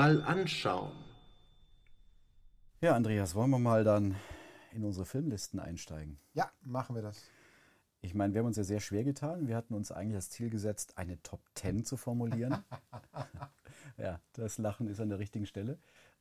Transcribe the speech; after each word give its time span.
mal 0.00 0.22
anschauen. 0.24 0.92
Ja, 2.80 2.94
Andreas, 2.94 3.34
wollen 3.34 3.50
wir 3.50 3.58
mal 3.58 3.84
dann 3.84 4.16
in 4.72 4.82
unsere 4.82 5.04
Filmlisten 5.04 5.60
einsteigen? 5.60 6.18
Ja, 6.32 6.50
machen 6.62 6.94
wir 6.94 7.02
das. 7.02 7.22
Ich 8.00 8.14
meine, 8.14 8.32
wir 8.32 8.38
haben 8.38 8.46
uns 8.46 8.56
ja 8.56 8.64
sehr 8.64 8.80
schwer 8.80 9.04
getan. 9.04 9.46
Wir 9.46 9.56
hatten 9.56 9.74
uns 9.74 9.92
eigentlich 9.92 10.16
das 10.16 10.30
Ziel 10.30 10.48
gesetzt, 10.48 10.96
eine 10.96 11.22
Top 11.22 11.42
10 11.54 11.84
zu 11.84 11.98
formulieren. 11.98 12.64
ja, 13.98 14.22
das 14.32 14.56
Lachen 14.56 14.86
ist 14.86 15.00
an 15.00 15.10
der 15.10 15.18
richtigen 15.18 15.44
Stelle. 15.44 15.78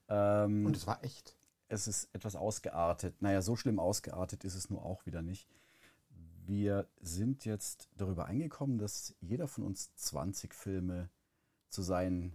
Ähm, 0.10 0.66
Und 0.66 0.76
es 0.76 0.86
war 0.86 1.02
echt. 1.02 1.38
es 1.70 1.88
ist 1.88 2.14
etwas 2.14 2.36
ausgeartet. 2.36 3.22
Naja, 3.22 3.42
so 3.42 3.56
schlimm 3.56 3.80
ausgeartet 3.80 4.44
ist 4.44 4.56
es 4.56 4.70
nur 4.70 4.84
auch 4.84 5.06
wieder 5.06 5.22
nicht. 5.22 5.48
Wir 6.46 6.86
sind 7.00 7.46
jetzt 7.46 7.88
darüber 7.96 8.26
eingekommen, 8.26 8.78
dass 8.78 9.16
jeder 9.22 9.48
von 9.48 9.64
uns 9.64 9.96
20 9.96 10.54
Filme 10.54 11.10
zu 11.70 11.82
seinen 11.82 12.34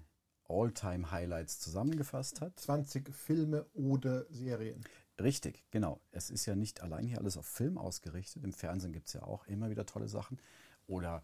All-Time-Highlights 0.48 1.60
zusammengefasst 1.60 2.40
hat. 2.40 2.58
20 2.58 3.14
Filme 3.14 3.66
oder 3.74 4.26
Serien. 4.30 4.84
Richtig, 5.20 5.64
genau. 5.70 6.00
Es 6.10 6.30
ist 6.30 6.46
ja 6.46 6.56
nicht 6.56 6.82
allein 6.82 7.06
hier 7.06 7.18
alles 7.18 7.36
auf 7.36 7.46
Film 7.46 7.78
ausgerichtet. 7.78 8.42
Im 8.44 8.52
Fernsehen 8.52 8.92
gibt 8.92 9.06
es 9.06 9.14
ja 9.14 9.22
auch 9.22 9.46
immer 9.46 9.70
wieder 9.70 9.86
tolle 9.86 10.08
Sachen. 10.08 10.40
Oder 10.86 11.22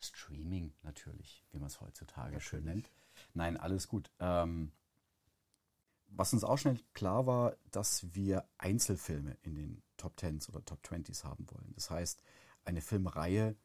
Streaming 0.00 0.74
natürlich, 0.82 1.44
wie 1.52 1.58
man 1.58 1.68
es 1.68 1.80
heutzutage 1.80 2.40
schön 2.40 2.64
nennt. 2.64 2.90
Nein, 3.34 3.56
alles 3.56 3.88
gut. 3.88 4.10
Ähm, 4.18 4.72
was 6.08 6.32
uns 6.32 6.44
auch 6.44 6.58
schnell 6.58 6.78
klar 6.94 7.26
war, 7.26 7.56
dass 7.70 8.14
wir 8.14 8.48
Einzelfilme 8.58 9.36
in 9.42 9.54
den 9.54 9.82
Top 9.96 10.16
Tens 10.16 10.48
oder 10.48 10.64
Top 10.64 10.82
Twenties 10.82 11.24
haben 11.24 11.46
wollen. 11.50 11.72
Das 11.74 11.90
heißt, 11.90 12.20
eine 12.64 12.80
Filmreihe 12.80 13.56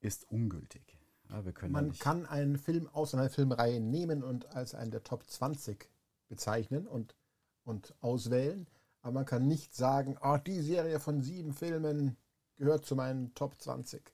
ist 0.00 0.24
ungültig. 0.30 0.98
Ja, 1.32 1.40
ja 1.40 1.68
Man 1.68 1.88
nicht, 1.88 2.00
kann 2.00 2.26
einen 2.26 2.58
Film 2.58 2.88
aus 2.92 3.14
einer 3.14 3.30
Filmreihe 3.30 3.80
nehmen 3.80 4.22
und 4.22 4.54
als 4.54 4.74
einen 4.74 4.90
der 4.90 5.02
Top 5.02 5.28
20 5.28 5.88
bezeichnen 6.28 6.86
und, 6.86 7.16
und 7.64 7.94
auswählen. 8.00 8.66
Aber 9.00 9.12
man 9.12 9.24
kann 9.24 9.48
nicht 9.48 9.74
sagen, 9.74 10.16
oh, 10.22 10.36
die 10.36 10.60
Serie 10.60 11.00
von 11.00 11.22
sieben 11.22 11.52
Filmen 11.52 12.16
gehört 12.56 12.84
zu 12.84 12.94
meinen 12.94 13.34
Top 13.34 13.60
20. 13.60 14.12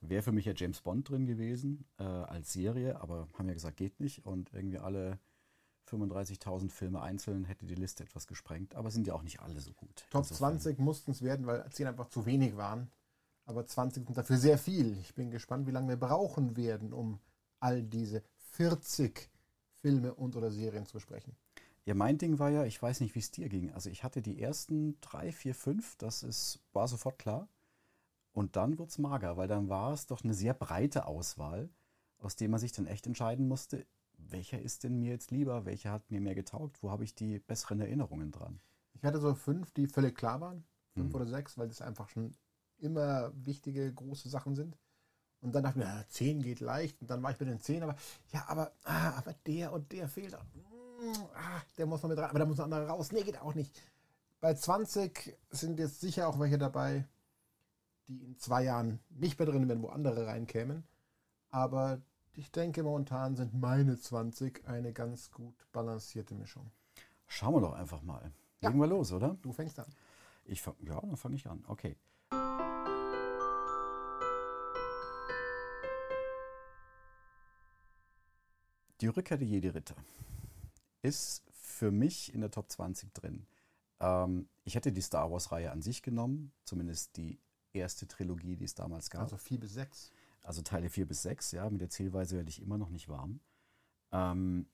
Wäre 0.00 0.22
für 0.22 0.30
mich 0.32 0.44
ja 0.44 0.52
James 0.54 0.80
Bond 0.80 1.08
drin 1.08 1.26
gewesen 1.26 1.84
äh, 1.98 2.04
als 2.04 2.52
Serie, 2.52 3.00
aber 3.00 3.26
haben 3.36 3.48
ja 3.48 3.54
gesagt, 3.54 3.76
geht 3.78 3.98
nicht. 3.98 4.24
Und 4.24 4.52
irgendwie 4.52 4.78
alle 4.78 5.18
35.000 5.90 6.70
Filme 6.70 7.00
einzeln 7.02 7.44
hätte 7.44 7.66
die 7.66 7.74
Liste 7.74 8.04
etwas 8.04 8.26
gesprengt. 8.26 8.74
Aber 8.76 8.90
sind 8.90 9.06
ja 9.06 9.14
auch 9.14 9.22
nicht 9.22 9.40
alle 9.40 9.58
so 9.60 9.72
gut. 9.72 10.06
Top 10.10 10.22
Insofern- 10.22 10.60
20 10.60 10.78
mussten 10.78 11.10
es 11.10 11.22
werden, 11.22 11.46
weil 11.46 11.68
10 11.70 11.88
einfach 11.88 12.08
zu 12.10 12.26
wenig 12.26 12.56
waren. 12.56 12.90
Aber 13.48 13.66
20 13.66 14.04
sind 14.04 14.18
dafür 14.18 14.36
sehr 14.36 14.58
viel. 14.58 14.98
Ich 14.98 15.14
bin 15.14 15.30
gespannt, 15.30 15.66
wie 15.66 15.70
lange 15.70 15.88
wir 15.88 15.96
brauchen 15.96 16.54
werden, 16.54 16.92
um 16.92 17.18
all 17.60 17.82
diese 17.82 18.22
40 18.52 19.30
Filme 19.80 20.12
und 20.14 20.36
oder 20.36 20.50
Serien 20.50 20.84
zu 20.84 20.92
besprechen. 20.92 21.34
Ja, 21.86 21.94
mein 21.94 22.18
Ding 22.18 22.38
war 22.38 22.50
ja, 22.50 22.64
ich 22.64 22.82
weiß 22.82 23.00
nicht, 23.00 23.14
wie 23.14 23.20
es 23.20 23.30
dir 23.30 23.48
ging. 23.48 23.72
Also 23.72 23.88
ich 23.88 24.04
hatte 24.04 24.20
die 24.20 24.42
ersten 24.42 25.00
drei, 25.00 25.32
vier, 25.32 25.54
fünf, 25.54 25.96
das 25.96 26.22
ist, 26.22 26.60
war 26.74 26.88
sofort 26.88 27.18
klar. 27.18 27.48
Und 28.32 28.56
dann 28.56 28.78
wurde 28.78 28.90
es 28.90 28.98
mager, 28.98 29.38
weil 29.38 29.48
dann 29.48 29.70
war 29.70 29.94
es 29.94 30.04
doch 30.04 30.22
eine 30.22 30.34
sehr 30.34 30.52
breite 30.52 31.06
Auswahl, 31.06 31.70
aus 32.18 32.36
der 32.36 32.50
man 32.50 32.60
sich 32.60 32.72
dann 32.72 32.86
echt 32.86 33.06
entscheiden 33.06 33.48
musste, 33.48 33.86
welcher 34.18 34.60
ist 34.60 34.84
denn 34.84 34.98
mir 34.98 35.12
jetzt 35.12 35.30
lieber, 35.30 35.64
welcher 35.64 35.90
hat 35.90 36.10
mir 36.10 36.20
mehr 36.20 36.34
getaugt, 36.34 36.82
wo 36.82 36.90
habe 36.90 37.04
ich 37.04 37.14
die 37.14 37.38
besseren 37.38 37.80
Erinnerungen 37.80 38.30
dran. 38.30 38.60
Ich 38.92 39.04
hatte 39.04 39.20
so 39.20 39.34
fünf, 39.34 39.70
die 39.70 39.86
völlig 39.86 40.14
klar 40.16 40.42
waren. 40.42 40.66
Fünf 40.92 41.14
Hm. 41.14 41.14
oder 41.14 41.26
sechs, 41.26 41.56
weil 41.56 41.68
das 41.68 41.80
einfach 41.80 42.10
schon 42.10 42.34
immer 42.78 43.32
wichtige, 43.34 43.92
große 43.92 44.28
Sachen 44.28 44.54
sind. 44.54 44.76
Und 45.40 45.54
dann 45.54 45.62
dachte 45.62 45.78
ich 45.78 45.84
mir, 45.84 45.90
ja, 45.90 46.04
zehn 46.08 46.42
geht 46.42 46.60
leicht. 46.60 47.00
Und 47.00 47.10
dann 47.10 47.22
war 47.22 47.30
ich 47.30 47.38
bei 47.38 47.44
den 47.44 47.60
zehn, 47.60 47.82
aber 47.82 47.96
ja, 48.32 48.44
aber, 48.48 48.72
ah, 48.84 49.16
aber 49.18 49.34
der 49.46 49.72
und 49.72 49.92
der 49.92 50.08
fehlt. 50.08 50.32
Mm, 50.32 51.22
Ah, 51.34 51.62
der 51.76 51.86
muss 51.86 52.02
noch 52.02 52.08
mit 52.10 52.18
rein, 52.18 52.30
aber 52.30 52.40
da 52.40 52.46
muss 52.46 52.58
noch 52.58 52.64
ein 52.66 52.72
anderer 52.72 52.90
raus. 52.90 53.12
Nee, 53.12 53.22
geht 53.22 53.40
auch 53.40 53.54
nicht. 53.54 53.72
Bei 54.40 54.54
20 54.54 55.36
sind 55.50 55.78
jetzt 55.78 56.00
sicher 56.00 56.28
auch 56.28 56.38
welche 56.40 56.58
dabei, 56.58 57.06
die 58.08 58.24
in 58.24 58.38
zwei 58.38 58.64
Jahren 58.64 59.00
nicht 59.10 59.38
mehr 59.38 59.46
drin 59.46 59.68
wären, 59.68 59.82
wo 59.82 59.88
andere 59.88 60.26
reinkämen. 60.26 60.84
Aber 61.50 62.00
ich 62.32 62.50
denke, 62.50 62.82
momentan 62.82 63.36
sind 63.36 63.54
meine 63.54 63.98
20 63.98 64.66
eine 64.66 64.92
ganz 64.92 65.30
gut 65.30 65.54
balancierte 65.72 66.34
Mischung. 66.34 66.70
Schauen 67.26 67.54
wir 67.54 67.60
doch 67.60 67.74
einfach 67.74 68.02
mal. 68.02 68.32
Ja. 68.60 68.68
Legen 68.68 68.80
wir 68.80 68.86
los, 68.86 69.12
oder? 69.12 69.36
Du 69.42 69.52
fängst 69.52 69.78
an. 69.78 69.86
Ich 70.44 70.62
fang, 70.62 70.74
ja, 70.80 71.00
dann 71.00 71.16
fange 71.16 71.36
ich 71.36 71.46
an. 71.46 71.64
Okay. 71.68 71.96
Die 79.00 79.06
Rückkehr 79.06 79.36
der 79.36 79.46
Jedi-Ritter 79.46 79.96
ist 81.02 81.44
für 81.52 81.90
mich 81.90 82.34
in 82.34 82.40
der 82.40 82.50
Top 82.50 82.70
20 82.70 83.14
drin. 83.14 83.46
Ähm, 84.00 84.48
ich 84.64 84.74
hätte 84.74 84.92
die 84.92 85.00
Star 85.00 85.30
Wars-Reihe 85.30 85.70
an 85.70 85.82
sich 85.82 86.02
genommen, 86.02 86.52
zumindest 86.64 87.16
die 87.16 87.38
erste 87.72 88.08
Trilogie, 88.08 88.56
die 88.56 88.64
es 88.64 88.74
damals 88.74 89.10
gab. 89.10 89.22
Also 89.22 89.36
vier 89.36 89.60
bis 89.60 89.74
sechs. 89.74 90.10
Also 90.48 90.62
Teile 90.62 90.88
4 90.88 91.06
bis 91.06 91.22
6, 91.22 91.52
ja, 91.52 91.68
mit 91.68 91.82
der 91.82 91.90
Zählweise 91.90 92.36
werde 92.36 92.48
ich 92.48 92.62
immer 92.62 92.78
noch 92.78 92.88
nicht 92.88 93.10
warm. 93.10 93.40
Ähm, 94.12 94.66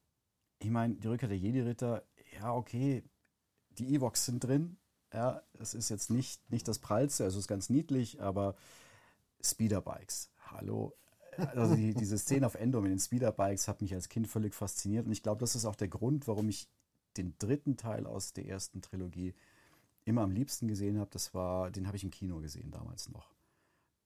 ich 0.60 0.70
meine, 0.70 0.94
die 0.94 1.08
Rückkehr 1.08 1.28
der 1.28 1.36
Jedi-Ritter, 1.36 2.04
ja, 2.38 2.54
okay, 2.54 3.02
die 3.70 3.92
Evox 3.92 4.24
sind 4.24 4.44
drin. 4.44 4.76
Ja, 5.12 5.42
es 5.54 5.74
ist 5.74 5.88
jetzt 5.88 6.10
nicht, 6.10 6.48
nicht 6.48 6.68
das 6.68 6.78
Prallste, 6.78 7.24
also 7.24 7.38
es 7.38 7.44
ist 7.44 7.48
ganz 7.48 7.70
niedlich, 7.70 8.22
aber 8.22 8.54
Speederbikes, 9.40 10.30
hallo. 10.46 10.96
Also 11.54 11.74
die, 11.74 11.94
diese 11.94 12.18
Szene 12.18 12.46
auf 12.46 12.54
Endor 12.54 12.82
mit 12.82 12.90
den 12.90 12.98
Speederbikes 12.98 13.68
hat 13.68 13.82
mich 13.82 13.94
als 13.94 14.08
Kind 14.08 14.28
völlig 14.28 14.54
fasziniert 14.54 15.06
und 15.06 15.12
ich 15.12 15.22
glaube, 15.22 15.40
das 15.40 15.54
ist 15.54 15.64
auch 15.64 15.76
der 15.76 15.88
Grund, 15.88 16.26
warum 16.28 16.48
ich 16.48 16.68
den 17.16 17.34
dritten 17.38 17.76
Teil 17.76 18.06
aus 18.06 18.32
der 18.32 18.46
ersten 18.46 18.82
Trilogie 18.82 19.34
immer 20.04 20.22
am 20.22 20.32
liebsten 20.32 20.68
gesehen 20.68 20.98
habe. 20.98 21.10
Das 21.12 21.34
war, 21.34 21.70
den 21.70 21.86
habe 21.86 21.96
ich 21.96 22.04
im 22.04 22.10
Kino 22.10 22.40
gesehen 22.40 22.70
damals 22.70 23.08
noch. 23.08 23.32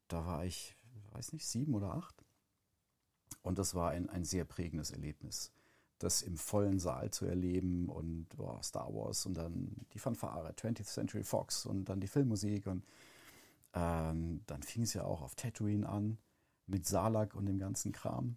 Da 0.08 0.24
war 0.24 0.44
ich, 0.44 0.76
weiß 1.12 1.32
nicht, 1.32 1.46
sieben 1.46 1.74
oder 1.74 1.94
acht. 1.94 2.24
Und 3.42 3.58
das 3.58 3.74
war 3.74 3.90
ein, 3.90 4.08
ein 4.08 4.24
sehr 4.24 4.44
prägendes 4.44 4.90
Erlebnis, 4.90 5.52
das 5.98 6.22
im 6.22 6.36
vollen 6.36 6.78
Saal 6.78 7.10
zu 7.10 7.26
erleben 7.26 7.88
und 7.88 8.28
boah, 8.36 8.62
Star 8.62 8.92
Wars 8.94 9.26
und 9.26 9.34
dann 9.34 9.76
die 9.92 9.98
Fanfare, 9.98 10.52
20th 10.52 10.84
Century 10.84 11.24
Fox 11.24 11.66
und 11.66 11.86
dann 11.86 12.00
die 12.00 12.08
Filmmusik 12.08 12.66
und 12.66 12.84
ähm, 13.74 14.40
dann 14.46 14.62
fing 14.62 14.82
es 14.82 14.94
ja 14.94 15.04
auch 15.04 15.22
auf 15.22 15.34
Tatooine 15.34 15.88
an 15.88 16.18
mit 16.68 16.86
Salak 16.86 17.34
und 17.34 17.46
dem 17.46 17.58
ganzen 17.58 17.92
Kram. 17.92 18.36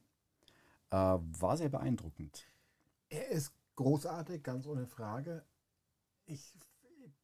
Äh, 0.89 0.95
war 0.95 1.57
sehr 1.57 1.69
beeindruckend. 1.69 2.47
Er 3.09 3.29
ist 3.29 3.53
großartig, 3.75 4.43
ganz 4.43 4.65
ohne 4.67 4.87
Frage. 4.87 5.45
Ich 6.25 6.53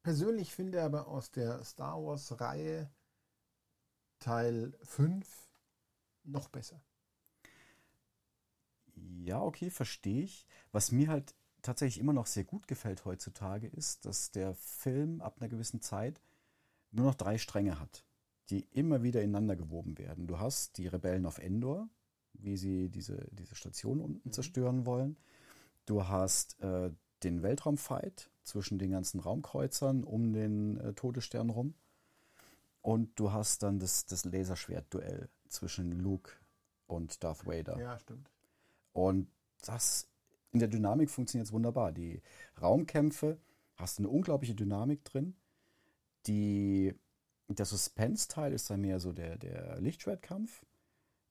persönlich 0.02 0.54
finde 0.54 0.82
aber 0.82 1.08
aus 1.08 1.30
der 1.30 1.64
Star 1.64 2.02
Wars-Reihe 2.02 2.90
Teil 4.18 4.76
5 4.82 5.48
noch 6.24 6.48
besser. 6.48 6.80
Ja, 8.94 9.40
okay, 9.42 9.70
verstehe 9.70 10.24
ich. 10.24 10.46
Was 10.72 10.92
mir 10.92 11.08
halt 11.08 11.34
tatsächlich 11.62 12.00
immer 12.00 12.12
noch 12.12 12.26
sehr 12.26 12.44
gut 12.44 12.66
gefällt 12.66 13.04
heutzutage 13.04 13.66
ist, 13.68 14.04
dass 14.04 14.30
der 14.30 14.54
Film 14.54 15.20
ab 15.20 15.36
einer 15.38 15.48
gewissen 15.48 15.80
Zeit 15.80 16.20
nur 16.90 17.06
noch 17.06 17.14
drei 17.14 17.38
Stränge 17.38 17.78
hat, 17.78 18.04
die 18.50 18.66
immer 18.72 19.02
wieder 19.02 19.22
ineinander 19.22 19.56
gewoben 19.56 19.98
werden. 19.98 20.26
Du 20.26 20.38
hast 20.38 20.78
die 20.78 20.86
Rebellen 20.86 21.26
auf 21.26 21.38
Endor, 21.38 21.88
wie 22.32 22.56
sie 22.56 22.88
diese, 22.88 23.26
diese 23.32 23.54
Station 23.54 24.00
unten 24.00 24.32
zerstören 24.32 24.86
wollen. 24.86 25.16
Du 25.86 26.08
hast 26.08 26.60
äh, 26.60 26.90
den 27.22 27.42
Weltraumfight 27.42 28.30
zwischen 28.42 28.78
den 28.78 28.90
ganzen 28.90 29.20
Raumkreuzern 29.20 30.04
um 30.04 30.32
den 30.32 30.78
äh, 30.78 30.92
Todesstern 30.94 31.50
rum. 31.50 31.74
Und 32.80 33.18
du 33.18 33.32
hast 33.32 33.62
dann 33.62 33.78
das, 33.78 34.06
das 34.06 34.24
Laserschwert-Duell 34.24 35.28
zwischen 35.48 35.92
Luke 35.92 36.32
und 36.86 37.22
Darth 37.22 37.46
Vader. 37.46 37.78
Ja, 37.78 37.98
stimmt. 37.98 38.30
Und 38.92 39.28
das 39.62 40.08
in 40.52 40.60
der 40.60 40.68
Dynamik 40.68 41.10
funktioniert 41.10 41.46
es 41.46 41.52
wunderbar. 41.52 41.92
Die 41.92 42.22
Raumkämpfe 42.60 43.38
hast 43.76 43.98
eine 43.98 44.08
unglaubliche 44.08 44.54
Dynamik 44.54 45.04
drin. 45.04 45.36
Die, 46.26 46.94
der 47.48 47.66
Suspense-Teil 47.66 48.52
ist 48.52 48.68
dann 48.70 48.80
mehr 48.80 49.00
so 49.00 49.12
der, 49.12 49.36
der 49.38 49.80
Lichtschwertkampf. 49.80 50.64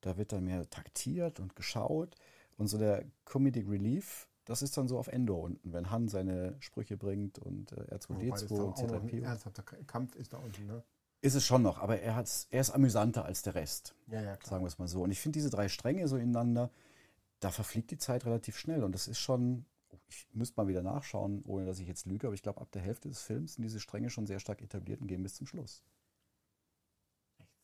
Da 0.01 0.17
wird 0.17 0.31
dann 0.31 0.45
mehr 0.45 0.69
taktiert 0.69 1.39
und 1.39 1.55
geschaut. 1.55 2.15
Und 2.57 2.67
so 2.67 2.77
der 2.77 3.05
Comedic 3.25 3.69
Relief, 3.69 4.27
das 4.45 4.61
ist 4.61 4.77
dann 4.77 4.87
so 4.87 4.97
auf 4.97 5.07
Endor 5.07 5.41
unten, 5.43 5.73
wenn 5.73 5.91
Han 5.91 6.07
seine 6.07 6.55
Sprüche 6.59 6.97
bringt 6.97 7.37
und 7.39 7.71
äh, 7.73 7.99
Wobei 8.09 8.39
das 8.39 8.47
R2D2 8.49 8.55
da 8.55 8.63
und 8.63 8.91
ein 8.93 9.09
C3PO. 9.09 9.23
ernsthafter 9.23 9.63
Kampf 9.63 10.15
ist 10.15 10.33
da 10.33 10.37
unten, 10.37 10.65
ne? 10.65 10.83
Ist 11.21 11.35
es 11.35 11.45
schon 11.45 11.63
noch, 11.63 11.79
aber 11.79 11.99
er, 11.99 12.15
hat's, 12.15 12.47
er 12.51 12.61
ist 12.61 12.69
amüsanter 12.69 13.25
als 13.25 13.41
der 13.41 13.55
Rest, 13.55 13.95
Ja, 14.07 14.21
ja, 14.21 14.37
klar. 14.37 14.51
sagen 14.51 14.63
wir 14.63 14.67
es 14.67 14.77
mal 14.77 14.87
so. 14.87 15.01
Und 15.03 15.11
ich 15.11 15.19
finde 15.19 15.37
diese 15.37 15.49
drei 15.49 15.67
Stränge 15.67 16.07
so 16.07 16.15
ineinander, 16.15 16.71
da 17.39 17.49
verfliegt 17.51 17.89
die 17.91 17.97
Zeit 17.97 18.25
relativ 18.25 18.57
schnell. 18.57 18.83
Und 18.83 18.93
das 18.93 19.07
ist 19.07 19.19
schon, 19.19 19.65
oh, 19.89 19.97
ich 20.07 20.27
müsste 20.33 20.55
mal 20.61 20.67
wieder 20.67 20.83
nachschauen, 20.83 21.43
ohne 21.45 21.65
dass 21.65 21.79
ich 21.79 21.87
jetzt 21.87 22.05
lüge, 22.05 22.27
aber 22.27 22.35
ich 22.35 22.43
glaube, 22.43 22.61
ab 22.61 22.71
der 22.71 22.83
Hälfte 22.83 23.09
des 23.09 23.21
Films 23.21 23.55
sind 23.55 23.63
diese 23.63 23.79
Stränge 23.79 24.09
schon 24.09 24.27
sehr 24.27 24.39
stark 24.39 24.61
etabliert 24.61 25.01
und 25.01 25.07
gehen 25.07 25.23
bis 25.23 25.35
zum 25.35 25.47
Schluss. 25.47 25.83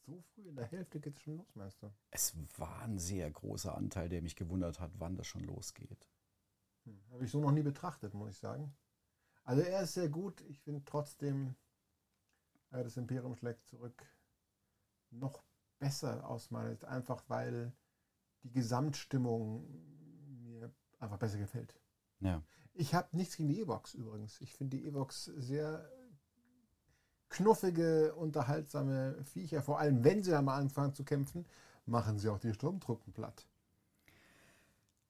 So 0.06 0.22
früh 0.34 0.50
in 0.50 0.56
der 0.56 0.66
Hälfte 0.66 1.00
geht 1.00 1.16
es 1.16 1.22
schon 1.22 1.38
los, 1.38 1.56
meinst 1.56 1.82
du? 1.82 1.90
Es 2.12 2.36
war 2.58 2.82
ein 2.82 3.00
sehr 3.00 3.30
großer 3.32 3.76
Anteil, 3.76 4.10
der 4.10 4.22
mich 4.22 4.36
gewundert 4.36 4.80
hat, 4.80 4.92
wann 5.00 5.16
das 5.16 5.28
schon 5.28 5.44
losgeht. 5.44 6.10
Hm. 6.84 7.02
Habe 7.12 7.24
ich 7.24 7.32
so 7.32 7.40
noch 7.40 7.52
nie 7.52 7.64
betrachtet, 7.64 8.14
muss 8.14 8.32
ich 8.32 8.38
sagen. 8.38 8.76
Also 9.44 9.62
er 9.62 9.84
ist 9.84 9.94
sehr 9.94 10.10
gut. 10.10 10.42
Ich 10.42 10.60
finde 10.60 10.84
trotzdem, 10.84 11.56
äh, 12.72 12.84
das 12.84 12.98
Imperium 12.98 13.36
schlägt 13.36 13.66
zurück 13.66 14.06
noch 15.10 15.44
besser 15.80 16.28
aus 16.28 16.52
meiner 16.52 16.72
Sicht, 16.72 16.86
einfach 16.86 17.24
weil 17.28 17.74
die 18.44 18.52
Gesamtstimmung 18.52 19.66
mir 20.42 20.74
einfach 21.00 21.18
besser 21.18 21.38
gefällt. 21.38 21.80
Ja. 22.20 22.44
Ich 22.74 22.94
habe 22.94 23.16
nichts 23.16 23.38
gegen 23.38 23.50
die 23.50 23.62
Evox 23.62 23.94
übrigens. 23.94 24.42
Ich 24.42 24.54
finde 24.54 24.78
die 24.78 24.88
Evox 24.88 25.26
sehr 25.26 25.90
knuffige, 27.34 28.14
unterhaltsame 28.16 29.16
Viecher. 29.26 29.62
Vor 29.62 29.80
allem, 29.80 30.04
wenn 30.04 30.24
sie 30.24 30.32
dann 30.32 30.46
mal 30.46 30.58
anfangen 30.58 30.94
zu 30.94 31.04
kämpfen, 31.04 31.46
machen 31.86 32.20
sie 32.20 32.30
auch 32.30 32.40
die 32.40 32.54
Sturmtruppen 32.54 33.12
platt. 33.12 33.46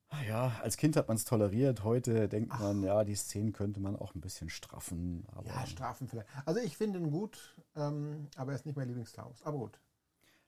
Ah 0.10 0.24
Ja, 0.24 0.52
als 0.62 0.78
Kind 0.78 0.96
hat 0.96 1.08
man 1.08 1.18
es 1.18 1.26
toleriert. 1.26 1.84
Heute 1.84 2.30
denkt 2.30 2.58
man, 2.60 2.84
ja, 2.84 3.04
die 3.04 3.16
Szenen 3.16 3.52
könnte 3.52 3.80
man 3.80 3.96
auch 3.96 4.16
ein 4.16 4.22
bisschen 4.22 4.50
straffen. 4.50 5.26
Ja, 5.46 5.66
Strafen 5.66 6.08
vielleicht. 6.08 6.30
Also 6.46 6.60
ich 6.62 6.78
finde 6.78 7.00
ihn 7.00 7.12
gut, 7.12 7.56
ähm, 7.76 8.28
aber 8.36 8.52
er 8.52 8.56
ist 8.56 8.66
nicht 8.66 8.76
mein 8.76 8.88
Lieblings-Star 8.88 9.26
Wars. 9.26 9.44
Aber 9.44 9.58
gut. 9.58 9.80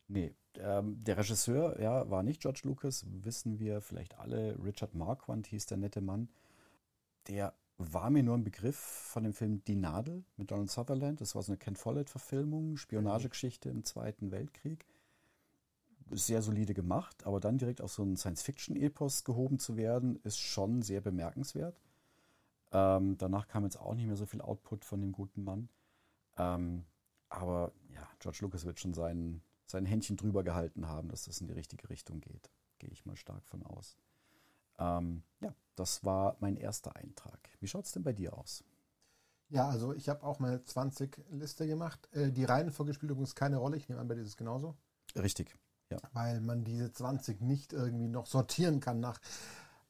nee, 0.07 0.33
ähm, 0.59 1.03
der 1.03 1.17
Regisseur 1.17 1.79
ja, 1.81 2.09
war 2.09 2.23
nicht 2.23 2.41
George 2.41 2.61
Lucas, 2.63 3.05
wissen 3.07 3.59
wir 3.59 3.81
vielleicht 3.81 4.17
alle. 4.19 4.55
Richard 4.63 4.93
Marquand 4.95 5.47
hieß 5.47 5.65
der 5.65 5.77
nette 5.77 5.99
Mann. 6.01 6.29
Der 7.27 7.53
war 7.77 8.09
mir 8.09 8.23
nur 8.23 8.35
ein 8.35 8.43
Begriff 8.43 8.77
von 8.77 9.23
dem 9.23 9.33
Film 9.33 9.63
Die 9.65 9.75
Nadel 9.75 10.23
mit 10.37 10.51
Donald 10.51 10.71
Sutherland. 10.71 11.19
Das 11.19 11.35
war 11.35 11.43
so 11.43 11.51
eine 11.51 11.57
Ken 11.57 11.75
Follett-Verfilmung, 11.75 12.77
Spionagegeschichte 12.77 13.69
im 13.69 13.83
Zweiten 13.83 14.31
Weltkrieg. 14.31 14.85
Sehr 16.11 16.41
solide 16.41 16.73
gemacht, 16.73 17.25
aber 17.25 17.39
dann 17.39 17.57
direkt 17.57 17.81
auf 17.81 17.91
so 17.91 18.03
einen 18.03 18.15
Science-Fiction-Epos 18.15 19.23
gehoben 19.23 19.59
zu 19.59 19.75
werden, 19.75 20.19
ist 20.23 20.39
schon 20.39 20.83
sehr 20.83 21.01
bemerkenswert. 21.01 21.81
Ähm, 22.71 23.17
danach 23.17 23.47
kam 23.47 23.63
jetzt 23.63 23.79
auch 23.79 23.95
nicht 23.95 24.05
mehr 24.05 24.15
so 24.15 24.25
viel 24.25 24.41
Output 24.41 24.85
von 24.85 25.01
dem 25.01 25.11
guten 25.11 25.43
Mann. 25.43 25.69
Ähm, 26.37 26.85
aber 27.29 27.73
ja, 27.93 28.07
George 28.19 28.39
Lucas 28.41 28.65
wird 28.65 28.79
schon 28.79 28.93
sein, 28.93 29.41
sein 29.65 29.85
Händchen 29.85 30.15
drüber 30.15 30.43
gehalten 30.43 30.87
haben, 30.87 31.09
dass 31.09 31.25
das 31.25 31.41
in 31.41 31.47
die 31.47 31.53
richtige 31.53 31.89
Richtung 31.89 32.21
geht. 32.21 32.51
Gehe 32.79 32.91
ich 32.91 33.05
mal 33.05 33.15
stark 33.15 33.45
von 33.47 33.63
aus. 33.63 33.97
Ähm, 34.77 35.23
ja, 35.41 35.53
das 35.75 36.03
war 36.03 36.37
mein 36.39 36.57
erster 36.57 36.95
Eintrag. 36.95 37.49
Wie 37.59 37.67
schaut 37.67 37.85
es 37.85 37.91
denn 37.91 38.03
bei 38.03 38.13
dir 38.13 38.37
aus? 38.37 38.63
Ja, 39.49 39.69
also 39.69 39.93
ich 39.93 40.09
habe 40.09 40.23
auch 40.23 40.39
meine 40.39 40.57
20-Liste 40.57 41.67
gemacht. 41.67 42.09
Äh, 42.13 42.31
die 42.31 42.45
Reihenfolge 42.45 42.93
spielt 42.93 43.11
übrigens 43.11 43.35
keine 43.35 43.57
Rolle. 43.57 43.77
Ich 43.77 43.87
nehme 43.87 44.01
an, 44.01 44.07
bei 44.07 44.15
dir 44.15 44.21
ist 44.21 44.29
es 44.29 44.37
genauso. 44.37 44.75
Richtig. 45.15 45.55
Weil 46.13 46.41
man 46.41 46.63
diese 46.63 46.91
20 46.91 47.41
nicht 47.41 47.71
irgendwie 47.71 48.07
noch 48.07 48.25
sortieren 48.25 48.79
kann 48.79 48.99
nach 48.99 49.19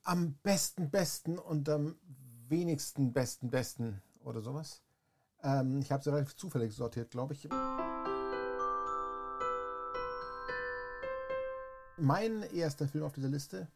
am 0.03 0.33
besten, 0.43 0.91
besten 0.91 1.39
und 1.39 1.67
am 1.69 1.95
wenigsten, 2.47 3.13
besten, 3.13 3.49
besten 3.49 4.01
oder 4.23 4.41
sowas. 4.41 4.81
Ähm, 5.41 5.79
ich 5.79 5.91
habe 5.91 6.03
sie 6.03 6.11
relativ 6.11 6.35
zufällig 6.35 6.75
sortiert, 6.75 7.11
glaube 7.11 7.33
ich. 7.33 7.47
Mein 11.97 12.43
erster 12.53 12.87
Film 12.87 13.05
auf 13.05 13.13
dieser 13.13 13.29
Liste 13.29 13.67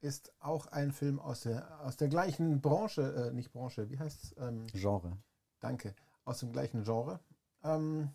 ist 0.00 0.32
auch 0.40 0.66
ein 0.68 0.92
Film 0.92 1.18
aus 1.18 1.40
der, 1.40 1.80
aus 1.80 1.96
der 1.96 2.08
gleichen 2.08 2.60
Branche, 2.60 3.28
äh, 3.28 3.32
nicht 3.32 3.52
Branche, 3.52 3.90
wie 3.90 3.98
heißt 3.98 4.24
es? 4.24 4.34
Ähm, 4.38 4.66
Genre. 4.68 5.16
Danke. 5.60 5.94
Aus 6.24 6.40
dem 6.40 6.52
gleichen 6.52 6.84
Genre. 6.84 7.20
Ähm, 7.62 8.10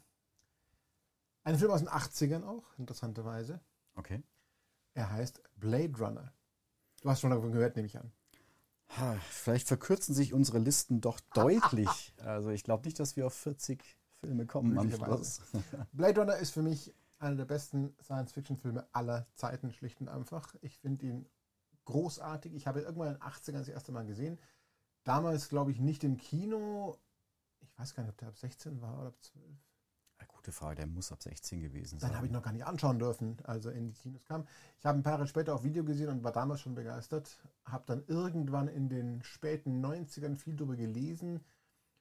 ein 1.44 1.57
Film 1.57 1.71
aus 1.71 1.80
den 1.80 1.89
80ern 1.89 2.44
auch, 2.44 2.63
interessanterweise. 2.77 3.59
Okay. 3.95 4.24
Er 4.94 5.12
heißt 5.12 5.41
Blade 5.57 5.97
Runner. 5.97 6.33
Du 7.01 7.09
hast 7.09 7.19
schon 7.19 7.31
davon 7.31 7.51
gehört, 7.51 7.75
nehme 7.75 7.88
ich 7.88 7.97
an. 7.97 8.12
Ha, 8.97 9.18
Vielleicht 9.30 9.68
verkürzen 9.68 10.13
sich 10.13 10.33
unsere 10.33 10.59
Listen 10.59 11.01
doch 11.01 11.19
deutlich. 11.33 12.13
Also 12.24 12.51
ich 12.51 12.63
glaube 12.63 12.85
nicht, 12.85 13.00
dass 13.00 13.18
wir 13.18 13.27
auf 13.27 13.33
40 13.33 13.83
Filme 14.21 14.45
kommen 14.45 14.77
am. 14.77 14.89
Schluss. 14.89 15.41
Blade 15.91 16.21
Runner 16.21 16.38
ist 16.38 16.51
für 16.51 16.62
mich 16.62 16.94
einer 17.19 17.35
der 17.35 17.45
besten 17.45 17.94
Science-Fiction-Filme 18.01 18.88
aller 18.94 19.27
Zeiten, 19.33 19.71
schlicht 19.71 20.00
und 20.00 20.07
einfach. 20.07 20.56
Ich 20.62 20.77
finde 20.77 21.06
ihn 21.06 21.30
großartig. 21.85 22.53
Ich 22.53 22.68
habe 22.68 22.81
irgendwann 22.81 23.09
in 23.09 23.13
den 23.13 23.21
80ern 23.21 23.59
das 23.59 23.68
erste 23.68 23.91
Mal 23.91 24.06
gesehen. 24.06 24.39
Damals, 25.03 25.50
glaube 25.50 25.71
ich, 25.71 25.80
nicht 25.80 26.03
im 26.03 26.18
Kino. 26.18 26.97
Ich 27.62 27.77
weiß 27.77 27.94
gar 27.94 28.03
nicht, 28.03 28.12
ob 28.12 28.18
der 28.18 28.30
ab 28.30 28.38
16 28.38 28.81
war 28.81 29.00
oder 29.00 29.07
ab 29.09 29.18
12. 29.21 29.45
Ja, 30.19 30.25
gute 30.27 30.51
Frage, 30.51 30.75
der 30.77 30.88
muss 30.88 31.12
ab 31.12 31.21
16 31.21 31.59
gewesen 31.59 32.00
sein. 32.00 32.09
Dann 32.09 32.18
habe 32.18 32.27
ich 32.27 32.31
noch 32.31 32.44
gar 32.44 32.53
nicht 32.53 32.65
anschauen 32.65 33.00
dürfen, 33.00 33.38
als 33.44 33.65
er 33.65 33.74
in 33.74 33.88
die 33.88 33.94
Kinos 33.94 34.25
kam. 34.25 34.47
Ich 34.77 34.85
habe 34.85 35.00
ein 35.00 35.03
paar 35.03 35.13
Jahre 35.13 35.27
später 35.27 35.56
auch 35.56 35.63
Video 35.63 35.83
gesehen 35.83 36.09
und 36.09 36.24
war 36.24 36.31
damals 36.31 36.62
schon 36.62 36.75
begeistert. 36.75 37.38
Habe 37.65 37.83
dann 37.88 38.03
irgendwann 38.07 38.68
in 38.68 38.89
den 38.89 39.21
späten 39.24 39.83
90ern 39.83 40.38
viel 40.38 40.56
darüber 40.56 40.75
gelesen, 40.75 41.44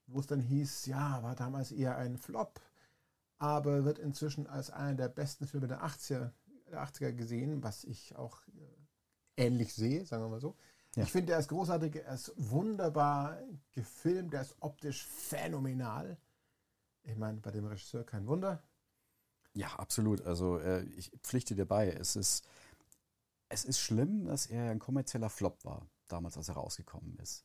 wo 0.06 0.20
es 0.20 0.26
dann 0.26 0.40
hieß, 0.40 0.86
ja, 0.86 1.22
war 1.22 1.34
damals 1.34 1.72
eher 1.72 1.96
ein 1.96 2.18
Flop, 2.18 2.60
aber 3.38 3.84
wird 3.84 3.98
inzwischen 3.98 4.46
als 4.46 4.70
einer 4.70 4.94
der 4.94 5.08
besten 5.08 5.46
Filme 5.46 5.66
der 5.66 5.84
80er, 5.84 6.30
der 6.70 6.84
80er 6.84 7.12
gesehen, 7.12 7.62
was 7.62 7.84
ich 7.84 8.14
auch 8.14 8.46
äh, 8.48 8.81
ähnlich 9.36 9.74
sehe, 9.74 10.04
sagen 10.06 10.24
wir 10.24 10.28
mal 10.28 10.40
so. 10.40 10.56
Ja. 10.96 11.04
Ich 11.04 11.12
finde, 11.12 11.32
er 11.32 11.38
ist 11.38 11.48
großartig, 11.48 11.96
er 11.96 12.14
ist 12.14 12.32
wunderbar 12.36 13.38
gefilmt, 13.72 14.34
er 14.34 14.42
ist 14.42 14.56
optisch 14.60 15.06
phänomenal. 15.06 16.18
Ich 17.04 17.16
meine, 17.16 17.40
bei 17.40 17.50
dem 17.50 17.66
Regisseur 17.66 18.04
kein 18.04 18.26
Wunder. 18.26 18.62
Ja, 19.54 19.74
absolut. 19.76 20.20
Also 20.22 20.58
äh, 20.58 20.82
ich 20.96 21.10
pflichte 21.22 21.54
dir 21.54 21.66
bei. 21.66 21.90
Es 21.90 22.16
ist, 22.16 22.46
es 23.48 23.64
ist 23.64 23.80
schlimm, 23.80 24.26
dass 24.26 24.46
er 24.46 24.70
ein 24.70 24.78
kommerzieller 24.78 25.30
Flop 25.30 25.64
war, 25.64 25.86
damals, 26.08 26.36
als 26.36 26.48
er 26.48 26.54
rausgekommen 26.54 27.16
ist. 27.18 27.44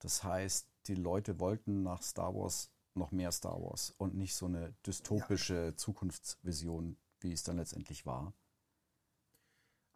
Das 0.00 0.24
heißt, 0.24 0.68
die 0.88 0.96
Leute 0.96 1.38
wollten 1.38 1.82
nach 1.82 2.02
Star 2.02 2.34
Wars 2.34 2.70
noch 2.94 3.12
mehr 3.12 3.32
Star 3.32 3.60
Wars 3.62 3.94
und 3.96 4.14
nicht 4.14 4.34
so 4.34 4.46
eine 4.46 4.74
dystopische 4.84 5.74
Zukunftsvision, 5.76 6.96
wie 7.20 7.32
es 7.32 7.42
dann 7.42 7.56
letztendlich 7.56 8.04
war. 8.04 8.34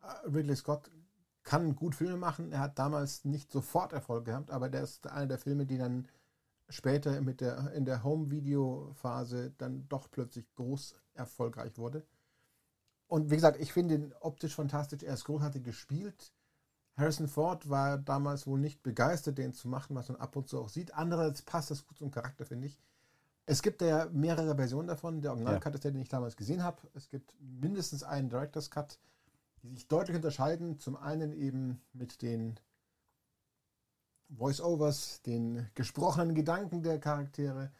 Äh, 0.02 0.28
Ridley 0.28 0.56
Scott 0.56 0.90
kann 1.46 1.76
gut 1.76 1.94
Filme 1.94 2.16
machen. 2.16 2.52
Er 2.52 2.58
hat 2.58 2.78
damals 2.78 3.24
nicht 3.24 3.50
sofort 3.52 3.92
Erfolg 3.92 4.24
gehabt, 4.24 4.50
aber 4.50 4.68
der 4.68 4.82
ist 4.82 5.06
einer 5.06 5.28
der 5.28 5.38
Filme, 5.38 5.64
die 5.64 5.78
dann 5.78 6.08
später 6.68 7.20
mit 7.20 7.40
der, 7.40 7.72
in 7.72 7.84
der 7.84 8.02
Home-Video-Phase 8.02 9.54
dann 9.56 9.88
doch 9.88 10.10
plötzlich 10.10 10.44
groß 10.56 10.96
erfolgreich 11.14 11.78
wurde. 11.78 12.04
Und 13.06 13.30
wie 13.30 13.36
gesagt, 13.36 13.60
ich 13.60 13.72
finde 13.72 13.94
ihn 13.94 14.14
optisch 14.20 14.56
fantastisch. 14.56 15.04
Er 15.04 15.14
ist 15.14 15.24
großartig 15.24 15.62
gespielt. 15.62 16.32
Harrison 16.96 17.28
Ford 17.28 17.70
war 17.70 17.96
damals 17.96 18.48
wohl 18.48 18.58
nicht 18.58 18.82
begeistert, 18.82 19.38
den 19.38 19.52
zu 19.52 19.68
machen, 19.68 19.94
was 19.94 20.08
man 20.08 20.18
ab 20.18 20.34
und 20.34 20.48
zu 20.48 20.60
auch 20.60 20.68
sieht. 20.68 20.94
Andererseits 20.94 21.42
passt 21.42 21.70
das 21.70 21.86
gut 21.86 21.96
zum 21.96 22.10
Charakter, 22.10 22.44
finde 22.44 22.66
ich. 22.66 22.76
Es 23.44 23.62
gibt 23.62 23.82
ja 23.82 24.08
mehrere 24.10 24.56
Versionen 24.56 24.88
davon. 24.88 25.22
Der 25.22 25.30
Original-Cut 25.30 25.76
ist 25.76 25.84
der, 25.84 25.92
den 25.92 26.00
ich 26.00 26.08
damals 26.08 26.36
gesehen 26.36 26.64
habe. 26.64 26.82
Es 26.94 27.08
gibt 27.08 27.32
mindestens 27.38 28.02
einen 28.02 28.30
Director's 28.30 28.68
Cut, 28.68 28.98
die 29.66 29.74
sich 29.74 29.88
deutlich 29.88 30.16
unterscheiden. 30.16 30.78
Zum 30.78 30.96
einen 30.96 31.32
eben 31.32 31.80
mit 31.92 32.22
den 32.22 32.58
Voice-Overs, 34.28 35.22
den 35.22 35.68
gesprochenen 35.74 36.34
Gedanken 36.34 36.82
der 36.82 36.98
Charaktere, 36.98 37.70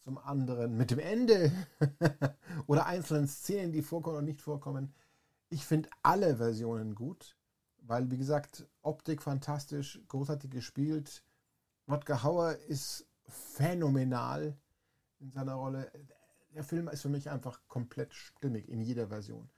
zum 0.00 0.18
anderen 0.18 0.76
mit 0.76 0.90
dem 0.90 0.98
Ende 0.98 1.50
oder 2.66 2.86
einzelnen 2.86 3.26
Szenen, 3.26 3.72
die 3.72 3.82
vorkommen 3.82 4.16
oder 4.16 4.24
nicht 4.24 4.40
vorkommen. 4.40 4.94
Ich 5.48 5.64
finde 5.64 5.88
alle 6.02 6.36
Versionen 6.36 6.94
gut, 6.94 7.36
weil, 7.78 8.10
wie 8.10 8.16
gesagt, 8.16 8.66
Optik 8.82 9.22
fantastisch, 9.22 10.00
großartig 10.08 10.50
gespielt. 10.50 11.24
Rodger 11.88 12.22
Hauer 12.22 12.56
ist 12.68 13.06
phänomenal 13.24 14.56
in 15.18 15.30
seiner 15.30 15.54
Rolle. 15.54 15.90
Der 16.54 16.64
Film 16.64 16.88
ist 16.88 17.02
für 17.02 17.08
mich 17.08 17.30
einfach 17.30 17.60
komplett 17.68 18.14
stimmig 18.14 18.68
in 18.68 18.80
jeder 18.80 19.08
Version. 19.08 19.48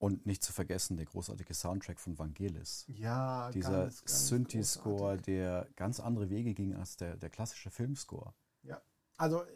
Und 0.00 0.24
nicht 0.24 0.42
zu 0.42 0.54
vergessen, 0.54 0.96
der 0.96 1.04
großartige 1.04 1.52
Soundtrack 1.52 2.00
von 2.00 2.18
Vangelis. 2.18 2.86
Ja, 2.88 3.50
Dieser 3.50 3.82
ganz, 3.82 4.00
ganz 4.02 4.28
Synthi-Score, 4.28 5.18
der 5.18 5.68
ganz 5.76 6.00
andere 6.00 6.30
Wege 6.30 6.54
ging 6.54 6.74
als 6.74 6.96
der, 6.96 7.18
der 7.18 7.28
klassische 7.28 7.70
Filmscore. 7.70 8.32
Ja, 8.62 8.80
also 9.18 9.42
äh, 9.42 9.46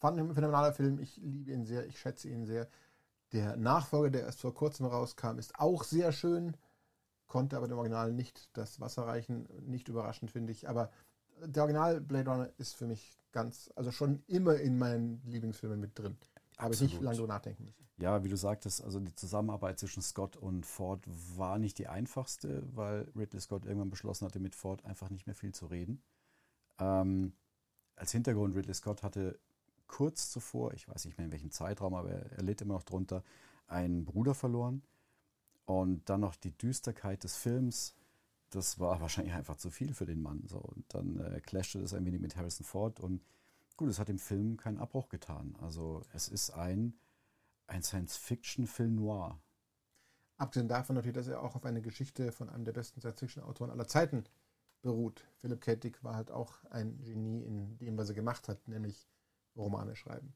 phänomenaler 0.00 0.72
Film. 0.72 1.00
Ich 1.00 1.16
liebe 1.16 1.50
ihn 1.50 1.64
sehr, 1.64 1.86
ich 1.86 1.98
schätze 1.98 2.28
ihn 2.28 2.46
sehr. 2.46 2.68
Der 3.32 3.56
Nachfolger, 3.56 4.10
der 4.10 4.22
erst 4.26 4.40
vor 4.40 4.54
kurzem 4.54 4.86
rauskam, 4.86 5.38
ist 5.38 5.58
auch 5.58 5.82
sehr 5.82 6.12
schön, 6.12 6.56
konnte 7.26 7.56
aber 7.56 7.66
dem 7.66 7.78
Original 7.78 8.12
nicht 8.12 8.48
das 8.56 8.78
Wasser 8.78 9.08
reichen. 9.08 9.48
Nicht 9.62 9.88
überraschend, 9.88 10.30
finde 10.30 10.52
ich. 10.52 10.68
Aber 10.68 10.92
der 11.44 11.64
Original 11.64 12.00
Blade 12.00 12.30
Runner 12.30 12.50
ist 12.58 12.76
für 12.76 12.86
mich 12.86 13.18
ganz, 13.32 13.72
also 13.74 13.90
schon 13.90 14.22
immer 14.28 14.56
in 14.56 14.78
meinen 14.78 15.20
Lieblingsfilmen 15.24 15.80
mit 15.80 15.98
drin. 15.98 16.16
Habe 16.62 16.74
ich 16.74 16.80
nicht 16.80 17.00
lange 17.00 17.16
drüber 17.16 17.28
nachdenken 17.28 17.64
müssen. 17.64 17.86
Ja, 17.98 18.24
wie 18.24 18.28
du 18.28 18.36
sagtest, 18.36 18.82
also 18.82 19.00
die 19.00 19.14
Zusammenarbeit 19.14 19.78
zwischen 19.78 20.02
Scott 20.02 20.36
und 20.36 20.66
Ford 20.66 21.04
war 21.36 21.58
nicht 21.58 21.78
die 21.78 21.88
einfachste, 21.88 22.62
weil 22.74 23.08
Ridley 23.14 23.40
Scott 23.40 23.64
irgendwann 23.64 23.90
beschlossen 23.90 24.26
hatte, 24.26 24.40
mit 24.40 24.54
Ford 24.54 24.84
einfach 24.84 25.10
nicht 25.10 25.26
mehr 25.26 25.36
viel 25.36 25.52
zu 25.52 25.66
reden. 25.66 26.02
Ähm, 26.78 27.32
als 27.96 28.12
Hintergrund, 28.12 28.56
Ridley 28.56 28.74
Scott 28.74 29.02
hatte 29.02 29.38
kurz 29.86 30.30
zuvor, 30.30 30.72
ich 30.72 30.88
weiß 30.88 31.04
nicht 31.04 31.18
mehr 31.18 31.26
in 31.26 31.32
welchem 31.32 31.50
Zeitraum, 31.50 31.94
aber 31.94 32.10
er, 32.10 32.32
er 32.32 32.42
litt 32.42 32.62
immer 32.62 32.74
noch 32.74 32.82
drunter, 32.82 33.22
einen 33.66 34.04
Bruder 34.04 34.34
verloren. 34.34 34.82
Und 35.64 36.08
dann 36.08 36.20
noch 36.20 36.34
die 36.34 36.56
Düsterkeit 36.56 37.22
des 37.24 37.36
Films, 37.36 37.94
das 38.50 38.78
war 38.78 39.00
wahrscheinlich 39.02 39.34
einfach 39.34 39.56
zu 39.56 39.70
viel 39.70 39.94
für 39.94 40.06
den 40.06 40.22
Mann. 40.22 40.42
So. 40.46 40.58
Und 40.58 40.84
dann 40.88 41.20
äh, 41.20 41.40
clashte 41.40 41.80
das 41.80 41.94
ein 41.94 42.04
wenig 42.04 42.20
mit 42.20 42.36
Harrison 42.36 42.64
Ford 42.64 43.00
und 43.00 43.22
gut, 43.82 43.90
es 43.90 43.98
hat 43.98 44.06
dem 44.06 44.20
Film 44.20 44.56
keinen 44.56 44.78
Abbruch 44.78 45.08
getan. 45.08 45.56
Also 45.60 46.02
es 46.12 46.28
ist 46.28 46.50
ein, 46.50 46.94
ein 47.66 47.82
Science-Fiction-Film 47.82 48.94
noir. 48.94 49.42
Abgesehen 50.36 50.68
davon 50.68 50.94
natürlich, 50.94 51.16
dass 51.16 51.26
er 51.26 51.42
auch 51.42 51.56
auf 51.56 51.64
eine 51.64 51.82
Geschichte 51.82 52.30
von 52.30 52.48
einem 52.48 52.64
der 52.64 52.74
besten 52.74 53.00
Science-Fiction-Autoren 53.00 53.70
aller 53.70 53.88
Zeiten 53.88 54.22
beruht. 54.82 55.26
Philip 55.38 55.60
K. 55.60 55.74
Dick 55.74 56.04
war 56.04 56.14
halt 56.14 56.30
auch 56.30 56.62
ein 56.70 56.96
Genie 57.00 57.42
in 57.42 57.76
dem, 57.78 57.98
was 57.98 58.08
er 58.08 58.14
gemacht 58.14 58.46
hat, 58.46 58.68
nämlich 58.68 59.08
Romane 59.56 59.96
schreiben. 59.96 60.32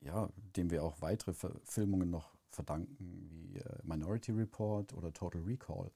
Ja, 0.00 0.30
dem 0.56 0.70
wir 0.70 0.82
auch 0.82 1.02
weitere 1.02 1.34
Verfilmungen 1.34 2.08
noch 2.08 2.34
verdanken, 2.48 2.96
wie 2.98 3.58
äh, 3.58 3.78
Minority 3.82 4.32
Report 4.32 4.94
oder 4.94 5.12
Total 5.12 5.42
Recall. 5.42 5.90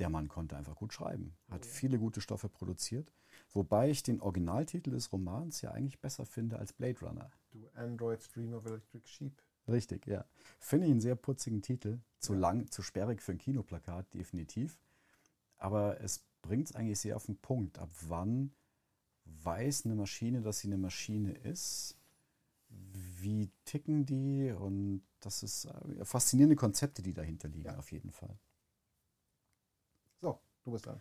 Der 0.00 0.08
Mann 0.10 0.28
konnte 0.28 0.56
einfach 0.56 0.74
gut 0.74 0.92
schreiben, 0.92 1.36
hat 1.48 1.64
viele 1.64 1.98
gute 1.98 2.20
Stoffe 2.20 2.48
produziert, 2.48 3.12
wobei 3.52 3.90
ich 3.90 4.02
den 4.02 4.20
Originaltitel 4.20 4.90
des 4.90 5.12
Romans 5.12 5.60
ja 5.60 5.70
eigentlich 5.70 6.00
besser 6.00 6.26
finde 6.26 6.58
als 6.58 6.72
Blade 6.72 6.98
Runner. 7.00 7.30
Du 7.52 7.68
Android's 7.74 8.28
Dream 8.28 8.54
of 8.54 8.66
Electric 8.66 9.06
Sheep. 9.08 9.40
Richtig, 9.68 10.06
ja. 10.06 10.24
Finde 10.58 10.86
ich 10.86 10.90
einen 10.92 11.00
sehr 11.00 11.14
putzigen 11.14 11.62
Titel. 11.62 12.00
Zu 12.18 12.34
Ja. 12.34 12.40
lang, 12.40 12.70
zu 12.70 12.82
sperrig 12.82 13.22
für 13.22 13.32
ein 13.32 13.38
Kinoplakat, 13.38 14.12
definitiv. 14.12 14.78
Aber 15.56 16.00
es 16.00 16.24
bringt 16.42 16.68
es 16.70 16.74
eigentlich 16.76 16.98
sehr 16.98 17.16
auf 17.16 17.26
den 17.26 17.36
Punkt. 17.38 17.78
Ab 17.78 17.90
wann 18.08 18.52
weiß 19.24 19.86
eine 19.86 19.94
Maschine, 19.94 20.42
dass 20.42 20.58
sie 20.58 20.68
eine 20.68 20.76
Maschine 20.76 21.32
ist? 21.32 21.96
Wie 22.68 23.50
ticken 23.64 24.04
die? 24.04 24.50
Und 24.50 25.02
das 25.20 25.42
ist 25.42 25.66
äh, 25.66 26.04
faszinierende 26.04 26.56
Konzepte, 26.56 27.00
die 27.02 27.14
dahinter 27.14 27.48
liegen, 27.48 27.66
Ja. 27.70 27.78
auf 27.78 27.92
jeden 27.92 28.10
Fall. 28.10 28.36
So, 30.64 30.70
du 30.70 30.72
bist 30.72 30.86
dran. 30.86 31.00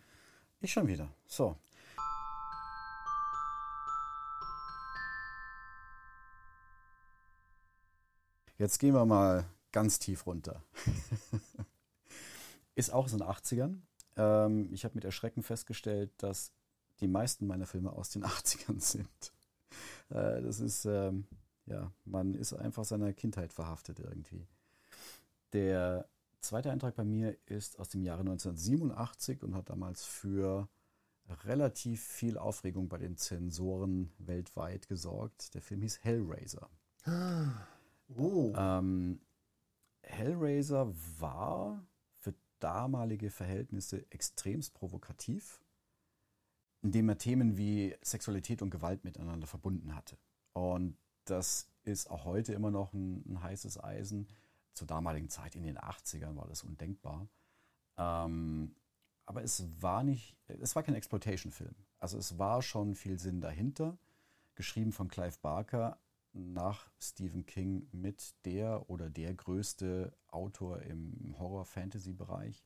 Ich 0.59 0.73
schon 0.73 0.87
wieder. 0.87 1.09
So. 1.25 1.55
Jetzt 8.57 8.79
gehen 8.79 8.93
wir 8.93 9.05
mal 9.05 9.45
ganz 9.71 9.99
tief 9.99 10.25
runter. 10.25 10.63
Ist 12.75 12.91
auch 12.91 13.05
aus 13.05 13.11
den 13.11 13.21
80ern. 13.21 13.79
Ähm, 14.17 14.69
ich 14.73 14.83
habe 14.83 14.95
mit 14.95 15.05
Erschrecken 15.05 15.43
festgestellt, 15.43 16.11
dass 16.17 16.51
die 16.99 17.07
meisten 17.07 17.47
meiner 17.47 17.65
Filme 17.65 17.93
aus 17.93 18.09
den 18.09 18.23
80ern 18.25 18.81
sind. 18.81 19.33
Äh, 20.09 20.41
das 20.41 20.59
ist, 20.59 20.85
ähm, 20.85 21.25
ja, 21.65 21.91
man 22.03 22.35
ist 22.35 22.53
einfach 22.53 22.83
seiner 22.83 23.13
Kindheit 23.13 23.53
verhaftet 23.53 23.99
irgendwie. 23.99 24.45
Der 25.53 26.09
zweite 26.43 26.71
Eintrag 26.71 26.95
bei 26.95 27.03
mir 27.03 27.37
ist 27.47 27.79
aus 27.79 27.89
dem 27.89 28.03
Jahre 28.03 28.21
1987 28.21 29.43
und 29.43 29.55
hat 29.55 29.69
damals 29.69 30.05
für 30.05 30.69
relativ 31.45 32.03
viel 32.03 32.37
Aufregung 32.37 32.89
bei 32.89 32.97
den 32.97 33.17
Zensoren 33.17 34.11
weltweit 34.17 34.87
gesorgt. 34.87 35.53
Der 35.53 35.61
Film 35.61 35.81
hieß 35.81 36.03
Hellraiser. 36.03 36.69
Oh, 38.15 38.53
Ähm, 38.55 39.21
Hellraiser 40.01 40.93
war 41.19 41.85
für 42.11 42.35
damalige 42.59 43.29
Verhältnisse 43.29 44.05
extremst 44.11 44.73
provokativ, 44.73 45.61
indem 46.81 47.09
er 47.09 47.17
Themen 47.17 47.57
wie 47.57 47.95
Sexualität 48.01 48.61
und 48.61 48.69
Gewalt 48.69 49.03
miteinander 49.05 49.47
verbunden 49.47 49.95
hatte. 49.95 50.17
Und 50.51 50.97
das 51.25 51.69
ist 51.83 52.09
auch 52.11 52.25
heute 52.25 52.53
immer 52.53 52.71
noch 52.71 52.93
ein, 52.93 53.23
ein 53.27 53.41
heißes 53.41 53.81
Eisen. 53.81 54.27
Zur 54.73 54.87
damaligen 54.87 55.29
Zeit, 55.29 55.55
in 55.55 55.63
den 55.63 55.77
80ern, 55.77 56.35
war 56.35 56.47
das 56.47 56.63
undenkbar. 56.63 57.27
Ähm, 57.97 58.75
aber 59.25 59.43
es 59.43 59.65
war 59.81 60.03
nicht, 60.03 60.35
es 60.47 60.75
war 60.75 60.83
kein 60.83 60.95
Exploitation-Film. 60.95 61.75
Also 61.99 62.17
es 62.17 62.37
war 62.37 62.61
schon 62.61 62.95
viel 62.95 63.19
Sinn 63.19 63.39
dahinter. 63.39 63.97
Geschrieben 64.55 64.91
von 64.91 65.07
Clive 65.07 65.37
Barker, 65.41 65.99
nach 66.33 66.89
Stephen 66.99 67.45
King 67.45 67.87
mit 67.91 68.33
der 68.45 68.89
oder 68.89 69.09
der 69.09 69.33
größte 69.33 70.15
Autor 70.27 70.81
im 70.81 71.35
Horror-Fantasy-Bereich. 71.37 72.65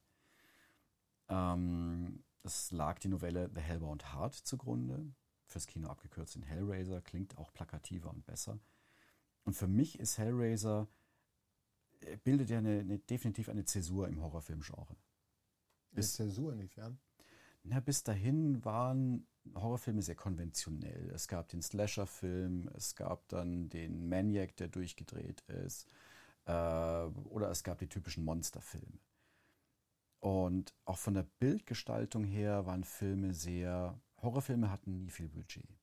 Ähm, 1.29 2.23
es 2.43 2.71
lag 2.71 2.99
die 2.99 3.09
Novelle 3.09 3.49
The 3.53 3.61
Hellbound 3.61 4.13
Heart 4.13 4.35
zugrunde, 4.35 5.13
fürs 5.45 5.67
Kino 5.67 5.89
abgekürzt 5.89 6.35
in 6.37 6.43
Hellraiser, 6.43 7.01
klingt 7.01 7.37
auch 7.37 7.53
plakativer 7.53 8.09
und 8.09 8.25
besser. 8.25 8.59
Und 9.43 9.53
für 9.53 9.67
mich 9.67 9.99
ist 9.99 10.17
Hellraiser, 10.17 10.87
bildet 12.23 12.49
ja 12.49 12.59
eine, 12.59 12.79
eine, 12.79 12.99
definitiv 12.99 13.49
eine 13.49 13.65
Zäsur 13.65 14.07
im 14.07 14.21
Horrorfilmgenre. 14.21 14.95
eine 15.93 16.01
Zäsur 16.01 16.53
inwiefern? 16.53 16.99
Na, 17.63 17.79
bis 17.79 18.03
dahin 18.03 18.63
waren 18.63 19.27
Horrorfilme 19.55 20.01
sehr 20.01 20.15
konventionell. 20.15 21.09
Es 21.11 21.27
gab 21.27 21.49
den 21.49 21.61
Slasher-Film, 21.61 22.69
es 22.75 22.95
gab 22.95 23.27
dann 23.29 23.69
den 23.69 24.07
Maniac, 24.07 24.55
der 24.57 24.67
durchgedreht 24.67 25.41
ist, 25.41 25.87
äh, 26.45 26.51
oder 26.51 27.49
es 27.49 27.63
gab 27.63 27.79
die 27.79 27.89
typischen 27.89 28.23
Monsterfilme. 28.23 28.99
Und 30.19 30.73
auch 30.85 30.97
von 30.97 31.13
der 31.13 31.27
Bildgestaltung 31.39 32.23
her 32.23 32.65
waren 32.65 32.83
Filme 32.83 33.33
sehr, 33.33 33.99
Horrorfilme 34.21 34.71
hatten 34.71 34.97
nie 34.97 35.09
viel 35.09 35.29
Budget. 35.29 35.77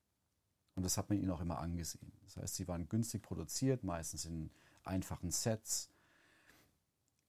Und 0.75 0.83
das 0.83 0.97
hat 0.97 1.09
man 1.09 1.19
ihnen 1.19 1.31
auch 1.31 1.41
immer 1.41 1.59
angesehen. 1.59 2.11
Das 2.23 2.37
heißt, 2.37 2.55
sie 2.55 2.67
waren 2.67 2.89
günstig 2.89 3.21
produziert, 3.21 3.83
meistens 3.83 4.25
in 4.25 4.51
einfachen 4.83 5.31
Sets. 5.31 5.89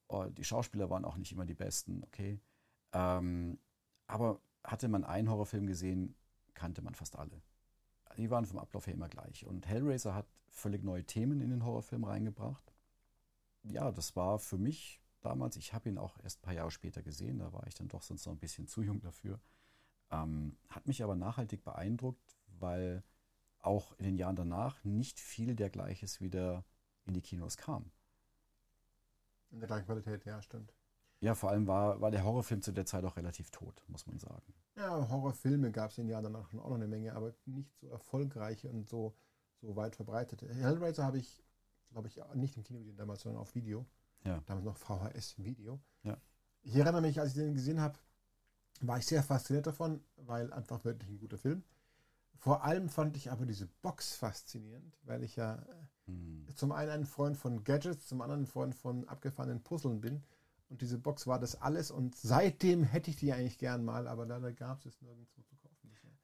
Und 0.09 0.39
die 0.39 0.45
Schauspieler 0.45 0.91
waren 0.91 1.05
auch 1.05 1.17
nicht 1.17 1.33
immer 1.33 1.47
die 1.47 1.55
besten, 1.55 2.03
okay. 2.05 2.41
Ähm, 2.93 3.59
aber 4.07 4.41
hatte 4.65 4.89
man 4.89 5.05
einen 5.05 5.31
Horrorfilm 5.31 5.67
gesehen, 5.67 6.15
kannte 6.55 6.83
man 6.83 6.95
fast 6.95 7.17
alle. 7.17 7.43
Die 8.17 8.31
waren 8.31 8.47
vom 8.47 8.59
Ablauf 8.59 8.87
her 8.87 8.95
immer 8.95 9.09
gleich. 9.09 9.45
Und 9.45 9.67
Hellraiser 9.67 10.15
hat 10.15 10.27
völlig 10.49 10.83
neue 10.83 11.05
Themen 11.05 11.41
in 11.41 11.51
den 11.51 11.65
Horrorfilm 11.65 12.05
reingebracht. 12.05 12.73
Ja, 13.63 13.91
das 13.91 14.17
war 14.17 14.39
für 14.39 14.59
mich 14.59 15.01
damals, 15.21 15.57
ich 15.57 15.75
habe 15.75 15.89
ihn 15.89 15.99
auch 15.99 16.19
erst 16.23 16.39
ein 16.39 16.43
paar 16.43 16.55
Jahre 16.55 16.71
später 16.71 17.03
gesehen, 17.03 17.41
da 17.41 17.53
war 17.53 17.67
ich 17.67 17.75
dann 17.75 17.89
doch 17.89 18.03
sonst 18.03 18.25
noch 18.27 18.33
ein 18.33 18.39
bisschen 18.39 18.69
zu 18.69 18.83
jung 18.83 19.01
dafür. 19.01 19.41
Ähm, 20.11 20.57
hat 20.69 20.87
mich 20.87 21.03
aber 21.03 21.17
nachhaltig 21.17 21.65
beeindruckt, 21.65 22.39
weil 22.59 23.03
auch 23.59 23.93
in 23.99 24.05
den 24.05 24.17
Jahren 24.17 24.37
danach 24.37 24.83
nicht 24.85 25.19
viel 25.19 25.57
dergleiches 25.57 26.21
wieder 26.21 26.65
in 27.05 27.15
die 27.15 27.23
Kinos 27.23 27.57
kam. 27.57 27.91
In 29.57 29.61
der 29.61 29.69
gleichen 29.69 29.87
Qualität, 29.87 30.23
ja, 30.27 30.43
stimmt. 30.43 30.75
Ja, 31.21 31.35
vor 31.35 31.49
allem 31.49 31.67
war, 31.67 31.99
war 31.99 32.11
der 32.11 32.25
Horrorfilm 32.25 32.61
zu 32.61 32.73
der 32.73 32.85
Zeit 32.85 33.03
auch 33.05 33.17
relativ 33.17 33.51
tot, 33.51 33.83
muss 33.89 34.07
man 34.07 34.19
sagen. 34.19 34.53
Ja, 34.77 35.09
Horrorfilme 35.09 35.73
gab 35.73 35.91
es 35.91 35.97
in 35.97 36.05
den 36.05 36.11
Jahren 36.11 36.25
danach 36.25 36.47
schon 36.51 36.61
auch 36.61 36.69
noch 36.69 36.75
eine 36.75 36.87
Menge, 36.87 37.15
aber 37.15 37.33
nicht 37.47 37.75
so 37.81 37.89
erfolgreiche 37.89 38.69
und 38.69 38.87
so, 38.87 39.17
so 39.63 39.75
weit 39.77 39.97
verbreitete. 39.97 40.47
Hellraiser 40.47 41.05
habe 41.05 41.17
ich, 41.17 41.43
glaube 41.91 42.09
ich, 42.09 42.21
nicht 42.35 42.59
im 42.59 42.65
Kino 42.65 42.81
gesehen 42.81 42.99
damals, 42.99 43.23
sondern 43.23 43.41
auf 43.41 43.55
Video. 43.55 43.87
Ja. 44.25 44.43
Damals 44.45 44.67
noch 44.67 44.77
VHS-Video. 44.77 45.81
Ja. 46.03 46.19
Ich 46.61 46.77
erinnere 46.77 47.01
mich, 47.01 47.19
als 47.19 47.31
ich 47.31 47.37
den 47.37 47.55
gesehen 47.55 47.81
habe, 47.81 47.99
war 48.83 48.99
ich 48.99 49.07
sehr 49.07 49.23
fasziniert 49.23 49.67
davon, 49.67 50.05
weil 50.17 50.53
einfach 50.53 50.85
wirklich 50.85 51.09
ein 51.09 51.19
guter 51.19 51.39
Film. 51.39 51.65
Vor 52.35 52.63
allem 52.63 52.91
fand 52.91 53.17
ich 53.17 53.33
aber 53.33 53.47
diese 53.47 53.69
Box 53.81 54.17
faszinierend, 54.17 54.99
weil 55.05 55.23
ich 55.23 55.37
ja 55.37 55.65
Hm. 56.07 56.47
zum 56.55 56.73
einen 56.73 56.91
ein 56.91 57.05
Freund 57.05 57.37
von 57.37 57.65
Gadgets, 57.65 58.07
zum 58.07 58.21
anderen 58.21 58.43
ein 58.43 58.47
Freund 58.47 58.75
von 58.75 59.09
abgefahrenen 59.09 59.63
Puzzeln 59.63 60.01
bin. 60.01 60.23
Und 60.69 60.81
diese 60.81 60.99
Box 60.99 61.27
war 61.27 61.39
das 61.39 61.61
alles. 61.61 61.91
Und 61.91 62.17
seitdem 62.17 62.83
hätte 62.83 63.11
ich 63.11 63.17
die 63.17 63.33
eigentlich 63.33 63.59
gern 63.59 63.85
mal, 63.85 64.09
aber 64.09 64.27
leider 64.27 64.53
gab 64.53 64.81
es 64.81 64.87
es 64.87 65.03
nirgendwo 65.03 65.43
zu 65.43 65.57
kaufen. 65.57 65.67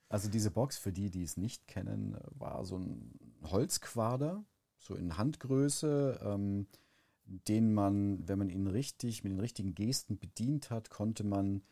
Also 0.08 0.28
diese 0.28 0.50
Box, 0.50 0.76
für 0.76 0.92
die, 0.92 1.10
die 1.10 1.22
es 1.22 1.38
nicht 1.38 1.66
kennen, 1.66 2.18
war 2.32 2.64
so 2.66 2.76
ein 2.76 3.18
Holzquader, 3.44 4.44
so 4.78 4.94
in 4.94 5.16
Handgröße, 5.16 6.20
ähm, 6.22 6.66
den 7.24 7.72
man, 7.72 8.28
wenn 8.28 8.38
man 8.38 8.50
ihn 8.50 8.66
richtig, 8.66 9.24
mit 9.24 9.32
den 9.32 9.40
richtigen 9.40 9.74
Gesten 9.74 10.18
bedient 10.18 10.70
hat, 10.70 10.90
konnte 10.90 11.24
man 11.24 11.62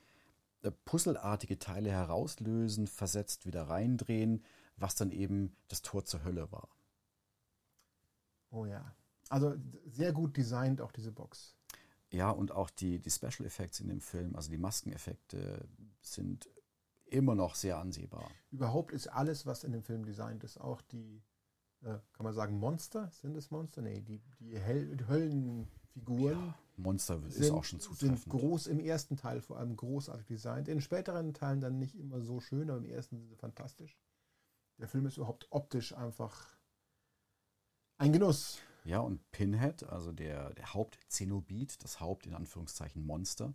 äh, 0.62 0.70
puzzelartige 0.70 1.58
Teile 1.58 1.90
herauslösen, 1.90 2.86
versetzt 2.86 3.44
wieder 3.44 3.64
reindrehen, 3.64 4.42
was 4.76 4.94
dann 4.94 5.10
eben 5.10 5.54
das 5.68 5.82
Tor 5.82 6.04
zur 6.04 6.24
Hölle 6.24 6.50
war. 6.50 6.68
Oh 8.50 8.66
ja. 8.66 8.94
Also 9.28 9.54
sehr 9.86 10.12
gut 10.12 10.36
designt 10.36 10.80
auch 10.80 10.92
diese 10.92 11.12
Box. 11.12 11.54
Ja, 12.12 12.30
und 12.30 12.50
auch 12.52 12.70
die, 12.70 12.98
die 12.98 13.10
Special 13.10 13.46
Effects 13.46 13.80
in 13.80 13.88
dem 13.88 14.00
Film, 14.00 14.34
also 14.34 14.50
die 14.50 14.58
Maskeneffekte, 14.58 15.68
sind 16.00 16.48
immer 17.06 17.34
noch 17.34 17.54
sehr 17.54 17.78
ansehbar. 17.78 18.28
Überhaupt 18.50 18.92
ist 18.92 19.06
alles, 19.08 19.46
was 19.46 19.64
in 19.64 19.72
dem 19.72 19.82
Film 19.82 20.04
designt 20.04 20.42
ist, 20.42 20.58
auch 20.58 20.82
die, 20.82 21.22
äh, 21.82 21.98
kann 22.12 22.24
man 22.24 22.34
sagen, 22.34 22.58
Monster? 22.58 23.10
Sind 23.12 23.36
es 23.36 23.50
Monster? 23.50 23.82
Nee, 23.82 24.00
die, 24.00 24.18
die, 24.40 24.50
die 24.50 25.06
Höllenfiguren 25.06 26.54
Monster 26.76 27.22
ist 27.26 27.36
sind, 27.36 27.52
auch 27.52 27.64
schon 27.64 27.78
sind 27.78 27.98
zutreffend. 27.98 28.28
groß 28.28 28.66
im 28.66 28.80
ersten 28.80 29.16
Teil 29.16 29.40
vor 29.40 29.58
allem 29.58 29.76
großartig 29.76 30.26
designt. 30.26 30.68
In 30.68 30.80
späteren 30.80 31.34
Teilen 31.34 31.60
dann 31.60 31.78
nicht 31.78 31.94
immer 31.94 32.20
so 32.22 32.40
schön, 32.40 32.70
aber 32.70 32.78
im 32.78 32.86
ersten 32.86 33.18
sind 33.18 33.28
sie 33.28 33.36
fantastisch. 33.36 33.98
Der 34.78 34.88
Film 34.88 35.06
ist 35.06 35.16
überhaupt 35.18 35.46
optisch 35.50 35.94
einfach 35.94 36.48
ein 38.00 38.12
Genuss. 38.12 38.58
Ja, 38.84 39.00
und 39.00 39.30
Pinhead, 39.30 39.82
also 39.84 40.10
der, 40.12 40.54
der 40.54 40.72
Haupt-Zenobit, 40.72 41.84
das 41.84 42.00
Haupt 42.00 42.26
in 42.26 42.34
Anführungszeichen 42.34 43.04
Monster, 43.04 43.52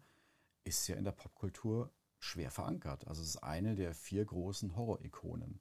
ist 0.64 0.88
ja 0.88 0.96
in 0.96 1.04
der 1.04 1.14
Popkultur 1.14 1.92
schwer 2.20 2.52
verankert. 2.52 3.08
Also 3.08 3.24
es 3.24 3.30
ist 3.30 3.38
eine 3.44 3.76
der 3.76 3.96
vier 3.96 4.24
großen 4.24 4.76
Horror-Ikonen. 4.76 5.60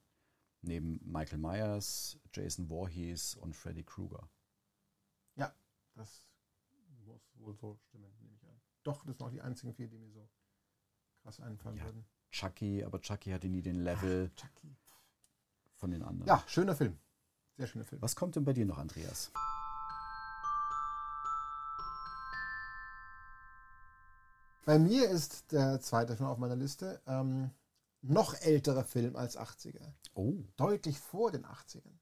Neben 0.61 0.99
Michael 1.03 1.39
Myers, 1.39 2.19
Jason 2.33 2.67
Voorhees 2.69 3.35
und 3.35 3.55
Freddy 3.55 3.83
Krueger. 3.83 4.29
Ja, 5.35 5.53
das 5.95 6.23
muss 7.05 7.21
wohl 7.35 7.55
so 7.55 7.75
stimmen, 7.87 8.11
nehme 8.19 8.35
ich 8.35 8.43
an. 8.47 8.59
Doch, 8.83 9.03
das 9.03 9.17
sind 9.17 9.23
auch 9.25 9.31
die 9.31 9.41
einzigen 9.41 9.73
vier, 9.73 9.87
die 9.87 9.97
mir 9.97 10.11
so 10.11 10.29
krass 11.23 11.39
einfallen 11.39 11.77
Ja. 11.77 11.85
würden. 11.85 12.05
Chucky, 12.31 12.83
aber 12.83 12.99
Chucky 13.01 13.31
hatte 13.31 13.47
nie 13.49 13.61
den 13.63 13.77
Level 13.77 14.31
Chucky. 14.35 14.75
von 15.75 15.89
den 15.91 16.03
anderen. 16.03 16.27
Ja, 16.27 16.43
schöner 16.47 16.75
Film. 16.75 16.99
Sehr 17.57 17.67
schöner 17.67 17.85
Film. 17.85 18.01
Was 18.01 18.15
kommt 18.15 18.35
denn 18.35 18.43
bei 18.43 18.53
dir 18.53 18.65
noch, 18.65 18.77
Andreas? 18.77 19.31
Bei 24.65 24.79
mir 24.79 25.09
ist 25.09 25.51
der 25.51 25.79
zweite 25.79 26.15
Film 26.15 26.27
auf 26.29 26.37
meiner 26.37 26.55
Liste 26.55 27.01
ähm, 27.05 27.51
noch 28.01 28.33
älterer 28.41 28.83
Film 28.83 29.15
als 29.15 29.37
80er. 29.37 29.93
Oh, 30.15 30.43
Deutlich 30.57 30.99
vor 30.99 31.31
den 31.31 31.45
80ern. 31.45 31.99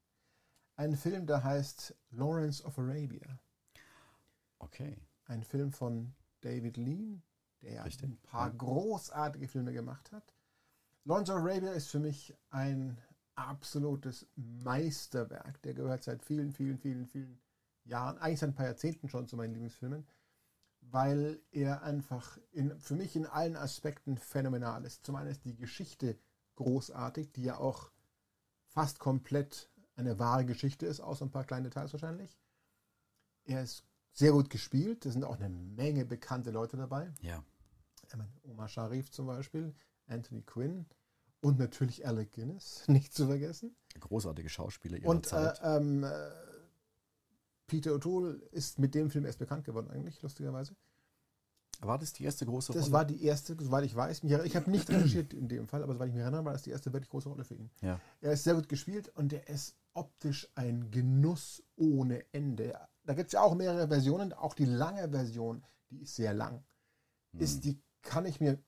Ein 0.75 0.95
Film, 0.95 1.27
der 1.27 1.43
heißt 1.43 1.93
Lawrence 2.11 2.63
of 2.63 2.79
Arabia. 2.79 3.39
okay. 4.59 4.97
Ein 5.25 5.43
Film 5.43 5.71
von 5.71 6.13
David 6.41 6.75
Lean, 6.75 7.23
der 7.61 7.85
Richtig, 7.85 8.09
ein 8.09 8.17
paar 8.23 8.51
großartige 8.51 9.47
Filme 9.47 9.71
gemacht 9.71 10.11
hat. 10.11 10.33
Lawrence 11.05 11.31
of 11.31 11.39
Arabia 11.39 11.71
ist 11.71 11.87
für 11.87 11.99
mich 11.99 12.35
ein 12.49 12.97
absolutes 13.35 14.27
Meisterwerk. 14.35 15.61
Der 15.63 15.73
gehört 15.73 16.03
seit 16.03 16.23
vielen, 16.23 16.51
vielen, 16.51 16.77
vielen, 16.77 17.07
vielen 17.07 17.39
Jahren, 17.83 18.17
eigentlich 18.17 18.39
seit 18.39 18.49
ein 18.49 18.55
paar 18.55 18.65
Jahrzehnten 18.65 19.09
schon 19.09 19.27
zu 19.27 19.35
meinen 19.35 19.53
Lieblingsfilmen, 19.53 20.07
weil 20.81 21.41
er 21.51 21.83
einfach 21.83 22.37
in, 22.51 22.79
für 22.79 22.95
mich 22.95 23.15
in 23.15 23.25
allen 23.25 23.55
Aspekten 23.55 24.17
phänomenal 24.17 24.85
ist. 24.85 25.05
Zum 25.05 25.15
einen 25.15 25.29
ist 25.29 25.45
die 25.45 25.55
Geschichte 25.55 26.17
großartig, 26.55 27.31
die 27.31 27.43
ja 27.43 27.57
auch 27.57 27.91
fast 28.65 28.99
komplett 28.99 29.69
eine 29.95 30.19
wahre 30.19 30.45
Geschichte 30.45 30.85
ist, 30.85 30.99
außer 30.99 31.25
ein 31.25 31.31
paar 31.31 31.45
kleine 31.45 31.69
Details 31.69 31.93
wahrscheinlich. 31.93 32.37
Er 33.45 33.63
ist 33.63 33.85
sehr 34.13 34.31
gut 34.31 34.49
gespielt. 34.49 35.05
Da 35.05 35.11
sind 35.11 35.23
auch 35.23 35.39
eine 35.39 35.49
Menge 35.49 36.05
bekannte 36.05 36.51
Leute 36.51 36.77
dabei. 36.77 37.11
Ja. 37.21 37.43
Omar 38.43 38.67
Sharif 38.67 39.09
zum 39.09 39.25
Beispiel, 39.25 39.73
Anthony 40.05 40.43
Quinn 40.43 40.85
und 41.43 41.59
natürlich 41.59 42.05
Alec 42.07 42.31
Guinness, 42.31 42.83
nicht 42.87 43.13
zu 43.13 43.27
vergessen. 43.27 43.75
Großartige 43.99 44.49
Schauspieler 44.49 44.97
ihrer 44.97 45.09
Und 45.09 45.27
äh, 45.27 45.29
Zeit. 45.29 45.59
ähm, 45.63 46.03
äh, 46.03 46.09
Peter 47.67 47.91
O'Toole 47.91 48.41
ist 48.51 48.79
mit 48.79 48.95
dem 48.95 49.09
Film 49.09 49.25
erst 49.25 49.39
bekannt 49.39 49.63
geworden, 49.65 49.89
eigentlich, 49.91 50.21
lustigerweise. 50.21 50.75
war 51.81 51.97
das 51.97 52.13
die 52.13 52.23
erste 52.23 52.45
große 52.45 52.73
Das 52.73 52.83
Rolle? 52.83 52.93
war 52.93 53.05
die 53.05 53.23
erste, 53.23 53.55
soweit 53.59 53.85
ich 53.85 53.95
weiß. 53.95 54.23
Ich 54.23 54.55
habe 54.55 54.71
nicht 54.71 54.89
recherchiert 54.89 55.33
in 55.33 55.47
dem 55.47 55.67
Fall, 55.67 55.83
aber 55.83 55.93
soweit 55.93 56.09
ich 56.09 56.13
mich 56.13 56.21
erinnere, 56.23 56.45
war 56.45 56.53
das 56.53 56.63
die 56.63 56.71
erste 56.71 56.91
wirklich 56.93 57.09
große 57.09 57.29
Rolle 57.29 57.43
für 57.43 57.55
ihn. 57.55 57.69
ja. 57.81 57.99
Er 58.21 58.33
ist 58.33 58.43
sehr 58.43 58.55
gut 58.55 58.69
gespielt 58.69 59.09
und 59.15 59.33
er 59.33 59.47
ist 59.47 59.75
optisch 59.93 60.49
ein 60.55 60.91
Genuss 60.91 61.61
ohne 61.75 62.23
Ende. 62.33 62.77
Da 63.05 63.13
gibt 63.13 63.27
es 63.27 63.33
ja 63.33 63.41
auch 63.41 63.53
mehrere 63.55 63.87
Versionen, 63.87 64.33
auch 64.33 64.53
die 64.55 64.65
lange 64.65 65.09
Version, 65.09 65.63
die 65.89 66.01
ist 66.01 66.15
sehr 66.15 66.33
lang. 66.33 66.63
Ist 67.33 67.63
die, 67.65 67.79
kann 68.01 68.25
ich 68.25 68.39
mir 68.39 68.59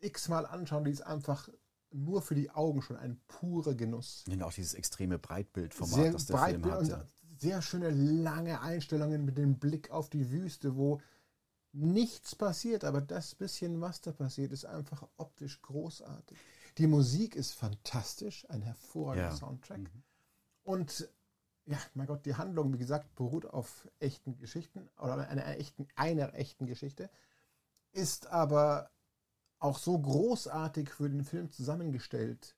x-mal 0.00 0.46
anschauen, 0.46 0.84
die 0.84 0.90
ist 0.90 1.02
einfach 1.02 1.48
nur 1.90 2.22
für 2.22 2.34
die 2.34 2.50
Augen 2.50 2.82
schon 2.82 2.96
ein 2.96 3.20
purer 3.28 3.74
Genuss. 3.74 4.24
Und 4.28 4.42
auch 4.42 4.52
dieses 4.52 4.74
extreme 4.74 5.18
Breitbildformat, 5.18 5.94
sehr 5.94 6.12
das 6.12 6.26
der 6.26 6.34
breit 6.34 6.60
Film 6.60 6.64
hat. 6.72 6.88
Ja. 6.88 7.04
sehr 7.38 7.62
schöne 7.62 7.90
lange 7.90 8.60
Einstellungen 8.60 9.24
mit 9.24 9.38
dem 9.38 9.58
Blick 9.58 9.90
auf 9.90 10.08
die 10.10 10.30
Wüste, 10.30 10.76
wo 10.76 11.00
nichts 11.72 12.34
passiert, 12.34 12.84
aber 12.84 13.00
das 13.00 13.34
bisschen, 13.34 13.80
was 13.80 14.00
da 14.00 14.12
passiert, 14.12 14.52
ist 14.52 14.64
einfach 14.64 15.06
optisch 15.16 15.60
großartig. 15.62 16.38
Die 16.78 16.86
Musik 16.86 17.36
ist 17.36 17.52
fantastisch, 17.52 18.48
ein 18.48 18.62
hervorragender 18.62 19.30
Ja. 19.30 19.36
Soundtrack. 19.36 19.80
Mhm. 19.80 20.02
Und 20.62 21.08
ja, 21.66 21.78
mein 21.94 22.06
Gott, 22.06 22.24
die 22.26 22.34
Handlung, 22.34 22.72
wie 22.72 22.78
gesagt, 22.78 23.14
beruht 23.14 23.44
auf 23.46 23.88
echten 23.98 24.38
Geschichten 24.38 24.88
oder 24.98 25.28
einer 25.28 25.46
echten, 25.58 25.88
einer 25.96 26.32
echten 26.34 26.66
Geschichte, 26.66 27.10
ist 27.92 28.28
aber 28.28 28.90
auch 29.66 29.78
so 29.78 29.98
großartig 29.98 30.90
für 30.90 31.10
den 31.10 31.24
Film 31.24 31.50
zusammengestellt. 31.50 32.56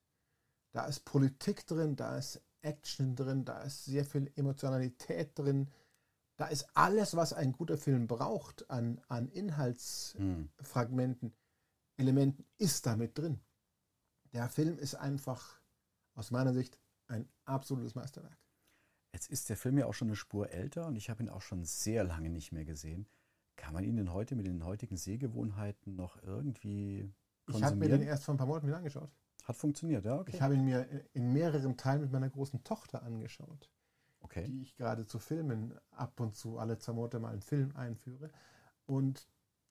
Da 0.71 0.85
ist 0.85 1.05
Politik 1.05 1.65
drin, 1.65 1.95
da 1.95 2.17
ist 2.17 2.41
Action 2.61 3.15
drin, 3.15 3.45
da 3.45 3.61
ist 3.61 3.85
sehr 3.85 4.05
viel 4.05 4.31
Emotionalität 4.35 5.37
drin. 5.37 5.69
Da 6.37 6.47
ist 6.47 6.67
alles, 6.75 7.15
was 7.15 7.33
ein 7.33 7.51
guter 7.51 7.77
Film 7.77 8.07
braucht 8.07 8.69
an, 8.69 9.01
an 9.07 9.27
Inhaltsfragmenten, 9.29 11.29
Hm. 11.29 11.35
Elementen, 11.97 12.45
ist 12.57 12.85
damit 12.85 13.17
drin. 13.17 13.39
Der 14.31 14.47
Film 14.47 14.77
ist 14.77 14.95
einfach 14.95 15.59
aus 16.13 16.31
meiner 16.31 16.53
Sicht 16.53 16.79
ein 17.07 17.27
absolutes 17.45 17.95
Meisterwerk. 17.95 18.37
Jetzt 19.13 19.29
ist 19.29 19.49
der 19.49 19.57
Film 19.57 19.79
ja 19.79 19.87
auch 19.87 19.93
schon 19.93 20.09
eine 20.09 20.15
Spur 20.15 20.51
älter 20.51 20.85
und 20.85 20.95
ich 20.95 21.09
habe 21.09 21.23
ihn 21.23 21.29
auch 21.29 21.41
schon 21.41 21.65
sehr 21.65 22.03
lange 22.03 22.29
nicht 22.29 22.51
mehr 22.51 22.63
gesehen. 22.63 23.09
Kann 23.59 23.73
man 23.73 23.83
ihn 23.83 23.97
denn 23.97 24.13
heute 24.13 24.35
mit 24.35 24.47
den 24.47 24.63
heutigen 24.63 24.95
Sehgewohnheiten 24.95 25.95
noch 25.95 26.21
irgendwie 26.23 27.11
Ich 27.47 27.61
habe 27.61 27.75
mir 27.75 27.81
den 27.85 27.91
konsumieren? 27.91 28.01
erst 28.03 28.23
vor 28.23 28.33
ein 28.33 28.37
paar 28.37 28.47
Monaten 28.47 28.67
wieder 28.67 28.77
angeschaut. 28.77 29.11
Hat 29.43 29.55
funktioniert, 29.57 30.05
ja, 30.05 30.17
okay. 30.17 30.31
Ich 30.33 30.41
habe 30.41 30.53
ihn 30.53 30.63
mir 30.63 30.87
in 31.11 31.33
mehreren 31.33 31.75
Teilen 31.75 32.01
mit 32.01 32.11
meiner 32.11 32.29
großen 32.29 32.63
Tochter 32.63 33.03
angeschaut, 33.03 33.69
okay. 34.21 34.45
die 34.45 34.61
ich 34.61 34.77
gerade 34.77 35.05
zu 35.05 35.19
Filmen 35.19 35.77
ab 35.91 36.19
und 36.21 36.35
zu 36.35 36.57
alle 36.57 36.77
zwei 36.77 36.93
Monate 36.93 37.19
mal 37.19 37.33
einen 37.33 37.41
Film 37.41 37.75
einführe. 37.75 38.29
Und 38.85 39.27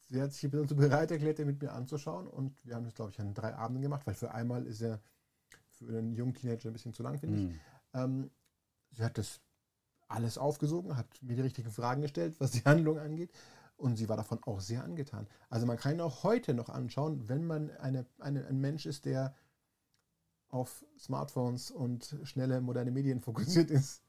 sie 0.09 0.21
hat 0.21 0.35
sich 0.35 0.51
dazu 0.51 0.77
bereit 0.77 1.11
erklärt, 1.11 1.39
den 1.39 1.47
mit 1.47 1.63
mir 1.63 1.73
anzuschauen. 1.73 2.27
Und 2.27 2.63
wir 2.67 2.75
haben 2.75 2.85
das, 2.85 2.95
glaube 2.95 3.13
ich, 3.13 3.21
an 3.21 3.33
drei 3.33 3.55
Abenden 3.55 3.81
gemacht, 3.81 4.07
weil 4.07 4.15
für 4.15 4.33
einmal 4.33 4.67
ist 4.67 4.83
er 4.83 5.01
für 5.71 5.89
einen 5.97 6.13
jungen 6.13 6.35
Teenager 6.35 6.69
ein 6.69 6.75
bisschen 6.75 6.93
zu 6.93 7.03
lang, 7.03 7.19
finde 7.19 7.39
ich. 7.39 7.45
Hm. 7.45 7.61
Ähm, 7.95 8.31
sie 8.91 9.03
hat 9.03 9.17
das 9.17 9.41
alles 10.09 10.37
aufgesogen, 10.37 10.97
hat 10.97 11.07
mir 11.23 11.37
die 11.37 11.43
richtigen 11.43 11.71
Fragen 11.71 12.03
gestellt, 12.03 12.39
was 12.39 12.51
die 12.51 12.65
Handlung 12.65 12.99
angeht. 12.99 13.31
Und 13.79 13.97
sie 13.97 14.09
war 14.09 14.17
davon 14.17 14.43
auch 14.43 14.61
sehr 14.61 14.83
angetan. 14.83 15.29
Also 15.49 15.65
man 15.65 15.77
kann 15.77 15.95
ihn 15.95 16.01
auch 16.01 16.25
heute 16.25 16.53
noch 16.53 16.69
anschauen, 16.69 17.29
wenn 17.29 17.47
man 17.47 17.71
eine, 17.79 18.07
eine, 18.19 18.45
ein 18.47 18.59
Mensch 18.59 18.87
ist, 18.87 19.05
der 19.05 19.37
auf 20.49 20.85
Smartphones 20.99 21.71
und 21.71 22.17
schnelle 22.25 22.61
moderne 22.61 22.91
Medien 22.91 23.21
fokussiert 23.23 23.71
ist. 23.71 24.03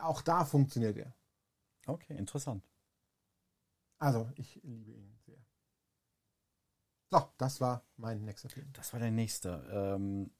Auch 0.00 0.20
da 0.20 0.44
funktioniert 0.44 0.96
er. 0.96 1.14
Okay, 1.86 2.16
interessant. 2.16 2.64
Also 3.98 4.28
ich 4.34 4.60
liebe 4.64 4.90
ihn 4.90 5.16
sehr. 5.24 5.38
So, 7.10 7.30
das 7.38 7.60
war 7.60 7.86
mein 7.96 8.24
nächster 8.24 8.48
Film. 8.48 8.68
Das 8.72 8.92
war 8.92 8.98
der 8.98 9.12
nächste. 9.12 9.64
Ähm, 9.70 10.32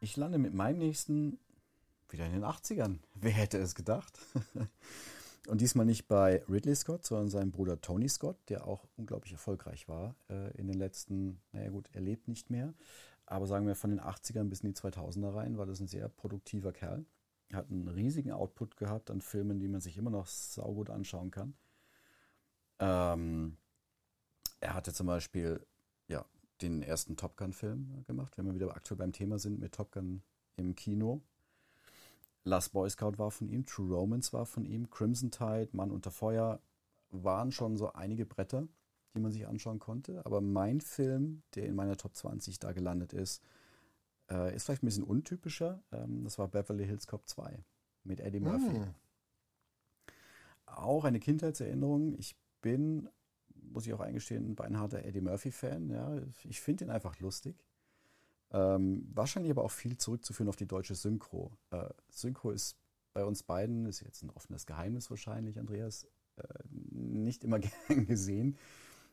ich 0.00 0.18
lande 0.18 0.36
mit 0.36 0.52
meinem 0.52 0.78
nächsten 0.78 1.40
wieder 2.12 2.26
in 2.26 2.32
den 2.32 2.44
80ern. 2.44 2.98
Wer 3.14 3.32
hätte 3.32 3.58
es 3.58 3.74
gedacht? 3.74 4.18
Und 5.48 5.62
diesmal 5.62 5.86
nicht 5.86 6.08
bei 6.08 6.42
Ridley 6.48 6.74
Scott, 6.74 7.06
sondern 7.06 7.30
seinem 7.30 7.52
Bruder 7.52 7.80
Tony 7.80 8.08
Scott, 8.08 8.36
der 8.48 8.66
auch 8.66 8.86
unglaublich 8.96 9.32
erfolgreich 9.32 9.88
war 9.88 10.14
äh, 10.28 10.54
in 10.58 10.66
den 10.66 10.76
letzten, 10.76 11.40
naja 11.52 11.70
gut, 11.70 11.88
er 11.92 12.02
lebt 12.02 12.28
nicht 12.28 12.50
mehr, 12.50 12.74
aber 13.24 13.46
sagen 13.46 13.66
wir 13.66 13.74
von 13.74 13.90
den 13.90 14.00
80ern 14.00 14.44
bis 14.50 14.60
in 14.60 14.72
die 14.72 14.78
2000er 14.78 15.34
rein, 15.34 15.56
war 15.56 15.64
das 15.64 15.80
ein 15.80 15.86
sehr 15.86 16.08
produktiver 16.08 16.72
Kerl. 16.72 17.06
Er 17.48 17.58
hat 17.58 17.70
einen 17.70 17.88
riesigen 17.88 18.32
Output 18.32 18.76
gehabt 18.76 19.10
an 19.10 19.22
Filmen, 19.22 19.58
die 19.58 19.68
man 19.68 19.80
sich 19.80 19.96
immer 19.96 20.10
noch 20.10 20.26
saugut 20.26 20.90
anschauen 20.90 21.30
kann. 21.30 21.54
Ähm, 22.78 23.56
er 24.60 24.74
hatte 24.74 24.92
zum 24.92 25.06
Beispiel 25.06 25.64
ja, 26.08 26.24
den 26.60 26.82
ersten 26.82 27.16
Top 27.16 27.36
Gun-Film 27.36 28.04
gemacht, 28.06 28.36
wenn 28.36 28.46
wir 28.46 28.54
wieder 28.54 28.76
aktuell 28.76 28.98
beim 28.98 29.12
Thema 29.12 29.38
sind 29.38 29.60
mit 29.60 29.72
Top 29.72 29.92
Gun 29.92 30.22
im 30.56 30.74
Kino. 30.74 31.22
Last 32.44 32.72
Boy 32.72 32.88
Scout 32.88 33.18
war 33.18 33.30
von 33.30 33.48
ihm, 33.48 33.66
True 33.66 33.94
Romance 33.94 34.32
war 34.32 34.46
von 34.46 34.64
ihm, 34.64 34.88
Crimson 34.90 35.30
Tide, 35.30 35.68
Mann 35.72 35.90
unter 35.90 36.10
Feuer 36.10 36.60
waren 37.10 37.52
schon 37.52 37.76
so 37.76 37.92
einige 37.92 38.26
Bretter, 38.26 38.68
die 39.14 39.20
man 39.20 39.32
sich 39.32 39.46
anschauen 39.46 39.78
konnte. 39.78 40.24
Aber 40.24 40.40
mein 40.40 40.80
Film, 40.80 41.42
der 41.54 41.66
in 41.66 41.74
meiner 41.74 41.96
Top 41.96 42.14
20 42.16 42.58
da 42.58 42.72
gelandet 42.72 43.12
ist, 43.12 43.42
Äh, 44.30 44.54
ist 44.54 44.64
vielleicht 44.66 44.82
ein 44.82 44.86
bisschen 44.86 45.04
untypischer. 45.04 45.82
Ähm, 45.90 46.22
das 46.24 46.38
war 46.38 46.48
Beverly 46.48 46.84
Hills 46.84 47.06
Cop 47.06 47.26
2 47.26 47.64
mit 48.04 48.20
Eddie 48.20 48.40
Murphy. 48.40 48.76
Hm. 48.76 48.94
Auch 50.66 51.04
eine 51.04 51.18
Kindheitserinnerung. 51.18 52.14
Ich 52.18 52.36
bin, 52.60 53.08
muss 53.54 53.86
ich 53.86 53.94
auch 53.94 54.00
eingestehen, 54.00 54.50
ein 54.50 54.54
beinharter 54.54 55.02
Eddie 55.02 55.22
Murphy-Fan. 55.22 55.88
Ja. 55.88 56.20
Ich 56.44 56.60
finde 56.60 56.84
ihn 56.84 56.90
einfach 56.90 57.18
lustig. 57.20 57.56
Ähm, 58.50 59.06
wahrscheinlich 59.12 59.50
aber 59.50 59.64
auch 59.64 59.70
viel 59.70 59.98
zurückzuführen 59.98 60.48
auf 60.48 60.56
die 60.56 60.66
deutsche 60.66 60.94
Synchro. 60.94 61.52
Äh, 61.70 61.88
Synchro 62.08 62.50
ist 62.50 62.78
bei 63.12 63.24
uns 63.24 63.42
beiden, 63.42 63.86
ist 63.86 64.00
jetzt 64.00 64.22
ein 64.22 64.30
offenes 64.30 64.66
Geheimnis 64.66 65.10
wahrscheinlich, 65.10 65.58
Andreas, 65.58 66.06
äh, 66.36 66.42
nicht 66.70 67.44
immer 67.44 67.58
gern 67.88 68.06
gesehen, 68.06 68.56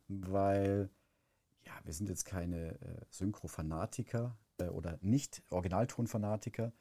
weil 0.07 0.89
ja, 1.65 1.73
wir 1.83 1.93
sind 1.93 2.09
jetzt 2.09 2.25
keine 2.25 2.79
äh, 2.79 3.05
Synchro-Fanatiker 3.09 4.37
äh, 4.59 4.67
oder 4.67 4.99
nicht 5.01 5.41
Originalton-Fanatiker, 5.49 6.71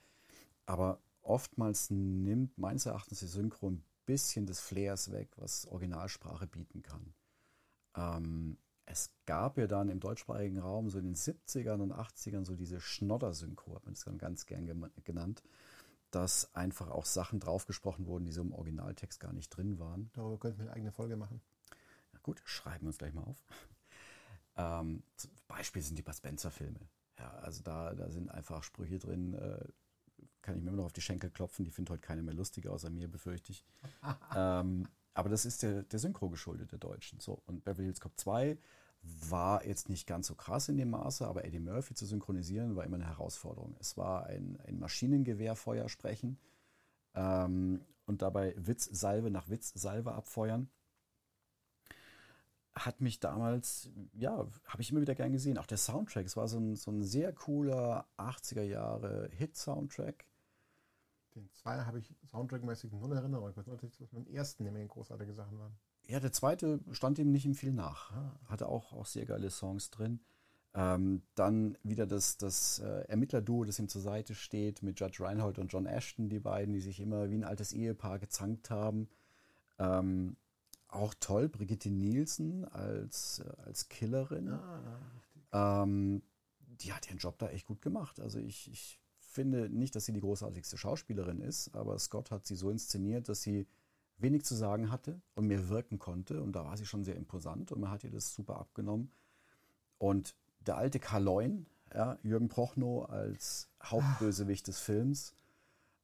aber 0.66 1.00
oftmals 1.22 1.90
nimmt 1.90 2.56
meines 2.58 2.86
Erachtens 2.86 3.20
die 3.20 3.26
Synchro 3.26 3.70
ein 3.70 3.84
bisschen 4.06 4.46
des 4.46 4.60
Flairs 4.60 5.10
weg, 5.10 5.30
was 5.36 5.66
Originalsprache 5.66 6.46
bieten 6.46 6.82
kann. 6.82 7.14
Ähm, 7.96 8.58
es 8.86 9.10
gab 9.26 9.58
ja 9.58 9.66
dann 9.66 9.88
im 9.88 10.00
deutschsprachigen 10.00 10.58
Raum 10.58 10.90
so 10.90 10.98
in 10.98 11.06
den 11.06 11.14
70ern 11.14 11.80
und 11.80 11.92
80ern 11.92 12.44
so 12.44 12.54
diese 12.54 12.80
Schnodder-Synchro, 12.80 13.76
hat 13.76 13.84
man 13.84 13.94
das 13.94 14.04
dann 14.04 14.18
ganz 14.18 14.46
gern 14.46 14.90
genannt, 15.04 15.42
dass 16.10 16.54
einfach 16.54 16.90
auch 16.90 17.06
Sachen 17.06 17.40
draufgesprochen 17.40 18.06
wurden, 18.06 18.26
die 18.26 18.32
so 18.32 18.42
im 18.42 18.52
Originaltext 18.52 19.20
gar 19.20 19.32
nicht 19.32 19.50
drin 19.50 19.78
waren. 19.78 20.10
Darüber 20.12 20.38
könnten 20.38 20.58
wir 20.58 20.66
eine 20.66 20.74
eigene 20.74 20.92
Folge 20.92 21.16
machen. 21.16 21.40
Na 22.12 22.20
gut, 22.22 22.40
schreiben 22.44 22.82
wir 22.82 22.88
uns 22.88 22.98
gleich 22.98 23.14
mal 23.14 23.24
auf. 23.24 23.42
Ähm, 24.56 25.02
zum 25.16 25.30
Beispiel 25.48 25.82
sind 25.82 25.98
die 25.98 26.02
Bud 26.02 26.14
Spencer-Filme. 26.14 26.80
Ja, 27.18 27.30
also 27.38 27.62
da, 27.62 27.94
da 27.94 28.10
sind 28.10 28.30
einfach 28.30 28.62
Sprüche 28.62 28.98
drin, 28.98 29.34
äh, 29.34 29.64
kann 30.42 30.56
ich 30.56 30.62
mir 30.62 30.68
immer 30.68 30.78
noch 30.78 30.86
auf 30.86 30.92
die 30.92 31.00
Schenkel 31.00 31.30
klopfen. 31.30 31.64
Die 31.64 31.70
findet 31.70 31.90
heute 31.90 32.02
keiner 32.02 32.22
mehr 32.22 32.34
lustig, 32.34 32.68
außer 32.68 32.90
mir, 32.90 33.08
befürchte 33.08 33.52
ich. 33.52 33.64
ähm, 34.36 34.86
aber 35.14 35.28
das 35.28 35.46
ist 35.46 35.62
der, 35.62 35.82
der 35.84 35.98
Synchro 35.98 36.28
geschuldet, 36.28 36.72
der 36.72 36.78
Deutschen. 36.78 37.20
So, 37.20 37.40
und 37.46 37.64
Beverly 37.64 37.84
Hills 37.84 38.00
Cop 38.00 38.18
2 38.18 38.58
war 39.02 39.64
jetzt 39.64 39.88
nicht 39.88 40.06
ganz 40.06 40.26
so 40.26 40.34
krass 40.34 40.68
in 40.68 40.76
dem 40.76 40.90
Maße, 40.90 41.26
aber 41.26 41.44
Eddie 41.44 41.60
Murphy 41.60 41.94
zu 41.94 42.06
synchronisieren 42.06 42.74
war 42.74 42.84
immer 42.84 42.96
eine 42.96 43.06
Herausforderung. 43.06 43.76
Es 43.78 43.96
war 43.96 44.26
ein, 44.26 44.58
ein 44.66 44.78
Maschinengewehrfeuer 44.78 45.88
sprechen 45.88 46.38
ähm, 47.14 47.84
und 48.06 48.22
dabei 48.22 48.54
Witzsalve 48.56 49.30
nach 49.30 49.48
Witzsalve 49.48 50.12
abfeuern. 50.12 50.68
Hat 52.74 53.00
mich 53.00 53.20
damals, 53.20 53.90
ja, 54.14 54.48
habe 54.66 54.82
ich 54.82 54.90
immer 54.90 55.00
wieder 55.00 55.14
gern 55.14 55.32
gesehen. 55.32 55.58
Auch 55.58 55.66
der 55.66 55.78
Soundtrack, 55.78 56.26
es 56.26 56.36
war 56.36 56.48
so 56.48 56.58
ein, 56.58 56.74
so 56.74 56.90
ein 56.90 57.02
sehr 57.02 57.32
cooler 57.32 58.08
80er 58.18 58.62
Jahre 58.62 59.28
Hit-Soundtrack. 59.32 60.24
Den 61.34 61.50
zweiten 61.52 61.86
habe 61.86 61.98
ich 61.98 62.14
soundtrackmäßig 62.30 62.92
null 62.92 63.10
in 63.10 63.16
Erinnerung. 63.16 63.50
Ich 63.50 63.56
weiß 63.56 63.66
nur, 63.66 63.76
dass 63.76 64.08
beim 64.10 64.26
ersten 64.26 64.62
eine 64.62 64.72
Menge 64.72 64.88
großartige 64.88 65.34
Sachen 65.34 65.58
waren. 65.58 65.76
Ja, 66.06 66.20
der 66.20 66.32
zweite 66.32 66.80
stand 66.92 67.18
ihm 67.18 67.32
nicht 67.32 67.46
im 67.46 67.54
viel 67.54 67.72
nach. 67.72 68.12
Hatte 68.46 68.68
auch, 68.68 68.92
auch 68.92 69.06
sehr 69.06 69.26
geile 69.26 69.50
Songs 69.50 69.90
drin. 69.90 70.20
Ähm, 70.74 71.22
dann 71.34 71.78
wieder 71.82 72.06
das, 72.06 72.36
das 72.36 72.80
äh, 72.80 73.04
Ermittlerduo, 73.08 73.64
das 73.64 73.78
ihm 73.78 73.88
zur 73.88 74.02
Seite 74.02 74.34
steht, 74.34 74.82
mit 74.82 74.98
Judge 74.98 75.22
Reinhold 75.22 75.58
und 75.58 75.72
John 75.72 75.86
Ashton, 75.86 76.28
die 76.28 76.40
beiden, 76.40 76.74
die 76.74 76.80
sich 76.80 76.98
immer 77.00 77.30
wie 77.30 77.36
ein 77.36 77.44
altes 77.44 77.72
Ehepaar 77.72 78.18
gezankt 78.18 78.70
haben. 78.70 79.08
Ähm, 79.78 80.36
auch 80.88 81.14
toll, 81.18 81.48
Brigitte 81.48 81.90
Nielsen 81.90 82.64
als, 82.64 83.40
äh, 83.40 83.62
als 83.64 83.88
Killerin. 83.88 84.58
Ähm, 85.52 86.22
die 86.58 86.92
hat 86.92 87.08
ihren 87.08 87.18
Job 87.18 87.38
da 87.38 87.48
echt 87.48 87.66
gut 87.66 87.80
gemacht. 87.80 88.20
Also 88.20 88.38
ich, 88.38 88.70
ich 88.70 89.00
finde 89.34 89.68
nicht, 89.68 89.94
dass 89.96 90.06
sie 90.06 90.12
die 90.12 90.20
großartigste 90.20 90.78
Schauspielerin 90.78 91.40
ist, 91.40 91.74
aber 91.74 91.98
Scott 91.98 92.30
hat 92.30 92.46
sie 92.46 92.54
so 92.54 92.70
inszeniert, 92.70 93.28
dass 93.28 93.42
sie 93.42 93.66
wenig 94.18 94.44
zu 94.44 94.54
sagen 94.54 94.90
hatte 94.90 95.20
und 95.34 95.46
mehr 95.48 95.68
wirken 95.68 95.98
konnte. 95.98 96.40
Und 96.40 96.52
da 96.52 96.64
war 96.64 96.76
sie 96.76 96.86
schon 96.86 97.04
sehr 97.04 97.16
imposant 97.16 97.72
und 97.72 97.80
man 97.80 97.90
hat 97.90 98.04
ihr 98.04 98.10
das 98.10 98.32
super 98.32 98.58
abgenommen. 98.58 99.10
Und 99.98 100.34
der 100.60 100.76
alte 100.76 101.00
Karloin, 101.00 101.66
ja, 101.92 102.18
Jürgen 102.22 102.48
Prochnow 102.48 103.08
als 103.10 103.68
Hauptbösewicht 103.82 104.66
des 104.66 104.78
Films, 104.78 105.34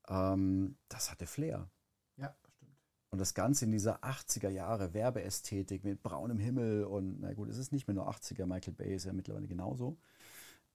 ähm, 0.09 0.77
das 0.88 1.11
hatte 1.11 1.27
Flair. 1.27 1.71
Ja, 2.16 2.35
stimmt. 2.57 2.77
Und 3.11 3.21
das 3.21 3.35
Ganze 3.35 3.64
in 3.64 3.73
dieser 3.73 4.03
80er 4.05 4.51
Jahre 4.51 4.93
Werbeästhetik 4.93 5.85
mit 5.85 6.03
braunem 6.03 6.38
Himmel 6.38 6.85
und 6.85 7.21
na 7.21 7.33
gut, 7.33 7.49
es 7.49 7.59
ist 7.59 7.73
nicht 7.73 7.87
mehr 7.87 7.95
nur 7.95 8.11
80er, 8.11 8.47
Michael 8.47 8.75
Bay 8.75 8.95
ist 8.95 9.05
ja 9.05 9.12
mittlerweile 9.12 9.47
genauso. 9.47 9.97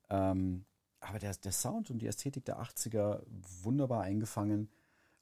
Ähm, 0.10 0.66
aber 1.06 1.20
der, 1.20 1.34
der 1.36 1.52
Sound 1.52 1.92
und 1.92 2.00
die 2.00 2.08
Ästhetik 2.08 2.46
der 2.46 2.60
80er 2.62 3.24
wunderbar 3.62 4.02
eingefangen 4.02 4.70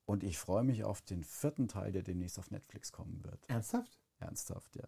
und 0.05 0.23
ich 0.23 0.37
freue 0.37 0.63
mich 0.63 0.83
auf 0.83 1.01
den 1.01 1.23
vierten 1.23 1.67
Teil, 1.67 1.91
der 1.91 2.03
demnächst 2.03 2.39
auf 2.39 2.51
Netflix 2.51 2.91
kommen 2.91 3.23
wird. 3.23 3.49
Ernsthaft? 3.49 3.99
Ernsthaft, 4.17 4.75
ja. 4.75 4.87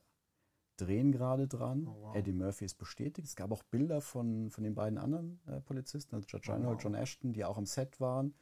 Drehen 0.78 1.12
gerade 1.12 1.48
dran. 1.48 1.88
Oh, 1.88 1.96
wow. 2.02 2.16
Eddie 2.16 2.34
Murphy 2.34 2.66
ist 2.66 2.78
bestätigt. 2.78 3.28
Es 3.28 3.36
gab 3.36 3.52
auch 3.52 3.64
Bilder 3.64 4.02
von, 4.02 4.50
von 4.52 4.64
den 4.64 4.76
beiden 4.76 4.98
anderen 4.98 5.40
äh, 5.48 5.62
Polizisten, 5.62 6.16
also 6.16 6.28
Oh, 6.34 6.52
Reinhold, 6.52 6.78
wow. 6.78 6.84
John 6.84 6.96
Ashton, 6.96 7.32
die 7.32 7.46
auch 7.46 7.58
am 7.58 7.66
Set 7.66 8.00
waren. 8.02 8.34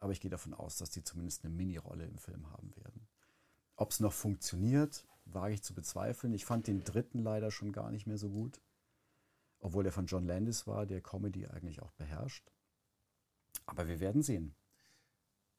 Aber 0.00 0.12
ich 0.12 0.20
gehe 0.20 0.30
davon 0.30 0.54
aus, 0.54 0.78
dass 0.78 0.90
die 0.90 1.04
zumindest 1.04 1.44
eine 1.44 1.54
Mini-Rolle 1.54 2.06
im 2.06 2.18
Film 2.18 2.50
haben 2.50 2.74
werden. 2.76 3.06
Ob 3.76 3.90
es 3.90 4.00
noch 4.00 4.12
funktioniert, 4.12 5.06
wage 5.26 5.54
ich 5.54 5.62
zu 5.62 5.74
bezweifeln. 5.74 6.32
Ich 6.32 6.44
fand 6.44 6.66
den 6.66 6.82
dritten 6.82 7.18
leider 7.18 7.50
schon 7.50 7.72
gar 7.72 7.90
nicht 7.90 8.06
mehr 8.06 8.18
so 8.18 8.30
gut. 8.30 8.60
Obwohl 9.62 9.84
der 9.84 9.92
von 9.92 10.06
John 10.06 10.26
Landis 10.26 10.66
war, 10.66 10.84
der 10.86 11.00
Comedy 11.00 11.46
eigentlich 11.46 11.80
auch 11.80 11.92
beherrscht. 11.92 12.52
Aber 13.64 13.88
wir 13.88 14.00
werden 14.00 14.22
sehen. 14.22 14.54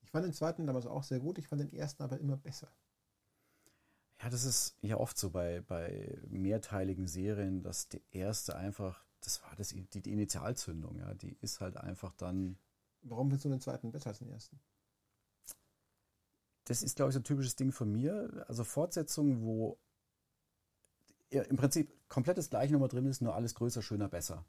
Ich 0.01 0.11
fand 0.11 0.25
den 0.25 0.33
zweiten 0.33 0.67
damals 0.67 0.85
auch 0.85 1.03
sehr 1.03 1.19
gut. 1.19 1.39
Ich 1.39 1.47
fand 1.47 1.61
den 1.61 1.73
ersten 1.73 2.03
aber 2.03 2.19
immer 2.19 2.37
besser. 2.37 2.71
Ja, 4.21 4.29
das 4.29 4.43
ist 4.43 4.77
ja 4.81 4.97
oft 4.97 5.17
so 5.17 5.31
bei, 5.31 5.61
bei 5.61 6.21
mehrteiligen 6.27 7.07
Serien, 7.07 7.63
dass 7.63 7.89
der 7.89 8.01
erste 8.11 8.55
einfach, 8.55 9.03
das 9.21 9.41
war 9.41 9.55
das, 9.55 9.69
die, 9.69 10.01
die 10.01 10.11
Initialzündung, 10.11 10.99
ja, 10.99 11.13
die 11.13 11.35
ist 11.41 11.59
halt 11.59 11.77
einfach 11.77 12.13
dann, 12.13 12.57
Warum 13.01 13.27
findest 13.27 13.45
du 13.45 13.49
den 13.49 13.59
zweiten 13.59 13.91
besser 13.91 14.09
als 14.09 14.19
den 14.19 14.29
ersten? 14.29 14.61
das 16.65 16.81
ist, 16.81 16.95
glaube 16.95 17.09
ich, 17.09 17.13
so 17.13 17.19
ein 17.19 17.25
typisches 17.25 17.55
Ding 17.55 17.71
von 17.71 17.91
mir. 17.91 18.45
Also 18.47 18.63
Fortsetzungen, 18.63 19.43
wo 19.43 19.77
im 21.41 21.57
Prinzip 21.57 21.91
komplett 22.07 22.37
das 22.37 22.49
gleiche 22.49 22.73
nochmal 22.73 22.89
drin 22.89 23.05
ist, 23.05 23.21
nur 23.21 23.35
alles 23.35 23.55
größer, 23.55 23.81
schöner, 23.81 24.07
besser. 24.07 24.45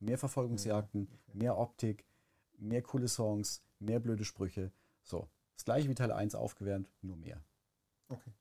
Mehr 0.00 0.18
Verfolgungsjagden, 0.18 1.08
mehr 1.32 1.56
Optik, 1.58 2.04
mehr 2.58 2.82
coole 2.82 3.08
Songs, 3.08 3.62
mehr 3.78 4.00
blöde 4.00 4.24
Sprüche. 4.24 4.72
So, 5.02 5.28
das 5.54 5.64
gleiche 5.64 5.88
wie 5.88 5.94
Teil 5.94 6.12
1 6.12 6.34
aufgewärmt, 6.34 6.88
nur 7.02 7.16
mehr. 7.16 7.42
Okay. 8.08 8.32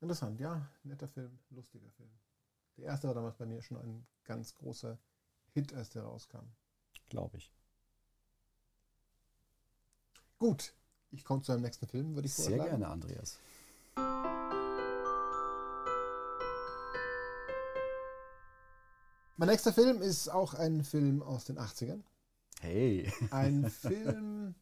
Interessant, 0.00 0.38
ja. 0.40 0.68
Netter 0.84 1.08
Film, 1.08 1.38
lustiger 1.50 1.90
Film. 1.90 2.10
Der 2.76 2.86
erste 2.86 3.08
war 3.08 3.14
damals 3.14 3.36
bei 3.36 3.46
mir 3.46 3.60
schon 3.62 3.78
ein 3.78 4.06
ganz 4.24 4.54
großer 4.54 4.98
Hit, 5.52 5.74
als 5.74 5.90
der 5.90 6.02
rauskam. 6.04 6.46
Glaube 7.08 7.38
ich. 7.38 7.52
Gut, 10.38 10.72
ich 11.10 11.24
komme 11.24 11.42
zu 11.42 11.52
einem 11.52 11.62
nächsten 11.62 11.86
Film, 11.88 12.14
würde 12.14 12.26
ich 12.26 12.34
Sehr 12.34 12.44
vorschlagen. 12.56 12.70
gerne, 12.80 12.88
Andreas. 12.88 13.38
Mein 19.38 19.50
nächster 19.50 19.72
Film 19.72 20.02
ist 20.02 20.28
auch 20.28 20.54
ein 20.54 20.82
Film 20.82 21.22
aus 21.22 21.44
den 21.44 21.60
80ern. 21.60 22.02
Hey. 22.60 23.08
Ein 23.30 23.70
Film, 23.70 24.56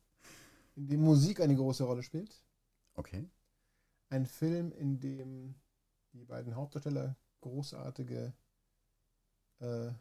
in 0.74 0.88
dem 0.88 1.00
Musik 1.00 1.40
eine 1.40 1.56
große 1.56 1.82
Rolle 1.82 2.02
spielt. 2.02 2.44
Okay. 2.92 3.26
Ein 4.10 4.26
Film, 4.26 4.72
in 4.72 5.00
dem 5.00 5.54
die 6.12 6.26
beiden 6.26 6.54
Hauptdarsteller 6.54 7.16
großartige, 7.40 8.34
äh, 9.60 9.92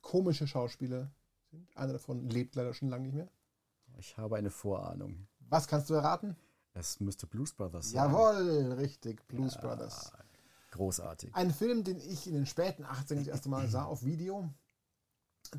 komische 0.00 0.46
Schauspieler 0.46 1.12
sind. 1.50 1.76
Einer 1.76 1.92
davon 1.92 2.30
lebt 2.30 2.54
leider 2.54 2.72
schon 2.72 2.88
lange 2.88 3.08
nicht 3.08 3.14
mehr. 3.14 3.28
Ich 3.98 4.16
habe 4.16 4.36
eine 4.36 4.50
Vorahnung. 4.50 5.28
Was 5.40 5.68
kannst 5.68 5.90
du 5.90 5.94
erraten? 5.94 6.34
Es 6.72 6.98
müsste 6.98 7.26
Blues 7.26 7.52
Brothers 7.52 7.90
sein. 7.90 8.10
Jawohl, 8.10 8.72
richtig, 8.78 9.26
Blues 9.28 9.58
Brothers. 9.58 10.12
Großartig. 10.70 11.34
Ein 11.34 11.50
Film, 11.50 11.84
den 11.84 11.98
ich 11.98 12.26
in 12.26 12.34
den 12.34 12.46
späten 12.46 12.84
80ern 12.84 13.16
das 13.16 13.26
erste 13.26 13.48
Mal 13.48 13.68
sah 13.68 13.84
auf 13.84 14.04
Video, 14.04 14.48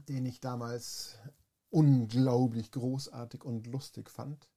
den 0.08 0.26
ich 0.26 0.40
damals 0.40 1.18
unglaublich 1.70 2.72
großartig 2.72 3.44
und 3.44 3.68
lustig 3.68 4.10
fand. 4.10 4.50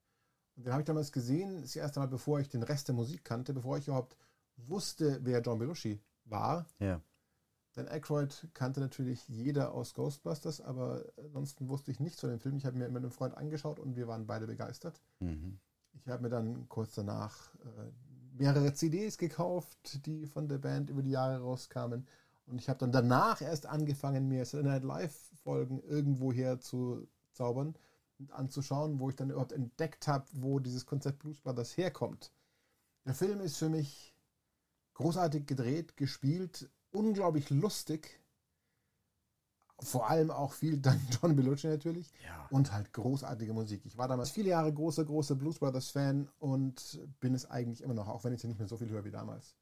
Und 0.56 0.66
den 0.66 0.72
habe 0.72 0.82
ich 0.82 0.86
damals 0.86 1.12
gesehen, 1.12 1.62
das 1.62 1.74
erste 1.74 2.00
Mal, 2.00 2.06
bevor 2.06 2.40
ich 2.40 2.48
den 2.48 2.62
Rest 2.62 2.88
der 2.88 2.94
Musik 2.94 3.24
kannte, 3.24 3.52
bevor 3.52 3.78
ich 3.78 3.88
überhaupt 3.88 4.16
wusste, 4.56 5.20
wer 5.22 5.40
John 5.40 5.58
Belushi 5.58 6.00
war. 6.24 6.66
Ja. 6.78 7.00
Denn 7.76 7.88
Aykroyd 7.88 8.48
kannte 8.54 8.78
natürlich 8.78 9.26
jeder 9.28 9.72
aus 9.72 9.94
Ghostbusters, 9.94 10.60
aber 10.60 11.04
ansonsten 11.16 11.68
wusste 11.68 11.90
ich 11.90 11.98
nichts 11.98 12.20
von 12.20 12.30
dem 12.30 12.38
Film. 12.38 12.56
Ich 12.56 12.66
habe 12.66 12.76
mir 12.76 12.88
mit 12.88 13.02
einem 13.02 13.10
Freund 13.10 13.36
angeschaut 13.36 13.80
und 13.80 13.96
wir 13.96 14.06
waren 14.06 14.26
beide 14.26 14.46
begeistert. 14.46 15.00
Mhm. 15.18 15.58
Ich 15.92 16.08
habe 16.08 16.22
mir 16.22 16.28
dann 16.28 16.68
kurz 16.68 16.94
danach 16.94 17.54
äh, 17.56 17.90
mehrere 18.34 18.74
CDs 18.74 19.18
gekauft, 19.18 20.04
die 20.06 20.26
von 20.26 20.48
der 20.48 20.58
Band 20.58 20.90
über 20.90 21.02
die 21.02 21.10
Jahre 21.10 21.40
rauskamen. 21.40 22.06
Und 22.46 22.60
ich 22.60 22.68
habe 22.68 22.78
dann 22.78 22.92
danach 22.92 23.40
erst 23.40 23.66
angefangen, 23.66 24.28
mir 24.28 24.44
Saturday 24.44 24.72
Night 24.72 24.84
Live-Folgen 24.84 25.80
irgendwo 25.80 26.32
her 26.32 26.60
zu 26.60 27.06
zaubern 27.32 27.74
und 28.18 28.32
anzuschauen, 28.32 28.98
wo 28.98 29.08
ich 29.08 29.16
dann 29.16 29.30
überhaupt 29.30 29.52
entdeckt 29.52 30.06
habe, 30.06 30.26
wo 30.32 30.58
dieses 30.58 30.86
Konzept 30.86 31.20
Blues 31.20 31.40
Brothers 31.40 31.76
herkommt. 31.76 32.32
Der 33.06 33.14
Film 33.14 33.40
ist 33.40 33.56
für 33.56 33.68
mich 33.68 34.14
großartig 34.94 35.46
gedreht, 35.46 35.96
gespielt, 35.96 36.70
unglaublich 36.90 37.50
lustig. 37.50 38.20
Vor 39.80 40.08
allem 40.08 40.30
auch 40.30 40.52
viel 40.52 40.78
dank 40.78 41.00
John 41.22 41.34
Belushi 41.34 41.66
natürlich. 41.66 42.10
Ja. 42.24 42.46
Und 42.50 42.72
halt 42.72 42.92
großartige 42.92 43.52
Musik. 43.52 43.84
Ich 43.84 43.98
war 43.98 44.08
damals 44.08 44.30
viele 44.30 44.50
Jahre 44.50 44.72
großer, 44.72 45.04
großer 45.04 45.34
Blues 45.34 45.58
Brothers 45.58 45.90
Fan 45.90 46.28
und 46.38 47.00
bin 47.20 47.34
es 47.34 47.50
eigentlich 47.50 47.82
immer 47.82 47.94
noch, 47.94 48.08
auch 48.08 48.24
wenn 48.24 48.32
ich 48.32 48.38
es 48.38 48.44
nicht 48.44 48.58
mehr 48.58 48.68
so 48.68 48.76
viel 48.76 48.88
höre 48.88 49.04
wie 49.04 49.10
damals. 49.10 49.56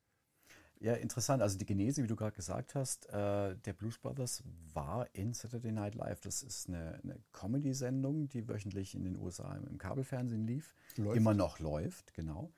Ja, 0.83 0.95
interessant. 0.95 1.43
Also 1.43 1.59
die 1.59 1.65
Genese, 1.65 2.03
wie 2.03 2.09
du 2.09 2.17
gerade 2.17 2.35
gesagt 2.35 2.75
hast, 2.75 3.09
äh, 3.11 3.57
der 3.57 3.73
Blues 3.73 3.99
Brothers 3.99 4.43
war 4.75 5.07
in 5.13 5.33
Saturday 5.33 5.71
Night 5.71 5.95
Live. 5.95 6.21
Das 6.21 6.43
ist 6.43 6.69
eine, 6.69 6.99
eine 7.05 7.21
Comedy-Sendung, 7.33 8.29
die 8.29 8.49
wöchentlich 8.49 8.97
in 8.97 9.05
den 9.05 9.17
USA 9.17 9.55
im, 9.55 9.69
im 9.69 9.79
Kabelfernsehen 9.79 10.45
lief. 10.45 10.75
Läuft. 10.97 11.17
Immer 11.17 11.35
noch 11.35 11.61
läuft, 11.61 12.15
genau. 12.15 12.51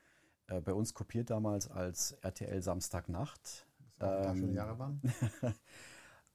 Äh, 0.47 0.63
bei 0.63 0.73
uns 0.73 0.95
kopiert 0.95 1.29
damals 1.29 1.71
als 1.71 2.13
RTL 2.23 2.63
Samstagnacht. 2.63 3.67
Das 3.99 4.39
Ähm, 4.39 4.55
Jahre 4.55 4.79
waren. 4.79 5.03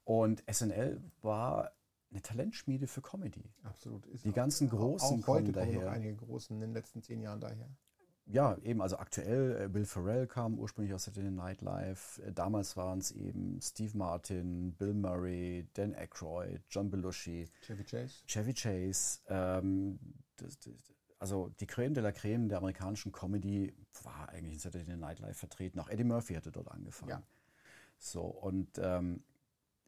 Und 0.09 0.43
SNL 0.51 0.99
war 1.21 1.71
eine 2.09 2.19
Talentschmiede 2.23 2.87
für 2.87 2.99
Comedy. 2.99 3.43
Absolut. 3.61 4.07
Ist 4.07 4.25
die 4.25 4.31
auch- 4.31 4.33
ganzen 4.33 4.67
Großen 4.67 5.05
auch 5.23 5.27
heute 5.27 5.51
kommen 5.51 5.53
kommen 5.53 5.73
noch 5.75 5.81
daher. 5.83 5.91
einige 5.91 6.15
Großen 6.15 6.55
in 6.55 6.61
den 6.61 6.73
letzten 6.73 7.03
zehn 7.03 7.21
Jahren 7.21 7.39
daher. 7.39 7.69
Ja, 8.25 8.57
eben, 8.63 8.81
also 8.81 8.97
aktuell, 8.97 9.55
äh, 9.55 9.73
Will 9.73 9.85
Ferrell 9.85 10.25
kam 10.25 10.57
ursprünglich 10.57 10.95
aus 10.95 11.03
Saturday 11.03 11.29
Night 11.29 11.61
Live. 11.61 12.19
Äh, 12.25 12.31
Damals 12.31 12.75
waren 12.75 12.97
es 12.97 13.11
eben 13.11 13.59
Steve 13.61 13.95
Martin, 13.95 14.73
Bill 14.73 14.95
Murray, 14.95 15.67
Dan 15.75 15.93
Aykroyd, 15.93 16.61
John 16.71 16.89
Belushi, 16.89 17.47
Chevy 17.61 17.83
Chase. 17.83 18.23
Chevy 18.25 18.53
Chase. 18.55 19.19
Ähm, 19.27 19.99
das, 20.37 20.57
das, 20.59 20.73
also 21.19 21.49
die 21.59 21.67
Creme 21.67 21.93
de 21.93 22.01
la 22.01 22.11
Creme 22.11 22.49
der 22.49 22.57
amerikanischen 22.57 23.11
Comedy 23.11 23.75
war 24.03 24.29
eigentlich 24.29 24.53
in 24.53 24.59
Saturday 24.59 24.95
Night 24.97 25.19
Live 25.19 25.37
vertreten. 25.37 25.79
Auch 25.79 25.89
Eddie 25.89 26.03
Murphy 26.03 26.33
hatte 26.33 26.51
dort 26.51 26.69
angefangen. 26.71 27.09
Ja. 27.11 27.23
So, 27.99 28.21
und 28.21 28.79
ähm, 28.81 29.21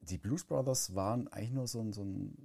die 0.01 0.17
Blues 0.17 0.43
Brothers 0.43 0.95
waren 0.95 1.27
eigentlich 1.29 1.51
nur 1.51 1.67
so 1.67 1.79
ein, 1.79 1.93
so 1.93 2.03
ein, 2.03 2.35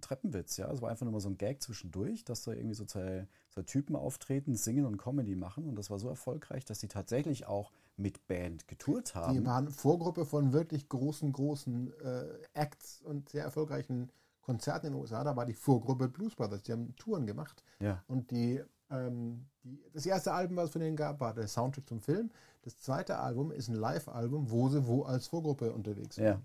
Treppenwitz, 0.00 0.56
ja. 0.56 0.70
Es 0.70 0.80
war 0.80 0.90
einfach 0.90 1.04
nur 1.04 1.12
mal 1.12 1.20
so 1.20 1.28
ein 1.28 1.38
Gag 1.38 1.62
zwischendurch, 1.62 2.24
dass 2.24 2.42
da 2.42 2.52
irgendwie 2.52 2.74
so 2.74 2.84
zwei, 2.84 3.26
zwei 3.50 3.62
Typen 3.62 3.96
auftreten, 3.96 4.54
singen 4.54 4.84
und 4.84 4.96
Comedy 4.96 5.34
machen. 5.34 5.66
Und 5.66 5.76
das 5.76 5.90
war 5.90 5.98
so 5.98 6.08
erfolgreich, 6.08 6.64
dass 6.64 6.80
sie 6.80 6.88
tatsächlich 6.88 7.46
auch 7.46 7.72
mit 7.96 8.26
Band 8.26 8.68
getourt 8.68 9.14
haben. 9.14 9.34
Die 9.34 9.44
waren 9.44 9.68
Vorgruppe 9.68 10.24
von 10.24 10.52
wirklich 10.52 10.88
großen, 10.88 11.32
großen 11.32 11.92
äh, 12.00 12.26
Acts 12.54 13.02
und 13.02 13.28
sehr 13.28 13.44
erfolgreichen 13.44 14.10
Konzerten 14.40 14.86
in 14.86 14.92
den 14.92 15.00
USA. 15.00 15.24
Da 15.24 15.36
war 15.36 15.46
die 15.46 15.54
Vorgruppe 15.54 16.08
Blues 16.08 16.34
Brothers. 16.34 16.62
Die 16.62 16.72
haben 16.72 16.94
Touren 16.96 17.26
gemacht. 17.26 17.62
ja. 17.80 18.02
Und 18.06 18.30
die, 18.30 18.62
ähm, 18.90 19.46
die, 19.62 19.82
das 19.92 20.06
erste 20.06 20.32
Album, 20.32 20.56
was 20.56 20.66
es 20.66 20.72
von 20.72 20.80
denen 20.80 20.96
gab, 20.96 21.20
war 21.20 21.34
der 21.34 21.48
Soundtrack 21.48 21.88
zum 21.88 22.00
Film. 22.00 22.30
Das 22.62 22.78
zweite 22.78 23.18
Album 23.18 23.50
ist 23.50 23.68
ein 23.68 23.74
Live-Album, 23.74 24.50
wo 24.50 24.68
sie 24.68 24.86
wo 24.86 25.02
als 25.02 25.26
Vorgruppe 25.26 25.72
unterwegs 25.72 26.16
sind. 26.16 26.24
Ja. 26.24 26.40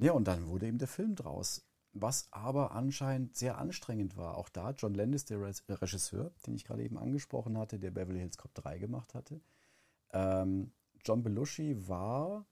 Ja, 0.00 0.12
und 0.12 0.26
dann 0.26 0.46
wurde 0.48 0.66
eben 0.66 0.78
der 0.78 0.88
Film 0.88 1.14
draus. 1.14 1.64
Was 1.92 2.28
aber 2.32 2.70
anscheinend 2.72 3.36
sehr 3.36 3.58
anstrengend 3.58 4.16
war. 4.16 4.36
Auch 4.36 4.48
da 4.48 4.70
John 4.70 4.94
Landis, 4.94 5.24
der 5.24 5.40
Re- 5.40 5.52
Regisseur, 5.68 6.30
den 6.46 6.54
ich 6.54 6.64
gerade 6.64 6.84
eben 6.84 6.96
angesprochen 6.96 7.58
hatte, 7.58 7.78
der 7.80 7.90
Beverly 7.90 8.20
Hills 8.20 8.38
Cop 8.38 8.54
3 8.54 8.78
gemacht 8.78 9.14
hatte. 9.14 9.40
Ähm, 10.12 10.72
John 11.04 11.22
Belushi 11.22 11.88
war, 11.88 12.46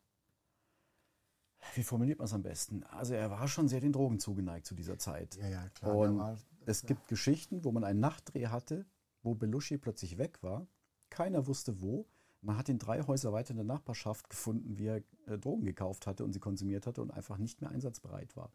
wie 1.74 1.84
formuliert 1.84 2.18
man 2.18 2.26
es 2.26 2.32
am 2.34 2.42
besten? 2.42 2.82
Also 2.84 3.14
er 3.14 3.30
war 3.30 3.46
schon 3.46 3.68
sehr 3.68 3.80
den 3.80 3.92
Drogen 3.92 4.18
zugeneigt 4.18 4.66
zu 4.66 4.74
dieser 4.74 4.98
Zeit. 4.98 5.36
Ja, 5.36 5.48
ja, 5.48 5.68
klar. 5.70 5.96
Und 5.96 6.18
war, 6.18 6.36
Es 6.66 6.82
gibt 6.82 7.06
Geschichten, 7.08 7.64
wo 7.64 7.70
man 7.72 7.84
einen 7.84 8.00
Nachtdreh 8.00 8.48
hatte, 8.48 8.86
wo 9.22 9.34
Belushi 9.34 9.78
plötzlich 9.78 10.18
weg 10.18 10.42
war. 10.42 10.66
Keiner 11.10 11.46
wusste 11.46 11.80
wo. 11.80 12.06
Man 12.40 12.56
hat 12.56 12.68
ihn 12.68 12.78
drei 12.78 13.02
Häuser 13.02 13.32
weiter 13.32 13.50
in 13.50 13.56
der 13.56 13.64
Nachbarschaft 13.66 14.30
gefunden, 14.30 14.78
wie 14.78 14.86
er 14.86 15.02
äh, 15.28 15.38
Drogen 15.38 15.64
gekauft 15.64 16.06
hatte 16.06 16.24
und 16.24 16.32
sie 16.32 16.40
konsumiert 16.40 16.86
hatte 16.86 17.02
und 17.02 17.10
einfach 17.10 17.38
nicht 17.38 17.60
mehr 17.60 17.70
einsatzbereit 17.70 18.36
war. 18.36 18.52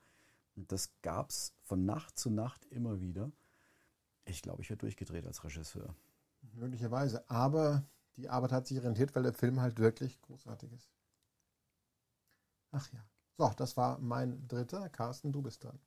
Und 0.56 0.72
das 0.72 0.92
gab 1.02 1.30
es 1.30 1.54
von 1.62 1.86
Nacht 1.86 2.18
zu 2.18 2.30
Nacht 2.30 2.66
immer 2.66 3.00
wieder. 3.00 3.32
Ich 4.26 4.42
glaube, 4.42 4.62
ich 4.62 4.70
werde 4.70 4.82
durchgedreht 4.82 5.26
als 5.26 5.44
Regisseur. 5.44 5.96
möglicherweise. 6.54 7.30
Aber 7.30 7.84
die 8.18 8.30
Arbeit 8.30 8.52
hat 8.52 8.68
sich 8.68 8.82
rentiert, 8.82 9.16
weil 9.16 9.24
der 9.24 9.34
Film 9.34 9.60
halt 9.60 9.80
wirklich 9.80 10.22
großartig 10.22 10.72
ist. 10.72 10.92
Ach 12.72 12.92
ja. 12.92 13.04
So, 13.38 13.52
das 13.58 13.76
war 13.78 14.00
mein 14.00 14.48
dritter. 14.48 14.90
Carsten, 14.90 15.32
du 15.32 15.42
bist 15.42 15.64
dran. 15.64 15.80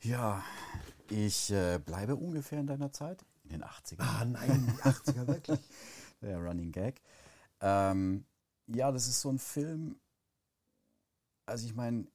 Ja, 0.00 0.42
ich 1.08 1.50
äh, 1.50 1.78
bleibe 1.78 2.16
ungefähr 2.16 2.60
in 2.60 2.66
deiner 2.66 2.92
Zeit, 2.92 3.24
in 3.44 3.50
den 3.50 3.64
80ern. 3.64 4.00
Ah 4.00 4.24
nein, 4.24 4.66
die 4.66 4.82
80er, 4.82 5.26
wirklich. 5.26 5.60
Der 6.20 6.38
Running 6.38 6.72
Gag. 6.72 7.00
Ähm, 7.60 8.24
ja, 8.66 8.90
das 8.90 9.06
ist 9.06 9.20
so 9.20 9.30
ein 9.30 9.38
Film. 9.38 9.96
Also 11.46 11.66
ich 11.66 11.74
meine, 11.74 12.06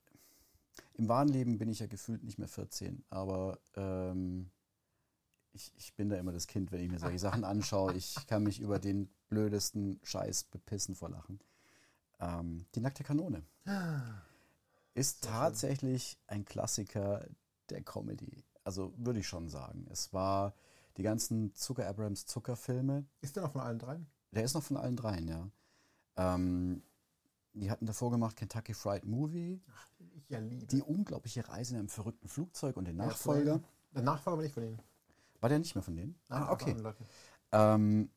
im 0.95 1.07
wahren 1.07 1.27
Leben 1.27 1.57
bin 1.57 1.69
ich 1.69 1.79
ja 1.79 1.87
gefühlt 1.87 2.23
nicht 2.23 2.39
mehr 2.39 2.47
14, 2.47 3.03
aber 3.09 3.59
ähm, 3.75 4.49
ich, 5.53 5.71
ich 5.75 5.93
bin 5.95 6.09
da 6.09 6.17
immer 6.17 6.31
das 6.31 6.47
Kind, 6.47 6.71
wenn 6.71 6.81
ich 6.81 6.89
mir 6.89 6.99
solche 6.99 7.19
Sachen 7.19 7.43
anschaue. 7.43 7.93
Ich 7.93 8.15
kann 8.27 8.43
mich 8.43 8.59
über 8.59 8.79
den 8.79 9.09
blödesten 9.29 9.99
Scheiß 10.03 10.45
bepissen 10.45 10.95
vor 10.95 11.09
Lachen. 11.09 11.39
Ähm, 12.19 12.65
die 12.75 12.81
nackte 12.81 13.03
Kanone 13.03 13.43
ist 14.93 15.23
tatsächlich 15.23 16.17
ein 16.27 16.45
Klassiker 16.45 17.25
der 17.69 17.81
Comedy. 17.83 18.43
Also 18.63 18.93
würde 18.97 19.19
ich 19.19 19.27
schon 19.27 19.49
sagen. 19.49 19.87
Es 19.89 20.13
war 20.13 20.53
die 20.99 21.03
ganzen 21.03 21.53
Zucker 21.55 21.87
Abrams 21.87 22.25
Zuckerfilme, 22.25 23.05
Ist 23.21 23.35
der 23.37 23.43
noch 23.43 23.53
von 23.53 23.61
allen 23.61 23.79
dreien? 23.79 24.05
der 24.31 24.43
ist 24.43 24.53
noch 24.53 24.63
von 24.63 24.77
allen 24.77 24.95
dreien, 24.97 25.27
ja. 25.27 25.49
Ähm, 26.17 26.83
die 27.53 27.71
hatten 27.71 27.85
davor 27.85 28.11
gemacht 28.11 28.35
Kentucky 28.35 28.73
Fried 28.73 29.05
Movie, 29.05 29.61
Ich 30.13 30.29
ja 30.29 30.39
liebe. 30.39 30.65
die 30.67 30.83
unglaubliche 30.83 31.47
Reise 31.47 31.73
in 31.73 31.79
einem 31.79 31.89
verrückten 31.89 32.27
Flugzeug 32.27 32.75
und 32.77 32.85
den 32.85 32.97
Der 32.97 33.07
Nachfolger. 33.07 33.53
von- 33.53 33.63
Der 33.95 34.01
Nachfolger 34.03 34.37
war 34.37 34.43
nicht 34.43 34.53
von 34.53 34.63
ihnen. 34.63 34.81
War 35.39 35.49
der 35.49 35.59
nicht 35.59 35.73
mehr 35.73 35.81
von 35.83 35.95
denen? 35.95 36.19
Nein, 36.27 36.43
ah, 36.43 36.51
okay. 36.51 36.75
Ähm, 37.53 38.11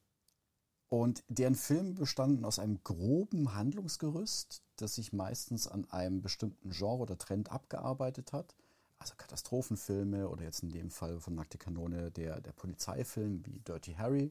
und 0.88 1.24
deren 1.28 1.54
Filme 1.54 1.92
bestanden 1.94 2.44
aus 2.44 2.58
einem 2.58 2.82
groben 2.82 3.54
Handlungsgerüst, 3.54 4.62
das 4.76 4.96
sich 4.96 5.12
meistens 5.12 5.66
an 5.68 5.88
einem 5.90 6.20
bestimmten 6.20 6.70
Genre 6.70 6.98
oder 7.02 7.16
Trend 7.16 7.50
abgearbeitet 7.52 8.32
hat. 8.32 8.54
Also 9.02 9.14
Katastrophenfilme 9.16 10.28
oder 10.28 10.44
jetzt 10.44 10.62
in 10.62 10.70
dem 10.70 10.88
Fall 10.92 11.18
von 11.18 11.34
Nackte 11.34 11.58
Kanone 11.58 12.12
der, 12.12 12.40
der 12.40 12.52
Polizeifilm 12.52 13.44
wie 13.44 13.58
Dirty 13.58 13.94
Harry. 13.94 14.30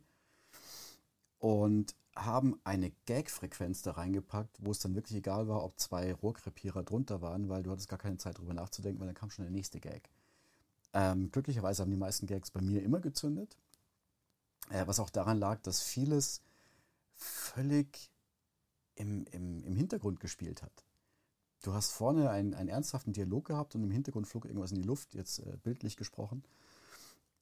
Und 1.40 1.94
haben 2.16 2.58
eine 2.64 2.92
Gag-Frequenz 3.06 3.82
da 3.82 3.92
reingepackt, 3.92 4.58
wo 4.62 4.72
es 4.72 4.80
dann 4.80 4.96
wirklich 4.96 5.18
egal 5.18 5.50
war, 5.50 5.66
ob 5.66 5.78
zwei 5.78 6.14
Rohrkrepierer 6.14 6.84
drunter 6.84 7.22
waren, 7.22 7.50
weil 7.50 7.64
du 7.64 7.72
hattest 7.72 7.90
gar 7.90 8.00
keine 8.00 8.16
Zeit 8.16 8.38
drüber 8.38 8.54
nachzudenken, 8.54 9.02
weil 9.02 9.08
dann 9.08 9.16
kam 9.16 9.30
schon 9.30 9.44
der 9.44 9.52
nächste 9.52 9.82
Gag. 9.82 10.10
Ähm, 10.94 11.32
glücklicherweise 11.32 11.82
haben 11.82 11.92
die 11.92 11.98
meisten 11.98 12.26
Gags 12.26 12.52
bei 12.52 12.62
mir 12.62 12.82
immer 12.82 13.02
gezündet. 13.02 13.58
Äh, 14.70 14.88
was 14.88 15.02
auch 15.02 15.10
daran 15.10 15.38
lag, 15.38 15.62
dass 15.64 15.82
vieles 15.82 16.42
völlig 17.14 18.10
im, 18.96 19.26
im, 19.32 19.66
im 19.66 19.76
Hintergrund 19.76 20.22
gespielt 20.22 20.64
hat. 20.64 20.86
Du 21.62 21.74
hast 21.74 21.92
vorne 21.92 22.30
einen, 22.30 22.54
einen 22.54 22.70
ernsthaften 22.70 23.14
Dialog 23.14 23.46
gehabt 23.46 23.76
und 23.76 23.84
im 23.84 23.92
Hintergrund 23.92 24.28
flog 24.28 24.46
irgendwas 24.46 24.72
in 24.72 24.82
die 24.82 24.88
Luft, 24.88 25.14
jetzt 25.14 25.40
äh, 25.40 25.58
bildlich 25.62 25.96
gesprochen. 25.96 26.44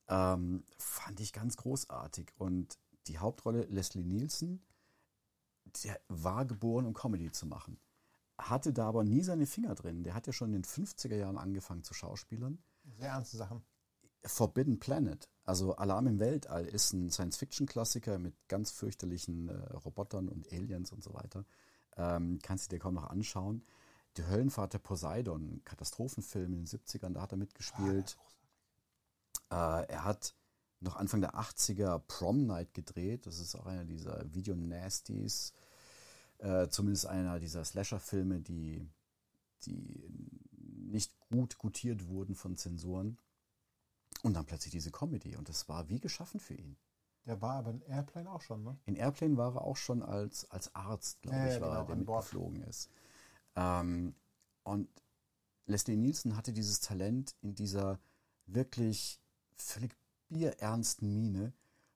Ähm, 0.10 0.64
fand 0.78 1.20
ich 1.20 1.32
ganz 1.32 1.56
großartig. 1.56 2.34
Und 2.38 2.78
die 3.08 3.20
Hauptrolle 3.20 3.64
Leslie 3.66 4.04
Nielsen, 4.04 4.62
der 5.84 6.00
war 6.10 6.46
geboren, 6.46 6.86
um 6.86 6.94
Comedy 6.94 7.32
zu 7.32 7.46
machen. 7.46 7.80
Hatte 8.38 8.74
da 8.74 8.88
aber 8.88 9.04
nie 9.04 9.22
seine 9.22 9.46
Finger 9.46 9.76
drin. 9.76 10.04
Der 10.04 10.16
hat 10.16 10.28
ja 10.28 10.34
schon 10.34 10.54
in 10.54 10.62
den 10.62 10.64
50er 10.64 11.16
Jahren 11.16 11.38
angefangen 11.38 11.84
zu 11.84 11.94
schauspielern. 11.94 12.58
Sehr 12.98 13.10
ernste 13.10 13.38
Sachen. 13.38 13.62
Forbidden 14.26 14.80
Planet, 14.80 15.30
also 15.46 15.76
Alarm 15.76 16.08
im 16.08 16.20
Weltall, 16.20 16.66
ist 16.66 16.92
ein 16.92 17.10
Science-Fiction-Klassiker 17.10 18.20
mit 18.20 18.36
ganz 18.50 18.72
fürchterlichen 18.72 19.48
äh, 19.48 19.74
Robotern 19.74 20.28
und 20.28 20.52
Aliens 20.52 20.92
und 20.92 21.04
so 21.04 21.14
weiter. 21.14 21.46
Ähm, 21.96 22.40
kannst 22.42 22.66
du 22.66 22.76
dir 22.76 22.80
kaum 22.80 22.96
noch 22.96 23.10
anschauen. 23.10 23.64
Die 24.18 24.26
Höllenfahrt 24.26 24.74
der 24.74 24.80
Poseidon, 24.80 25.62
Katastrophenfilm 25.66 26.54
in 26.54 26.66
den 26.66 26.68
70ern, 26.68 27.14
da 27.14 27.22
hat 27.22 27.32
er 27.32 27.38
mitgespielt. 27.38 28.18
Äh, 29.52 29.86
er 29.88 30.04
hat 30.04 30.36
noch 30.82 30.96
Anfang 30.96 31.22
der 31.22 31.36
80er 31.36 32.00
Prom 32.00 32.46
Night 32.46 32.74
gedreht. 32.74 33.26
Das 33.26 33.40
ist 33.40 33.56
auch 33.56 33.66
einer 33.66 33.86
dieser 33.86 34.34
Video-Nasties. 34.34 35.54
Äh, 36.38 36.70
zumindest 36.70 37.06
einer 37.06 37.40
dieser 37.40 37.64
Slasher-Filme, 37.64 38.40
die, 38.42 38.90
die 39.66 40.10
nicht 40.52 41.14
gut 41.30 41.58
gutiert 41.58 42.08
wurden 42.08 42.36
von 42.36 42.56
Zensuren. 42.56 43.18
Und 44.24 44.34
dann 44.34 44.46
plötzlich 44.46 44.72
diese 44.72 44.92
Comedy. 44.92 45.36
Und 45.36 45.50
das 45.50 45.70
war 45.70 45.90
wie 45.90 46.00
geschaffen 46.00 46.40
für 46.40 46.56
ihn. 46.56 46.78
Der 47.26 47.42
war 47.42 47.56
aber 47.56 47.72
in 47.72 47.82
Airplane 47.82 48.32
auch 48.32 48.42
schon, 48.42 48.64
ne? 48.64 48.78
In 48.86 48.96
Airplane 48.96 49.38
war 49.38 49.56
er 49.56 49.62
auch 49.62 49.78
schon 49.78 50.02
als, 50.02 50.50
als 50.50 50.74
Arzt, 50.74 51.22
glaube 51.22 51.38
Ja, 51.38 51.48
ich, 51.48 51.54
ja, 51.56 51.62
war 51.62 51.70
genau, 51.70 51.82
er, 51.82 51.86
der 51.86 51.96
mitgeflogen 51.98 52.64
ist. 52.64 52.90
Ähm, 53.60 54.16
und 54.64 54.88
Leslie 55.66 55.98
Nielsen 55.98 56.38
hatte 56.38 56.54
dieses 56.54 56.80
Talent, 56.80 57.36
in 57.42 57.56
dieser 57.56 58.00
wirklich 58.46 59.20
völlig 59.56 59.96
bierernsten 60.30 61.14
Miene 61.14 61.54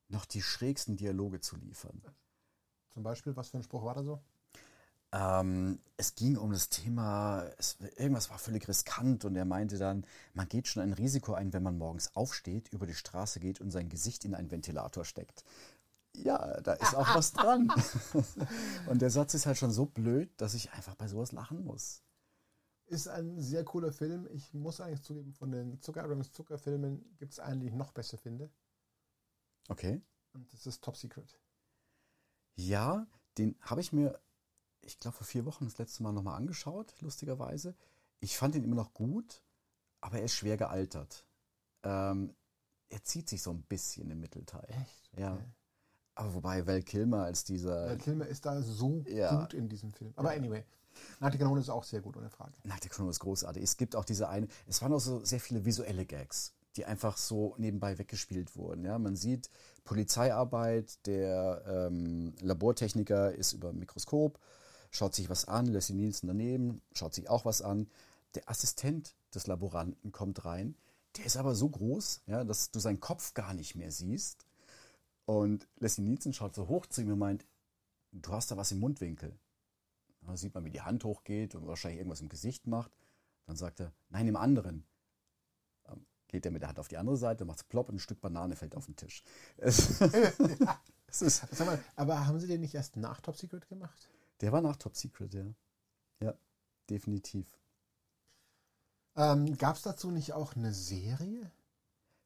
noch 0.09 0.25
die 0.25 0.41
schrägsten 0.41 0.97
Dialoge 0.97 1.39
zu 1.39 1.55
liefern. 1.55 2.01
Zum 2.89 3.03
Beispiel, 3.03 3.35
was 3.35 3.49
für 3.49 3.57
ein 3.57 3.63
Spruch 3.63 3.83
war 3.83 3.95
da 3.95 4.03
so? 4.03 4.21
Ähm, 5.11 5.79
es 5.95 6.15
ging 6.15 6.37
um 6.37 6.51
das 6.51 6.69
Thema, 6.69 7.45
es, 7.57 7.77
irgendwas 7.97 8.29
war 8.29 8.39
völlig 8.39 8.67
riskant 8.67 9.25
und 9.25 9.35
er 9.35 9.45
meinte 9.45 9.77
dann, 9.77 10.05
man 10.33 10.49
geht 10.49 10.67
schon 10.67 10.83
ein 10.83 10.93
Risiko 10.93 11.33
ein, 11.33 11.53
wenn 11.53 11.63
man 11.63 11.77
morgens 11.77 12.15
aufsteht, 12.15 12.69
über 12.69 12.87
die 12.87 12.95
Straße 12.95 13.39
geht 13.39 13.61
und 13.61 13.71
sein 13.71 13.89
Gesicht 13.89 14.25
in 14.25 14.33
einen 14.33 14.51
Ventilator 14.51 15.05
steckt. 15.05 15.43
Ja, 16.15 16.61
da 16.61 16.73
ist 16.73 16.95
auch 16.95 17.15
was 17.15 17.33
dran. 17.33 17.71
und 18.87 19.01
der 19.01 19.09
Satz 19.09 19.33
ist 19.33 19.45
halt 19.45 19.57
schon 19.57 19.71
so 19.71 19.85
blöd, 19.85 20.29
dass 20.37 20.53
ich 20.53 20.71
einfach 20.71 20.95
bei 20.95 21.07
sowas 21.07 21.31
lachen 21.31 21.63
muss. 21.63 22.03
Ist 22.85 23.07
ein 23.07 23.39
sehr 23.39 23.63
cooler 23.63 23.91
Film. 23.91 24.27
Ich 24.31 24.53
muss 24.53 24.79
eigentlich 24.79 25.01
zugeben, 25.01 25.33
von 25.33 25.51
den 25.51 25.81
Zucker 25.81 26.03
Adams 26.03 26.31
Zuckerfilmen 26.31 27.15
gibt 27.17 27.33
es 27.33 27.39
einen, 27.39 27.61
den 27.61 27.69
ich 27.69 27.75
noch 27.75 27.91
besser 27.91 28.17
finde. 28.17 28.51
Okay. 29.69 30.01
Und 30.33 30.51
das 30.53 30.67
ist 30.67 30.83
Top 30.83 30.97
Secret. 30.97 31.39
Ja, 32.55 33.07
den 33.37 33.55
habe 33.61 33.81
ich 33.81 33.93
mir, 33.93 34.19
ich 34.81 34.99
glaube, 34.99 35.17
vor 35.17 35.25
vier 35.25 35.45
Wochen 35.45 35.65
das 35.65 35.77
letzte 35.77 36.03
Mal 36.03 36.11
nochmal 36.11 36.37
angeschaut, 36.37 36.93
lustigerweise. 37.01 37.75
Ich 38.19 38.37
fand 38.37 38.55
ihn 38.55 38.63
immer 38.63 38.75
noch 38.75 38.93
gut, 38.93 39.43
aber 40.01 40.19
er 40.19 40.25
ist 40.25 40.35
schwer 40.35 40.57
gealtert. 40.57 41.25
Ähm, 41.83 42.35
er 42.89 43.03
zieht 43.03 43.27
sich 43.29 43.41
so 43.41 43.51
ein 43.51 43.63
bisschen 43.63 44.09
im 44.11 44.19
Mittelteil. 44.19 44.65
Echt? 44.69 45.11
Ja. 45.17 45.39
Aber 46.15 46.33
wobei 46.35 46.65
Val 46.67 46.81
Kilmer 46.83 47.23
als 47.23 47.43
dieser 47.43 47.87
Val 47.87 47.97
Kilmer 47.97 48.27
ist 48.27 48.45
da 48.45 48.61
so 48.61 49.03
Ja. 49.07 49.41
gut 49.41 49.53
in 49.53 49.67
diesem 49.69 49.91
Film. 49.91 50.13
Aber 50.15 50.31
anyway, 50.31 50.63
Nackte 51.19 51.37
Kanone 51.39 51.59
ist 51.61 51.69
auch 51.69 51.83
sehr 51.83 52.01
gut, 52.01 52.17
ohne 52.17 52.29
Frage. 52.29 52.53
Nackte 52.63 52.89
Kanone 52.89 53.09
ist 53.11 53.19
großartig. 53.19 53.63
Es 53.63 53.77
gibt 53.77 53.95
auch 53.95 54.05
diese 54.05 54.29
eine, 54.29 54.47
es 54.67 54.81
waren 54.81 54.93
auch 54.93 54.99
so 54.99 55.23
sehr 55.25 55.39
viele 55.39 55.65
visuelle 55.65 56.05
Gags, 56.05 56.53
die 56.75 56.85
einfach 56.85 57.17
so 57.17 57.55
nebenbei 57.57 57.97
weggespielt 57.97 58.55
wurden. 58.55 58.85
Ja, 58.85 58.99
man 58.99 59.15
sieht 59.15 59.49
Polizeiarbeit, 59.85 61.05
der 61.07 61.63
ähm, 61.67 62.33
Labortechniker 62.41 63.33
ist 63.33 63.53
über 63.53 63.69
ein 63.69 63.79
Mikroskop, 63.79 64.39
schaut 64.91 65.15
sich 65.15 65.29
was 65.29 65.45
an, 65.47 65.65
Leslie 65.65 65.95
Nielsen 65.95 66.27
daneben, 66.27 66.81
schaut 66.93 67.13
sich 67.13 67.29
auch 67.29 67.45
was 67.45 67.61
an. 67.61 67.89
Der 68.35 68.49
Assistent 68.49 69.15
des 69.33 69.47
Laboranten 69.47 70.11
kommt 70.11 70.45
rein, 70.45 70.75
der 71.17 71.25
ist 71.25 71.37
aber 71.37 71.55
so 71.55 71.69
groß, 71.69 72.21
ja, 72.27 72.43
dass 72.43 72.71
du 72.71 72.79
seinen 72.79 72.99
Kopf 72.99 73.33
gar 73.33 73.53
nicht 73.53 73.75
mehr 73.75 73.91
siehst. 73.91 74.45
Und 75.25 75.67
Leslie 75.77 76.03
Nielsen 76.03 76.33
schaut 76.33 76.55
so 76.55 76.67
hoch 76.67 76.85
zu 76.85 77.01
ihm 77.01 77.11
und 77.11 77.19
meint, 77.19 77.45
du 78.11 78.31
hast 78.31 78.51
da 78.51 78.57
was 78.57 78.71
im 78.71 78.79
Mundwinkel. 78.79 79.37
Da 80.21 80.37
sieht 80.37 80.53
man, 80.53 80.63
wie 80.65 80.69
die 80.69 80.81
Hand 80.81 81.03
hochgeht 81.03 81.55
und 81.55 81.67
wahrscheinlich 81.67 81.99
irgendwas 81.99 82.21
im 82.21 82.29
Gesicht 82.29 82.67
macht. 82.67 82.91
Dann 83.45 83.55
sagt 83.55 83.79
er, 83.79 83.93
nein, 84.09 84.27
im 84.27 84.35
anderen. 84.35 84.85
Dann 85.83 86.05
geht 86.27 86.45
er 86.45 86.51
mit 86.51 86.61
der 86.61 86.69
Hand 86.69 86.79
auf 86.79 86.87
die 86.87 86.97
andere 86.97 87.17
Seite, 87.17 87.45
macht 87.45 87.67
plopp 87.69 87.89
und 87.89 87.95
ein 87.95 87.99
Stück 87.99 88.21
Banane 88.21 88.55
fällt 88.55 88.75
auf 88.75 88.85
den 88.85 88.95
Tisch. 88.95 89.23
Es, 89.57 90.01
es 91.07 91.21
ist, 91.21 91.47
Sag 91.51 91.67
mal, 91.67 91.83
aber 91.95 92.25
haben 92.25 92.39
sie 92.39 92.47
den 92.47 92.61
nicht 92.61 92.75
erst 92.75 92.95
nach 92.95 93.19
Top 93.21 93.37
Secret 93.37 93.67
gemacht? 93.67 94.09
der 94.43 94.51
war 94.51 94.61
nach 94.61 94.75
Top 94.75 94.95
Secret, 94.97 95.33
ja. 95.33 95.45
Ja, 96.21 96.33
definitiv. 96.89 97.47
Ähm, 99.15 99.57
Gab 99.57 99.77
es 99.77 99.83
dazu 99.83 100.11
nicht 100.11 100.33
auch 100.33 100.55
eine 100.55 100.73
Serie? 100.73 101.49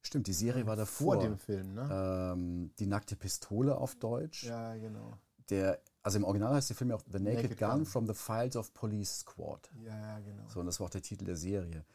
Stimmt, 0.07 0.27
die 0.27 0.33
Serie 0.33 0.65
war 0.65 0.77
davor. 0.77 1.15
Vor 1.15 1.21
dem 1.21 1.37
Film, 1.37 1.73
ne? 1.73 2.31
ähm, 2.33 2.71
die 2.79 2.85
nackte 2.85 3.17
Pistole 3.17 3.77
auf 3.77 3.95
Deutsch. 3.95 4.45
Ja, 4.45 4.73
genau. 4.77 5.17
Der, 5.49 5.81
also 6.01 6.17
im 6.17 6.23
Original 6.23 6.53
heißt 6.55 6.69
der 6.69 6.77
Film 6.77 6.91
ja 6.91 6.95
auch 6.95 7.03
The 7.11 7.19
Naked, 7.19 7.43
Naked 7.43 7.57
Gun, 7.59 7.69
Gun. 7.69 7.85
from 7.85 8.07
the 8.07 8.13
Files 8.13 8.55
of 8.55 8.73
Police 8.73 9.19
Squad. 9.19 9.69
Ja, 9.83 10.19
genau. 10.19 10.47
So, 10.47 10.61
und 10.61 10.65
das 10.65 10.79
war 10.79 10.87
auch 10.87 10.91
der 10.91 11.01
Titel 11.01 11.25
der 11.25 11.35
Serie. 11.35 11.85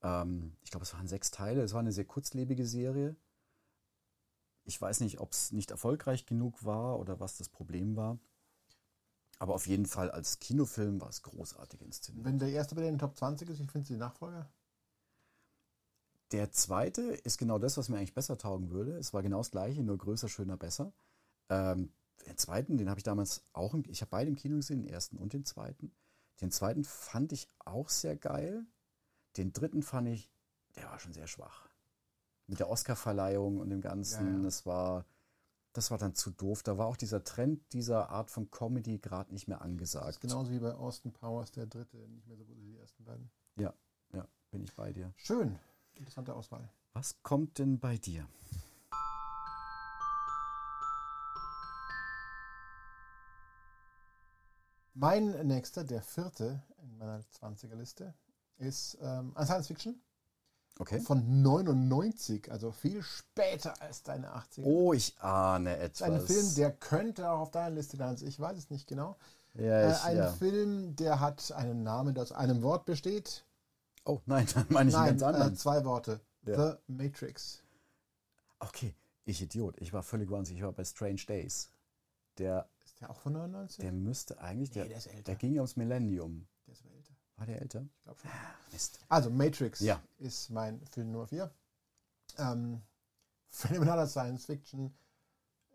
Ähm, 0.00 0.56
ich 0.62 0.70
glaube, 0.70 0.84
es 0.84 0.94
waren 0.94 1.08
sechs 1.08 1.32
Teile. 1.32 1.62
Es 1.62 1.72
war 1.72 1.80
eine 1.80 1.90
sehr 1.90 2.04
kurzlebige 2.04 2.64
Serie. 2.64 3.16
Ich 4.62 4.80
weiß 4.80 5.00
nicht, 5.00 5.18
ob 5.18 5.32
es 5.32 5.50
nicht 5.50 5.72
erfolgreich 5.72 6.24
genug 6.24 6.64
war 6.64 7.00
oder 7.00 7.18
was 7.18 7.36
das 7.36 7.48
Problem 7.48 7.96
war. 7.96 8.20
Aber 9.40 9.54
auf 9.54 9.66
jeden 9.66 9.86
Fall 9.86 10.08
als 10.12 10.38
Kinofilm 10.38 11.00
war 11.00 11.08
es 11.08 11.22
großartig 11.22 11.82
inszeniert. 11.82 12.24
Wenn 12.24 12.38
der 12.38 12.50
erste 12.50 12.76
bei 12.76 12.82
den 12.82 12.98
Top 12.98 13.16
20 13.16 13.50
ist, 13.50 13.58
wie 13.58 13.66
findest 13.66 13.90
du 13.90 13.94
die 13.94 14.00
Nachfolger? 14.00 14.48
Der 16.32 16.50
zweite 16.50 17.02
ist 17.02 17.38
genau 17.38 17.58
das, 17.58 17.76
was 17.76 17.88
mir 17.88 17.98
eigentlich 17.98 18.14
besser 18.14 18.36
taugen 18.36 18.70
würde. 18.70 18.96
Es 18.96 19.14
war 19.14 19.22
genau 19.22 19.38
das 19.38 19.50
gleiche, 19.52 19.82
nur 19.82 19.96
größer, 19.96 20.28
schöner, 20.28 20.56
besser. 20.56 20.92
Ähm, 21.48 21.92
den 22.26 22.36
zweiten, 22.36 22.76
den 22.78 22.88
habe 22.90 22.98
ich 22.98 23.04
damals 23.04 23.42
auch, 23.52 23.74
im, 23.74 23.84
ich 23.88 24.00
habe 24.00 24.10
beide 24.10 24.28
im 24.28 24.36
Kino 24.36 24.56
gesehen, 24.56 24.82
den 24.82 24.92
ersten 24.92 25.16
und 25.16 25.32
den 25.32 25.44
zweiten. 25.44 25.92
Den 26.40 26.50
zweiten 26.50 26.82
fand 26.84 27.32
ich 27.32 27.48
auch 27.64 27.88
sehr 27.88 28.16
geil. 28.16 28.66
Den 29.36 29.52
dritten 29.52 29.82
fand 29.82 30.08
ich, 30.08 30.28
der 30.74 30.84
war 30.90 30.98
schon 30.98 31.12
sehr 31.12 31.28
schwach. 31.28 31.68
Mit 32.48 32.58
der 32.58 32.68
Oscarverleihung 32.68 33.58
und 33.58 33.70
dem 33.70 33.80
Ganzen, 33.80 34.26
Ja, 34.26 34.36
ja. 34.38 34.42
das 34.42 34.66
war, 34.66 35.04
das 35.72 35.90
war 35.90 35.98
dann 35.98 36.14
zu 36.14 36.30
doof. 36.30 36.62
Da 36.64 36.76
war 36.78 36.86
auch 36.86 36.96
dieser 36.96 37.22
Trend 37.22 37.72
dieser 37.72 38.10
Art 38.10 38.30
von 38.30 38.50
Comedy 38.50 38.98
gerade 38.98 39.32
nicht 39.32 39.46
mehr 39.46 39.58
Das 39.58 39.64
angesagt. 39.66 40.08
ist 40.10 40.20
genauso 40.20 40.50
wie 40.50 40.58
bei 40.58 40.72
Austin 40.74 41.12
Powers, 41.12 41.52
der 41.52 41.66
dritte, 41.66 41.96
nicht 42.08 42.26
mehr 42.26 42.36
so 42.36 42.44
gut 42.44 42.56
wie 42.58 42.66
die 42.72 42.76
ersten 42.78 43.04
beiden. 43.04 43.30
Ja, 43.56 43.72
ja, 44.12 44.26
bin 44.50 44.62
ich 44.62 44.74
bei 44.74 44.92
dir. 44.92 45.12
Schön. 45.16 45.58
Interessante 45.96 46.34
Auswahl. 46.34 46.68
Was 46.94 47.16
kommt 47.22 47.58
denn 47.58 47.78
bei 47.78 47.96
dir? 47.98 48.26
Mein 54.94 55.46
nächster, 55.46 55.84
der 55.84 56.00
vierte 56.02 56.62
in 56.82 56.96
meiner 56.96 57.20
20er-Liste, 57.40 58.14
ist 58.58 58.96
ähm, 59.02 59.32
ein 59.34 59.46
Science-Fiction 59.46 60.00
Okay. 60.78 61.00
von 61.00 61.40
99, 61.40 62.52
also 62.52 62.70
viel 62.70 63.02
später 63.02 63.80
als 63.80 64.02
deine 64.02 64.36
80er. 64.36 64.62
Oh, 64.64 64.92
ich 64.92 65.18
ahne 65.22 65.78
etwas. 65.78 66.02
ein 66.02 66.20
Film, 66.20 66.54
der 66.54 66.70
könnte 66.70 67.30
auch 67.30 67.40
auf 67.40 67.50
deiner 67.50 67.74
Liste 67.76 67.96
landen. 67.96 68.26
Ich 68.26 68.38
weiß 68.38 68.58
es 68.58 68.68
nicht 68.68 68.86
genau. 68.86 69.16
Ja, 69.54 69.62
Äh, 69.80 69.92
ich, 69.92 70.02
ein 70.02 70.16
ja. 70.18 70.32
Film, 70.32 70.94
der 70.96 71.20
hat 71.20 71.50
einen 71.52 71.82
Namen, 71.82 72.12
der 72.14 72.24
aus 72.24 72.32
einem 72.32 72.60
Wort 72.62 72.84
besteht. 72.84 73.45
Oh, 74.06 74.20
nein, 74.26 74.46
dann 74.54 74.66
meine 74.70 74.88
ich 74.90 74.96
einen 74.96 75.04
Nein, 75.04 75.18
ganz 75.18 75.22
äh, 75.22 75.24
anderen. 75.26 75.56
zwei 75.56 75.84
Worte. 75.84 76.20
Ja. 76.46 76.72
The 76.72 76.78
Matrix. 76.86 77.62
Okay, 78.60 78.94
ich 79.24 79.42
Idiot. 79.42 79.76
Ich 79.80 79.92
war 79.92 80.02
völlig 80.02 80.30
wahnsinnig. 80.30 80.60
Ich 80.60 80.64
war 80.64 80.72
bei 80.72 80.84
Strange 80.84 81.22
Days. 81.26 81.70
Der, 82.38 82.68
Ist 82.84 83.00
der 83.00 83.10
auch 83.10 83.18
von 83.20 83.32
99? 83.32 83.78
der 83.82 83.92
müsste 83.92 84.40
eigentlich, 84.40 84.70
Nee, 84.70 84.74
der, 84.80 84.88
der 84.88 84.98
ist 84.98 85.06
älter. 85.08 85.22
der 85.22 85.34
ging 85.36 85.54
ja 85.54 85.62
ums 85.62 85.76
Millennium. 85.76 86.46
Der 86.66 86.72
ist 86.74 86.84
älter. 86.84 87.14
War 87.36 87.46
der 87.46 87.60
älter? 87.60 87.84
Ich 87.96 88.02
glaube 88.04 88.20
schon. 88.20 88.30
Mist. 88.72 89.00
Also 89.08 89.30
Matrix 89.30 89.80
Ja. 89.80 90.00
ist 90.18 90.50
mein 90.50 90.80
Film 90.86 91.10
Nummer 91.12 91.26
4. 91.26 91.50
Ähm, 92.38 92.82
phänomenaler 93.48 94.06
Science 94.06 94.44
Fiction. 94.46 94.94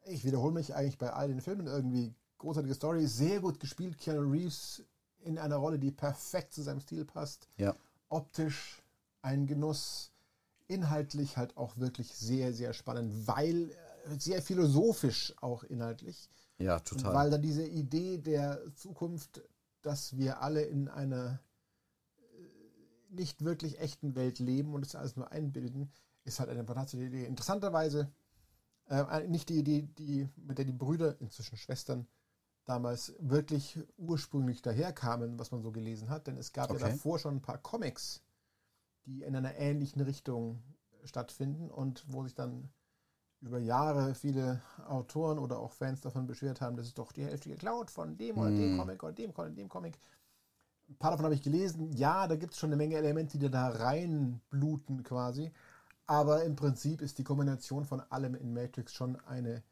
Ich 0.06 0.24
wiederhole 0.24 0.54
mich 0.54 0.74
eigentlich 0.74 0.98
bei 0.98 1.12
all 1.12 1.28
den 1.28 1.42
Filmen 1.42 1.68
irgendwie. 1.68 2.16
Großartige 2.38 2.74
Story, 2.74 3.06
sehr 3.06 3.40
gut 3.40 3.60
gespielt. 3.60 4.00
Keanu 4.00 4.22
Reeves 4.22 4.84
in 5.20 5.38
einer 5.38 5.58
Rolle, 5.58 5.78
die 5.78 5.92
perfekt 5.92 6.54
zu 6.54 6.64
seinem 6.64 6.80
Stil 6.80 7.06
passt. 7.06 7.48
Ja. 7.58 7.76
Optisch 8.12 8.84
ein 9.22 9.48
Genuss. 9.48 10.12
Inhaltlich 10.68 11.38
halt 11.38 11.58
auch 11.58 11.78
wirklich 11.78 12.14
sehr, 12.14 12.54
sehr 12.54 12.74
spannend, 12.74 13.28
weil 13.28 13.72
äh, 13.72 14.18
sehr 14.18 14.42
philosophisch 14.42 15.34
auch 15.42 15.64
inhaltlich. 15.64 16.30
Ja, 16.60 16.80
total. 16.80 17.14
Weil 17.14 17.30
da 17.30 17.38
diese 17.38 17.66
Idee 17.66 18.18
der 18.18 18.62
Zukunft, 18.76 19.42
dass 19.82 20.16
wir 20.18 20.42
alle 20.42 20.62
in 20.62 20.88
einer 20.88 21.40
äh, 22.20 23.14
nicht 23.14 23.44
wirklich 23.44 23.80
echten 23.80 24.16
Welt 24.16 24.40
leben 24.40 24.74
und 24.74 24.86
es 24.86 24.96
alles 24.96 25.18
nur 25.18 25.32
einbilden, 25.32 25.92
ist 26.24 26.40
halt 26.40 26.50
eine 26.50 26.64
fantastische 26.64 27.04
Idee. 27.04 27.26
Interessanterweise 27.26 28.12
äh, 28.88 29.28
nicht 29.28 29.50
die 29.50 29.60
Idee, 29.60 29.90
die, 29.98 30.30
mit 30.36 30.58
der 30.58 30.66
die 30.66 30.74
Brüder, 30.74 31.20
inzwischen 31.20 31.58
Schwestern, 31.58 32.08
damals 32.66 33.14
wirklich 33.20 33.80
ursprünglich 33.98 34.62
daherkamen, 34.62 35.40
was 35.40 35.52
man 35.52 35.62
so 35.62 35.72
gelesen 35.72 36.10
hat, 36.10 36.28
denn 36.28 36.38
es 36.38 36.54
gab 36.54 36.74
ja 36.74 36.80
Okay. 36.80 36.80
davor 36.80 37.20
schon 37.20 37.36
ein 37.38 37.42
paar 37.42 37.58
Comics, 37.58 38.22
die 39.06 39.24
in 39.24 39.36
einer 39.36 39.56
ähnlichen 39.58 40.02
Richtung 40.02 40.64
stattfinden 41.06 41.70
und 41.72 42.06
wo 42.08 42.24
sich 42.24 42.36
dann 42.36 42.70
über 43.42 43.60
Jahre 43.60 44.16
viele 44.16 44.62
Autoren 44.88 45.40
oder 45.40 45.60
auch 45.60 45.74
Fans 45.74 46.02
davon 46.02 46.28
beschwert 46.28 46.62
haben, 46.62 46.78
das 46.78 46.88
ist 46.88 46.98
doch 47.00 47.12
die 47.12 47.26
Hälfte 47.26 47.50
geklaut 47.50 47.92
von 47.92 48.18
dem 48.18 48.38
oder 48.40 48.52
dem 48.52 48.72
Hm. 48.72 48.72
Comic 48.72 49.04
oder 49.04 49.14
dem 49.14 49.34
Comic, 49.34 49.56
dem 49.56 49.70
Comic. 49.70 50.00
Ein 50.90 50.96
paar 50.98 51.12
davon 51.12 51.26
habe 51.26 51.36
ich 51.36 51.42
gelesen. 51.42 51.92
Ja, 51.94 52.28
da 52.28 52.36
gibt 52.36 52.54
es 52.54 52.60
schon 52.60 52.70
eine 52.70 52.76
Menge 52.78 52.96
Elemente, 52.98 53.38
die 53.40 53.50
da 53.50 53.70
reinbluten 53.70 55.04
quasi. 55.04 55.52
Aber 56.08 56.44
im 56.46 56.56
Prinzip 56.56 57.02
ist 57.02 57.18
die 57.20 57.24
Kombination 57.24 57.86
von 57.86 58.02
allem 58.12 58.36
in 58.36 58.54
Matrix 58.54 58.94
schon 58.94 59.18
eine, 59.28 59.64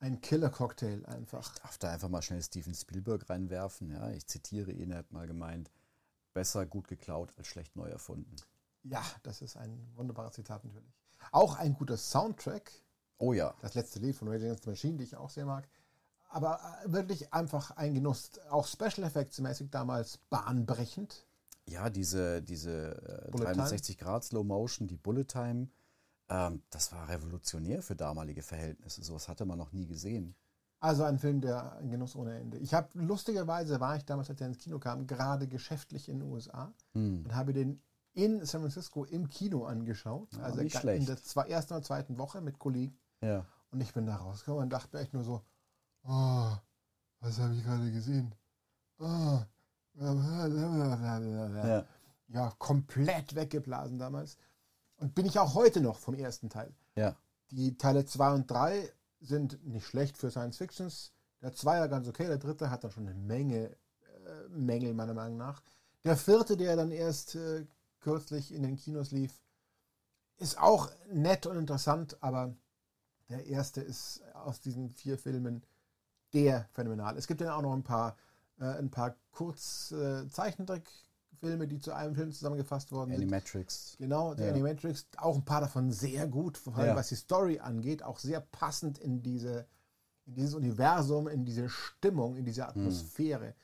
ein 0.00 0.20
Killer-Cocktail 0.20 1.04
einfach. 1.06 1.58
darf 1.58 1.78
da 1.78 1.90
einfach 1.90 2.08
mal 2.08 2.22
schnell 2.22 2.42
Steven 2.42 2.74
Spielberg 2.74 3.28
reinwerfen. 3.28 3.90
Ja, 3.90 4.10
ich 4.10 4.26
zitiere 4.26 4.72
ihn, 4.72 4.90
er 4.90 4.98
hat 4.98 5.12
mal 5.12 5.26
gemeint, 5.26 5.70
besser 6.34 6.66
gut 6.66 6.88
geklaut 6.88 7.32
als 7.36 7.46
schlecht 7.46 7.76
neu 7.76 7.88
erfunden. 7.88 8.36
Ja, 8.82 9.02
das 9.22 9.42
ist 9.42 9.56
ein 9.56 9.90
wunderbares 9.94 10.34
Zitat 10.34 10.64
natürlich. 10.64 10.94
Auch 11.32 11.56
ein 11.56 11.74
guter 11.74 11.96
Soundtrack. 11.96 12.70
Oh 13.18 13.32
ja. 13.32 13.54
Das 13.62 13.74
letzte 13.74 13.98
Lied 13.98 14.14
von 14.14 14.28
Rage 14.28 14.44
Against 14.44 14.64
the 14.64 14.70
Machine, 14.70 14.98
die 14.98 15.04
ich 15.04 15.16
auch 15.16 15.30
sehr 15.30 15.46
mag. 15.46 15.68
Aber 16.28 16.60
äh, 16.84 16.92
wirklich 16.92 17.32
einfach 17.32 17.72
ein 17.72 17.94
Genuss. 17.94 18.32
Auch 18.50 18.66
Special 18.66 19.04
Effects 19.04 19.40
mäßig 19.40 19.70
damals 19.70 20.18
bahnbrechend. 20.28 21.26
Ja, 21.68 21.90
diese, 21.90 22.42
diese 22.42 23.26
äh, 23.26 23.30
Bullet 23.30 23.46
360 23.46 23.98
Grad 23.98 24.24
Slow 24.24 24.44
Motion, 24.44 24.86
die 24.86 24.96
Bullet 24.96 25.24
Time, 25.24 25.68
ähm, 26.28 26.62
das 26.70 26.92
war 26.92 27.08
revolutionär 27.08 27.82
für 27.82 27.96
damalige 27.96 28.42
Verhältnisse. 28.42 29.02
Sowas 29.04 29.28
hatte 29.28 29.44
man 29.44 29.58
noch 29.58 29.72
nie 29.72 29.86
gesehen. 29.86 30.34
Also 30.80 31.04
ein 31.04 31.18
Film, 31.18 31.40
der 31.40 31.72
ein 31.76 31.88
Genuss 31.90 32.14
ohne 32.16 32.38
Ende. 32.38 32.58
Ich 32.58 32.74
habe 32.74 32.88
lustigerweise 32.94 33.80
war 33.80 33.96
ich 33.96 34.04
damals, 34.04 34.28
als 34.30 34.40
er 34.40 34.48
ins 34.48 34.58
Kino 34.58 34.78
kam, 34.78 35.06
gerade 35.06 35.48
geschäftlich 35.48 36.08
in 36.08 36.20
den 36.20 36.28
USA 36.30 36.72
Hm. 36.92 37.24
und 37.24 37.34
habe 37.34 37.52
den 37.52 37.80
in 38.12 38.44
San 38.44 38.60
Francisco 38.62 39.04
im 39.04 39.28
Kino 39.28 39.64
angeschaut. 39.64 40.32
Ja, 40.34 40.40
also 40.44 40.62
nicht 40.62 40.76
schlecht. 40.78 41.00
in 41.00 41.06
der 41.06 41.22
zwei, 41.22 41.48
ersten 41.48 41.74
oder 41.74 41.82
zweiten 41.82 42.18
Woche 42.18 42.40
mit 42.40 42.58
Kollegen. 42.58 42.98
Ja. 43.22 43.44
Und 43.70 43.80
ich 43.80 43.92
bin 43.92 44.06
da 44.06 44.16
rausgekommen 44.16 44.64
und 44.64 44.70
dachte 44.70 44.96
mir 44.96 45.02
echt 45.02 45.12
nur 45.14 45.24
so, 45.24 45.42
oh, 46.04 46.52
was 47.20 47.38
habe 47.38 47.54
ich 47.54 47.64
gerade 47.64 47.90
gesehen? 47.90 48.34
Oh. 48.98 49.40
Ja. 49.98 51.84
ja, 52.28 52.52
komplett 52.58 53.34
weggeblasen 53.34 53.98
damals. 53.98 54.36
Und 54.98 55.14
bin 55.14 55.26
ich 55.26 55.38
auch 55.38 55.54
heute 55.54 55.80
noch 55.80 55.98
vom 55.98 56.14
ersten 56.14 56.48
Teil. 56.48 56.74
Ja. 56.96 57.16
Die 57.50 57.76
Teile 57.76 58.04
2 58.04 58.32
und 58.32 58.50
3 58.50 58.90
sind 59.20 59.64
nicht 59.66 59.86
schlecht 59.86 60.16
für 60.16 60.30
Science 60.30 60.56
Fictions. 60.56 61.12
Der 61.42 61.52
Zweier 61.52 61.88
ganz 61.88 62.08
okay, 62.08 62.26
der 62.26 62.38
dritte 62.38 62.70
hat 62.70 62.84
dann 62.84 62.90
schon 62.90 63.06
eine 63.06 63.14
Menge 63.14 63.76
äh, 64.26 64.48
Mängel, 64.48 64.94
meiner 64.94 65.14
Meinung 65.14 65.36
nach. 65.36 65.62
Der 66.04 66.16
vierte, 66.16 66.56
der 66.56 66.76
dann 66.76 66.90
erst 66.90 67.34
äh, 67.34 67.66
kürzlich 68.00 68.52
in 68.52 68.62
den 68.62 68.76
Kinos 68.76 69.10
lief, 69.10 69.42
ist 70.38 70.58
auch 70.58 70.90
nett 71.10 71.46
und 71.46 71.56
interessant, 71.56 72.16
aber 72.22 72.54
der 73.28 73.46
erste 73.46 73.80
ist 73.80 74.22
aus 74.34 74.60
diesen 74.60 74.90
vier 74.90 75.18
Filmen 75.18 75.64
der 76.32 76.68
phänomenal. 76.72 77.16
Es 77.16 77.26
gibt 77.26 77.40
dann 77.40 77.48
auch 77.48 77.62
noch 77.62 77.72
ein 77.72 77.82
paar, 77.82 78.16
äh, 78.58 78.64
ein 78.64 78.90
paar 78.90 79.16
Kurz-Zeichentrickfilme, 81.40 81.68
die 81.68 81.78
zu 81.78 81.92
einem 81.94 82.14
Film 82.14 82.32
zusammengefasst 82.32 82.92
worden 82.92 83.10
sind. 83.10 83.22
Animatrix. 83.22 83.96
Genau, 83.98 84.34
der 84.34 84.46
Ja. 84.46 84.52
Animatrix, 84.52 85.06
auch 85.18 85.36
ein 85.36 85.44
paar 85.44 85.60
davon 85.60 85.90
sehr 85.92 86.26
gut, 86.26 86.56
vor 86.58 86.76
allem 86.76 86.88
Ja. 86.88 86.96
was 86.96 87.08
die 87.08 87.14
Story 87.16 87.58
angeht, 87.58 88.02
auch 88.02 88.18
sehr 88.18 88.40
passend 88.40 88.98
in, 88.98 89.22
diese, 89.22 89.66
in 90.26 90.34
dieses 90.34 90.54
Universum, 90.54 91.28
in 91.28 91.44
diese 91.44 91.68
Stimmung, 91.68 92.36
in 92.36 92.44
diese 92.44 92.66
Atmosphäre. 92.66 93.54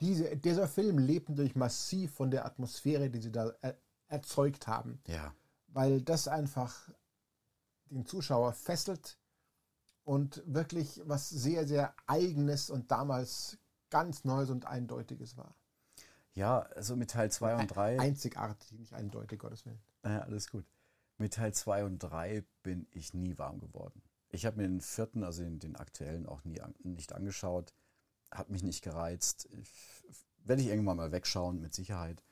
Diese, 0.00 0.36
dieser 0.36 0.68
Film 0.68 0.98
lebt 0.98 1.28
natürlich 1.28 1.54
massiv 1.56 2.12
von 2.14 2.30
der 2.30 2.44
Atmosphäre, 2.44 3.10
die 3.10 3.20
sie 3.20 3.32
da 3.32 3.52
er, 3.62 3.76
erzeugt 4.08 4.66
haben, 4.66 5.00
Ja. 5.06 5.34
weil 5.68 6.02
das 6.02 6.28
einfach 6.28 6.90
den 7.90 8.04
Zuschauer 8.06 8.52
fesselt 8.52 9.18
und 10.04 10.42
wirklich 10.46 11.00
was 11.04 11.28
sehr, 11.30 11.66
sehr 11.66 11.94
Eigenes 12.06 12.70
und 12.70 12.90
damals 12.90 13.58
ganz 13.90 14.24
Neues 14.24 14.50
und 14.50 14.66
Eindeutiges 14.66 15.36
war. 15.36 15.54
Ja, 16.34 16.60
also 16.60 16.96
mit 16.96 17.10
Teil 17.10 17.30
2 17.30 17.56
und 17.56 17.68
3. 17.68 18.00
Einzigartig, 18.00 18.72
nicht 18.78 18.92
eindeutig, 18.92 19.38
Gottes 19.38 19.64
Willen. 19.66 19.80
Ja, 20.04 20.20
alles 20.20 20.50
gut. 20.50 20.66
Mit 21.16 21.34
Teil 21.34 21.54
2 21.54 21.84
und 21.84 21.98
3 21.98 22.44
bin 22.62 22.88
ich 22.90 23.14
nie 23.14 23.38
warm 23.38 23.60
geworden. 23.60 24.02
Ich 24.30 24.44
habe 24.44 24.56
mir 24.56 24.64
den 24.64 24.80
vierten, 24.80 25.22
also 25.22 25.44
den, 25.44 25.60
den 25.60 25.76
aktuellen, 25.76 26.26
auch 26.26 26.44
nie 26.44 26.60
an, 26.60 26.74
nicht 26.82 27.12
angeschaut. 27.12 27.72
Hat 28.32 28.50
mich 28.50 28.64
nicht 28.64 28.82
gereizt. 28.82 29.48
Werde 30.38 30.60
ich 30.60 30.68
irgendwann 30.68 30.96
mal 30.96 31.12
wegschauen, 31.12 31.60
mit 31.60 31.72
Sicherheit. 31.72 32.22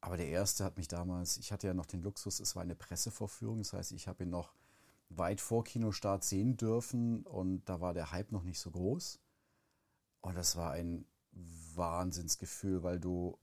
Aber 0.00 0.16
der 0.16 0.28
erste 0.28 0.64
hat 0.64 0.76
mich 0.76 0.86
damals, 0.86 1.36
ich 1.36 1.50
hatte 1.50 1.66
ja 1.66 1.74
noch 1.74 1.86
den 1.86 2.02
Luxus, 2.02 2.38
es 2.38 2.54
war 2.54 2.62
eine 2.62 2.76
Pressevorführung. 2.76 3.58
Das 3.58 3.72
heißt, 3.72 3.92
ich 3.92 4.06
habe 4.06 4.22
ihn 4.22 4.30
noch 4.30 4.54
weit 5.08 5.40
vor 5.40 5.64
Kinostart 5.64 6.24
sehen 6.24 6.56
dürfen 6.56 7.24
und 7.24 7.64
da 7.64 7.80
war 7.80 7.92
der 7.92 8.12
Hype 8.12 8.30
noch 8.30 8.44
nicht 8.44 8.60
so 8.60 8.70
groß. 8.70 9.20
Und 10.20 10.36
das 10.36 10.56
war 10.56 10.72
ein 10.72 11.04
Wahnsinnsgefühl, 11.32 12.82
weil 12.82 13.00
du 13.00 13.38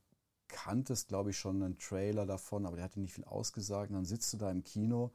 kanntest, 0.48 1.08
glaube 1.08 1.30
ich, 1.30 1.38
schon 1.38 1.62
einen 1.62 1.78
Trailer 1.78 2.26
davon, 2.26 2.66
aber 2.66 2.76
der 2.76 2.84
hatte 2.84 3.00
nicht 3.00 3.14
viel 3.14 3.24
ausgesagt. 3.24 3.90
Und 3.90 3.96
dann 3.96 4.04
sitzt 4.04 4.32
du 4.32 4.36
da 4.36 4.50
im 4.50 4.64
Kino 4.64 5.12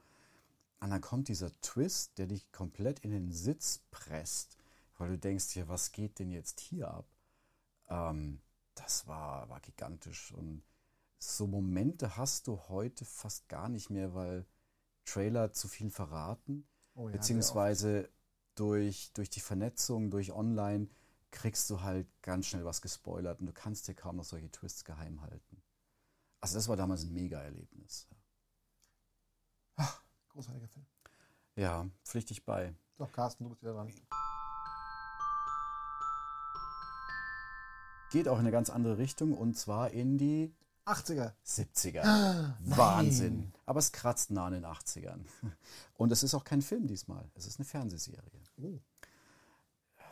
und 0.80 0.90
dann 0.90 1.00
kommt 1.00 1.28
dieser 1.28 1.52
Twist, 1.60 2.18
der 2.18 2.26
dich 2.26 2.50
komplett 2.52 3.00
in 3.00 3.10
den 3.10 3.32
Sitz 3.32 3.80
presst, 3.90 4.56
weil 4.98 5.10
du 5.10 5.18
denkst 5.18 5.52
dir, 5.54 5.68
was 5.68 5.92
geht 5.92 6.18
denn 6.18 6.30
jetzt 6.30 6.60
hier 6.60 6.90
ab? 6.90 7.06
Ähm, 7.88 8.40
das 8.74 9.06
war, 9.06 9.48
war 9.48 9.60
gigantisch. 9.60 10.32
Und 10.32 10.62
so 11.18 11.46
Momente 11.46 12.16
hast 12.16 12.46
du 12.46 12.58
heute 12.68 13.04
fast 13.04 13.48
gar 13.48 13.68
nicht 13.68 13.90
mehr, 13.90 14.14
weil 14.14 14.46
Trailer 15.04 15.52
zu 15.52 15.68
viel 15.68 15.90
verraten, 15.90 16.66
Oh 16.94 17.08
ja, 17.08 17.12
beziehungsweise 17.12 18.10
durch, 18.54 19.12
durch 19.12 19.30
die 19.30 19.40
Vernetzung, 19.40 20.10
durch 20.10 20.32
Online 20.32 20.88
kriegst 21.36 21.68
du 21.68 21.82
halt 21.82 22.08
ganz 22.22 22.46
schnell 22.46 22.64
was 22.64 22.80
gespoilert 22.80 23.40
und 23.40 23.46
du 23.46 23.52
kannst 23.52 23.86
dir 23.86 23.94
kaum 23.94 24.16
noch 24.16 24.24
solche 24.24 24.50
Twists 24.50 24.84
geheim 24.84 25.20
halten. 25.20 25.62
Also 26.40 26.54
das 26.56 26.66
war 26.66 26.76
damals 26.76 27.04
ein 27.04 27.12
Mega-Erlebnis. 27.12 28.08
oft. 29.76 30.02
Großartiger 30.30 30.68
Film. 30.68 30.86
Ja, 31.54 31.88
pflichtig 32.04 32.44
bei. 32.44 32.74
So, 32.96 33.06
Carsten, 33.06 33.44
du 33.44 33.50
bist 33.50 33.62
wieder 33.62 33.74
dran. 33.74 33.92
Geht 38.10 38.28
auch 38.28 38.34
in 38.34 38.40
eine 38.40 38.50
ganz 38.50 38.70
andere 38.70 38.96
Richtung 38.98 39.32
und 39.34 39.58
zwar 39.58 39.90
in 39.90 40.16
die 40.16 40.54
80er. 40.86 41.32
70er. 41.44 42.54
Wahnsinn. 42.60 43.52
Aber 43.66 43.80
es 43.80 43.92
kratzt 43.92 44.30
nah 44.30 44.46
an 44.46 44.52
den 44.54 44.64
80ern. 44.64 45.24
Und 45.94 46.12
es 46.12 46.22
ist 46.22 46.32
auch 46.34 46.44
kein 46.44 46.62
Film 46.62 46.86
diesmal. 46.86 47.28
Es 47.34 47.46
ist 47.46 47.58
eine 47.58 47.64
Fernsehserie. 47.64 48.22
Oh. 48.62 48.78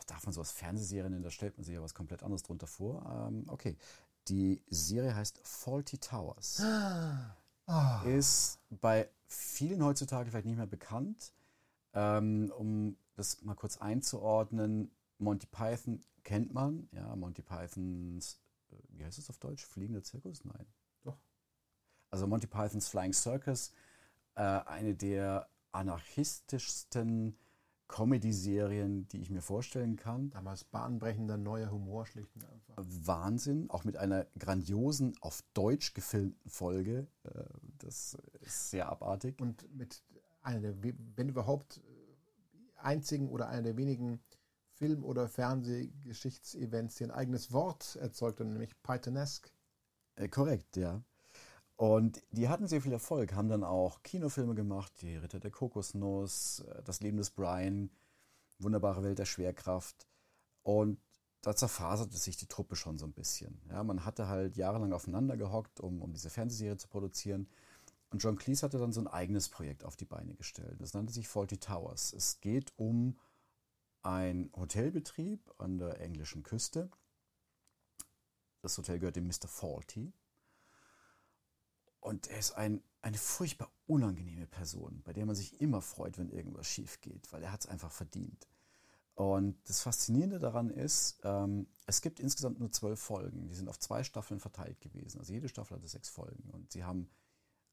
Darf 0.05 0.25
man 0.25 0.33
sowas 0.33 0.51
Fernsehserien 0.51 1.11
nennen? 1.11 1.23
Da 1.23 1.31
stellt 1.31 1.57
man 1.57 1.63
sich 1.63 1.73
ja 1.73 1.81
was 1.81 1.93
komplett 1.93 2.23
anderes 2.23 2.43
drunter 2.43 2.67
vor. 2.67 3.27
Ähm, 3.27 3.45
okay. 3.47 3.77
Die 4.27 4.63
Serie 4.69 5.15
heißt 5.15 5.39
Faulty 5.43 5.97
Towers. 5.99 6.59
Ah, 7.67 8.03
Ist 8.03 8.59
bei 8.69 9.09
vielen 9.27 9.83
heutzutage 9.83 10.29
vielleicht 10.29 10.45
nicht 10.45 10.57
mehr 10.57 10.67
bekannt. 10.67 11.33
Ähm, 11.93 12.51
um 12.57 12.97
das 13.15 13.41
mal 13.41 13.55
kurz 13.55 13.77
einzuordnen, 13.77 14.91
Monty 15.17 15.47
Python 15.47 16.01
kennt 16.23 16.53
man. 16.53 16.89
Ja, 16.91 17.15
Monty 17.15 17.41
Pythons, 17.41 18.39
äh, 18.71 18.75
wie 18.89 19.05
heißt 19.05 19.17
es 19.17 19.29
auf 19.29 19.37
Deutsch? 19.37 19.65
Fliegender 19.65 20.03
Zirkus? 20.03 20.43
Nein. 20.43 20.65
Doch. 21.03 21.17
Also 22.11 22.27
Monty 22.27 22.47
Pythons 22.47 22.87
Flying 22.87 23.13
Circus, 23.13 23.71
äh, 24.35 24.41
eine 24.41 24.95
der 24.95 25.47
anarchistischsten 25.71 27.37
Comedy-Serien, 27.87 29.07
die 29.09 29.21
ich 29.21 29.29
mir 29.29 29.41
vorstellen 29.41 29.95
kann. 29.95 30.29
damals 30.31 30.63
bahnbrechender 30.63 31.37
neuer 31.37 31.71
Humor 31.71 32.05
schlicht 32.05 32.35
und 32.35 32.45
einfach. 32.45 32.75
Wahnsinn, 32.77 33.69
auch 33.69 33.83
mit 33.83 33.97
einer 33.97 34.25
grandiosen, 34.39 35.15
auf 35.21 35.43
Deutsch 35.53 35.93
gefilmten 35.93 36.49
Folge. 36.49 37.07
Äh, 37.23 37.43
das 37.79 38.17
ist 38.41 38.71
sehr 38.71 38.89
abartig. 38.89 39.39
Und 39.39 39.71
mit 39.75 40.03
einer 40.41 40.59
der, 40.61 40.83
we- 40.83 40.95
wenn 41.15 41.29
überhaupt, 41.29 41.77
äh, 41.77 41.81
einzigen 42.79 43.29
oder 43.29 43.47
einer 43.49 43.63
der 43.63 43.77
wenigen 43.77 44.19
Film- 44.73 45.03
oder 45.03 45.27
Fernsehgeschichtsevents, 45.29 46.95
die 46.95 47.05
ein 47.05 47.11
eigenes 47.11 47.51
Wort 47.51 47.95
erzeugt 47.97 48.39
haben, 48.39 48.51
nämlich 48.51 48.71
Pythonesque. 48.83 49.51
Äh, 50.15 50.27
korrekt, 50.27 50.75
ja. 50.77 51.01
Und 51.77 52.23
die 52.31 52.47
hatten 52.47 52.67
sehr 52.67 52.81
viel 52.81 52.93
Erfolg, 52.93 53.33
haben 53.33 53.49
dann 53.49 53.63
auch 53.63 54.01
Kinofilme 54.03 54.55
gemacht, 54.55 54.93
die 55.01 55.17
Ritter 55.17 55.39
der 55.39 55.51
Kokosnuss, 55.51 56.59
äh, 56.59 56.83
Das 56.83 57.01
Leben 57.01 57.17
des 57.17 57.31
Brian, 57.31 57.89
Wunderbare 58.59 59.03
Welt 59.03 59.19
der 59.19 59.25
Schwerkraft. 59.25 60.07
Und 60.63 60.99
da 61.41 61.55
zerfaserte 61.55 62.17
sich 62.17 62.37
die 62.37 62.47
Truppe 62.47 62.75
schon 62.75 62.97
so 62.97 63.05
ein 63.05 63.13
bisschen. 63.13 63.61
Ja, 63.69 63.83
man 63.83 64.05
hatte 64.05 64.27
halt 64.27 64.57
jahrelang 64.57 64.93
aufeinander 64.93 65.37
gehockt, 65.37 65.79
um, 65.79 66.01
um 66.01 66.13
diese 66.13 66.29
Fernsehserie 66.29 66.77
zu 66.77 66.87
produzieren. 66.87 67.47
Und 68.09 68.23
John 68.23 68.37
Cleese 68.37 68.63
hatte 68.63 68.79
dann 68.79 68.93
so 68.93 69.01
ein 69.01 69.07
eigenes 69.07 69.49
Projekt 69.49 69.83
auf 69.83 69.97
die 69.97 70.05
Beine 70.05 70.33
gestellt. 70.35 70.79
Das 70.79 70.93
nannte 70.93 71.13
sich 71.13 71.27
Faulty 71.27 71.57
Towers. 71.57 72.13
Es 72.13 72.39
geht 72.39 72.73
um 72.77 73.19
einen 74.01 74.51
Hotelbetrieb 74.55 75.53
an 75.57 75.77
der 75.77 75.99
englischen 75.99 76.41
Küste. 76.41 76.89
Das 78.61 78.77
Hotel 78.77 78.99
gehört 78.99 79.17
dem 79.17 79.27
Mr. 79.27 79.47
Faulty. 79.47 80.13
Und 82.05 82.27
er 82.27 82.37
ist 82.37 82.51
ein, 82.51 82.83
eine 83.01 83.17
furchtbar 83.17 83.71
unangenehme 83.87 84.45
Person, 84.45 85.01
bei 85.03 85.11
der 85.11 85.25
man 85.25 85.35
sich 85.35 85.59
immer 85.59 85.81
freut, 85.81 86.19
wenn 86.19 86.29
irgendwas 86.29 86.67
schief 86.67 87.01
geht, 87.01 87.33
weil 87.33 87.41
er 87.41 87.51
hat 87.51 87.61
es 87.61 87.65
einfach 87.65 87.91
verdient. 87.91 88.47
Und 89.15 89.57
das 89.67 89.81
Faszinierende 89.81 90.37
daran 90.37 90.69
ist, 90.69 91.19
ähm, 91.23 91.65
es 91.87 92.01
gibt 92.01 92.19
insgesamt 92.19 92.59
nur 92.59 92.71
zwölf 92.71 92.99
Folgen. 92.99 93.47
Die 93.47 93.55
sind 93.55 93.69
auf 93.69 93.79
zwei 93.79 94.03
Staffeln 94.03 94.39
verteilt 94.39 94.81
gewesen. 94.81 95.17
Also 95.17 95.33
jede 95.33 95.49
Staffel 95.49 95.77
hatte 95.77 95.87
sechs 95.87 96.07
Folgen. 96.07 96.47
Und 96.51 96.71
sie 96.71 96.83
haben 96.83 97.09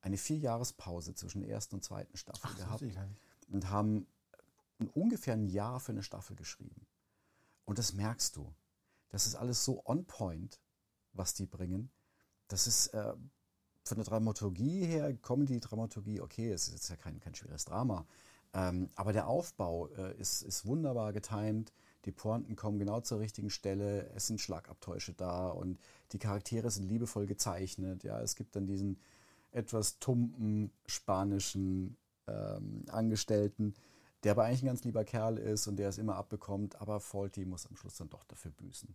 eine 0.01 0.17
Vierjahrespause 0.17 1.15
zwischen 1.15 1.43
der 1.43 1.51
ersten 1.51 1.75
und 1.75 1.85
zweiten 1.85 2.17
Staffel 2.17 2.49
das 2.57 2.65
gehabt 2.65 2.85
und 3.49 3.69
haben 3.69 4.07
ungefähr 4.95 5.35
ein 5.35 5.47
Jahr 5.47 5.79
für 5.79 5.93
eine 5.93 6.03
Staffel 6.03 6.37
geschrieben. 6.37 6.87
Und 7.67 7.79
das 7.79 7.93
merkst 7.93 8.35
du. 8.35 8.55
Das 9.11 9.27
ist 9.27 9.35
alles 9.35 9.63
so 9.63 9.85
on 9.85 10.07
point, 10.07 10.59
was 11.13 11.35
die 11.35 11.45
bringen. 11.45 11.91
Das 12.49 12.67
ist 12.67 12.87
äh, 12.95 13.13
von 13.85 13.97
der 13.97 14.05
Dramaturgie 14.05 14.85
her, 14.87 15.13
Comedy-Dramaturgie, 15.15 16.21
okay, 16.21 16.51
es 16.51 16.69
ist 16.69 16.89
ja 16.89 16.97
kein, 16.97 17.21
kein 17.21 17.35
schweres 17.35 17.65
Drama, 17.65 18.07
Ähm, 18.55 18.91
aber 18.97 19.13
der 19.13 19.29
Aufbau 19.29 19.89
äh, 19.97 20.15
ist, 20.21 20.43
ist 20.43 20.67
wunderbar 20.67 21.13
getimt. 21.13 21.73
Die 22.05 22.13
Pointen 22.13 22.57
kommen 22.57 22.79
genau 22.79 23.01
zur 23.01 23.21
richtigen 23.21 23.51
Stelle. 23.51 24.11
Es 24.15 24.27
sind 24.27 24.41
Schlagabtäusche 24.41 25.15
da 25.15 25.49
und 25.49 25.79
die 26.13 26.19
Charaktere 26.19 26.71
sind 26.71 26.89
liebevoll 26.89 27.27
gezeichnet. 27.27 28.05
Ja, 28.05 28.21
es 28.21 28.37
gibt 28.37 28.55
dann 28.57 28.67
diesen 28.67 28.99
etwas 29.53 29.99
tumpen 30.01 30.71
spanischen 30.87 31.97
ähm, 32.27 32.85
Angestellten, 32.89 33.75
der 34.23 34.33
aber 34.33 34.45
eigentlich 34.45 34.63
ein 34.65 34.67
ganz 34.67 34.85
lieber 34.85 35.05
Kerl 35.05 35.39
ist 35.39 35.67
und 35.67 35.77
der 35.77 35.89
es 35.89 35.99
immer 35.99 36.17
abbekommt. 36.17 36.81
Aber 36.81 37.01
Faulty 37.01 37.45
muss 37.45 37.67
am 37.67 37.77
Schluss 37.77 37.97
dann 37.97 38.11
doch 38.11 38.25
dafür 38.25 38.51
büßen. 38.51 38.95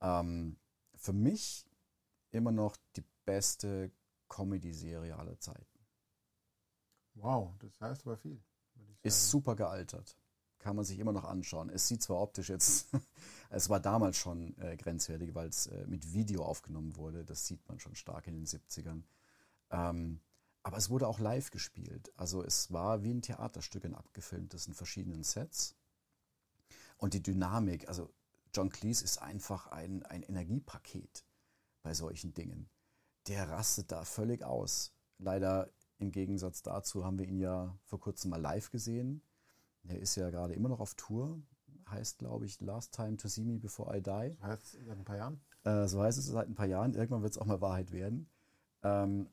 Ähm, 0.00 0.56
für 0.94 1.12
mich 1.12 1.66
immer 2.30 2.52
noch 2.52 2.76
die 2.96 3.04
beste 3.30 3.92
Comedy-Serie 4.28 5.16
aller 5.16 5.38
Zeiten. 5.38 5.78
Wow, 7.14 7.54
das 7.60 7.80
heißt 7.80 8.04
aber 8.04 8.16
viel. 8.16 8.42
Ist 9.02 9.30
super 9.30 9.54
gealtert. 9.54 10.16
Kann 10.58 10.74
man 10.74 10.84
sich 10.84 10.98
immer 10.98 11.12
noch 11.12 11.24
anschauen. 11.24 11.70
Es 11.70 11.86
sieht 11.86 12.02
zwar 12.02 12.20
optisch 12.20 12.48
jetzt, 12.48 12.88
es 13.50 13.68
war 13.70 13.78
damals 13.78 14.16
schon 14.16 14.58
äh, 14.58 14.76
grenzwertig, 14.76 15.32
weil 15.36 15.48
es 15.48 15.68
äh, 15.68 15.86
mit 15.86 16.12
Video 16.12 16.44
aufgenommen 16.44 16.96
wurde. 16.96 17.24
Das 17.24 17.46
sieht 17.46 17.66
man 17.68 17.78
schon 17.78 17.94
stark 17.94 18.26
in 18.26 18.34
den 18.34 18.46
70ern. 18.46 19.04
Ähm, 19.70 20.20
aber 20.64 20.76
es 20.76 20.90
wurde 20.90 21.06
auch 21.06 21.20
live 21.20 21.52
gespielt. 21.52 22.12
Also 22.16 22.42
es 22.42 22.72
war 22.72 23.04
wie 23.04 23.14
ein 23.14 23.22
Theaterstück 23.22 23.84
in 23.84 23.94
abgefilmtes 23.94 24.66
in 24.66 24.74
verschiedenen 24.74 25.22
Sets. 25.22 25.76
Und 26.96 27.14
die 27.14 27.22
Dynamik, 27.22 27.88
also 27.88 28.10
John 28.52 28.70
Cleese 28.70 29.04
ist 29.04 29.22
einfach 29.22 29.68
ein, 29.68 30.02
ein 30.02 30.24
Energiepaket 30.24 31.24
bei 31.82 31.94
solchen 31.94 32.34
Dingen. 32.34 32.68
Der 33.28 33.48
rastet 33.48 33.92
da 33.92 34.04
völlig 34.04 34.42
aus. 34.44 34.92
Leider 35.18 35.70
im 35.98 36.10
Gegensatz 36.10 36.62
dazu 36.62 37.04
haben 37.04 37.18
wir 37.18 37.26
ihn 37.26 37.38
ja 37.38 37.76
vor 37.84 38.00
kurzem 38.00 38.30
mal 38.30 38.40
live 38.40 38.70
gesehen. 38.70 39.22
Er 39.84 39.98
ist 39.98 40.16
ja 40.16 40.30
gerade 40.30 40.54
immer 40.54 40.68
noch 40.68 40.80
auf 40.80 40.94
Tour. 40.94 41.40
Heißt, 41.88 42.18
glaube 42.18 42.46
ich, 42.46 42.60
Last 42.60 42.94
Time 42.94 43.16
to 43.16 43.28
See 43.28 43.44
Me 43.44 43.58
Before 43.58 43.96
I 43.96 44.00
Die. 44.00 44.38
Heißt, 44.42 44.78
seit 44.84 44.98
ein 44.98 45.04
paar 45.04 45.16
Jahren. 45.16 45.40
Äh, 45.64 45.86
so 45.88 46.02
heißt 46.02 46.18
es 46.18 46.26
seit 46.26 46.48
ein 46.48 46.54
paar 46.54 46.66
Jahren. 46.66 46.94
Irgendwann 46.94 47.22
wird 47.22 47.32
es 47.32 47.38
auch 47.38 47.46
mal 47.46 47.60
Wahrheit 47.60 47.92
werden. 47.92 48.30
Ähm, 48.82 49.28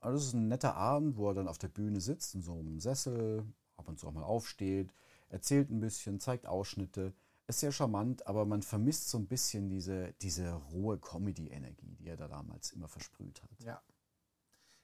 aber 0.00 0.12
das 0.14 0.24
ist 0.24 0.34
ein 0.34 0.48
netter 0.48 0.74
Abend, 0.74 1.16
wo 1.16 1.28
er 1.28 1.34
dann 1.34 1.48
auf 1.48 1.58
der 1.58 1.68
Bühne 1.68 2.00
sitzt, 2.00 2.34
in 2.34 2.42
so 2.42 2.58
einem 2.58 2.80
Sessel, 2.80 3.46
ab 3.76 3.88
und 3.88 3.98
zu 3.98 4.08
auch 4.08 4.12
mal 4.12 4.24
aufsteht, 4.24 4.92
erzählt 5.28 5.70
ein 5.70 5.80
bisschen, 5.80 6.18
zeigt 6.18 6.46
Ausschnitte. 6.46 7.14
Ist 7.48 7.60
sehr 7.60 7.72
charmant, 7.72 8.26
aber 8.26 8.44
man 8.46 8.62
vermisst 8.62 9.08
so 9.08 9.18
ein 9.18 9.26
bisschen 9.26 9.68
diese, 9.68 10.12
diese 10.22 10.52
rohe 10.52 10.98
Comedy-Energie, 10.98 11.96
die 11.96 12.06
er 12.08 12.16
da 12.16 12.28
damals 12.28 12.70
immer 12.72 12.88
versprüht 12.88 13.42
hat. 13.42 13.50
Ja. 13.64 13.82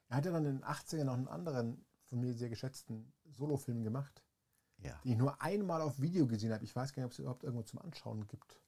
Er 0.08 0.16
hat 0.16 0.24
ja 0.24 0.32
dann 0.32 0.44
in 0.44 0.58
den 0.58 0.64
80ern 0.64 1.04
noch 1.04 1.14
einen 1.14 1.28
anderen 1.28 1.84
von 2.08 2.20
mir 2.20 2.34
sehr 2.34 2.48
geschätzten 2.48 3.12
Solofilm 3.26 3.84
gemacht, 3.84 4.24
Ja. 4.78 4.98
den 5.04 5.12
ich 5.12 5.18
nur 5.18 5.40
einmal 5.40 5.82
auf 5.82 6.00
Video 6.00 6.26
gesehen 6.26 6.52
habe. 6.52 6.64
Ich 6.64 6.74
weiß 6.74 6.92
gar 6.92 7.02
nicht, 7.02 7.06
ob 7.06 7.12
es 7.12 7.18
überhaupt 7.20 7.44
irgendwo 7.44 7.62
zum 7.62 7.78
Anschauen 7.80 8.26
gibt. 8.26 8.60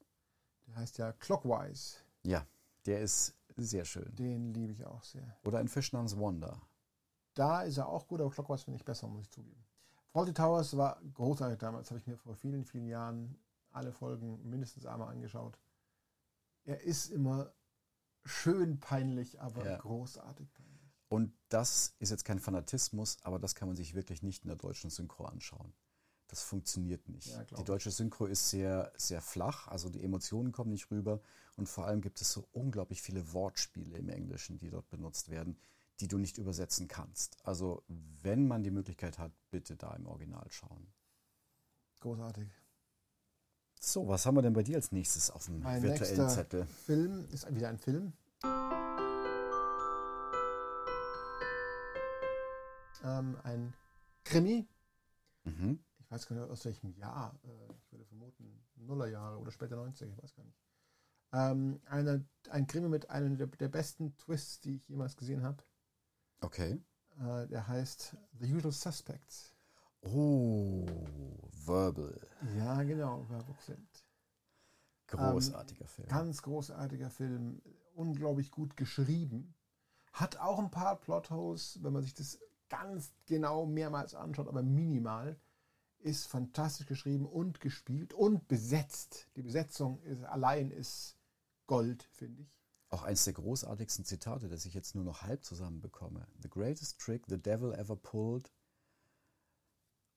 Der 0.67 0.77
heißt 0.77 0.99
ja 0.99 1.13
Clockwise. 1.13 1.97
Ja, 2.23 2.47
der 2.87 3.01
ist 3.01 3.35
sehr 3.57 3.85
schön. 3.85 4.15
Den 4.15 4.55
liebe 4.55 4.73
ich 4.73 4.85
auch 4.85 5.03
sehr. 5.03 5.37
Oder 5.45 5.59
ein 5.59 5.69
Fisch 5.69 5.93
namens 5.93 6.17
Wanda. 6.19 6.63
Da 7.35 7.63
ist 7.63 7.79
er 7.79 7.89
auch 7.89 8.07
gut, 8.07 8.21
aber 8.21 8.31
Clockwise 8.31 8.65
finde 8.65 8.77
ich 8.77 8.85
besser, 8.85 9.09
muss 9.09 9.23
ich 9.23 9.31
zugeben. 9.31 9.65
Faulty 10.13 10.33
Towers 10.35 10.77
war 10.77 11.01
großartig 11.15 11.59
damals, 11.59 11.91
habe 11.91 11.99
ich 12.01 12.07
mir 12.07 12.17
vor 12.17 12.35
vielen, 12.35 12.65
vielen 12.65 12.87
Jahren 12.89 13.39
alle 13.73 13.93
Folgen 13.93 14.49
mindestens 14.49 14.87
einmal 14.87 15.09
angeschaut. 15.09 15.59
Er 16.65 16.81
ist 16.83 17.11
immer 17.11 17.53
schön 18.25 18.81
peinlich, 18.81 19.41
aber 19.41 19.65
Ja. 19.65 19.79
großartig 19.79 20.53
peinlich. 20.53 20.71
Und 21.09 21.33
das 21.49 21.97
ist 21.99 22.11
jetzt 22.11 22.25
kein 22.25 22.39
Fanatismus, 22.39 23.19
aber 23.23 23.39
das 23.39 23.55
kann 23.55 23.69
man 23.69 23.77
sich 23.77 23.95
wirklich 23.95 24.23
nicht 24.23 24.45
in 24.45 24.49
der 24.49 24.57
deutschen 24.57 24.91
Synchro 24.91 25.25
anschauen. 25.25 25.75
Das 26.29 26.43
funktioniert 26.43 27.09
nicht. 27.09 27.27
Ja, 27.27 27.43
die 27.43 27.65
deutsche 27.65 27.91
Synchro 27.91 28.27
ist 28.27 28.51
sehr, 28.51 28.93
sehr 28.97 29.21
flach, 29.21 29.67
also 29.67 29.89
die 29.89 30.05
Emotionen 30.05 30.53
kommen 30.53 30.71
nicht 30.71 30.89
rüber 30.93 31.21
und 31.57 31.69
vor 31.69 31.87
allem 31.87 32.01
gibt 32.01 32.21
es 32.21 32.31
so 32.31 32.49
unglaublich 32.53 33.03
viele 33.03 33.33
Wortspiele 33.33 33.99
im 33.99 34.09
Englischen, 34.09 34.59
die 34.59 34.71
dort 34.71 34.89
benutzt 34.89 35.29
werden, 35.31 35.59
die 35.99 36.07
du 36.07 36.19
nicht 36.19 36.39
übersetzen 36.39 36.87
kannst. 36.87 37.45
Also 37.45 37.83
wenn 37.89 38.47
man 38.47 38.63
die 38.63 38.71
Möglichkeit 38.71 39.19
hat, 39.19 39.33
bitte 39.51 39.77
da 39.77 39.93
im 39.97 40.07
Original 40.07 40.47
schauen. 40.51 40.93
Großartig. 41.99 42.49
So, 43.83 44.07
was 44.07 44.27
haben 44.27 44.37
wir 44.37 44.43
denn 44.43 44.53
bei 44.53 44.63
dir 44.63 44.77
als 44.77 44.93
nächstes 44.93 45.31
auf 45.31 45.47
dem 45.47 45.61
Mein 45.61 45.83
virtuellen 45.83 46.29
Zettel? 46.29 46.67
Film 46.67 47.27
ist 47.33 47.53
wieder 47.55 47.71
ein 47.71 47.79
Film. 47.79 48.13
Ähm, 53.03 53.39
ein 53.43 53.73
Krimi. 54.23 54.69
Mhm. 55.45 55.83
Ich 55.99 56.11
weiß 56.11 56.27
gar 56.27 56.37
nicht 56.37 56.51
aus 56.51 56.67
welchem 56.67 56.93
Jahr. 56.93 57.41
Äh, 57.43 57.73
ich 57.73 57.91
würde 57.91 58.05
vermuten 58.05 58.63
Nullerjahre 58.77 59.39
oder 59.39 59.51
später 59.51 59.77
90, 59.77 60.11
ich 60.11 60.23
weiß 60.23 60.35
gar 60.35 60.45
nicht. 60.45 60.59
Ähm, 61.33 61.81
eine, 61.87 62.29
ein 62.51 62.67
Krimi 62.67 62.91
mit 62.91 63.09
einem 63.09 63.39
der, 63.39 63.47
der 63.47 63.69
besten 63.69 64.15
Twists, 64.19 64.61
die 64.61 64.75
ich 64.77 64.89
jemals 64.89 65.17
gesehen 65.17 65.43
habe. 65.43 65.65
Okay. 66.43 66.85
Äh, 67.19 67.47
der 67.47 67.67
heißt 67.67 68.15
The 68.41 68.55
Usual 68.55 68.73
Suspects. 68.73 69.55
Oh, 70.03 70.87
Verbal. 71.65 72.21
Ja, 72.57 72.83
genau, 72.83 73.29
Werbung 73.29 73.57
sind. 73.61 73.89
Großartiger 75.07 75.87
Film. 75.87 76.09
Ganz 76.09 76.43
großartiger 76.43 77.11
Film, 77.11 77.61
unglaublich 77.95 78.51
gut 78.51 78.77
geschrieben. 78.77 79.55
Hat 80.13 80.37
auch 80.39 80.59
ein 80.59 80.71
paar 80.71 80.97
Plotholes, 81.01 81.83
wenn 81.83 81.93
man 81.93 82.03
sich 82.03 82.15
das 82.15 82.39
ganz 82.69 83.13
genau 83.27 83.67
mehrmals 83.67 84.15
anschaut, 84.15 84.49
aber 84.49 84.63
minimal. 84.63 85.39
Ist 86.03 86.29
fantastisch 86.29 86.87
geschrieben 86.87 87.27
und 87.27 87.61
gespielt 87.61 88.15
und 88.15 88.49
besetzt. 88.49 89.29
Die 89.37 89.43
Besetzung 89.43 90.01
ist, 90.01 90.25
allein 90.25 90.71
ist 90.71 91.19
Gold, 91.67 92.05
finde 92.05 92.41
ich. 92.41 92.65
Auch 92.89 93.03
eins 93.03 93.25
der 93.25 93.35
großartigsten 93.35 94.07
Zitate, 94.07 94.49
das 94.49 94.65
ich 94.65 94.73
jetzt 94.73 94.95
nur 94.95 95.05
noch 95.05 95.23
halb 95.23 95.45
zusammenbekomme. 95.45 96.27
The 96.43 96.49
greatest 96.49 96.99
trick 96.99 97.27
the 97.29 97.37
devil 97.37 97.75
ever 97.75 97.97
pulled. 97.97 98.51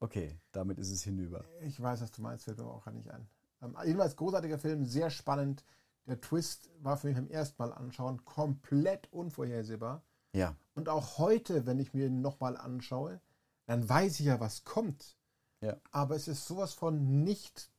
Okay, 0.03 0.37
damit 0.51 0.79
ist 0.79 0.91
es 0.91 1.01
hinüber. 1.01 1.45
Ich 1.61 1.81
weiß, 1.81 2.01
was 2.01 2.11
du 2.11 2.21
meinst, 2.21 2.43
fällt 2.43 2.57
mir 2.57 2.65
aber 2.65 2.73
auch 2.73 2.83
gar 2.83 2.91
nicht 2.91 3.09
ein. 3.09 3.25
Ähm, 3.61 3.77
jedenfalls 3.85 4.17
großartiger 4.17 4.59
Film, 4.59 4.85
sehr 4.85 5.09
spannend. 5.09 5.63
Der 6.07 6.19
Twist 6.19 6.69
war 6.81 6.97
für 6.97 7.07
mich 7.07 7.15
beim 7.15 7.29
ersten 7.29 7.63
Mal 7.63 7.71
anschauen 7.71 8.25
komplett 8.25 9.07
unvorhersehbar. 9.13 10.03
Ja, 10.33 10.57
Und 10.75 10.89
auch 10.89 11.19
heute, 11.19 11.65
wenn 11.65 11.79
ich 11.79 11.93
mir 11.93 12.07
ihn 12.07 12.19
nochmal 12.19 12.57
anschaue, 12.57 13.21
dann 13.65 13.87
weiß 13.87 14.19
ich 14.19 14.25
ja, 14.25 14.41
was 14.41 14.65
kommt. 14.65 15.15
Ja. 15.61 15.77
Aber 15.91 16.17
es 16.17 16.27
ist 16.27 16.47
sowas 16.47 16.73
von 16.73 17.23
nicht 17.23 17.71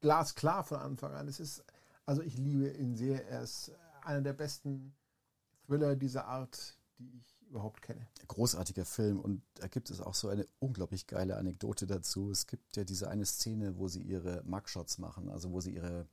glasklar 0.00 0.64
von 0.64 0.80
Anfang 0.80 1.14
an. 1.14 1.28
Es 1.28 1.38
ist, 1.38 1.64
also 2.04 2.20
ich 2.20 2.36
liebe 2.36 2.68
ihn 2.70 2.96
sehr. 2.96 3.28
Er 3.28 3.42
ist 3.42 3.70
einer 4.02 4.22
der 4.22 4.32
besten 4.32 4.92
Thriller 5.66 5.94
dieser 5.94 6.26
Art, 6.26 6.76
die 6.98 7.16
ich 7.16 7.33
überhaupt 7.48 7.82
kenne. 7.82 8.06
großartiger 8.28 8.84
Film. 8.84 9.20
Und 9.20 9.42
da 9.54 9.68
gibt 9.68 9.90
es 9.90 10.00
auch 10.00 10.14
so 10.14 10.28
eine 10.28 10.46
unglaublich 10.58 11.06
geile 11.06 11.36
Anekdote 11.36 11.86
dazu. 11.86 12.30
Es 12.30 12.46
gibt 12.46 12.76
ja 12.76 12.84
diese 12.84 13.08
eine 13.08 13.26
Szene, 13.26 13.78
wo 13.78 13.88
sie 13.88 14.02
ihre 14.02 14.42
Mugshots 14.44 14.98
machen, 14.98 15.28
also 15.28 15.52
wo 15.52 15.60
sie 15.60 15.74
ihre, 15.74 16.08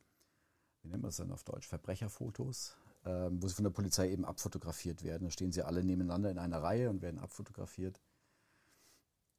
wie 0.82 0.88
nennt 0.88 1.02
man 1.02 1.08
das 1.08 1.16
denn 1.16 1.32
auf 1.32 1.44
Deutsch, 1.44 1.66
Verbrecherfotos, 1.66 2.76
ähm, 3.04 3.42
wo 3.42 3.48
sie 3.48 3.54
von 3.54 3.64
der 3.64 3.70
Polizei 3.70 4.10
eben 4.10 4.24
abfotografiert 4.24 5.02
werden. 5.02 5.24
Da 5.24 5.30
stehen 5.30 5.52
sie 5.52 5.62
alle 5.62 5.82
nebeneinander 5.82 6.30
in 6.30 6.38
einer 6.38 6.62
Reihe 6.62 6.90
und 6.90 7.02
werden 7.02 7.18
abfotografiert. 7.18 8.00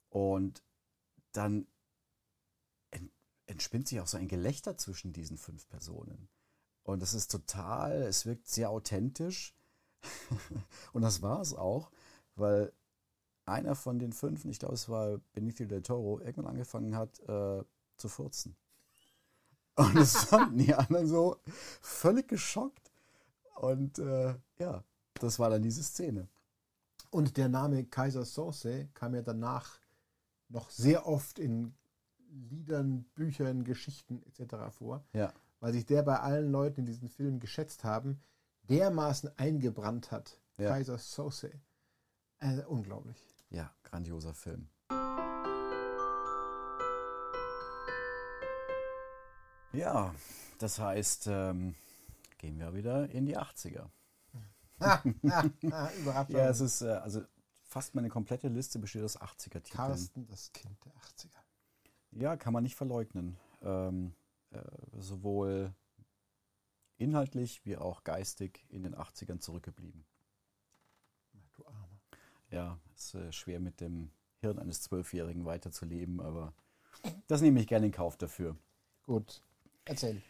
Und 0.10 0.62
dann 1.32 1.68
ent- 2.92 3.12
entspinnt 3.46 3.88
sich 3.88 4.00
auch 4.00 4.08
so 4.08 4.18
ein 4.18 4.28
Gelächter 4.28 4.78
zwischen 4.78 5.14
diesen 5.14 5.38
fünf 5.38 5.68
Personen. 5.68 6.30
Und 6.84 7.02
das 7.02 7.14
ist 7.14 7.32
total, 7.32 8.04
es 8.04 8.26
wirkt 8.26 8.48
sehr 8.48 8.70
authentisch. 8.70 9.56
und 10.94 11.02
das 11.02 11.22
war 11.22 11.42
es 11.42 11.54
auch, 11.54 11.92
weil 12.36 12.72
einer 13.46 13.76
von 13.76 14.00
den 14.00 14.14
fünf, 14.14 14.46
ich 14.46 14.60
glaube 14.60 14.76
es 14.76 14.90
war 14.90 15.20
Benicio 15.34 15.66
del 15.66 15.82
Toro, 15.82 16.20
irgendwann 16.20 16.48
angefangen 16.54 16.96
hat 16.96 17.20
äh, 17.22 17.64
zu 17.98 18.10
furzen. 18.10 18.56
Und 19.76 19.96
das 19.96 20.16
fanden 20.26 20.58
die 20.58 20.74
anderen 20.74 21.08
so 21.08 21.38
völlig 21.82 22.28
geschockt. 22.28 22.92
Und 23.56 24.00
äh, 24.00 24.36
ja, 24.58 24.84
das 25.16 25.40
war 25.40 25.50
dann 25.50 25.62
diese 25.62 25.84
Szene. 25.84 26.28
Und 27.10 27.38
der 27.38 27.50
Name 27.50 27.86
Kaiser 27.86 28.26
Soße 28.26 28.90
kam 28.94 29.14
ja 29.14 29.22
danach 29.22 29.80
noch 30.50 30.70
sehr 30.70 31.08
oft 31.08 31.40
in 31.40 31.74
Liedern, 32.30 33.06
Büchern, 33.16 33.64
Geschichten 33.64 34.24
etc. 34.24 34.56
vor. 34.72 35.04
Ja, 35.14 35.34
weil 35.64 35.72
sich 35.72 35.86
der 35.86 36.04
bei 36.04 36.20
allen 36.20 36.52
Leuten, 36.52 36.86
die 36.86 36.92
diesen 36.92 37.08
Film 37.08 37.40
geschätzt 37.40 37.86
haben, 37.86 38.20
dermaßen 38.70 39.38
eingebrannt 39.38 40.12
hat. 40.12 40.40
Ja. 40.58 40.70
Kaiser 40.70 40.98
Sose. 40.98 41.52
Äh, 42.40 42.64
unglaublich. 42.66 43.18
ja, 43.50 43.74
grandioser 43.84 44.34
Film. 44.34 44.70
Ja, 49.74 50.14
das 50.60 50.78
heißt, 50.78 51.28
ähm, 51.28 51.76
gehen 52.38 52.60
wir 52.60 52.74
wieder 52.76 53.10
in 53.10 53.26
die 53.26 53.38
80er. 53.38 53.90
Ah, 54.80 55.02
ah, 55.30 55.46
ah, 55.72 55.90
Überraschung. 55.98 56.36
Ja, 56.36 56.50
es 56.50 56.60
ist, 56.60 56.82
äh, 56.82 56.90
also 56.90 57.22
fast 57.64 57.96
meine 57.96 58.10
komplette 58.10 58.50
Liste 58.50 58.80
besteht 58.80 59.04
aus 59.04 59.20
80er-Titeln. 59.20 59.76
Carsten, 59.76 60.28
das 60.28 60.52
Kind 60.52 60.78
der 60.86 60.94
80er. 60.94 61.40
Ja, 62.12 62.38
kann 62.38 62.54
man 62.54 62.64
nicht 62.64 62.76
verleugnen. 62.76 63.38
Ähm, 63.62 64.14
äh, 64.52 64.62
sowohl 65.00 65.74
inhaltlich 66.98 67.66
wie 67.66 67.78
auch 67.78 68.04
geistig 68.04 68.66
in 68.70 68.84
den 68.84 68.96
80ern 68.96 69.40
zurückgeblieben. 69.40 70.06
Du 71.56 71.66
Armer. 71.66 72.00
Ja, 72.50 72.80
ist 72.96 73.16
äh, 73.16 73.32
schwer 73.32 73.60
mit 73.60 73.82
dem 73.82 74.12
Hirn 74.40 74.60
eines 74.60 74.82
Zwölfjährigen 74.82 75.46
weiterzuleben, 75.46 76.20
aber 76.20 76.54
das 77.28 77.42
nehme 77.42 77.60
ich 77.60 77.68
gerne 77.68 77.88
in 77.88 77.92
Kauf 77.92 78.18
dafür. 78.18 78.58
Gut, 79.04 79.42
erzähl. 79.86 80.22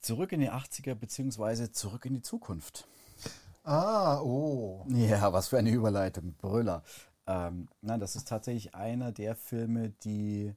Zurück 0.00 0.32
in 0.32 0.40
die 0.40 0.50
80er 0.50 0.94
beziehungsweise 0.94 1.72
zurück 1.72 2.04
in 2.04 2.14
die 2.14 2.22
Zukunft. 2.22 2.86
Ah, 3.62 4.20
oh. 4.20 4.84
Ja, 4.88 5.32
was 5.32 5.48
für 5.48 5.58
eine 5.58 5.70
Überleitung, 5.70 6.34
Brüller. 6.34 6.82
Ähm, 7.26 7.68
nein, 7.80 8.00
das 8.00 8.16
ist 8.16 8.28
tatsächlich 8.28 8.74
einer 8.74 9.12
der 9.12 9.34
Filme, 9.34 9.90
die, 10.04 10.52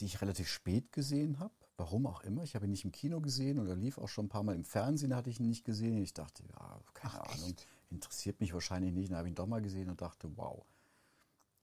die 0.00 0.06
ich 0.06 0.20
relativ 0.20 0.48
spät 0.48 0.90
gesehen 0.90 1.38
habe. 1.38 1.54
Warum 1.82 2.06
auch 2.06 2.20
immer. 2.20 2.44
Ich 2.44 2.54
habe 2.54 2.66
ihn 2.66 2.70
nicht 2.70 2.84
im 2.84 2.92
Kino 2.92 3.20
gesehen 3.20 3.58
oder 3.58 3.74
lief 3.74 3.98
auch 3.98 4.08
schon 4.08 4.26
ein 4.26 4.28
paar 4.28 4.44
Mal 4.44 4.54
im 4.54 4.62
Fernsehen, 4.62 5.16
hatte 5.16 5.30
ich 5.30 5.40
ihn 5.40 5.48
nicht 5.48 5.64
gesehen. 5.64 6.00
Ich 6.00 6.14
dachte, 6.14 6.44
ja, 6.44 6.80
keine 6.94 7.20
Ach, 7.20 7.34
Ahnung, 7.34 7.50
echt? 7.50 7.66
interessiert 7.90 8.38
mich 8.40 8.54
wahrscheinlich 8.54 8.92
nicht. 8.92 9.10
Dann 9.10 9.18
habe 9.18 9.26
ich 9.26 9.32
ihn 9.32 9.34
doch 9.34 9.48
mal 9.48 9.60
gesehen 9.60 9.90
und 9.90 10.00
dachte, 10.00 10.30
wow, 10.36 10.64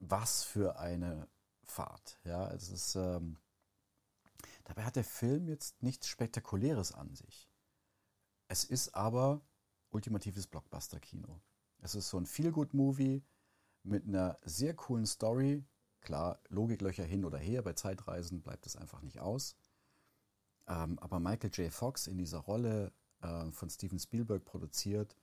was 0.02 0.44
für 0.44 0.78
eine 0.78 1.30
Fahrt. 1.64 2.20
Ja, 2.26 2.52
es 2.52 2.68
ist, 2.68 2.96
ähm, 2.96 3.38
dabei 4.66 4.84
hat 4.84 4.98
der 4.98 5.06
Film 5.06 5.48
jetzt 5.48 5.82
nichts 5.82 6.10
Spektakuläres 6.10 6.92
an 6.92 7.16
sich. 7.16 7.50
Es 8.50 8.66
ist 8.66 8.96
aber 8.96 9.40
ultimatives 9.90 10.48
Blockbuster-Kino. 10.48 11.40
Es 11.78 11.96
ist 11.96 12.10
so 12.10 12.18
ein 12.18 12.26
Feel-Good-Movie 12.26 13.24
mit 13.84 14.06
einer 14.06 14.38
sehr 14.44 14.74
coolen 14.74 15.06
Story. 15.06 15.64
Klar, 16.02 16.42
Logiklöcher 16.50 17.06
hin 17.06 17.24
oder 17.24 17.38
her, 17.38 17.62
bei 17.62 17.72
Zeitreisen 17.72 18.42
bleibt 18.42 18.66
es 18.66 18.76
einfach 18.76 19.02
nicht 19.02 19.22
aus. 19.22 19.56
Ähm, 20.70 21.00
aber 21.00 21.20
Michael 21.20 21.52
J. 21.54 21.74
Fox 21.74 22.08
in 22.08 22.18
dieser 22.18 22.38
Rolle 22.40 22.94
äh, 23.22 23.52
von 23.52 23.70
Steven 23.70 24.00
Spielberg 24.00 24.46
produziert, 24.46 25.16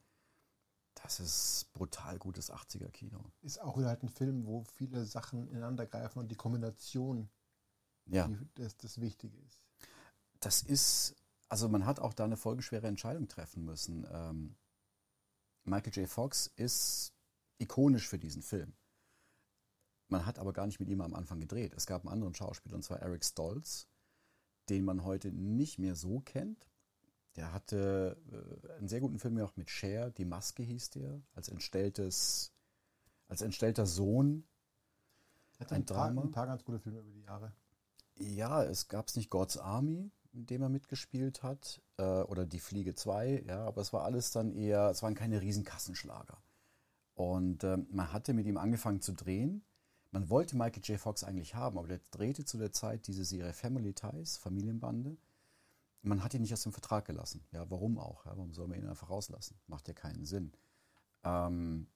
das 1.03 1.21
ist 1.21 1.71
brutal 1.73 2.19
gutes 2.19 2.53
80er-Kino. 2.53 3.31
Ist 3.43 3.61
auch 3.61 3.79
wieder 3.79 3.89
halt 3.89 4.03
ein 4.03 4.09
Film, 4.09 4.47
wo 4.47 4.65
viele 4.65 5.05
Sachen 5.05 5.49
ineinander 5.49 5.87
greifen 5.87 6.19
und 6.19 6.29
die 6.29 6.37
Kombination 6.37 7.29
Ja, 8.07 8.27
die, 8.29 8.37
das, 8.55 8.77
das 8.77 9.01
Wichtige 9.01 9.37
ist. 9.39 9.61
das 10.41 10.63
ist, 10.63 11.15
also 11.49 11.69
man 11.69 11.87
hat 11.87 12.01
auch 12.01 12.15
da 12.15 12.25
eine 12.25 12.37
folgenschwere 12.37 12.87
Entscheidung 12.87 13.29
treffen 13.29 13.65
müssen. 13.65 14.07
Ähm, 14.11 14.57
Michael 15.65 15.93
J. 15.93 16.09
Fox 16.09 16.49
ist 16.57 17.13
ikonisch 17.59 18.09
für 18.09 18.19
diesen 18.19 18.43
Film. 18.43 18.75
Man 20.09 20.25
hat 20.25 20.39
aber 20.39 20.53
gar 20.53 20.67
nicht 20.67 20.81
mit 20.81 20.89
ihm 20.89 21.01
am 21.01 21.15
Anfang 21.15 21.41
gedreht. 21.41 21.75
Es 21.75 21.87
gab 21.87 22.03
einen 22.03 22.13
anderen 22.13 22.35
Schauspieler, 22.35 22.77
und 22.77 22.83
zwar 22.83 23.01
Eric 23.01 23.25
Stoltz, 23.25 23.89
den 24.67 24.85
man 24.85 25.05
heute 25.05 25.33
nicht 25.33 25.79
mehr 25.79 25.95
so 25.95 26.21
kennt. 26.21 26.69
Der 27.37 27.53
hatte 27.53 28.17
äh, 28.33 28.73
einen 28.79 28.89
sehr 28.89 29.01
guten 29.01 29.19
Film 29.19 29.39
auch 29.41 29.57
mit 29.57 29.71
Cher, 29.71 30.11
Die 30.11 30.25
Maske 30.25 30.63
hieß 30.63 30.91
der, 30.91 31.21
als 31.35 31.49
entstelltes, 31.49 32.53
als 33.29 33.43
entstellter 33.43 33.87
Sohn 33.87 34.45
Hat 35.59 35.71
Ein 35.73 35.83
ein, 35.83 35.87
paar, 35.87 36.09
Drama? 36.09 36.23
ein 36.23 36.31
paar 36.31 36.47
ganz 36.47 36.65
gute 36.65 36.79
Filme 36.79 37.01
über 37.01 37.13
die 37.13 37.23
Jahre. 37.23 37.53
Ja, 38.19 38.63
es 38.65 38.89
gab 38.89 39.09
es 39.09 39.17
nicht 39.17 39.29
God's 39.29 39.59
Army, 39.59 40.11
in 40.33 40.47
dem 40.47 40.63
er 40.63 40.69
mitgespielt 40.71 41.43
hat, 41.43 41.83
äh, 41.99 42.03
oder 42.23 42.47
Die 42.47 42.61
Fliege 42.61 42.95
2, 42.95 43.45
ja, 43.47 43.65
aber 43.67 43.83
es 43.83 43.93
war 43.93 44.05
alles 44.05 44.31
dann 44.31 44.53
eher, 44.53 44.89
es 44.91 45.03
waren 45.03 45.15
keine 45.15 45.43
riesen 45.43 45.65
Kassenschlager. 45.65 46.43
Und 47.15 47.65
ähm, 47.65 47.87
man 47.91 48.13
hatte 48.13 48.35
mit 48.35 48.47
ihm 48.47 48.59
angefangen 48.59 49.01
zu 49.01 49.13
drehen. 49.13 49.65
Man 50.11 50.31
wollte 50.31 50.57
Michael 50.57 50.83
J. 50.85 50.99
Fox 50.99 51.25
eigentlich 51.25 51.55
haben, 51.55 51.79
aber 51.79 51.89
der 51.89 52.01
drehte 52.11 52.45
zu 52.45 52.59
der 52.59 52.73
Zeit 52.73 53.07
diese 53.07 53.25
Serie 53.25 53.53
Family 53.53 53.93
Ties, 53.93 54.37
Familienbande. 54.37 55.17
Man 56.03 56.23
hat 56.23 56.35
ihn 56.35 56.43
nicht 56.43 56.53
aus 56.53 56.63
dem 56.63 56.73
Vertrag 56.73 57.05
gelassen. 57.05 57.45
Ja, 57.51 57.69
warum 57.71 57.99
auch? 57.99 58.25
Ja, 58.27 58.37
warum 58.37 58.53
soll 58.53 58.69
man 58.69 58.79
ihn 58.79 58.89
einfach 58.89 59.11
rauslassen? 59.11 59.59
Macht 59.67 59.89
ja 59.89 59.95
keinen 59.95 60.25
Sinn. 60.25 60.53
Ähm, 61.25 61.89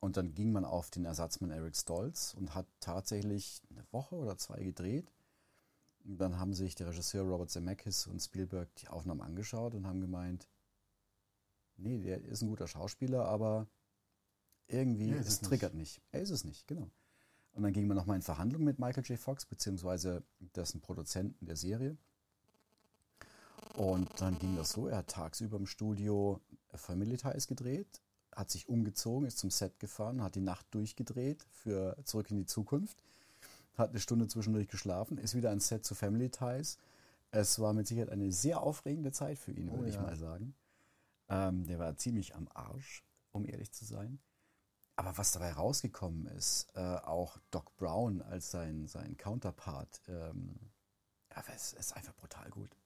und 0.00 0.16
dann 0.16 0.32
ging 0.32 0.50
man 0.50 0.64
auf 0.64 0.90
den 0.90 1.04
Ersatzmann 1.04 1.50
Eric 1.50 1.76
Stoltz 1.76 2.32
und 2.34 2.54
hat 2.54 2.66
tatsächlich 2.80 3.62
eine 3.70 3.84
Woche 3.92 4.16
oder 4.16 4.38
zwei 4.38 4.62
gedreht. 4.62 5.12
Und 6.04 6.16
dann 6.18 6.38
haben 6.38 6.54
sich 6.54 6.74
der 6.74 6.88
Regisseur 6.88 7.24
Robert 7.24 7.50
Zemeckis 7.50 8.06
und 8.06 8.20
Spielberg 8.20 8.74
die 8.76 8.88
Aufnahmen 8.88 9.20
angeschaut 9.20 9.74
und 9.74 9.86
haben 9.86 10.00
gemeint, 10.00 10.48
nee, 11.76 11.98
der 11.98 12.22
ist 12.22 12.40
ein 12.40 12.48
guter 12.48 12.66
Schauspieler, 12.66 13.26
aber 13.26 13.66
irgendwie, 14.66 15.10
ist 15.10 15.26
es 15.26 15.34
es 15.34 15.42
nicht. 15.42 15.48
triggert 15.48 15.74
nicht. 15.74 16.00
Er 16.12 16.22
ist 16.22 16.30
es 16.30 16.44
nicht, 16.44 16.66
genau. 16.66 16.90
Und 17.52 17.62
dann 17.64 17.72
ging 17.72 17.86
man 17.86 17.96
nochmal 17.96 18.16
in 18.16 18.22
Verhandlungen 18.22 18.64
mit 18.64 18.78
Michael 18.78 19.04
J. 19.04 19.18
Fox, 19.18 19.44
beziehungsweise 19.44 20.22
dessen 20.54 20.80
Produzenten 20.80 21.46
der 21.46 21.56
Serie. 21.56 21.96
Und 23.74 24.08
dann 24.20 24.38
ging 24.38 24.56
das 24.56 24.72
so, 24.72 24.88
er 24.88 24.98
hat 24.98 25.08
tagsüber 25.08 25.56
im 25.56 25.66
Studio 25.66 26.40
Family 26.74 27.16
Ties 27.16 27.46
gedreht, 27.46 28.00
hat 28.34 28.50
sich 28.50 28.68
umgezogen, 28.68 29.26
ist 29.26 29.38
zum 29.38 29.50
Set 29.50 29.78
gefahren, 29.78 30.22
hat 30.22 30.34
die 30.34 30.40
Nacht 30.40 30.66
durchgedreht 30.70 31.44
für 31.50 31.96
Zurück 32.04 32.30
in 32.30 32.36
die 32.36 32.46
Zukunft, 32.46 32.96
hat 33.76 33.90
eine 33.90 34.00
Stunde 34.00 34.28
zwischendurch 34.28 34.68
geschlafen, 34.68 35.18
ist 35.18 35.34
wieder 35.34 35.50
ans 35.50 35.68
Set 35.68 35.84
zu 35.84 35.94
Family 35.94 36.30
Ties. 36.30 36.78
Es 37.32 37.58
war 37.58 37.72
mit 37.72 37.86
Sicherheit 37.86 38.10
eine 38.10 38.32
sehr 38.32 38.60
aufregende 38.60 39.12
Zeit 39.12 39.38
für 39.38 39.52
ihn, 39.52 39.68
Oh 39.70 39.76
würde 39.76 39.88
ich 39.88 39.94
ja. 39.96 40.02
mal 40.02 40.16
sagen. 40.16 40.54
Ähm, 41.28 41.66
der 41.66 41.78
war 41.78 41.96
ziemlich 41.96 42.34
am 42.34 42.48
Arsch, 42.54 43.04
um 43.32 43.46
ehrlich 43.46 43.70
zu 43.72 43.84
sein. 43.84 44.18
Aber 45.00 45.16
was 45.16 45.32
dabei 45.32 45.52
rausgekommen 45.52 46.26
ist, 46.26 46.68
äh, 46.74 46.80
auch 46.80 47.38
Doc 47.50 47.74
Brown 47.78 48.20
als 48.20 48.50
sein, 48.50 48.86
sein 48.86 49.16
Counterpart, 49.16 50.02
ähm, 50.08 50.56
ja, 51.34 51.42
es 51.54 51.72
ist 51.72 51.96
einfach 51.96 52.14
brutal 52.16 52.50
gut. 52.50 52.76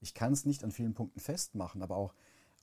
Ich 0.00 0.14
kann 0.14 0.32
es 0.32 0.46
nicht 0.46 0.64
an 0.64 0.72
vielen 0.72 0.94
Punkten 0.94 1.20
festmachen, 1.20 1.82
aber 1.82 1.98
auch 1.98 2.14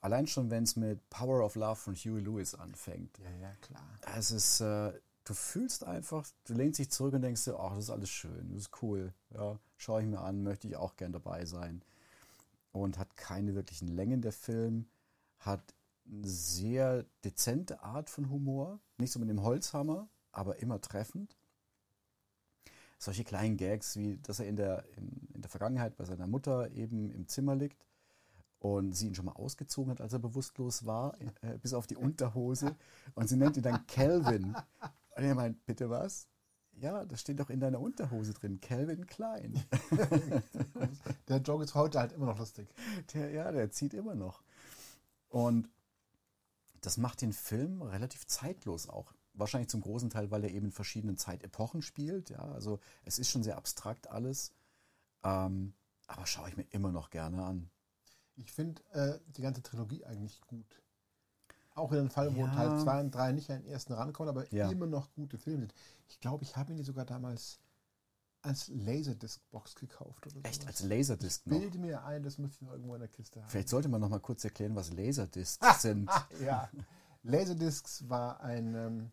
allein 0.01 0.25
schon, 0.25 0.49
wenn 0.49 0.63
es 0.63 0.77
mit 0.77 1.07
Power 1.11 1.45
of 1.45 1.53
Love 1.53 1.75
von 1.75 1.93
Huey 1.93 2.21
Lewis 2.21 2.55
anfängt. 2.55 3.19
Ja, 3.19 3.29
ja, 3.39 3.53
klar. 3.61 3.87
Es 4.15 4.31
ist, 4.31 4.61
äh, 4.61 4.99
du 5.25 5.33
fühlst 5.35 5.83
einfach, 5.83 6.25
du 6.45 6.55
lehnst 6.55 6.79
dich 6.79 6.89
zurück 6.89 7.13
und 7.13 7.21
denkst 7.21 7.43
dir, 7.43 7.59
ach, 7.59 7.75
das 7.75 7.83
ist 7.83 7.89
alles 7.91 8.09
schön, 8.09 8.49
das 8.49 8.61
ist 8.61 8.81
cool. 8.81 9.13
Ja, 9.29 9.59
schaue 9.75 10.01
ich 10.01 10.07
mir 10.07 10.21
an, 10.21 10.41
möchte 10.41 10.67
ich 10.67 10.75
auch 10.75 10.95
gern 10.95 11.11
dabei 11.11 11.45
sein. 11.45 11.83
Und 12.71 12.97
hat 12.97 13.15
keine 13.15 13.53
wirklichen 13.53 13.89
Längen 13.89 14.23
der 14.23 14.33
Film, 14.33 14.89
hat 15.37 15.75
sehr 16.21 17.05
dezente 17.23 17.81
Art 17.83 18.09
von 18.09 18.29
Humor, 18.29 18.79
nicht 18.97 19.11
so 19.11 19.19
mit 19.19 19.29
dem 19.29 19.43
Holzhammer, 19.43 20.09
aber 20.31 20.59
immer 20.59 20.81
treffend. 20.81 21.35
Solche 22.99 23.23
kleinen 23.23 23.57
Gags, 23.57 23.95
wie 23.95 24.17
dass 24.17 24.39
er 24.39 24.47
in 24.47 24.55
der, 24.55 24.85
in, 24.95 25.27
in 25.33 25.41
der 25.41 25.49
Vergangenheit 25.49 25.95
bei 25.97 26.05
seiner 26.05 26.27
Mutter 26.27 26.71
eben 26.71 27.11
im 27.11 27.27
Zimmer 27.27 27.55
liegt 27.55 27.85
und 28.59 28.93
sie 28.93 29.07
ihn 29.07 29.15
schon 29.15 29.25
mal 29.25 29.33
ausgezogen 29.33 29.91
hat, 29.91 30.01
als 30.01 30.13
er 30.13 30.19
bewusstlos 30.19 30.85
war, 30.85 31.15
äh, 31.41 31.57
bis 31.59 31.73
auf 31.73 31.85
die 31.85 31.95
Unterhose. 31.95 32.75
Und 33.13 33.29
sie 33.29 33.37
nennt 33.37 33.57
ihn 33.57 33.63
dann 33.63 33.85
Calvin. 33.85 34.55
Und 35.15 35.23
er 35.23 35.35
meint, 35.35 35.63
bitte 35.65 35.89
was? 35.89 36.27
Ja, 36.79 37.05
das 37.05 37.21
steht 37.21 37.39
doch 37.39 37.49
in 37.49 37.59
deiner 37.59 37.79
Unterhose 37.79 38.33
drin, 38.33 38.61
Calvin 38.61 39.05
Klein. 39.07 39.63
Der 41.27 41.37
Joke 41.37 41.63
ist 41.63 41.75
heute 41.75 41.99
halt 41.99 42.13
immer 42.13 42.27
noch 42.27 42.39
lustig. 42.39 42.67
Der, 43.13 43.31
ja, 43.31 43.51
der 43.51 43.71
zieht 43.71 43.93
immer 43.95 44.13
noch. 44.13 44.43
Und 45.29 45.69
das 46.81 46.97
macht 46.97 47.21
den 47.21 47.33
Film 47.33 47.81
relativ 47.81 48.25
zeitlos 48.27 48.87
auch. 48.89 49.13
Wahrscheinlich 49.33 49.69
zum 49.69 49.81
großen 49.81 50.09
Teil, 50.09 50.31
weil 50.31 50.43
er 50.43 50.51
eben 50.51 50.67
in 50.67 50.71
verschiedenen 50.71 51.17
Zeitepochen 51.17 51.81
spielt. 51.81 52.29
Ja, 52.29 52.39
also 52.39 52.79
es 53.03 53.19
ist 53.19 53.29
schon 53.29 53.43
sehr 53.43 53.57
abstrakt 53.57 54.09
alles. 54.09 54.51
Ähm, 55.23 55.73
aber 56.07 56.25
schaue 56.25 56.49
ich 56.49 56.57
mir 56.57 56.65
immer 56.71 56.91
noch 56.91 57.09
gerne 57.09 57.43
an. 57.43 57.69
Ich 58.35 58.51
finde 58.51 58.81
äh, 58.93 59.19
die 59.35 59.41
ganze 59.41 59.61
Trilogie 59.61 60.05
eigentlich 60.05 60.41
gut. 60.41 60.81
Auch 61.75 61.91
in 61.91 61.97
dem 61.99 62.09
Fall, 62.09 62.35
wo 62.35 62.45
Ja. 62.45 62.53
Teil 62.55 62.79
2 62.79 62.99
und 63.01 63.11
3 63.13 63.31
nicht 63.33 63.51
an 63.51 63.61
den 63.61 63.71
ersten 63.71 63.93
rankommen, 63.93 64.29
aber 64.29 64.51
Ja. 64.53 64.69
immer 64.71 64.87
noch 64.87 65.11
gute 65.13 65.37
Filme 65.37 65.61
sind. 65.61 65.73
Ich 66.07 66.19
glaube, 66.19 66.43
ich 66.43 66.55
habe 66.55 66.71
mir 66.71 66.77
die 66.77 66.83
sogar 66.83 67.05
damals 67.05 67.59
als 68.41 68.69
Laserdisc-Box 68.69 69.75
gekauft. 69.75 70.27
Oder 70.27 70.45
Echt, 70.45 70.61
sowas. 70.61 70.81
als 70.81 70.83
Laserdisc 70.83 71.47
noch. 71.47 71.59
Bilde 71.59 71.77
mir 71.79 72.03
ein, 72.03 72.23
das 72.23 72.37
müsste 72.37 72.55
ich 72.55 72.61
noch 72.61 72.71
irgendwo 72.73 72.93
in 72.95 73.01
der 73.01 73.09
Kiste 73.09 73.41
haben. 73.41 73.49
Vielleicht 73.49 73.69
sollte 73.69 73.89
man 73.89 74.01
noch 74.01 74.09
mal 74.09 74.19
kurz 74.19 74.43
erklären, 74.43 74.75
was 74.75 74.91
Laserdiscs 74.93 75.81
sind. 75.81 76.09
Ah, 76.09 76.27
ja. 76.43 76.69
Laserdiscs 77.23 78.07
war 78.07 78.39
ein 78.41 78.75
ähm, 78.75 79.11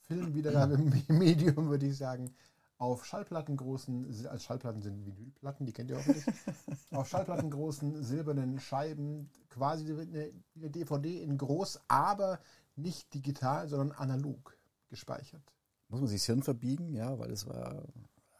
Filmwiedergabemedium, 0.00 1.68
würde 1.70 1.86
ich 1.86 1.96
sagen, 1.96 2.34
auf 2.82 3.04
Schallplatten 3.06 3.56
großen, 3.56 4.26
als 4.26 4.42
Schallplatten 4.42 4.82
sind 4.82 5.06
Vinylplatten, 5.06 5.66
die 5.66 5.72
kennt 5.72 5.90
ihr 5.90 5.98
hoffentlich, 5.98 6.24
auf 6.90 7.08
Schallplatten 7.08 7.48
großen 7.48 8.02
silbernen 8.02 8.58
Scheiben, 8.58 9.30
quasi 9.50 9.84
eine, 9.92 10.32
eine 10.56 10.70
DVD 10.70 11.22
in 11.22 11.38
groß, 11.38 11.80
aber 11.86 12.40
nicht 12.74 13.14
digital, 13.14 13.68
sondern 13.68 13.92
analog 13.92 14.58
gespeichert. 14.88 15.54
Muss 15.88 16.00
man 16.00 16.08
sich 16.08 16.20
das 16.22 16.26
Hirn 16.26 16.42
verbiegen, 16.42 16.92
ja, 16.92 17.18
weil 17.18 17.30
es 17.30 17.46
war. 17.46 17.84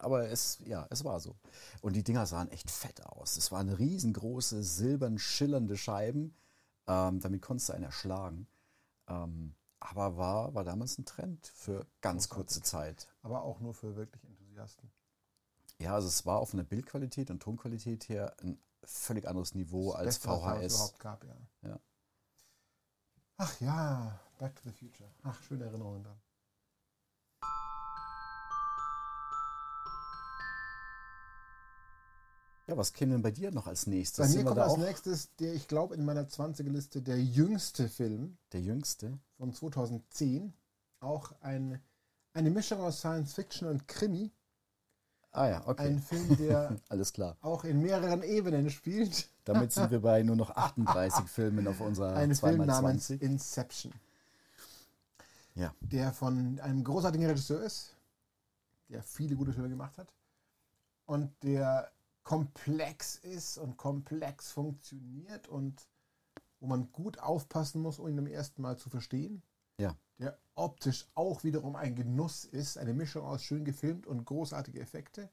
Aber 0.03 0.29
es, 0.29 0.59
ja, 0.65 0.87
es 0.91 1.05
war 1.05 1.21
so. 1.21 1.37
Und 1.81 1.95
die 1.95 2.03
Dinger 2.03 2.27
sahen 2.27 2.51
echt 2.51 2.71
fett 2.71 3.05
aus. 3.07 3.37
Es 3.37 3.53
waren 3.53 3.69
riesengroße, 3.69 4.63
silbern 4.63 5.19
schillernde 5.19 5.77
Scheiben. 5.77 6.35
Ähm, 6.87 7.21
damit 7.21 7.43
konntest 7.43 7.69
du 7.69 7.75
einen 7.75 7.85
erschlagen. 7.85 8.47
Ähm, 9.09 9.55
aber 9.81 10.17
war, 10.17 10.55
war 10.55 10.65
damals 10.65 10.99
ein 10.99 11.05
Trend 11.05 11.47
für 11.47 11.87
ganz 12.01 12.29
kurze 12.29 12.63
Zeit. 12.63 13.09
Aber 13.23 13.43
auch 13.43 13.61
nur 13.61 13.75
für 13.75 13.97
wirklich 13.97 14.25
Enthusiasten. 14.25 14.91
Ja, 15.79 15.95
also 15.95 16.09
es 16.09 16.25
war 16.25 16.39
auf 16.39 16.53
eine 16.53 16.65
Bildqualität 16.65 17.31
und 17.31 17.41
Tonqualität 17.41 18.09
her 18.09 18.37
ein 18.43 18.61
völlig 18.85 19.27
anderes 19.27 19.55
Niveau 19.55 19.91
als 19.93 20.19
Beste, 20.21 20.29
was 20.29 20.37
es 20.37 20.43
VHS. 20.43 20.75
überhaupt 20.75 20.99
gab, 21.01 21.25
ja. 21.25 21.37
Ja. 21.69 21.81
Ach 23.37 23.61
ja, 23.61 24.21
Back 24.39 24.55
to 24.57 24.63
the 24.65 24.73
Future. 24.73 25.11
Ach, 25.23 25.41
schöne 25.43 25.65
Erinnerungen 25.65 26.05
dran. 26.05 26.21
Ja, 32.67 32.77
was 32.77 32.93
käme 32.93 33.13
denn 33.13 33.23
bei 33.23 33.33
dir 33.33 33.51
noch 33.51 33.67
als 33.67 33.87
nächstes? 33.87 34.27
Bei 34.27 34.39
mir 34.39 34.45
kommt 34.45 34.61
als 34.61 34.77
nächstes, 34.77 35.35
der 35.37 35.55
ich 35.55 35.67
glaube 35.67 35.95
in 35.95 36.05
meiner 36.05 36.25
20er-Liste, 36.29 37.03
der 37.03 37.21
jüngste 37.21 37.89
Film 37.89 38.39
der 38.53 38.61
Jüngste? 38.61 39.19
von 39.43 39.53
2010. 39.53 40.53
Auch 41.01 41.33
ein, 41.41 41.81
eine 42.33 42.51
Mischung 42.51 42.81
aus 42.81 43.01
Science 43.01 43.35
Fiction 43.35 43.67
und 43.67 43.89
Krimi. 43.89 44.31
Ah 45.33 45.49
ja, 45.49 45.67
okay. 45.67 45.89
Ein 45.89 45.99
Film, 45.99 46.37
der 46.37 46.77
Alles 46.89 47.13
klar. 47.13 47.37
auch 47.41 47.65
in 47.65 47.83
mehreren 47.83 48.23
Ebenen 48.23 48.71
spielt. 48.71 49.29
Damit 49.45 49.73
sind 49.73 49.91
wir 49.91 50.01
bei 50.01 50.23
nur 50.23 50.37
noch 50.37 50.51
38 50.55 51.27
Filmen 51.27 51.67
auf 51.67 51.81
unserer 51.81 52.15
Ein 52.15 52.35
Film 52.37 52.65
namens 52.65 53.11
2x20. 53.11 53.21
Inception. 53.21 53.93
Ja. 55.57 55.75
Der 55.81 56.13
von 56.13 56.61
einem 56.61 56.85
großartigen 56.85 57.27
Regisseur 57.27 57.63
ist, 57.63 57.97
der 58.89 59.03
viele 59.03 59.35
gute 59.35 59.53
Filme 59.53 59.71
gemacht 59.71 59.99
hat. 59.99 60.13
Und 61.07 61.33
der 61.43 61.91
komplex 62.23 63.17
ist 63.17 63.59
und 63.59 63.77
komplex 63.77 64.53
funktioniert 64.53 65.49
und 65.49 65.89
wo 66.61 66.67
man 66.67 66.93
gut 66.93 67.19
aufpassen 67.19 67.83
muss, 67.83 67.99
um 67.99 68.09
ihn 68.09 68.17
beim 68.17 68.27
ersten 68.27 68.63
Mal 68.63 68.79
zu 68.79 68.89
verstehen. 68.89 69.43
Ja. 69.79 69.97
Der 70.19 70.39
optisch 70.55 71.09
auch 71.15 71.43
wiederum 71.43 71.75
ein 71.75 71.97
Genuss 71.97 72.45
ist, 72.45 72.79
eine 72.79 72.95
Mischung 72.95 73.25
aus 73.25 73.43
schön 73.43 73.65
gefilmt 73.65 74.07
und 74.07 74.25
großartige 74.25 74.81
Effekte. 74.81 75.29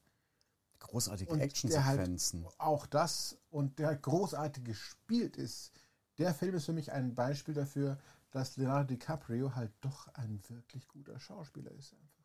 Großartige 0.80 1.34
der 1.36 1.44
Actionsequenzen. 1.44 2.48
Auch 2.58 2.88
das 2.88 3.38
und 3.52 3.78
der 3.78 3.88
halt 3.88 4.02
großartig 4.02 4.64
gespielt 4.64 5.38
ist. 5.38 5.72
Der 6.18 6.34
Film 6.34 6.56
ist 6.56 6.66
für 6.66 6.74
mich 6.74 6.92
ein 6.92 7.14
Beispiel 7.14 7.54
dafür, 7.54 8.00
dass 8.32 8.58
Leonardo 8.58 8.88
DiCaprio 8.88 9.56
halt 9.56 9.72
doch 9.82 10.08
ein 10.16 10.42
wirklich 10.48 10.88
guter 10.88 11.20
Schauspieler 11.20 11.72
ist. 11.72 11.94
Einfach. 11.94 12.19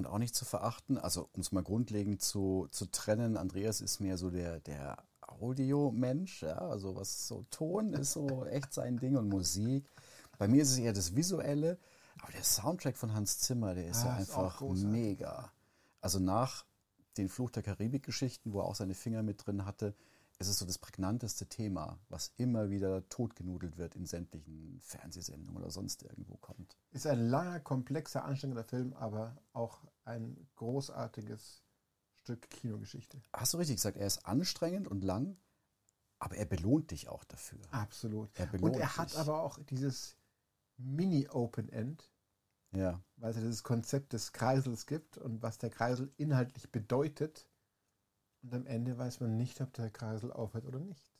Und 0.00 0.06
auch 0.06 0.16
nicht 0.16 0.34
zu 0.34 0.46
verachten, 0.46 0.96
also 0.96 1.28
um 1.34 1.42
es 1.42 1.52
mal 1.52 1.62
grundlegend 1.62 2.22
zu, 2.22 2.68
zu 2.70 2.86
trennen, 2.86 3.36
Andreas 3.36 3.82
ist 3.82 4.00
mehr 4.00 4.16
so 4.16 4.30
der, 4.30 4.58
der 4.60 4.96
Audiomensch, 5.20 6.40
ja, 6.42 6.56
also 6.56 6.96
was 6.96 7.28
so 7.28 7.44
Ton 7.50 7.92
ist 7.92 8.12
so 8.12 8.46
echt 8.46 8.72
sein 8.72 8.96
Ding 8.98 9.16
und 9.18 9.28
Musik. 9.28 9.90
Bei 10.38 10.48
mir 10.48 10.62
ist 10.62 10.70
es 10.70 10.78
eher 10.78 10.94
das 10.94 11.14
Visuelle, 11.16 11.78
aber 12.22 12.32
der 12.32 12.44
Soundtrack 12.44 12.96
von 12.96 13.12
Hans 13.12 13.40
Zimmer, 13.40 13.74
der 13.74 13.88
ist 13.88 14.02
Ah, 14.06 14.16
ja 14.16 14.16
ist 14.22 14.30
auch 14.32 14.44
einfach 14.44 14.58
großartig. 14.60 14.86
mega. 14.90 15.52
Also 16.00 16.18
nach 16.18 16.64
den 17.18 17.28
Fluch 17.28 17.50
der 17.50 17.62
Karibik-Geschichten, 17.62 18.54
wo 18.54 18.60
er 18.60 18.64
auch 18.64 18.74
seine 18.76 18.94
Finger 18.94 19.22
mit 19.22 19.46
drin 19.46 19.66
hatte, 19.66 19.94
ist 20.38 20.48
es 20.48 20.58
so 20.58 20.64
das 20.64 20.78
prägnanteste 20.78 21.44
Thema, 21.44 21.98
was 22.08 22.32
immer 22.38 22.70
wieder 22.70 23.06
totgenudelt 23.10 23.76
wird 23.76 23.94
in 23.94 24.06
sämtlichen 24.06 24.80
Fernsehsendungen 24.80 25.60
oder 25.60 25.70
sonst 25.70 26.02
irgendwo 26.02 26.36
kommt. 26.38 26.78
Ist 26.92 27.06
ein 27.06 27.28
langer, 27.28 27.60
komplexer, 27.60 28.24
anstrengender 28.24 28.64
Film, 28.64 28.94
aber 28.94 29.36
auch 29.52 29.80
ein 30.10 30.48
großartiges 30.56 31.62
Stück 32.22 32.50
Kinogeschichte. 32.50 33.22
Hast 33.32 33.54
du 33.54 33.58
richtig 33.58 33.76
gesagt, 33.76 33.96
er 33.96 34.06
ist 34.06 34.26
anstrengend 34.26 34.88
und 34.88 35.02
lang, 35.02 35.36
aber 36.18 36.36
er 36.36 36.46
belohnt 36.46 36.90
dich 36.90 37.08
auch 37.08 37.24
dafür. 37.24 37.60
Absolut. 37.70 38.30
Er 38.38 38.46
belohnt 38.46 38.74
Und 38.74 38.80
er 38.80 38.96
hat 38.96 39.10
dich. 39.10 39.18
aber 39.18 39.42
auch 39.42 39.58
dieses 39.64 40.16
Mini-Open-End, 40.76 42.10
Ja, 42.72 43.02
weil 43.16 43.30
es 43.30 43.36
ja 43.36 43.42
dieses 43.42 43.62
Konzept 43.62 44.12
des 44.12 44.32
Kreisels 44.32 44.86
gibt 44.86 45.18
und 45.18 45.42
was 45.42 45.58
der 45.58 45.70
Kreisel 45.70 46.12
inhaltlich 46.16 46.70
bedeutet. 46.70 47.48
Und 48.42 48.54
am 48.54 48.66
Ende 48.66 48.96
weiß 48.98 49.20
man 49.20 49.36
nicht, 49.36 49.60
ob 49.60 49.72
der 49.74 49.90
Kreisel 49.90 50.32
aufhört 50.32 50.66
oder 50.66 50.80
nicht. 50.80 51.12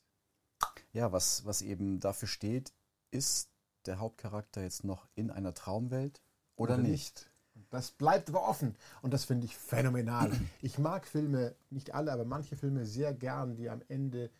ja 0.93 1.13
was, 1.13 1.45
was 1.45 1.63
eben 1.63 2.01
dafür 2.01 2.29
steht, 2.29 2.73
ist 3.11 3.51
der 3.87 3.99
Hauptcharakter 3.99 4.63
jetzt 4.63 4.85
noch 4.85 5.09
in 5.15 5.31
einer 5.31 5.55
Traumwelt 5.55 6.23
oder, 6.57 6.77
nicht? 6.77 7.27
Und 7.27 7.30
das 7.71 7.91
bleibt 7.91 8.29
aber 8.31 8.49
offen. 8.49 8.77
Und 9.03 9.13
das 9.13 9.25
finde 9.25 9.45
ich 9.47 9.57
phänomenal. 9.57 10.31
Ich 10.63 10.79
mag 10.79 11.07
Filme, 11.07 11.55
nicht 11.71 11.95
alle, 11.95 12.13
aber 12.13 12.25
manche 12.25 12.57
Filme 12.57 12.87
sehr 12.87 13.13
gern, 13.15 13.57
die 13.57 13.69
am 13.69 13.83
Ende 13.89 14.31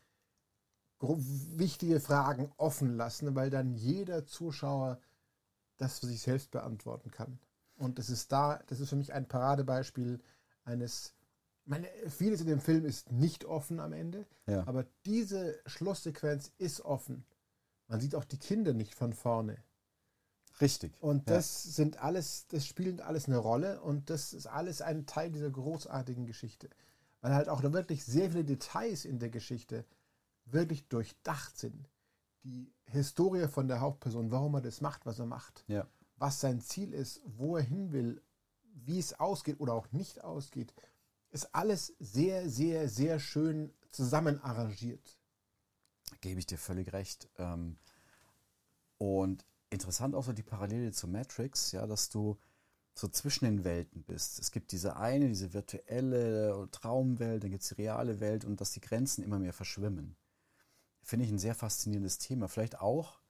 wichtige 1.01 1.99
Fragen 2.01 2.53
offen 2.57 2.97
lassen, 2.97 3.35
weil 3.35 3.49
dann 3.51 3.75
jeder 3.75 4.27
Zuschauer 4.27 4.99
das 5.79 5.99
für 5.99 6.07
sich 6.07 6.21
selbst 6.21 6.51
beantworten 6.51 7.11
kann. 7.11 7.39
Und 7.77 7.99
das 7.99 8.11
ist 8.11 8.31
da, 8.33 8.61
das 8.67 8.81
ist 8.81 8.91
für 8.91 8.97
mich 8.97 9.13
ein 9.15 9.27
Paradebeispiel 9.27 10.21
eines. 10.65 11.15
Meine, 11.65 11.87
vieles 12.09 12.41
in 12.41 12.49
dem 12.49 12.61
Film 12.61 12.85
ist 12.85 13.13
nicht 13.13 13.45
offen 13.45 13.81
am 13.81 13.93
Ende, 13.93 14.27
Ja. 14.47 14.67
aber 14.67 14.85
diese 15.07 15.59
Schlusssequenz 15.67 16.53
ist 16.59 16.81
offen. 16.83 17.25
Man 17.87 18.01
sieht 18.01 18.15
auch 18.15 18.25
die 18.25 18.39
Kinder 18.39 18.75
nicht 18.75 18.95
von 18.95 19.13
vorne. 19.13 19.57
Richtig. 20.61 20.93
Und 21.01 21.29
Ja. 21.29 21.37
das 21.37 21.63
sind 21.63 21.99
alles, 21.99 22.47
das 22.49 22.67
spielt 22.67 23.01
alles 23.01 23.27
eine 23.27 23.39
Rolle 23.39 23.81
und 23.81 24.11
das 24.11 24.33
ist 24.33 24.47
alles 24.47 24.83
ein 24.83 25.07
Teil 25.07 25.31
dieser 25.31 25.51
großartigen 25.51 26.27
Geschichte. 26.27 26.69
Weil 27.23 27.35
halt 27.35 27.49
auch 27.49 27.61
da 27.61 27.73
wirklich 27.73 28.05
sehr 28.05 28.31
viele 28.31 28.45
Details 28.45 29.05
in 29.05 29.19
der 29.19 29.31
Geschichte 29.31 29.85
wirklich 30.45 30.87
durchdacht 30.89 31.57
sind. 31.59 31.89
Die 32.45 32.73
Historie 32.87 33.47
von 33.49 33.69
der 33.69 33.81
Hauptperson, 33.81 34.31
warum 34.31 34.55
er 34.55 34.61
das 34.63 34.81
macht, 34.81 35.05
was 35.07 35.19
er 35.19 35.27
macht, 35.27 35.65
Ja. 35.69 35.87
was 36.17 36.41
sein 36.41 36.61
Ziel 36.61 36.93
ist, 36.95 37.21
wo 37.25 37.57
er 37.57 37.63
hin 37.63 37.93
will, 37.93 38.23
wie 38.73 38.99
es 38.99 39.19
ausgeht 39.21 39.61
oder 39.61 39.75
auch 39.75 39.91
nicht 39.93 40.25
ausgeht, 40.25 40.73
ist 41.31 41.55
alles 41.55 41.95
sehr, 41.99 42.49
sehr, 42.49 42.89
sehr 42.89 43.19
schön 43.19 43.73
zusammen 43.93 44.41
arrangiert. 44.41 45.19
Gebe 46.23 46.41
ich 46.41 46.47
dir 46.47 46.59
völlig 46.59 46.93
recht. 46.93 47.29
Ähm, 47.39 47.77
Und 48.99 49.45
interessant 49.71 50.15
auch 50.15 50.25
so 50.25 50.33
die 50.33 50.43
Parallele 50.43 50.93
zu 50.93 51.09
Matrix, 51.09 51.73
ja, 51.73 51.87
dass 51.87 52.11
du 52.11 52.39
so 52.95 53.09
zwischen 53.09 53.45
den 53.45 53.65
Welten 53.65 54.03
bist. 54.03 54.39
Es 54.41 54.51
gibt 54.51 54.73
diese 54.73 54.97
eine, 54.97 55.29
diese 55.29 55.55
virtuelle 55.55 56.69
Traumwelt, 56.73 57.43
dann 57.43 57.51
gibt 57.51 57.63
es 57.63 57.69
die 57.71 57.83
reale 57.83 58.21
Welt 58.21 58.45
und 58.45 58.61
dass 58.61 58.73
die 58.73 58.81
Grenzen 58.81 59.23
immer 59.25 59.39
mehr 59.39 59.53
verschwimmen. 59.53 60.17
Finde 61.03 61.25
ich 61.25 61.31
ein 61.31 61.39
sehr 61.39 61.55
faszinierendes 61.55 62.19
Thema. 62.19 62.49
Vielleicht 62.49 62.81
auch 62.81 63.21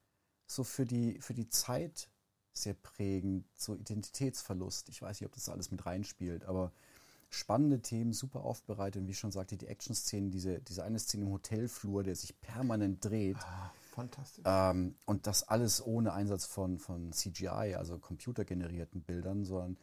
so 0.47 0.65
für 0.65 0.87
die, 0.87 1.21
für 1.21 1.35
die 1.35 1.49
Zeit 1.49 2.11
sehr 2.53 2.75
prägend, 2.75 3.47
so 3.55 3.77
Identitätsverlust. 3.77 4.89
Ich 4.89 5.03
weiß 5.03 5.21
nicht, 5.21 5.27
ob 5.29 5.35
das 5.35 5.49
alles 5.49 5.71
mit 5.71 5.87
reinspielt, 5.87 6.45
aber 6.45 6.73
spannende 7.29 7.81
Themen, 7.81 8.13
super 8.13 8.41
aufbereitet. 8.41 9.01
Und 9.01 9.07
wie 9.07 9.13
ich 9.13 9.19
schon 9.19 9.31
sagte, 9.31 9.57
die 9.57 9.69
Action-Szenen, 9.69 10.33
diese, 10.33 10.61
diese 10.61 10.83
eine 10.83 10.99
Szene 10.99 11.27
im 11.27 11.31
Hotelflur, 11.31 12.03
der 12.03 12.17
sich 12.17 12.41
permanent 12.41 13.05
dreht. 13.05 13.37
Ah, 13.39 13.73
fantastisch. 13.91 14.45
Ähm, 14.47 14.97
und 15.07 15.27
das 15.27 15.47
alles 15.49 15.85
ohne 15.85 16.13
Einsatz 16.13 16.47
von, 16.47 16.79
von 16.79 17.13
CGI, 17.13 17.75
also 17.77 17.99
computergenerierten 17.99 19.03
Bildern, 19.03 19.45
sondern 19.45 19.77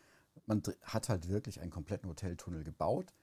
man 0.45 0.63
hat 0.83 1.09
halt 1.09 1.29
wirklich 1.29 1.61
einen 1.61 1.71
kompletten 1.71 2.09
Hoteltunnel 2.09 2.63
gebaut, 2.63 3.13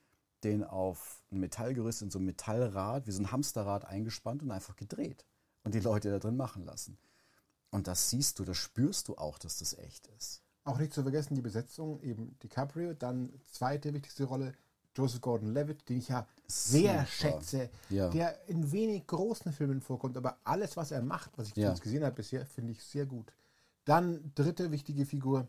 den 0.43 0.63
auf 0.63 1.23
ein 1.33 1.41
Metallgerüst 1.41 2.03
in 2.03 2.11
so 2.11 2.19
ein 2.19 2.25
Metallrad, 2.25 3.07
wie 3.07 3.13
so 3.13 3.23
ein 3.23 3.33
Hamsterrad 3.33 3.85
eingespannt 3.87 4.43
und 4.43 4.51
einfach 4.51 4.77
gedreht. 4.77 5.25
Und 5.63 5.75
die 5.75 5.81
Leute 5.81 6.11
da 6.11 6.19
drin 6.19 6.37
machen 6.37 6.65
lassen. 6.65 6.99
Und 7.71 7.87
das 7.87 8.11
siehst 8.11 8.39
du, 8.39 8.45
das 8.45 8.59
spürst 8.59 9.09
du 9.09 9.17
auch, 9.17 9.39
dass 9.39 9.59
das 9.59 9.79
echt 9.79 10.07
ist. 10.19 10.43
Auch 10.65 10.79
nicht 10.79 10.93
zu 10.93 11.03
vergessen 11.03 11.35
die 11.35 11.43
Besetzung, 11.43 12.01
eben 12.03 12.39
DiCaprio, 12.41 12.95
dann 12.95 13.33
zweite 13.47 13.93
wichtigste 13.93 14.25
Rolle 14.25 14.55
Joseph 14.97 15.21
Gordon-Levitt, 15.21 15.89
den 15.89 15.99
ich 15.99 16.09
ja 16.09 16.27
sehr 16.47 17.01
Super. 17.01 17.07
schätze, 17.07 17.71
Ja. 17.91 18.09
der 18.11 18.49
in 18.49 18.71
wenig 18.71 19.07
großen 19.07 19.53
Filmen 19.53 19.81
vorkommt, 19.81 20.17
aber 20.17 20.39
alles, 20.45 20.77
was 20.77 20.91
er 20.93 21.03
macht, 21.03 21.37
was 21.37 21.49
ich 21.49 21.57
Ja. 21.57 21.71
jetzt 21.71 21.83
gesehen 21.83 22.05
habe 22.05 22.15
bisher, 22.17 22.47
finde 22.47 22.73
ich 22.73 22.83
sehr 22.83 23.07
gut. 23.07 23.33
Dann 23.85 24.33
dritte 24.35 24.71
wichtige 24.71 25.05
Figur, 25.07 25.49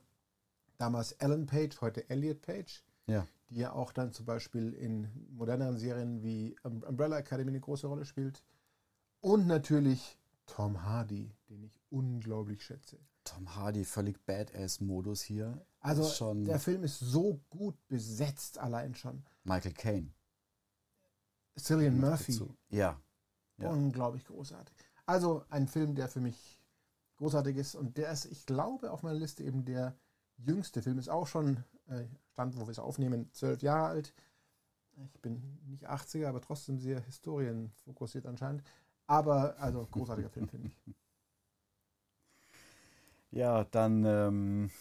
damals 0.77 1.13
Ellen 1.13 1.45
Page, 1.45 1.79
heute 1.81 2.09
Elliot 2.09 2.41
Page, 2.41 2.83
Ja. 3.07 3.27
die 3.49 3.57
ja 3.57 3.71
auch 3.73 3.91
dann 3.93 4.11
zum 4.11 4.25
Beispiel 4.25 4.73
in 4.73 5.07
moderneren 5.31 5.77
Serien 5.77 6.23
wie 6.23 6.55
Um- 6.63 6.83
Umbrella 6.83 7.17
Academy 7.19 7.51
eine 7.51 7.59
große 7.61 7.87
Rolle 7.87 8.05
spielt. 8.05 8.43
Und 9.21 9.47
natürlich 9.47 10.17
Tom 10.47 10.83
Hardy, 10.83 11.31
den 11.49 11.63
ich 11.63 11.79
unglaublich 11.89 12.63
schätze. 12.63 12.99
Tom 13.23 13.55
Hardy, 13.55 13.83
völlig 13.85 14.23
Badass-Modus 14.25 15.21
hier. 15.21 15.65
Also 15.79 16.33
der 16.43 16.59
Film 16.59 16.83
ist 16.83 16.99
so 16.99 17.41
gut 17.49 17.75
besetzt 17.87 18.57
allein 18.57 18.95
schon. 18.95 19.23
Michael 19.43 19.73
Caine. 19.73 20.13
Cillian 21.57 21.99
Murphy. 21.99 22.39
Ja. 22.69 22.99
Ja. 23.57 23.69
unglaublich 23.69 24.25
großartig. 24.25 24.75
Also 25.05 25.45
ein 25.49 25.67
Film, 25.67 25.95
der 25.95 26.09
für 26.09 26.19
mich 26.19 26.59
großartig 27.17 27.55
ist 27.55 27.75
und 27.75 27.97
der 27.97 28.11
ist, 28.11 28.25
ich 28.25 28.45
glaube, 28.45 28.91
auf 28.91 29.03
meiner 29.03 29.17
Liste 29.17 29.43
eben 29.43 29.63
der 29.63 29.97
jüngste 30.37 30.81
Film. 30.81 30.99
Ist 30.99 31.09
auch 31.09 31.27
schon, 31.27 31.63
äh, 31.87 32.05
Stand, 32.33 32.57
wo 32.57 32.61
wir 32.61 32.71
es 32.71 32.79
aufnehmen, 32.79 33.31
zwölf 33.31 33.61
Jahre 33.61 33.87
alt. 33.87 34.13
Ich 35.13 35.21
bin 35.21 35.59
nicht 35.67 35.89
80er, 35.89 36.27
aber 36.27 36.41
trotzdem 36.41 36.79
sehr 36.79 36.99
historienfokussiert 37.01 38.25
anscheinend. 38.25 38.63
Aber 39.07 39.57
also 39.59 39.85
großartiger 39.85 40.29
Film, 40.29 40.49
finde 40.49 40.67
ich. 40.67 40.77
Ja, 43.35 43.65
dann 43.65 44.05
ähm, 44.05 44.71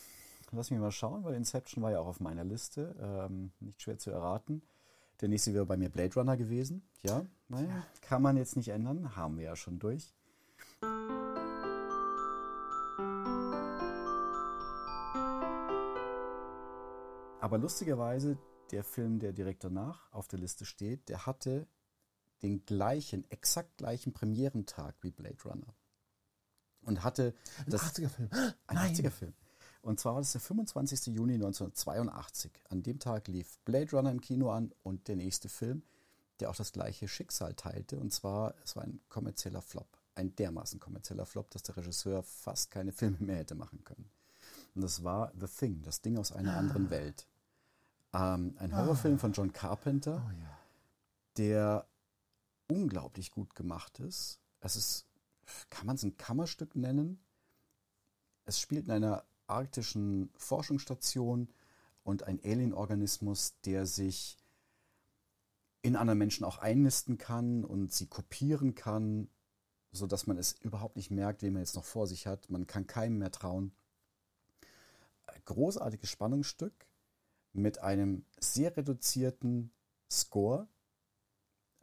lass 0.52 0.70
mich 0.70 0.78
mal 0.78 0.92
schauen, 0.92 1.24
weil 1.24 1.34
Inception 1.34 1.82
war 1.82 1.90
ja 1.90 1.98
auch 1.98 2.06
auf 2.06 2.20
meiner 2.20 2.44
Liste. 2.44 2.94
Ähm, 3.00 3.50
nicht 3.58 3.82
schwer 3.82 3.98
zu 3.98 4.12
erraten. 4.12 4.62
Der 5.20 5.28
nächste 5.28 5.52
wäre 5.54 5.66
bei 5.66 5.76
mir 5.76 5.88
Blade 5.88 6.14
Runner 6.14 6.36
gewesen. 6.36 6.88
Ja, 7.02 7.26
naja, 7.48 7.84
kann 8.00 8.22
man 8.22 8.36
jetzt 8.36 8.56
nicht 8.56 8.68
ändern. 8.68 9.16
Haben 9.16 9.38
wir 9.38 9.46
ja 9.46 9.56
schon 9.56 9.80
durch. 9.80 10.14
Aber 17.40 17.58
lustigerweise, 17.58 18.38
der 18.70 18.84
Film, 18.84 19.18
der 19.18 19.32
direkt 19.32 19.64
danach 19.64 20.12
auf 20.12 20.28
der 20.28 20.38
Liste 20.38 20.64
steht, 20.64 21.08
der 21.08 21.26
hatte 21.26 21.66
den 22.44 22.64
gleichen, 22.64 23.28
exakt 23.32 23.78
gleichen 23.78 24.12
Premierentag 24.12 24.94
wie 25.00 25.10
Blade 25.10 25.42
Runner. 25.44 25.74
Und 26.84 27.04
hatte 27.04 27.34
Ein 27.58 27.70
das 27.70 27.82
80er-Film. 27.82 28.28
ein 28.66 28.76
80er-Film. 28.94 29.34
Und 29.82 30.00
zwar 30.00 30.14
war 30.14 30.20
das 30.22 30.32
der 30.32 30.40
25. 30.40 31.14
Juni 31.14 31.34
1982. 31.34 32.52
An 32.70 32.82
dem 32.82 32.98
Tag 32.98 33.28
lief 33.28 33.58
Blade 33.64 33.90
Runner 33.92 34.10
im 34.10 34.20
Kino 34.20 34.50
an 34.50 34.72
und 34.82 35.08
der 35.08 35.16
nächste 35.16 35.48
Film, 35.48 35.82
der 36.40 36.50
auch 36.50 36.56
das 36.56 36.72
gleiche 36.72 37.06
Schicksal 37.06 37.54
teilte. 37.54 37.98
Und 37.98 38.12
zwar, 38.12 38.54
es 38.64 38.76
war 38.76 38.84
ein 38.84 39.00
kommerzieller 39.08 39.60
Flop. 39.60 39.88
Ein 40.14 40.34
dermaßen 40.36 40.80
kommerzieller 40.80 41.26
Flop, 41.26 41.50
dass 41.50 41.62
der 41.64 41.76
Regisseur 41.76 42.22
fast 42.22 42.70
keine 42.70 42.92
Filme 42.92 43.18
mehr 43.20 43.36
hätte 43.36 43.54
machen 43.54 43.84
können. 43.84 44.08
Und 44.74 44.82
das 44.82 45.04
war 45.04 45.32
The 45.38 45.46
Thing, 45.46 45.82
das 45.82 46.00
Ding 46.00 46.16
aus 46.18 46.32
einer 46.32 46.56
anderen 46.56 46.88
Welt. 46.90 47.26
Ähm, 48.14 48.54
ein 48.58 48.76
Horrorfilm 48.76 49.18
von 49.18 49.32
John 49.32 49.52
Carpenter 49.52 50.24
Oh 50.26 50.44
der 51.36 51.86
unglaublich 52.68 53.32
gut 53.32 53.54
gemacht 53.54 53.98
ist. 53.98 54.38
Es 54.60 54.76
ist, 54.76 55.06
kann 55.70 55.86
man 55.86 55.96
es 55.96 56.02
ein 56.02 56.16
Kammerstück 56.16 56.76
nennen? 56.76 57.24
Es 58.44 58.60
spielt 58.60 58.86
in 58.86 58.92
einer 58.92 59.24
arktischen 59.46 60.30
Forschungsstation 60.36 61.48
und 62.02 62.24
ein 62.24 62.40
Alienorganismus, 62.44 63.60
der 63.64 63.86
sich 63.86 64.38
in 65.82 65.96
anderen 65.96 66.18
Menschen 66.18 66.44
auch 66.44 66.58
einnisten 66.58 67.18
kann 67.18 67.64
und 67.64 67.92
sie 67.92 68.06
kopieren 68.06 68.74
kann, 68.74 69.28
sodass 69.92 70.26
man 70.26 70.38
es 70.38 70.52
überhaupt 70.52 70.96
nicht 70.96 71.10
merkt, 71.10 71.42
wen 71.42 71.52
man 71.52 71.62
jetzt 71.62 71.76
noch 71.76 71.84
vor 71.84 72.06
sich 72.06 72.26
hat. 72.26 72.50
Man 72.50 72.66
kann 72.66 72.86
keinem 72.86 73.18
mehr 73.18 73.30
trauen. 73.30 73.72
Großartiges 75.44 76.08
Spannungsstück 76.08 76.86
mit 77.52 77.78
einem 77.80 78.24
sehr 78.40 78.76
reduzierten 78.76 79.72
Score. 80.10 80.68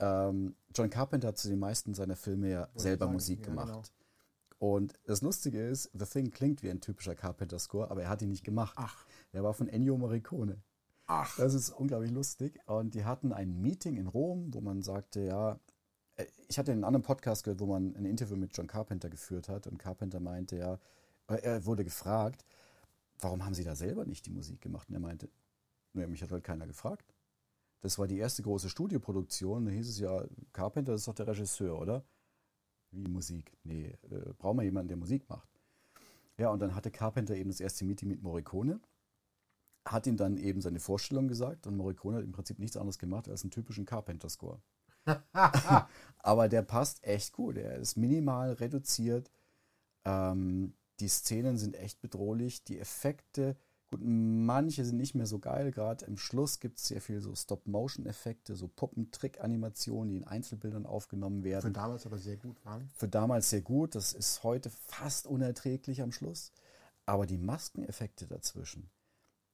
Ähm, 0.02 0.56
John 0.76 0.90
Carpenter 0.90 1.30
hat 1.30 1.38
zu 1.38 1.48
den 1.48 1.60
meisten 1.60 1.94
seiner 1.94 2.16
Filme 2.16 2.50
ja 2.50 2.70
ich 2.74 2.82
selber 2.82 3.06
sagen, 3.06 3.14
Musik 3.14 3.40
ja, 3.42 3.46
gemacht. 3.46 3.68
genau. 3.68 3.84
Und 4.58 4.94
das 5.06 5.22
Lustige 5.22 5.68
ist, 5.68 5.90
The 5.94 6.06
Thing 6.06 6.30
klingt 6.32 6.62
wie 6.62 6.70
ein 6.70 6.82
typischer 6.82 7.16
Carpenter-Score, 7.16 7.90
aber 7.90 8.04
er 8.04 8.10
hat 8.10 8.22
ihn 8.22 8.30
nicht 8.30 8.44
gemacht. 8.44 8.76
Ach. 8.78 9.06
Der 9.34 9.44
war 9.44 9.54
von 9.54 9.68
Ennio 9.68 9.98
Morricone. 9.98 10.62
Ach. 11.08 11.36
Das 11.38 11.54
ist 11.54 11.72
unglaublich 11.72 12.12
lustig. 12.12 12.60
Und 12.68 12.94
die 12.94 13.04
hatten 13.04 13.34
ein 13.34 13.60
Meeting 13.62 13.98
in 13.98 14.08
Rom, 14.08 14.54
wo 14.54 14.62
man 14.62 14.82
sagte, 14.82 15.22
ja, 15.22 15.60
äh, 16.16 16.26
ich 16.48 16.60
hatte 16.60 16.72
einen 16.72 16.84
anderen 16.84 17.04
Podcast 17.04 17.44
gehört, 17.44 17.60
wo 17.60 17.66
man 17.66 17.96
ein 17.96 18.06
Interview 18.06 18.36
mit 18.36 18.56
John 18.56 18.68
Carpenter 18.68 19.10
geführt 19.10 19.50
hat 19.50 19.68
und 19.68 19.78
Carpenter 19.78 20.20
meinte, 20.20 20.58
ja, 20.58 20.80
äh, 21.28 21.42
er 21.42 21.66
wurde 21.66 21.84
gefragt, 21.84 22.46
warum 23.20 23.44
haben 23.44 23.54
Sie 23.54 23.64
da 23.64 23.76
selber 23.76 24.06
nicht 24.06 24.26
die 24.26 24.32
Musik 24.32 24.62
gemacht? 24.62 24.90
Und 24.90 24.96
er 24.96 25.02
meinte, 25.02 25.30
naja, 25.94 26.08
mich 26.08 26.22
hat 26.22 26.32
halt 26.32 26.44
keiner 26.44 26.68
gefragt. 26.68 27.11
Das 27.82 27.98
war 27.98 28.08
die 28.08 28.18
erste 28.18 28.44
große 28.44 28.70
Studioproduktion. 28.70 29.66
Da 29.66 29.72
hieß 29.72 29.90
es 29.90 30.00
ja, 30.00 30.24
Carpenter 30.54 30.94
ist 30.94 31.08
doch 31.08 31.16
der 31.16 31.28
Regisseur, 31.28 31.80
oder? 31.80 32.06
Wie 32.92 33.08
Musik? 33.08 33.58
Nee, 33.64 33.98
äh, 34.10 34.34
brauchen 34.38 34.58
wir 34.58 34.64
jemanden, 34.64 34.90
der 34.90 34.98
Musik 34.98 35.28
macht. 35.30 35.50
Ja, 36.38 36.50
und 36.50 36.60
dann 36.60 36.76
hatte 36.76 36.92
Carpenter 36.92 37.36
eben 37.36 37.50
das 37.50 37.60
erste 37.60 37.86
Meeting 37.86 38.10
mit 38.10 38.22
Morricone, 38.22 38.80
hat 39.86 40.08
ihm 40.08 40.18
dann 40.18 40.38
eben 40.38 40.62
seine 40.62 40.80
Vorstellung 40.80 41.28
gesagt 41.28 41.68
und 41.68 41.78
Morricone 41.78 42.18
hat 42.18 42.24
im 42.24 42.32
Prinzip 42.32 42.60
nichts 42.60 42.78
anderes 42.78 43.00
gemacht 43.00 43.28
als 43.30 43.44
einen 43.44 43.52
typischen 43.52 43.86
Carpenter-Score. 43.86 44.62
Aber 46.20 46.50
der 46.50 46.62
passt 46.62 47.04
echt 47.04 47.34
gut. 47.34 47.58
Er 47.58 47.78
ist 47.78 47.98
minimal 47.98 48.54
reduziert. 48.54 49.32
Ähm, 50.06 50.74
die 51.00 51.08
Szenen 51.08 51.58
sind 51.58 51.76
echt 51.76 52.02
bedrohlich. 52.02 52.64
Die 52.64 52.80
Effekte, 52.80 53.58
gut, 53.92 54.02
manche 54.04 54.86
sind 54.86 54.98
nicht 54.98 55.16
mehr 55.16 55.26
so 55.26 55.40
geil. 55.40 55.72
Gerade 55.72 56.06
im 56.06 56.18
Schluss 56.18 56.60
gibt 56.60 56.80
es 56.80 56.88
sehr 56.88 57.02
viel 57.02 57.22
so 57.22 57.36
Stop-Motion-Effekte, 57.36 58.56
so 58.56 58.68
Puppentrick-Animationen, 58.68 60.10
die 60.10 60.18
in 60.18 60.24
Einzelbildern 60.24 60.86
aufgenommen 60.86 61.44
werden 61.44 61.68
Für 61.68 61.72
damals 61.72 62.06
aber 62.06 62.18
sehr 62.18 62.38
gut 62.38 62.64
waren. 62.66 62.90
für 62.96 63.08
damals 63.08 63.50
sehr 63.50 63.62
gut. 63.62 63.96
Das 63.96 64.14
ist 64.14 64.44
heute 64.44 64.70
fast 64.70 65.28
unerträglich 65.28 66.02
am 66.02 66.12
Schluss. 66.12 66.52
Aber 67.06 67.26
die 67.26 67.38
Maskeneffekte 67.38 68.28
dazwischen, 68.28 68.90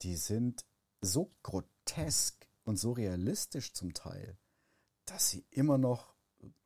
die 0.01 0.15
sind 0.15 0.65
so 1.01 1.31
grotesk 1.43 2.47
und 2.63 2.77
so 2.77 2.91
realistisch 2.91 3.73
zum 3.73 3.93
Teil, 3.93 4.38
dass 5.05 5.29
sie 5.29 5.45
immer 5.49 5.77
noch, 5.77 6.13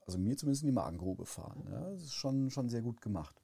also 0.06 0.18
mir 0.18 0.36
zumindest 0.36 0.64
in 0.64 0.68
die 0.70 0.74
Magengrube 0.74 1.26
fahren. 1.26 1.68
Ja, 1.70 1.92
das 1.92 2.02
ist 2.04 2.14
schon, 2.14 2.50
schon 2.50 2.70
sehr 2.70 2.82
gut 2.82 3.02
gemacht. 3.02 3.42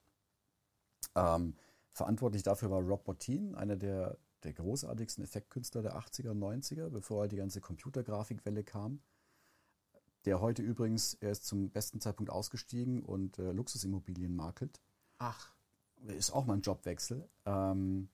Ähm, 1.14 1.54
verantwortlich 1.92 2.42
dafür 2.42 2.70
war 2.70 2.80
Rob 2.80 3.04
Bottin, 3.04 3.54
einer 3.54 3.76
der, 3.76 4.18
der 4.44 4.52
großartigsten 4.52 5.24
Effektkünstler 5.24 5.82
der 5.82 5.96
80er 5.98 6.30
und 6.30 6.40
90er, 6.40 6.88
bevor 6.90 7.22
halt 7.22 7.32
die 7.32 7.36
ganze 7.36 7.60
Computergrafikwelle 7.60 8.64
kam 8.64 9.00
der 10.24 10.40
heute 10.40 10.62
übrigens, 10.62 11.14
er 11.14 11.30
ist 11.30 11.46
zum 11.46 11.70
besten 11.70 12.00
Zeitpunkt 12.00 12.30
ausgestiegen 12.30 13.02
und 13.02 13.38
äh, 13.38 13.52
Luxusimmobilien 13.52 14.34
makelt. 14.34 14.80
Ach. 15.18 15.54
Ist 16.06 16.32
auch 16.32 16.44
mal 16.44 16.54
ein 16.54 16.60
Jobwechsel. 16.60 17.28
Ähm, 17.46 18.08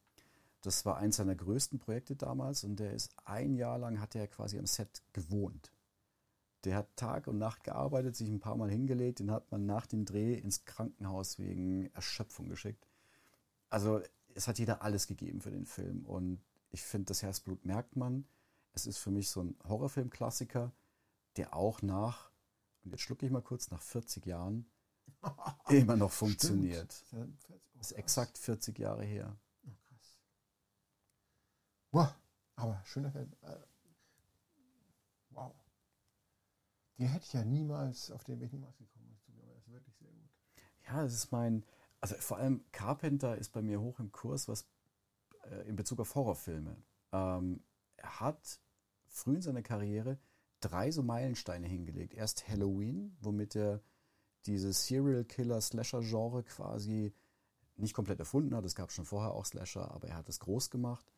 das 0.61 0.87
war 0.87 0.97
eins 0.97 1.17
seiner 1.17 1.35
größten 1.35 1.79
Projekte 1.79 2.17
damals 2.17 2.63
und 2.63 2.77
der 2.77 2.93
ist 2.93 3.15
ein 3.25 3.55
Jahr 3.55 3.79
lang 3.79 4.01
hat 4.01 4.15
er 4.15 4.27
quasi 4.29 4.59
am 4.59 4.67
Set 4.67 5.03
gewohnt. 5.13 5.73
Der 6.65 6.77
hat 6.77 6.97
Tag 6.97 7.27
und 7.27 7.37
Nacht 7.37 7.65
gearbeitet, 7.65 8.17
sich 8.17 8.29
ein 8.29 8.41
paar 8.41 8.57
Mal 8.57 8.71
hingelegt, 8.71 9.19
den 9.19 9.31
hat 9.31 9.51
man 9.51 9.67
nach 9.67 9.87
dem 9.87 10.07
Dreh 10.07 10.35
ins 10.35 10.65
Krankenhaus 10.65 11.39
wegen 11.39 11.91
Erschöpfung 11.95 12.49
geschickt. 12.49 12.87
Also 13.75 14.01
es 14.37 14.47
hat 14.47 14.61
jeder 14.61 14.83
alles 14.83 15.09
gegeben 15.09 15.41
für 15.41 15.51
den 15.51 15.67
Film 15.67 16.07
und 16.07 16.41
ich 16.71 16.81
finde, 16.81 17.07
das 17.07 17.25
Herzblut 17.25 17.65
merkt 17.65 17.97
man. 17.97 18.25
Es 18.73 18.87
ist 18.87 18.99
für 18.99 19.11
mich 19.11 19.31
so 19.31 19.43
ein 19.43 19.57
Horrorfilm-Klassiker, 19.65 20.71
der 21.37 21.57
auch 21.57 21.83
nach, 21.83 22.31
und 22.85 22.93
jetzt 22.93 23.01
schlucke 23.01 23.27
ich 23.27 23.33
mal 23.33 23.43
kurz, 23.43 23.73
nach 23.73 23.83
40 23.83 24.27
Jahren 24.27 24.71
immer 25.71 25.97
noch 25.97 26.13
funktioniert. 26.13 27.05
Das 27.75 27.91
ist 27.91 27.99
exakt 27.99 28.39
40 28.39 28.79
Jahre 28.79 29.03
her. 29.03 29.37
Oh, 29.67 29.73
krass. 29.89 30.21
Wow. 31.91 32.15
Aber 32.55 32.81
schöner 32.85 33.11
Film. 33.11 33.33
Äh, 33.43 33.57
Wow. 35.31 35.53
Die 36.97 37.09
hätte 37.09 37.25
ich 37.25 37.33
ja 37.33 37.45
niemals, 37.45 38.13
auf 38.13 38.23
den 38.23 38.39
Weg 38.39 38.53
niemals 38.53 38.79
gekommen. 38.79 39.19
Aber 39.27 39.53
das 39.53 39.67
ist 39.67 39.73
wirklich 39.73 39.97
sehr 39.97 40.13
gut. 40.13 40.31
Ja, 40.87 41.03
das 41.03 41.13
ist 41.13 41.33
mein, 41.33 41.65
also 42.05 42.17
vor 42.21 42.37
allem 42.37 42.63
Carpenter 42.71 43.39
ist 43.39 43.51
bei 43.53 43.63
mir 43.63 43.81
hoch 43.81 43.99
im 43.99 44.13
Kurs, 44.13 44.47
was 44.47 44.67
äh, 45.51 45.67
in 45.67 45.75
Bezug 45.77 46.01
auf 46.01 46.15
Horrorfilme. 46.15 46.77
Ähm, 47.13 47.63
er 47.97 48.21
hat 48.21 48.61
früh 49.07 49.37
in 49.37 49.41
seiner 49.43 49.63
Karriere 49.63 50.19
drei 50.61 50.91
so 50.91 51.03
Meilensteine 51.03 51.67
hingelegt. 51.67 52.13
Erst 52.13 52.47
Halloween, 52.47 53.17
womit 53.21 53.57
er 53.57 53.81
dieses 54.45 54.85
Serial 54.87 55.25
Killer 55.25 55.63
Slasher 55.63 56.03
Genre 56.03 56.43
quasi 56.43 57.15
nicht 57.77 57.95
komplett 57.95 58.21
erfunden 58.21 58.55
hat. 58.55 58.67
Es 58.67 58.75
gab 58.75 58.93
schon 58.93 59.07
vorher 59.07 59.33
auch 59.33 59.47
Slasher, 59.47 59.91
aber 59.91 60.09
er 60.09 60.17
hat 60.17 60.29
es 60.29 60.41
groß 60.41 60.69
gemacht. 60.69 61.11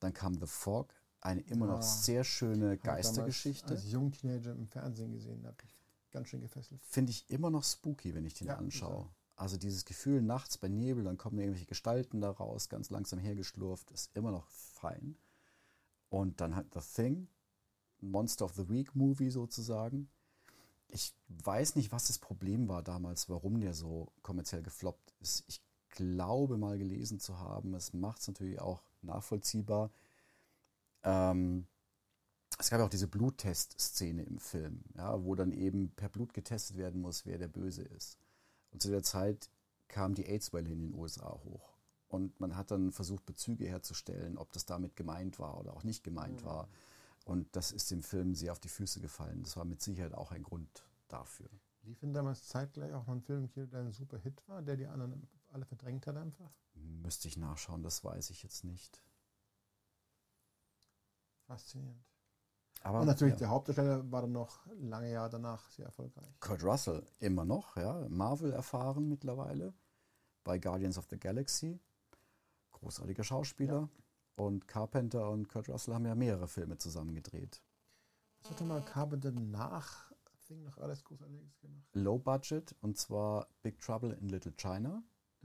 Dann 0.00 0.12
kam 0.12 0.34
The 0.38 0.46
Fog, 0.46 0.92
eine 1.22 1.40
immer 1.40 1.66
noch 1.66 1.76
Ja. 1.76 1.82
sehr 1.82 2.24
schöne 2.24 2.76
Geistergeschichte. 2.76 3.68
Als 3.68 3.90
Jungteenager 3.90 4.52
im 4.52 4.66
Fernsehen 4.66 5.12
gesehen 5.12 5.46
habe, 5.46 5.56
ich 5.64 5.74
ganz 6.10 6.28
schön 6.28 6.42
gefesselt. 6.42 6.82
finde 6.82 7.10
ich 7.10 7.28
immer 7.30 7.50
noch 7.50 7.64
spooky, 7.64 8.14
wenn 8.14 8.26
ich 8.26 8.34
den 8.34 8.48
Ja, 8.48 8.56
anschaue. 8.56 9.08
Also 9.36 9.58
dieses 9.58 9.84
Gefühl 9.84 10.22
nachts 10.22 10.56
bei 10.56 10.68
Nebel, 10.68 11.04
dann 11.04 11.18
kommen 11.18 11.38
irgendwelche 11.38 11.66
Gestalten 11.66 12.22
da 12.22 12.30
raus, 12.30 12.70
ganz 12.70 12.88
langsam 12.88 13.18
hergeschlurft, 13.18 13.90
ist 13.90 14.10
immer 14.16 14.30
noch 14.30 14.48
fein. 14.48 15.16
Und 16.08 16.40
dann 16.40 16.56
hat 16.56 16.72
The 16.72 16.80
Thing, 16.80 17.28
Monster 18.00 18.46
of 18.46 18.54
the 18.54 18.68
Week 18.70 18.94
Movie 18.94 19.30
sozusagen. 19.30 20.08
Ich 20.88 21.14
weiß 21.28 21.76
nicht, 21.76 21.92
was 21.92 22.06
das 22.06 22.18
Problem 22.18 22.68
war 22.68 22.82
damals, 22.82 23.28
warum 23.28 23.60
der 23.60 23.74
so 23.74 24.12
kommerziell 24.22 24.62
gefloppt 24.62 25.12
ist. 25.20 25.44
Ich 25.48 25.60
glaube 25.90 26.56
mal 26.56 26.78
gelesen 26.78 27.20
zu 27.20 27.38
haben, 27.38 27.74
es 27.74 27.92
macht 27.92 28.20
es 28.20 28.28
natürlich 28.28 28.60
auch 28.60 28.82
nachvollziehbar. 29.02 29.90
Ähm, 31.02 31.66
es 32.58 32.70
gab 32.70 32.78
ja 32.78 32.86
auch 32.86 32.90
diese 32.90 33.08
Bluttest-Szene 33.08 34.22
im 34.22 34.38
Film, 34.38 34.82
ja, 34.94 35.22
wo 35.22 35.34
dann 35.34 35.52
eben 35.52 35.90
per 35.90 36.08
Blut 36.08 36.32
getestet 36.32 36.78
werden 36.78 37.02
muss, 37.02 37.26
wer 37.26 37.36
der 37.36 37.48
Böse 37.48 37.82
ist. 37.82 38.18
Und 38.76 38.82
zu 38.82 38.90
der 38.90 39.02
Zeit 39.02 39.48
kam 39.88 40.14
die 40.14 40.26
AIDS-Welle 40.26 40.70
in 40.70 40.90
den 40.90 40.94
USA 40.94 41.40
hoch. 41.44 41.78
Und 42.08 42.38
man 42.40 42.56
hat 42.56 42.70
dann 42.70 42.92
versucht, 42.92 43.24
Bezüge 43.24 43.64
herzustellen, 43.64 44.36
ob 44.36 44.52
das 44.52 44.66
damit 44.66 44.96
gemeint 44.96 45.38
war 45.38 45.58
oder 45.58 45.72
auch 45.72 45.82
nicht 45.82 46.04
gemeint 46.04 46.44
war. 46.44 46.68
Und 47.24 47.56
das 47.56 47.72
ist 47.72 47.90
dem 47.90 48.02
Film 48.02 48.34
sehr 48.34 48.52
auf 48.52 48.58
die 48.58 48.68
Füße 48.68 49.00
gefallen. 49.00 49.42
Das 49.42 49.56
war 49.56 49.64
mit 49.64 49.80
Sicherheit 49.80 50.12
auch 50.12 50.30
ein 50.30 50.42
Grund 50.42 50.86
dafür. 51.08 51.48
Lief 51.84 52.00
denn 52.00 52.12
damals 52.12 52.48
zeitgleich 52.48 52.92
auch 52.92 53.06
noch 53.06 53.14
ein 53.14 53.22
Film 53.22 53.48
der 53.54 53.80
ein 53.80 53.92
super 53.92 54.18
Hit 54.18 54.46
war, 54.46 54.60
der 54.60 54.76
die 54.76 54.86
anderen 54.86 55.26
alle 55.52 55.64
verdrängt 55.64 56.06
hat 56.06 56.18
einfach? 56.18 56.52
Müsste 56.74 57.28
ich 57.28 57.38
nachschauen, 57.38 57.82
das 57.82 58.04
weiß 58.04 58.28
ich 58.28 58.42
jetzt 58.42 58.62
nicht. 58.62 59.02
Faszinierend. 61.46 62.04
Aber 62.86 63.00
und 63.00 63.06
natürlich 63.06 63.34
ja. 63.34 63.38
der 63.38 63.48
Hauptdarsteller 63.50 64.12
war 64.12 64.22
dann 64.22 64.32
noch 64.32 64.64
lange 64.78 65.10
Jahre 65.10 65.28
danach 65.28 65.68
sehr 65.70 65.86
erfolgreich. 65.86 66.38
Kurt 66.38 66.62
Russell 66.62 67.04
immer 67.18 67.44
noch, 67.44 67.76
ja, 67.76 68.06
Marvel 68.08 68.52
erfahren 68.52 69.08
mittlerweile 69.08 69.74
bei 70.44 70.60
Guardians 70.60 70.96
of 70.96 71.06
the 71.10 71.18
Galaxy. 71.18 71.80
Großartiger 72.70 73.24
Schauspieler. 73.24 73.88
Und 74.36 74.68
Carpenter 74.68 75.30
und 75.30 75.48
Kurt 75.48 75.68
Russell 75.68 75.94
haben 75.94 76.06
ja 76.06 76.14
mehrere 76.14 76.46
Filme 76.46 76.78
zusammen 76.78 77.16
gedreht. 77.16 77.60
Was 78.42 78.52
hat 78.52 78.60
mal 78.60 78.84
Carpenter 78.84 79.32
nach 79.32 80.12
Thing 80.46 80.62
noch 80.62 80.78
alles 80.78 81.02
Großartiges 81.02 81.58
gemacht? 81.58 81.88
Low 81.94 82.18
Budget 82.18 82.76
und 82.82 82.96
zwar 82.96 83.48
Big 83.62 83.80
Trouble 83.80 84.12
in 84.12 84.28
Little 84.28 84.52
China. 84.52 85.02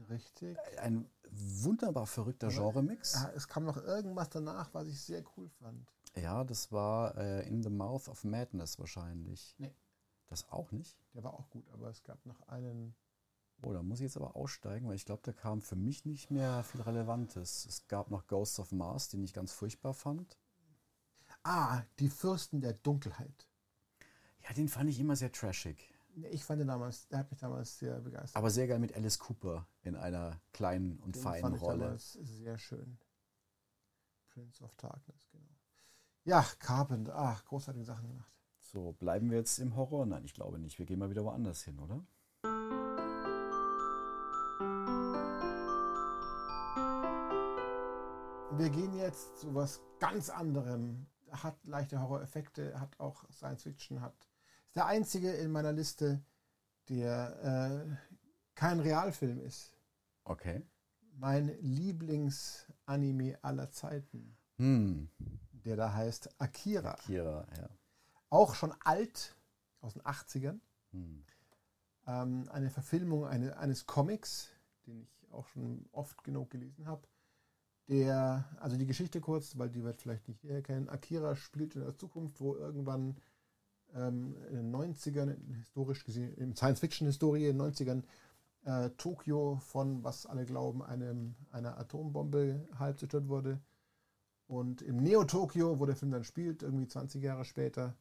Richtig. 0.08 0.56
Ein 0.78 1.10
wunderbar 1.28 2.06
verrückter 2.06 2.48
Genremix. 2.48 3.14
Ja, 3.14 3.30
es 3.34 3.48
kam 3.48 3.64
noch 3.64 3.78
irgendwas 3.78 4.30
danach, 4.30 4.72
was 4.74 4.86
ich 4.86 5.00
sehr 5.00 5.24
cool 5.36 5.48
fand. 5.48 5.88
Ja, 6.16 6.44
das 6.44 6.70
war 6.72 7.16
äh, 7.16 7.46
In 7.48 7.62
the 7.62 7.70
Mouth 7.70 8.08
of 8.08 8.24
Madness 8.24 8.78
wahrscheinlich. 8.78 9.54
Nee. 9.58 9.74
Das 10.28 10.48
auch 10.50 10.72
nicht. 10.72 10.96
Der 11.14 11.24
war 11.24 11.34
auch 11.34 11.48
gut, 11.50 11.68
aber 11.72 11.88
es 11.88 12.02
gab 12.02 12.24
noch 12.26 12.40
einen. 12.48 12.94
Oh, 13.62 13.72
da 13.72 13.82
muss 13.82 13.98
ich 14.00 14.04
jetzt 14.04 14.16
aber 14.16 14.34
aussteigen, 14.34 14.88
weil 14.88 14.96
ich 14.96 15.04
glaube, 15.04 15.22
da 15.24 15.32
kam 15.32 15.60
für 15.62 15.76
mich 15.76 16.04
nicht 16.04 16.30
mehr 16.30 16.64
viel 16.64 16.80
Relevantes. 16.80 17.64
Es 17.66 17.86
gab 17.86 18.10
noch 18.10 18.26
Ghosts 18.26 18.58
of 18.58 18.72
Mars, 18.72 19.08
den 19.08 19.22
ich 19.22 19.32
ganz 19.32 19.52
furchtbar 19.52 19.94
fand. 19.94 20.36
Ah, 21.44 21.82
die 21.98 22.08
Fürsten 22.08 22.60
der 22.60 22.72
Dunkelheit. 22.72 23.48
Ja, 24.40 24.52
den 24.54 24.68
fand 24.68 24.90
ich 24.90 24.98
immer 24.98 25.16
sehr 25.16 25.30
trashig. 25.32 25.92
Ich 26.30 26.44
fand 26.44 26.60
den 26.60 26.68
damals, 26.68 27.06
der 27.08 27.20
hat 27.20 27.30
mich 27.30 27.40
damals 27.40 27.78
sehr 27.78 28.00
begeistert. 28.00 28.36
Aber 28.36 28.50
sehr 28.50 28.66
geil 28.66 28.78
mit 28.78 28.94
Alice 28.94 29.18
Cooper 29.18 29.66
in 29.82 29.96
einer 29.96 30.40
kleinen 30.52 30.98
und 30.98 31.14
Den 31.16 31.22
feinen 31.22 31.42
fand 31.42 31.56
ich 31.56 31.62
Rolle. 31.62 31.78
damals 31.84 32.12
sehr 32.14 32.58
schön. 32.58 32.98
Prince 34.30 34.62
of 34.64 34.74
Darkness, 34.74 35.28
genau. 35.30 35.46
Ja, 36.24 36.46
Carpenter, 36.60 37.14
ach, 37.16 37.44
großartige 37.44 37.84
Sachen 37.84 38.06
gemacht. 38.08 38.30
So, 38.60 38.92
bleiben 38.92 39.30
wir 39.30 39.38
jetzt 39.38 39.58
im 39.58 39.74
Horror? 39.74 40.06
Nein, 40.06 40.24
ich 40.24 40.34
glaube 40.34 40.58
nicht. 40.58 40.78
Wir 40.78 40.86
gehen 40.86 41.00
mal 41.00 41.10
wieder 41.10 41.24
woanders 41.24 41.64
hin, 41.64 41.78
oder? 41.80 42.04
Wir 48.56 48.70
gehen 48.70 48.94
jetzt 48.94 49.38
zu 49.38 49.54
was 49.54 49.80
ganz 49.98 50.30
anderem. 50.30 51.06
Hat 51.30 51.56
leichte 51.64 52.00
Horror-Effekte, 52.00 52.78
hat 52.78 53.00
auch 53.00 53.24
Science 53.32 53.62
Fiction, 53.62 54.00
hat. 54.00 54.14
Ist 54.66 54.76
der 54.76 54.86
einzige 54.86 55.32
in 55.32 55.50
meiner 55.50 55.72
Liste, 55.72 56.22
der 56.88 57.86
äh, 57.90 57.96
kein 58.54 58.78
Realfilm 58.80 59.40
ist. 59.40 59.74
Okay. 60.24 60.62
Mein 61.14 61.48
Lieblingsanime 61.60 63.38
aller 63.42 63.70
Zeiten, 63.70 64.36
Hm, 64.58 65.08
der 65.64 65.76
da 65.76 65.92
heißt 65.92 66.40
Akira. 66.40 66.94
Kira, 67.06 67.46
ja. 67.56 67.68
Auch 68.30 68.54
schon 68.54 68.72
alt, 68.84 69.36
aus 69.80 69.94
den 69.94 70.02
80ern. 70.02 70.60
Hm. 70.92 71.24
Ähm, 72.06 72.48
eine 72.50 72.70
Verfilmung 72.70 73.26
eine, 73.26 73.56
eines 73.58 73.86
Comics, 73.86 74.50
den 74.86 75.02
ich 75.02 75.32
auch 75.32 75.46
schon 75.48 75.86
oft 75.92 76.24
genug 76.24 76.50
gelesen 76.50 76.86
habe. 76.86 77.02
Der, 77.88 78.48
also 78.60 78.76
die 78.76 78.86
Geschichte 78.86 79.20
kurz, 79.20 79.58
weil 79.58 79.68
die 79.68 79.82
wird 79.82 80.00
vielleicht 80.00 80.28
nicht 80.28 80.42
jeder 80.42 80.62
kennen. 80.62 80.88
Akira 80.88 81.36
spielt 81.36 81.74
in 81.74 81.82
der 81.82 81.96
Zukunft, 81.96 82.40
wo 82.40 82.54
irgendwann 82.54 83.16
ähm, 83.94 84.36
in 84.48 84.54
den 84.54 84.74
90ern, 84.74 85.36
historisch 85.56 86.04
gesehen, 86.04 86.34
in 86.34 86.56
Science-Fiction-Historie 86.56 87.48
in 87.48 87.58
den 87.58 87.72
90ern, 87.72 88.02
äh, 88.64 88.90
Tokio 88.90 89.56
von, 89.56 90.04
was 90.04 90.26
alle 90.26 90.46
glauben, 90.46 90.82
einem, 90.82 91.34
einer 91.50 91.78
Atombombe 91.78 92.66
halb 92.78 92.98
zerstört 92.98 93.28
wurde. 93.28 93.60
Und 94.46 94.82
im 94.82 94.96
Neo-Tokio, 94.96 95.78
wo 95.78 95.86
der 95.86 95.96
Film 95.96 96.12
dann 96.12 96.24
spielt, 96.24 96.62
irgendwie 96.62 96.86
20 96.86 97.22
Jahre 97.22 97.44
später, 97.44 97.96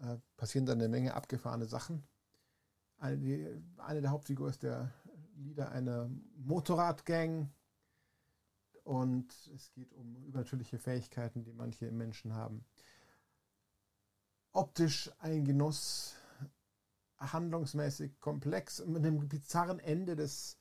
äh, 0.00 0.16
passieren 0.36 0.66
dann 0.66 0.78
eine 0.78 0.88
Menge 0.88 1.14
abgefahrene 1.14 1.66
Sachen. 1.66 2.06
Eine, 2.98 3.18
die, 3.18 3.46
eine 3.78 4.00
der 4.00 4.10
Hauptfigur 4.10 4.48
ist 4.48 4.62
der 4.62 4.92
Leader 5.36 5.70
einer 5.70 6.10
Motorradgang. 6.36 7.50
Und 8.84 9.32
es 9.54 9.70
geht 9.72 9.92
um 9.94 10.16
übernatürliche 10.24 10.78
Fähigkeiten, 10.78 11.44
die 11.44 11.52
manche 11.52 11.90
Menschen 11.90 12.34
haben. 12.34 12.64
Optisch 14.52 15.10
ein 15.18 15.44
Genuss, 15.44 16.14
handlungsmäßig 17.18 18.18
komplex, 18.18 18.84
mit 18.86 19.04
einem 19.04 19.28
bizarren 19.28 19.78
Ende, 19.78 20.16
das 20.16 20.56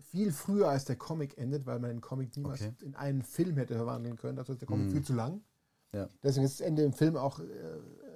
viel 0.00 0.32
früher 0.32 0.68
als 0.68 0.84
der 0.84 0.96
Comic 0.96 1.36
endet, 1.38 1.66
weil 1.66 1.78
man 1.78 1.90
den 1.90 2.00
Comic 2.00 2.36
niemals 2.36 2.62
Okay. 2.62 2.72
in 2.82 2.94
einen 2.94 3.22
Film 3.22 3.56
hätte 3.56 3.74
verwandeln 3.74 4.16
können. 4.16 4.36
Dazu 4.36 4.52
ist 4.52 4.60
der 4.60 4.68
Comic 4.68 4.86
Mhm. 4.86 4.92
viel 4.92 5.02
zu 5.02 5.14
lang. 5.14 5.42
Ja. 5.92 6.08
Deswegen 6.22 6.44
ist 6.44 6.60
das 6.60 6.66
Ende 6.66 6.82
im 6.82 6.92
Film 6.92 7.16
auch 7.16 7.38
äh, 7.40 7.44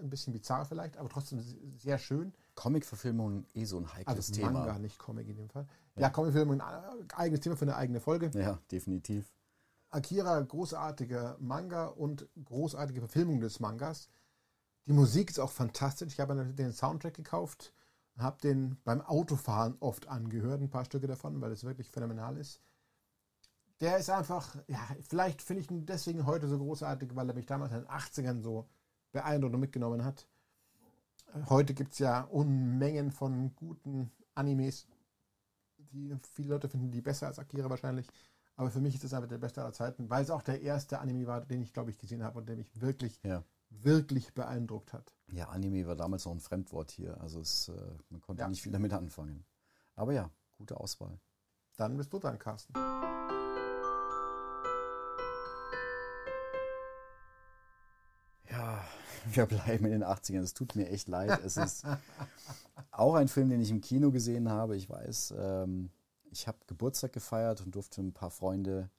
ein 0.01 0.11
bisschen 0.11 0.33
bizarr 0.33 0.65
vielleicht, 0.67 0.97
aber 0.99 1.09
trotzdem 1.09 1.41
sehr 1.79 1.99
schön. 1.99 2.33
Comic-Verfilmung 2.55 3.47
eh 3.55 3.65
so 3.65 3.79
ein 3.79 3.93
heikles 3.93 4.29
Also 4.29 4.33
Thema. 4.35 4.51
Manga, 4.53 4.79
nicht 4.79 4.99
Comic 4.99 5.29
in 5.29 5.37
dem 5.37 5.49
Fall. 5.49 5.67
Ja, 5.97 6.11
Comicfilm 6.11 6.51
ein 6.51 6.61
äh, 6.61 7.15
eigenes 7.15 7.41
Thema 7.41 7.57
für 7.57 7.65
eine 7.65 7.77
eigene 7.77 8.01
Folge. 8.01 8.31
Ja, 8.39 8.59
definitiv. 8.71 9.33
Akira, 9.91 10.41
großartiger 10.41 11.37
Manga 11.41 11.87
und 11.87 12.29
großartige 12.45 13.01
Verfilmung 13.01 13.41
des 13.41 13.61
Mangas. 13.61 14.09
Die 14.87 14.93
Musik 14.93 15.31
ist 15.31 15.39
auch 15.39 15.51
fantastisch. 15.51 16.13
Ich 16.13 16.21
habe 16.21 16.45
den 16.53 16.73
Soundtrack 16.73 17.15
gekauft 17.15 17.73
habe 18.23 18.41
den 18.41 18.77
beim 18.85 19.01
Autofahren 19.01 19.77
oft 19.81 20.09
angehört, 20.09 20.61
ein 20.61 20.71
paar 20.71 20.85
Stücke 20.85 21.07
davon, 21.07 21.41
weil 21.41 21.53
es 21.53 21.65
wirklich 21.65 21.91
phänomenal 21.91 22.37
ist. 22.37 22.61
Der 23.81 23.97
ist 23.97 24.11
einfach, 24.11 24.57
ja, 24.67 24.81
vielleicht 25.09 25.41
finde 25.41 25.63
ich 25.63 25.71
ihn 25.71 25.87
deswegen 25.87 26.27
heute 26.27 26.49
so 26.49 26.59
großartig, 26.59 27.17
weil 27.17 27.29
er 27.29 27.35
mich 27.35 27.47
damals 27.47 27.73
in 27.73 27.79
den 27.79 27.89
80ern 27.89 28.43
so 28.43 28.69
beeindruckt 29.13 29.55
und 29.55 29.61
mitgenommen 29.61 30.05
hat. 30.05 30.27
Heute 31.49 31.75
gibt 31.75 31.93
es 31.93 31.99
ja 31.99 32.23
Unmengen 32.23 33.11
von 33.13 33.55
guten 33.55 34.11
Animes, 34.35 34.87
die 35.79 36.15
viele 36.33 36.51
Leute 36.51 36.69
finden 36.69 36.91
die 36.91 37.01
besser 37.01 37.29
als 37.29 37.39
Akira 37.39 37.71
wahrscheinlich. 37.71 38.07
Aber 38.57 38.71
für 38.71 38.81
mich 38.81 38.95
ist 38.95 39.05
das 39.05 39.15
einfach 39.15 39.29
der 39.29 39.39
beste 39.39 39.63
aller 39.63 39.73
Zeiten, 39.73 40.11
weil 40.11 40.23
es 40.23 40.31
auch 40.31 40.43
der 40.43 40.61
erste 40.61 40.99
Anime 40.99 41.27
war, 41.27 41.41
den 41.41 41.63
ich, 41.63 41.73
glaube 41.73 41.91
ich, 41.91 41.99
gesehen 41.99 42.23
habe 42.23 42.39
und 42.39 42.49
der 42.49 42.57
mich 42.57 42.81
wirklich, 42.81 43.19
Ja. 43.23 43.43
wirklich 43.71 44.35
beeindruckt 44.35 44.93
hat. 44.93 45.15
Ja, 45.33 45.49
Anime 45.49 45.87
war 45.87 45.97
damals 45.97 46.25
noch 46.25 46.33
ein 46.33 46.41
Fremdwort 46.41 46.91
hier. 46.91 47.21
Also 47.21 47.41
es, 47.41 47.69
äh, 47.69 47.73
man 48.11 48.21
konnte 48.21 48.43
Ja. 48.43 48.49
nicht 48.49 48.63
viel 48.63 48.73
damit 48.73 48.93
anfangen. 48.93 49.45
Aber 49.97 50.13
ja, 50.13 50.31
gute 50.59 50.79
Auswahl. 50.79 51.19
Dann 51.77 51.97
bist 51.97 52.13
du 52.13 52.19
dran, 52.19 52.39
Carsten. 52.39 52.73
Ja, 58.51 58.85
wir 59.33 59.47
bleiben 59.47 59.85
in 59.87 59.93
den 59.93 60.05
80ern. 60.05 60.43
Es 60.43 60.55
tut 60.55 60.75
mir 60.77 60.89
echt 60.89 61.09
leid. 61.09 61.41
Es 61.45 61.57
ist 61.57 61.85
auch 62.91 63.15
ein 63.15 63.29
Film, 63.29 63.51
den 63.51 63.61
ich 63.61 63.71
im 63.71 63.81
Kino 63.81 64.11
gesehen 64.11 64.49
habe. 64.49 64.77
Ich 64.77 64.89
weiß, 64.89 65.35
ähm, 65.39 65.91
ich 66.31 66.47
habe 66.47 66.59
Geburtstag 66.67 67.13
gefeiert 67.13 67.61
und 67.61 67.75
durfte 67.75 68.01
ein 68.01 68.13
paar 68.13 68.31
Freunde 68.31 68.91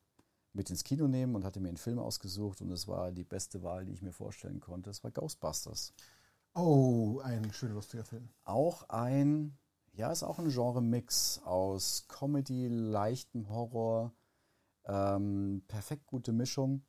mit 0.54 0.70
ins 0.70 0.84
Kino 0.84 1.08
nehmen 1.08 1.36
und 1.36 1.46
hatte 1.46 1.62
mir 1.62 1.70
einen 1.70 1.78
Film 1.78 1.98
ausgesucht 1.98 2.62
und 2.62 2.72
es 2.72 2.86
war 2.88 3.12
die 3.14 3.24
beste 3.24 3.64
Wahl, 3.64 3.86
die 3.86 3.94
ich 3.94 4.02
mir 4.02 4.12
vorstellen 4.12 4.60
konnte. 4.60 4.90
Es 4.90 5.02
war 5.04 5.12
Ghostbusters. 5.12 5.94
Oh, 6.54 7.22
ein 7.24 7.54
schön 7.54 7.74
lustiger 7.74 8.04
Film. 8.04 8.28
Auch 8.44 8.90
ein, 8.90 9.58
ja, 9.94 10.12
ist 10.12 10.24
auch 10.24 10.38
ein 10.38 10.50
Genre-Mix 10.50 11.40
aus 11.46 12.08
Comedy, 12.10 12.68
leichtem 12.68 13.48
Horror, 13.48 14.14
ähm, 14.84 15.64
perfekt 15.70 16.08
gute 16.08 16.34
Mischung. 16.34 16.84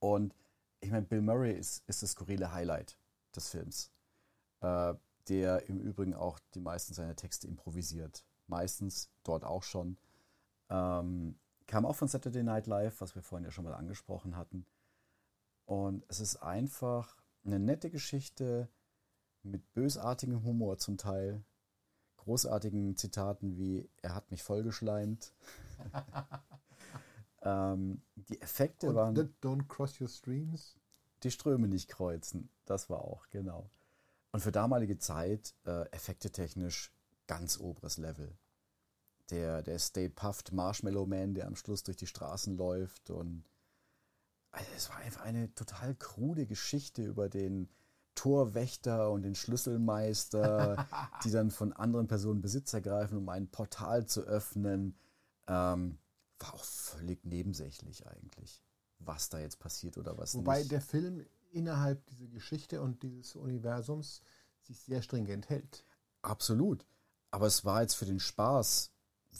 Und 0.00 0.34
ich 0.80 0.90
meine, 0.90 1.06
Bill 1.06 1.22
Murray 1.22 1.52
ist, 1.52 1.84
ist 1.86 2.02
das 2.02 2.12
skurrile 2.12 2.52
Highlight 2.52 2.98
des 3.34 3.48
Films, 3.48 3.92
äh, 4.60 4.94
der 5.28 5.68
im 5.68 5.78
Übrigen 5.78 6.14
auch 6.14 6.40
die 6.54 6.60
meisten 6.60 6.94
seiner 6.94 7.14
Texte 7.14 7.46
improvisiert. 7.46 8.24
Meistens 8.48 9.08
dort 9.22 9.44
auch 9.44 9.62
schon. 9.62 9.98
Ähm, 10.68 11.38
kam 11.68 11.86
auch 11.86 11.94
von 11.94 12.08
Saturday 12.08 12.42
Night 12.42 12.66
Live, 12.66 13.00
was 13.00 13.14
wir 13.14 13.22
vorhin 13.22 13.44
ja 13.44 13.52
schon 13.52 13.64
mal 13.64 13.74
angesprochen 13.74 14.36
hatten. 14.36 14.66
Und 15.64 16.04
es 16.08 16.18
ist 16.18 16.36
einfach 16.36 17.16
eine 17.46 17.58
nette 17.58 17.90
Geschichte 17.90 18.68
mit 19.42 19.72
bösartigem 19.74 20.42
Humor 20.44 20.78
zum 20.78 20.98
Teil, 20.98 21.44
großartigen 22.16 22.96
Zitaten 22.96 23.56
wie 23.56 23.88
er 24.02 24.14
hat 24.14 24.30
mich 24.30 24.42
vollgeschleimt. 24.42 25.32
ähm, 27.42 28.02
die 28.16 28.40
Effekte 28.40 28.88
Und 28.88 28.94
waren 28.96 29.14
Don't- 29.40 29.68
Cross 29.68 30.00
Your 30.00 30.08
Streams. 30.08 30.76
die 31.22 31.30
Ströme 31.30 31.68
nicht 31.68 31.88
kreuzen. 31.88 32.50
Das 32.64 32.90
war 32.90 33.00
auch, 33.02 33.28
genau. 33.30 33.70
Und 34.32 34.40
für 34.40 34.52
damalige 34.52 34.98
Zeit, 34.98 35.54
äh, 35.64 35.88
effektetechnisch, 35.90 36.92
ganz 37.26 37.58
oberes 37.58 37.96
Level. 37.96 38.36
Der, 39.30 39.62
der 39.62 39.78
Stay 39.78 40.08
Puffed 40.08 40.52
Marshmallow 40.52 41.06
Man, 41.06 41.34
der 41.34 41.46
am 41.46 41.56
Schluss 41.56 41.82
durch 41.82 41.96
die 41.96 42.06
Straßen 42.06 42.56
läuft. 42.56 43.10
Und 43.10 43.44
also 44.56 44.70
es 44.76 44.88
war 44.88 44.96
einfach 44.98 45.22
eine 45.22 45.54
total 45.54 45.94
krude 45.94 46.46
Geschichte 46.46 47.04
über 47.04 47.28
den 47.28 47.68
Torwächter 48.14 49.10
und 49.10 49.22
den 49.22 49.34
Schlüsselmeister, 49.34 50.86
die 51.24 51.30
dann 51.30 51.50
von 51.50 51.72
anderen 51.74 52.08
Personen 52.08 52.40
Besitz 52.40 52.72
ergreifen, 52.72 53.18
um 53.18 53.28
ein 53.28 53.48
Portal 53.50 54.06
zu 54.06 54.22
öffnen. 54.22 54.98
Ähm, 55.46 55.98
war 56.38 56.54
auch 56.54 56.64
völlig 56.64 57.24
nebensächlich 57.24 58.06
eigentlich, 58.06 58.62
was 58.98 59.28
da 59.28 59.38
jetzt 59.38 59.58
passiert 59.58 59.98
oder 59.98 60.16
was 60.18 60.34
Wobei 60.34 60.58
nicht. 60.60 60.72
der 60.72 60.80
Film 60.80 61.26
innerhalb 61.50 62.04
dieser 62.06 62.26
Geschichte 62.28 62.80
und 62.80 63.02
dieses 63.02 63.36
Universums 63.36 64.22
sich 64.62 64.80
sehr 64.80 65.02
stringent 65.02 65.48
hält. 65.48 65.84
Absolut. 66.22 66.86
Aber 67.30 67.46
es 67.46 67.64
war 67.64 67.82
jetzt 67.82 67.94
für 67.94 68.06
den 68.06 68.20
Spaß, 68.20 68.90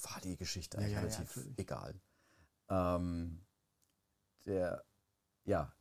war 0.03 0.21
die 0.23 0.37
Geschichte 0.37 0.79
eigentlich 0.79 0.93
Ja, 0.93 1.01
ja, 1.01 1.09
ja, 1.09 1.17
relativ 1.17 1.37
natürlich. 1.37 1.59
egal. 1.59 2.01
Ähm, 2.69 3.47
der, 4.47 4.85
ja, 5.47 5.73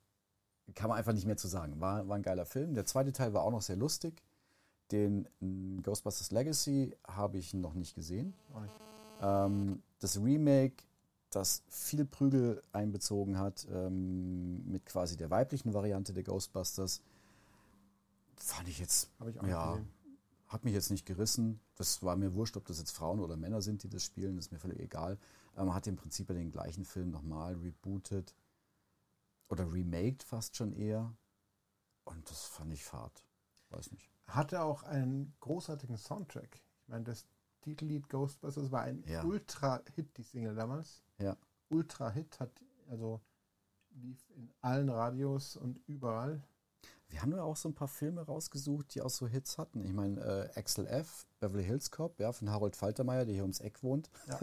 kann 0.74 0.90
man 0.90 0.98
einfach 0.98 1.14
nicht 1.14 1.26
mehr 1.28 1.38
zu 1.38 1.48
sagen. 1.48 1.80
War, 1.80 2.08
war 2.08 2.16
ein 2.16 2.24
geiler 2.24 2.46
Film. 2.46 2.74
Der 2.74 2.86
zweite 2.86 3.12
Teil 3.12 3.34
war 3.34 3.44
auch 3.44 3.52
noch 3.52 3.62
sehr 3.62 3.76
lustig. 3.76 4.24
Den 4.92 5.28
mm, 5.40 5.82
Ghostbusters 5.82 6.32
Legacy 6.32 6.96
habe 7.08 7.38
ich 7.38 7.54
noch 7.54 7.74
nicht 7.74 7.96
gesehen. 7.96 8.34
Auch 8.54 8.62
nicht. 8.62 8.74
Ähm, 9.22 9.84
das 10.00 10.18
Remake, 10.18 10.84
das 11.30 11.64
viel 11.70 12.06
Prügel 12.06 12.62
einbezogen 12.72 13.38
hat, 13.38 13.68
ähm, 13.72 14.66
mit 14.70 14.86
quasi 14.86 15.18
der 15.18 15.30
weiblichen 15.30 15.74
Variante 15.74 16.14
der 16.14 16.24
Ghostbusters, 16.24 17.02
fand 18.38 18.68
ich 18.68 18.80
jetzt, 18.80 19.10
Habe 19.20 19.32
ich 19.32 19.40
auch 19.40 19.48
ja, 19.48 19.72
gesehen. 19.72 19.90
hat 20.48 20.64
mich 20.64 20.74
jetzt 20.74 20.92
nicht 20.92 21.06
gerissen. 21.06 21.60
Das 21.76 22.04
war 22.04 22.16
mir 22.16 22.34
wurscht, 22.36 22.58
ob 22.58 22.66
das 22.66 22.80
jetzt 22.80 22.92
Frauen 22.92 23.20
oder 23.20 23.38
Männer 23.38 23.62
sind, 23.62 23.84
die 23.84 23.90
das 23.90 24.04
spielen, 24.04 24.36
das 24.36 24.46
ist 24.48 24.52
mir 24.52 24.60
völlig 24.60 24.80
egal. 24.80 25.18
Ähm, 25.58 25.66
Man 25.68 25.76
hat 25.76 25.88
im 25.88 25.96
Prinzip 25.96 26.30
ja 26.30 26.36
den 26.36 26.52
gleichen 26.52 26.86
Film 26.86 27.10
nochmal 27.10 27.56
rebootet 27.56 28.34
oder 29.50 29.72
remaked 29.72 30.24
fast 30.24 30.56
schon 30.56 30.74
eher. 30.74 31.16
Und 32.04 32.30
das 32.30 32.46
fand 32.46 32.74
ich 32.74 32.84
fad. 32.84 33.24
Weiß 33.70 33.92
nicht. 33.92 34.10
Hatte 34.28 34.62
auch 34.62 34.84
einen 34.84 35.34
großartigen 35.40 35.98
Soundtrack. 35.98 36.62
Ich 36.82 36.88
meine, 36.88 37.04
das 37.04 37.26
Titellied 37.62 38.10
Ghostbusters 38.10 38.72
war 38.72 38.82
ein 38.82 39.04
Ja. 39.08 39.24
Ultra-Hit, 39.24 40.18
die 40.18 40.24
Single 40.24 40.56
damals. 40.56 41.04
Ja. 41.18 41.36
Ultra-Hit 41.70 42.40
hat, 42.40 42.52
also 42.90 43.22
lief 43.90 44.30
in 44.36 44.52
allen 44.62 44.90
Radios 44.90 45.56
und 45.56 45.80
überall. 45.88 46.44
Wir 47.08 47.22
haben 47.22 47.32
ja 47.32 47.44
auch 47.44 47.56
so 47.56 47.70
ein 47.70 47.76
paar 47.76 47.88
Filme 47.88 48.22
rausgesucht, 48.22 48.94
die 48.94 49.02
auch 49.02 49.10
so 49.10 49.28
Hits 49.28 49.58
hatten. 49.58 49.84
Ich 49.84 49.94
meine, 49.94 50.22
äh, 50.22 50.60
Axel 50.60 50.88
F., 50.88 51.28
Beverly 51.40 51.64
Hills 51.64 51.92
Cop, 51.92 52.20
ja, 52.20 52.32
von 52.32 52.50
Harold 52.50 52.76
Faltermeier, 52.76 53.26
der 53.26 53.34
hier 53.34 53.44
ums 53.44 53.60
Eck 53.60 53.84
wohnt. 53.84 54.10
Ja. 54.28 54.40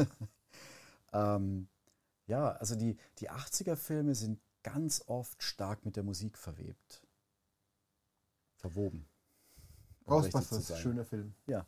ähm, 1.37 1.69
ja, 2.27 2.53
also 2.53 2.77
die, 2.77 2.97
die 3.19 3.31
80er-Filme 3.31 4.15
sind 4.15 4.41
ganz 4.63 5.03
oft 5.07 5.43
stark 5.43 5.85
mit 5.85 5.97
der 5.97 6.03
Musik 6.03 6.39
verwebt. 6.39 7.03
Verwoben. 8.57 9.07
um 10.05 10.21
Ghostbusters, 10.23 10.79
schöner 10.79 11.05
Film. 11.05 11.35
Ja. 11.47 11.67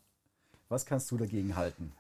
Was 0.69 0.87
kannst 0.87 1.11
du 1.11 1.17
dagegen 1.17 1.57
halten? 1.57 1.93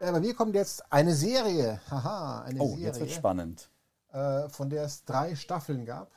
Ja, 0.00 0.12
bei 0.12 0.20
mir 0.20 0.34
kommt 0.34 0.54
jetzt 0.54 0.90
eine 0.92 1.14
Serie. 1.14 1.80
Haha, 1.90 2.42
eine 2.42 2.60
Oh, 2.60 2.76
jetzt 2.76 2.98
wird 3.00 3.08
Serie, 3.08 3.14
spannend. 3.14 3.70
äh, 4.12 4.48
von 4.50 4.68
der 4.68 4.84
es 4.84 5.04
drei 5.04 5.34
Staffeln 5.34 5.86
gab. 5.86 6.10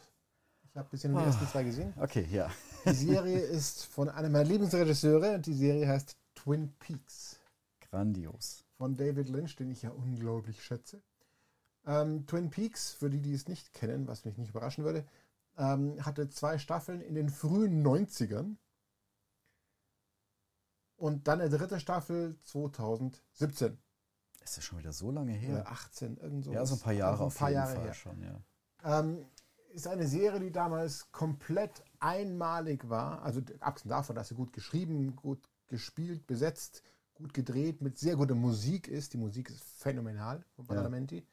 Ich 0.70 0.76
habe 0.76 0.90
bisher 0.90 1.10
nur 1.10 1.22
die 1.22 1.26
Ah. 1.28 1.30
ersten 1.30 1.48
zwei 1.48 1.64
gesehen. 1.64 1.94
Okay, 2.00 2.28
ja. 2.30 2.52
Die 2.86 2.92
Serie 2.94 3.40
ist 3.40 3.86
von 3.86 4.10
einem 4.10 4.32
meiner 4.32 4.44
Lieblingsregisseure 4.46 5.36
und 5.36 5.46
die 5.46 5.54
Serie 5.54 5.88
heißt 5.88 6.18
Twin 6.36 6.74
Peaks 6.80 7.38
Grandios. 7.90 8.66
Von 8.78 8.96
David 8.96 9.30
Lynch, 9.30 9.56
den 9.56 9.72
ich 9.72 9.82
ja 9.82 9.90
unglaublich 9.92 10.64
schätze. 10.64 11.02
Ähm, 11.86 12.26
Twin 12.28 12.50
Peaks, 12.50 12.92
für 12.92 13.10
die, 13.10 13.22
die 13.22 13.34
es 13.34 13.48
nicht 13.48 13.74
kennen, 13.74 14.08
was 14.08 14.26
mich 14.26 14.38
nicht 14.38 14.50
überraschen 14.50 14.84
würde, 14.84 15.06
ähm, 15.58 16.04
hatte 16.06 16.30
zwei 16.30 16.58
Staffeln 16.58 17.02
in 17.02 17.16
den 17.16 17.30
frühen 17.30 17.86
90ern 17.86 18.58
und 20.98 21.28
dann 21.28 21.42
eine 21.42 21.50
dritte 21.50 21.80
Staffel 21.80 22.38
2017 22.44 23.78
Ist 24.44 24.58
das 24.58 24.64
schon 24.64 24.80
wieder 24.80 24.94
so 24.94 25.12
lange 25.12 25.34
her? 25.34 25.54
oder 25.62 25.72
18, 25.72 26.18
irgend 26.18 26.46
so. 26.46 26.52
ja, 26.54 26.66
so 26.66 26.76
ein 26.76 26.82
paar 26.82 26.94
Jahre 26.94 27.12
also 27.14 27.24
ein 27.24 27.28
auf 27.28 27.38
paar 27.38 27.50
jeden 27.50 27.62
Jahre 27.62 27.76
Fall 27.76 27.86
her. 27.86 27.94
schon, 27.94 28.22
ja. 28.24 28.42
Ähm, 28.84 29.26
ist 29.74 29.88
eine 29.88 30.08
Serie, 30.08 30.40
die 30.40 30.52
damals 30.52 31.12
komplett 31.12 31.84
einmalig 32.00 32.90
war. 32.90 33.22
Also 33.22 33.42
abgesehen 33.60 33.90
davon, 33.90 34.16
dass 34.16 34.30
sie 34.30 34.36
gut 34.36 34.54
geschrieben, 34.54 35.16
gut 35.16 35.48
gespielt, 35.68 36.26
besetzt, 36.26 36.84
gut 37.18 37.34
gedreht, 37.34 37.82
mit 37.82 37.98
sehr 37.98 38.16
guter 38.16 38.36
Musik 38.36 38.88
ist. 38.88 39.14
Die 39.14 39.18
Musik 39.18 39.50
ist 39.50 39.62
phänomenal 39.64 40.44
von 40.56 40.66
Ja. 40.66 40.70
Badalamenti. 40.70 41.26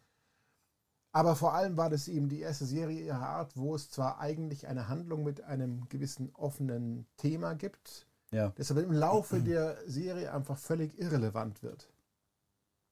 Aber 1.12 1.36
vor 1.36 1.54
allem 1.54 1.76
war 1.76 1.90
das 1.90 2.08
eben 2.08 2.28
die 2.28 2.40
erste 2.40 2.64
Serie 2.66 3.00
ihrer 3.04 3.28
Art, 3.28 3.56
wo 3.56 3.74
es 3.76 3.88
zwar 3.88 4.18
eigentlich 4.18 4.66
eine 4.66 4.88
Handlung 4.88 5.22
mit 5.22 5.42
einem 5.42 5.88
gewissen 5.88 6.30
offenen 6.34 7.06
Thema 7.16 7.54
gibt, 7.54 8.06
Ja, 8.32 8.48
das 8.56 8.72
aber 8.72 8.82
im 8.82 8.90
Laufe 8.92 9.40
der 9.40 9.78
Serie 9.86 10.32
einfach 10.32 10.58
völlig 10.58 10.98
irrelevant 10.98 11.62
wird. 11.62 11.88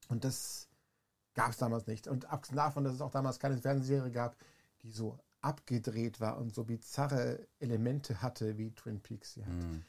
Und 0.09 0.23
das 0.25 0.69
gab 1.35 1.51
es 1.51 1.57
damals 1.57 1.89
nicht. 1.89 2.07
Und 2.07 2.27
abgesehen 2.27 2.57
davon, 2.59 2.85
dass 2.85 2.95
es 2.95 3.01
auch 3.01 3.11
damals 3.11 3.41
keine 3.41 3.59
Fernsehserie 3.59 4.13
gab, 4.13 4.37
die 4.83 4.93
so 4.93 5.19
abgedreht 5.41 6.21
war 6.21 6.39
und 6.39 6.55
so 6.55 6.63
bizarre 6.63 7.41
Elemente 7.59 8.23
hatte, 8.23 8.57
wie 8.57 8.71
Twin 8.71 9.01
Peaks 9.01 9.35
sie 9.35 9.45
hat. 9.45 9.53
Mhm. 9.53 9.83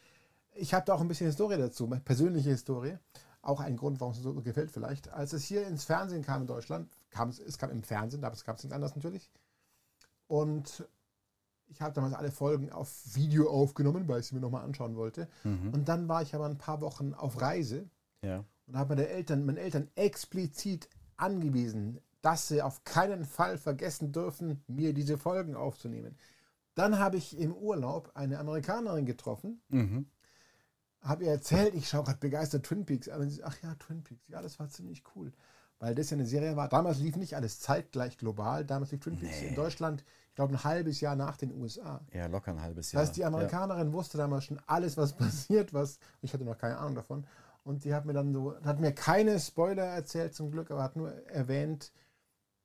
Ich 0.55 0.73
habe 0.73 0.85
da 0.85 0.93
auch 0.93 1.01
ein 1.01 1.07
bisschen 1.07 1.27
Historie 1.27 1.57
dazu, 1.57 1.87
meine 1.87 2.01
persönliche 2.01 2.49
Historie. 2.49 2.97
Auch 3.41 3.59
ein 3.59 3.75
Grund, 3.75 3.99
warum 3.99 4.13
es 4.13 4.19
mir 4.19 4.23
so 4.23 4.33
gefällt 4.41 4.71
vielleicht. 4.71 5.09
Als 5.11 5.33
es 5.33 5.43
hier 5.43 5.67
ins 5.67 5.83
Fernsehen 5.83 6.21
kam 6.23 6.41
in 6.41 6.47
Deutschland, 6.47 6.89
kam 7.09 7.29
es, 7.29 7.39
es 7.39 7.57
kam 7.57 7.71
im 7.71 7.83
Fernsehen, 7.83 8.21
damals 8.21 8.45
gab 8.45 8.57
es 8.57 8.63
nichts 8.63 8.73
anderes 8.73 8.95
natürlich. 8.95 9.29
Und 10.27 10.87
ich 11.67 11.81
habe 11.81 11.93
damals 11.93 12.13
alle 12.13 12.31
Folgen 12.31 12.71
auf 12.71 12.89
Video 13.15 13.49
aufgenommen, 13.49 14.07
weil 14.07 14.21
ich 14.21 14.27
sie 14.27 14.35
mir 14.35 14.41
nochmal 14.41 14.63
anschauen 14.63 14.95
wollte. 14.95 15.27
Mhm. 15.43 15.73
Und 15.73 15.89
dann 15.89 16.07
war 16.07 16.21
ich 16.21 16.35
aber 16.35 16.45
ein 16.45 16.57
paar 16.57 16.81
Wochen 16.81 17.13
auf 17.13 17.41
Reise 17.41 17.89
ja. 18.21 18.45
und 18.67 18.77
habe 18.77 18.95
meine 18.95 19.09
Eltern, 19.09 19.45
meinen 19.45 19.57
Eltern 19.57 19.89
explizit 19.95 20.87
angewiesen, 21.17 21.99
dass 22.21 22.47
sie 22.47 22.61
auf 22.61 22.83
keinen 22.85 23.25
Fall 23.25 23.57
vergessen 23.57 24.11
dürfen, 24.11 24.63
mir 24.67 24.93
diese 24.93 25.17
Folgen 25.17 25.55
aufzunehmen. 25.55 26.15
Dann 26.75 26.97
habe 26.97 27.17
ich 27.17 27.37
im 27.37 27.53
Urlaub 27.53 28.11
eine 28.13 28.39
Amerikanerin 28.39 29.05
getroffen, 29.05 29.61
Mhm. 29.69 30.05
Habe 31.03 31.25
ihr 31.25 31.31
erzählt, 31.31 31.73
ich 31.75 31.87
schaue 31.89 32.03
gerade 32.03 32.19
begeistert 32.19 32.65
Twin 32.65 32.85
Peaks 32.85 33.09
an. 33.09 33.21
Und 33.21 33.29
sie, 33.29 33.43
ach 33.43 33.55
ja, 33.61 33.75
Twin 33.75 34.03
Peaks, 34.03 34.27
ja, 34.29 34.41
das 34.41 34.57
war 34.59 34.69
ziemlich 34.69 35.03
cool. 35.15 35.31
Weil 35.79 35.95
das 35.95 36.09
ja 36.11 36.15
eine 36.15 36.25
Serie 36.25 36.55
war. 36.55 36.69
Damals 36.69 36.99
lief 36.99 37.15
nicht 37.17 37.35
alles 37.35 37.59
zeitgleich 37.59 38.17
global. 38.17 38.63
Damals 38.65 38.91
lief 38.91 39.01
Twin 39.01 39.17
Peaks 39.19 39.41
Nee. 39.41 39.47
in 39.49 39.55
Deutschland, 39.55 40.03
ich 40.29 40.35
glaube, 40.35 40.53
ein 40.53 40.63
halbes 40.63 41.01
Jahr 41.01 41.15
nach 41.15 41.35
den 41.37 41.51
USA. 41.53 41.99
Ja, 42.13 42.27
locker 42.27 42.51
ein 42.51 42.61
halbes 42.61 42.87
Das 42.87 42.91
Jahr. 42.93 43.01
heißt, 43.03 43.17
die 43.17 43.25
Amerikanerin 43.25 43.91
wusste 43.91 44.17
damals 44.17 44.45
schon 44.45 44.59
alles, 44.65 44.95
was 44.97 45.13
passiert, 45.17 45.73
was 45.73 45.99
ich 46.21 46.33
hatte 46.33 46.45
noch 46.45 46.57
keine 46.57 46.77
Ahnung 46.77 46.95
davon. 46.95 47.27
Und 47.65 47.83
die 47.85 47.93
hat 47.93 48.05
mir 48.05 48.13
dann 48.13 48.33
so, 48.33 48.55
hat 48.63 48.79
mir 48.79 48.93
keine 48.93 49.39
Spoiler 49.39 49.83
erzählt 49.85 50.33
zum 50.35 50.51
Glück, 50.51 50.71
aber 50.71 50.83
hat 50.83 50.95
nur 50.95 51.11
erwähnt, 51.27 51.91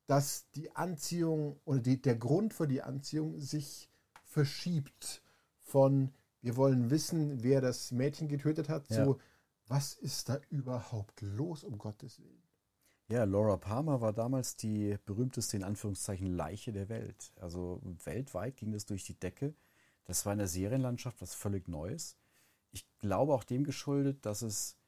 dass 0.07 0.49
die 0.53 0.75
Anziehung 0.75 1.61
oder 1.65 1.81
die, 1.81 2.01
der 2.01 2.17
Grund 2.17 2.55
für 2.55 2.67
die 2.67 2.83
Anziehung 2.83 3.39
sich 3.39 3.91
verschiebt 4.25 5.23
von 5.59 6.13
wir 6.49 6.57
wollen 6.57 6.89
wissen, 6.89 7.43
wer 7.43 7.61
das 7.61 7.93
Mädchen 7.93 8.27
getötet 8.27 8.71
hat, 8.71 8.89
Ja. 8.89 9.05
zu 9.05 9.19
was 9.67 9.93
ist 9.93 10.31
da 10.31 10.41
überhaupt 10.49 11.21
los, 11.21 11.63
um 11.63 11.77
Gottes 11.77 12.21
Willen. 12.21 12.43
Ja, 13.09 13.25
Laura 13.25 13.59
Palmer 13.59 14.01
war 14.01 14.15
damals 14.15 14.57
die 14.57 14.97
berühmteste, 15.05 15.59
in 15.59 15.63
Anführungszeichen, 15.63 16.27
Leiche 16.27 16.73
der 16.73 16.89
Welt. 16.89 17.35
Also 17.37 17.83
weltweit 18.05 18.57
ging 18.57 18.73
das 18.73 18.87
durch 18.87 19.05
die 19.05 19.19
Decke. 19.19 19.55
Das 20.07 20.25
war 20.25 20.33
in 20.33 20.39
der 20.39 20.49
Serienlandschaft 20.49 21.21
was 21.21 21.35
völlig 21.35 21.69
Neues. 21.69 22.17
Ich 22.71 22.87
glaube 22.99 23.35
auch 23.35 23.45
dem 23.45 23.65
geschuldet, 23.65 24.25
dass 24.25 24.41
es 24.41 24.79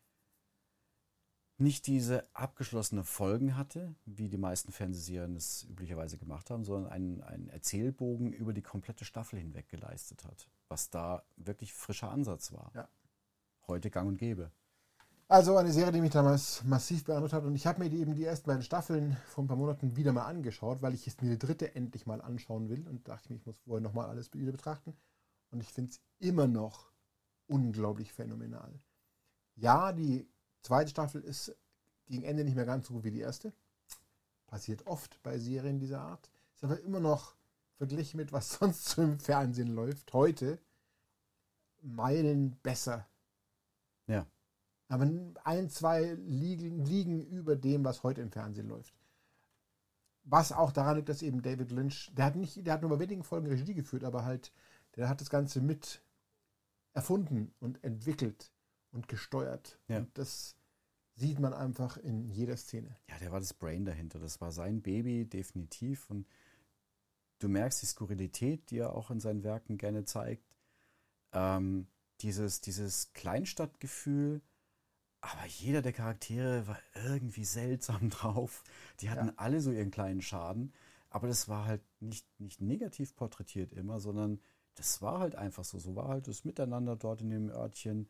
nicht 1.58 1.86
diese 1.86 2.26
abgeschlossene 2.34 3.04
Folgen 3.04 3.54
hatte, 3.54 3.94
wie 4.06 4.30
die 4.30 4.38
meisten 4.38 4.72
Fernsehserien 4.72 5.36
es 5.36 5.64
üblicherweise 5.64 6.16
gemacht 6.16 6.48
haben, 6.48 6.64
sondern 6.64 6.90
einen, 6.90 7.20
einen 7.20 7.50
Erzählbogen 7.50 8.32
über 8.32 8.54
die 8.54 8.62
komplette 8.62 9.04
Staffel 9.04 9.38
hinweg 9.38 9.68
geleistet 9.68 10.24
hat. 10.24 10.48
Was 10.70 10.88
da 10.88 11.24
wirklich 11.36 11.74
frischer 11.74 12.10
Ansatz 12.10 12.52
war. 12.52 12.70
Ja. 12.74 12.88
Heute 13.66 13.90
gang 13.90 14.08
und 14.08 14.18
gäbe. 14.18 14.52
Also 15.26 15.56
eine 15.56 15.72
Serie, 15.72 15.90
die 15.90 16.00
mich 16.00 16.12
damals 16.12 16.62
massiv 16.62 17.04
beeindruckt 17.04 17.32
hat. 17.32 17.44
Und 17.44 17.56
ich 17.56 17.66
habe 17.66 17.80
mir 17.80 17.90
die 17.90 17.98
eben 18.00 18.14
die 18.14 18.24
ersten 18.24 18.46
beiden 18.46 18.62
Staffeln 18.62 19.16
vor 19.26 19.42
ein 19.42 19.48
paar 19.48 19.56
Monaten 19.56 19.96
wieder 19.96 20.12
mal 20.12 20.26
angeschaut, 20.26 20.80
weil 20.80 20.94
ich 20.94 21.06
jetzt 21.06 21.22
mir 21.22 21.30
die 21.30 21.38
dritte 21.38 21.74
endlich 21.74 22.06
mal 22.06 22.20
anschauen 22.20 22.68
will. 22.68 22.86
Und 22.86 23.08
dachte 23.08 23.32
mir, 23.32 23.36
ich 23.36 23.46
muss 23.46 23.58
vorher 23.58 23.82
nochmal 23.82 24.08
alles 24.08 24.32
wieder 24.32 24.52
betrachten. 24.52 24.96
Und 25.50 25.60
ich 25.60 25.72
finde 25.72 25.90
es 25.90 26.00
immer 26.20 26.46
noch 26.46 26.92
unglaublich 27.48 28.12
phänomenal. 28.12 28.72
Ja, 29.56 29.92
die 29.92 30.28
zweite 30.62 30.90
Staffel 30.90 31.22
ist 31.22 31.56
gegen 32.06 32.22
Ende 32.22 32.44
nicht 32.44 32.54
mehr 32.54 32.64
ganz 32.64 32.86
so 32.86 32.94
gut 32.94 33.02
wie 33.02 33.10
die 33.10 33.20
erste. 33.20 33.52
Passiert 34.46 34.86
oft 34.86 35.20
bei 35.24 35.36
Serien 35.38 35.80
dieser 35.80 36.00
Art. 36.00 36.30
Ist 36.54 36.62
aber 36.62 36.80
immer 36.80 37.00
noch 37.00 37.34
verglichen 37.80 38.18
mit 38.18 38.30
was 38.30 38.52
sonst 38.58 38.84
so 38.90 39.02
im 39.02 39.18
Fernsehen 39.18 39.68
läuft, 39.74 40.12
heute 40.12 40.58
Meilen 41.80 42.56
besser 42.62 43.08
Ja. 44.06 44.26
aber 44.88 45.10
ein, 45.44 45.70
zwei 45.70 46.12
liegen, 46.12 46.84
liegen 46.84 47.24
über 47.24 47.56
dem, 47.56 47.82
was 47.84 48.02
heute 48.02 48.20
im 48.20 48.30
Fernsehen 48.30 48.68
läuft. 48.68 48.94
Was 50.24 50.52
auch 50.52 50.72
daran 50.72 50.96
liegt, 50.96 51.08
dass 51.08 51.22
eben 51.22 51.40
David 51.40 51.70
Lynch, 51.72 52.12
der 52.14 52.26
hat 52.26 52.36
nicht, 52.36 52.66
der 52.66 52.74
hat 52.74 52.82
nur 52.82 52.90
bei 52.90 52.98
wenigen 52.98 53.24
Folgen 53.24 53.46
Regie 53.46 53.72
geführt, 53.72 54.04
aber 54.04 54.26
halt, 54.26 54.52
der 54.96 55.08
hat 55.08 55.22
das 55.22 55.30
Ganze 55.30 55.62
mit 55.62 56.02
erfunden 56.92 57.54
und 57.60 57.82
entwickelt 57.82 58.52
und 58.92 59.08
gesteuert. 59.08 59.78
Ja. 59.88 59.98
Und 59.98 60.18
das 60.18 60.54
sieht 61.14 61.38
man 61.38 61.54
einfach 61.54 61.96
in 61.96 62.28
jeder 62.28 62.58
Szene. 62.58 62.94
Ja, 63.08 63.18
der 63.18 63.32
war 63.32 63.40
das 63.40 63.54
Brain 63.54 63.86
dahinter. 63.86 64.18
Das 64.18 64.38
war 64.42 64.52
sein 64.52 64.82
Baby, 64.82 65.24
definitiv. 65.24 66.10
Und 66.10 66.26
du 67.40 67.48
merkst 67.48 67.82
die 67.82 67.86
Skurrilität, 67.86 68.70
die 68.70 68.78
er 68.78 68.94
auch 68.94 69.10
in 69.10 69.20
seinen 69.20 69.42
Werken 69.44 69.78
gerne 69.78 70.04
zeigt. 70.04 70.44
Ähm, 71.32 71.88
dieses, 72.20 72.60
dieses 72.60 73.12
Kleinstadtgefühl, 73.14 74.42
aber 75.22 75.46
jeder 75.46 75.82
der 75.82 75.92
Charaktere 75.92 76.66
war 76.66 76.78
irgendwie 76.94 77.44
seltsam 77.44 78.10
drauf. 78.10 78.64
Die 79.00 79.10
hatten 79.10 79.28
Ja. 79.28 79.34
alle 79.36 79.60
so 79.60 79.70
ihren 79.72 79.90
kleinen 79.90 80.22
Schaden. 80.22 80.72
Aber 81.10 81.26
das 81.28 81.48
war 81.48 81.64
halt 81.66 81.82
nicht, 82.00 82.26
nicht 82.40 82.60
negativ 82.60 83.16
porträtiert 83.16 83.72
immer, 83.72 84.00
sondern 84.00 84.40
das 84.76 85.02
war 85.02 85.18
halt 85.20 85.34
einfach 85.34 85.64
so. 85.64 85.78
So 85.78 85.96
war 85.96 86.08
halt 86.08 86.28
das 86.28 86.44
Miteinander 86.44 86.96
dort 86.96 87.20
in 87.22 87.30
dem 87.30 87.50
Örtchen. 87.50 88.08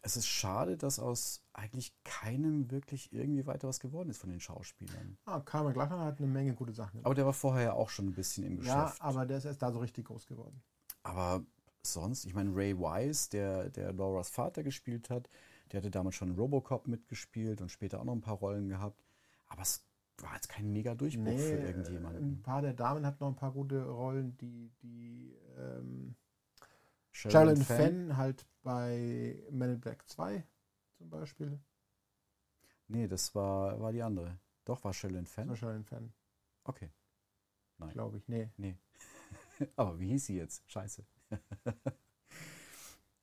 Es 0.00 0.16
ist 0.16 0.26
schade, 0.28 0.76
dass 0.76 0.98
aus 0.98 1.42
eigentlich 1.52 1.92
keinem 2.04 2.70
wirklich 2.70 3.12
irgendwie 3.12 3.46
weiter 3.46 3.68
was 3.68 3.80
geworden 3.80 4.10
ist 4.10 4.18
von 4.18 4.30
den 4.30 4.40
Schauspielern. 4.40 5.18
Ah, 5.24 5.40
Carmen 5.40 5.72
Gleichmann 5.72 6.00
hat 6.00 6.18
eine 6.18 6.28
Menge 6.28 6.54
gute 6.54 6.72
Sachen 6.72 6.92
gemacht. 6.92 7.06
Aber 7.06 7.14
der 7.14 7.26
war 7.26 7.32
vorher 7.32 7.62
ja 7.64 7.72
auch 7.72 7.90
schon 7.90 8.06
ein 8.06 8.14
bisschen 8.14 8.44
im 8.44 8.62
Ja, 8.62 8.84
Geschäft. 8.84 9.02
aber 9.02 9.26
der 9.26 9.38
ist 9.38 9.44
erst 9.44 9.60
da 9.60 9.72
so 9.72 9.80
richtig 9.80 10.06
groß 10.06 10.26
geworden. 10.26 10.62
Aber 11.02 11.44
sonst, 11.82 12.24
ich 12.26 12.34
meine, 12.34 12.54
Ray 12.54 12.78
Wise, 12.78 13.28
der, 13.30 13.70
der 13.70 13.92
Lauras 13.92 14.30
Vater 14.30 14.62
gespielt 14.62 15.10
hat, 15.10 15.28
der 15.72 15.78
hatte 15.80 15.90
damals 15.90 16.14
schon 16.14 16.30
Robocop 16.36 16.86
mitgespielt 16.86 17.60
und 17.60 17.70
später 17.70 18.00
auch 18.00 18.04
noch 18.04 18.14
ein 18.14 18.20
paar 18.20 18.36
Rollen 18.36 18.68
gehabt. 18.68 19.02
Aber 19.48 19.62
es 19.62 19.84
war 20.18 20.34
jetzt 20.34 20.48
kein 20.48 20.72
mega 20.72 20.94
Durchbruch 20.94 21.38
für 21.38 21.58
ein 21.58 21.66
irgendjemanden. 21.66 22.42
paar 22.42 22.62
der 22.62 22.72
Damen 22.72 23.04
hatten 23.04 23.22
noch 23.22 23.28
ein 23.30 23.36
paar 23.36 23.52
gute 23.52 23.84
Rollen, 23.84 24.36
die, 24.38 24.70
die 24.82 25.34
ähm, 25.58 26.14
Sherilyn 27.12 27.56
Sherilyn 27.56 27.64
Fenn 27.64 28.16
halt 28.16 28.46
bei 28.62 29.42
Men 29.50 29.74
in 29.74 29.80
Black 29.80 30.08
2 30.08 30.46
zum 30.96 31.10
Beispiel. 31.10 31.60
Nee, 32.88 33.06
das 33.08 33.34
war, 33.34 33.80
war 33.80 33.92
die 33.92 34.02
andere. 34.02 34.38
Doch, 34.64 34.82
war 34.84 34.92
Sherilyn 34.92 35.24
Das 35.24 35.36
war 35.36 35.44
Fenn? 35.44 35.56
Sherilyn 35.56 35.84
Fenn, 35.84 36.12
Okay. 36.64 36.90
Nein. 37.78 37.90
glaube 37.90 38.18
ich. 38.18 38.28
Nee. 38.28 38.50
Aber 39.76 39.98
wie 39.98 40.08
hieß 40.08 40.26
sie 40.26 40.36
jetzt? 40.36 40.70
Scheiße. 40.70 41.04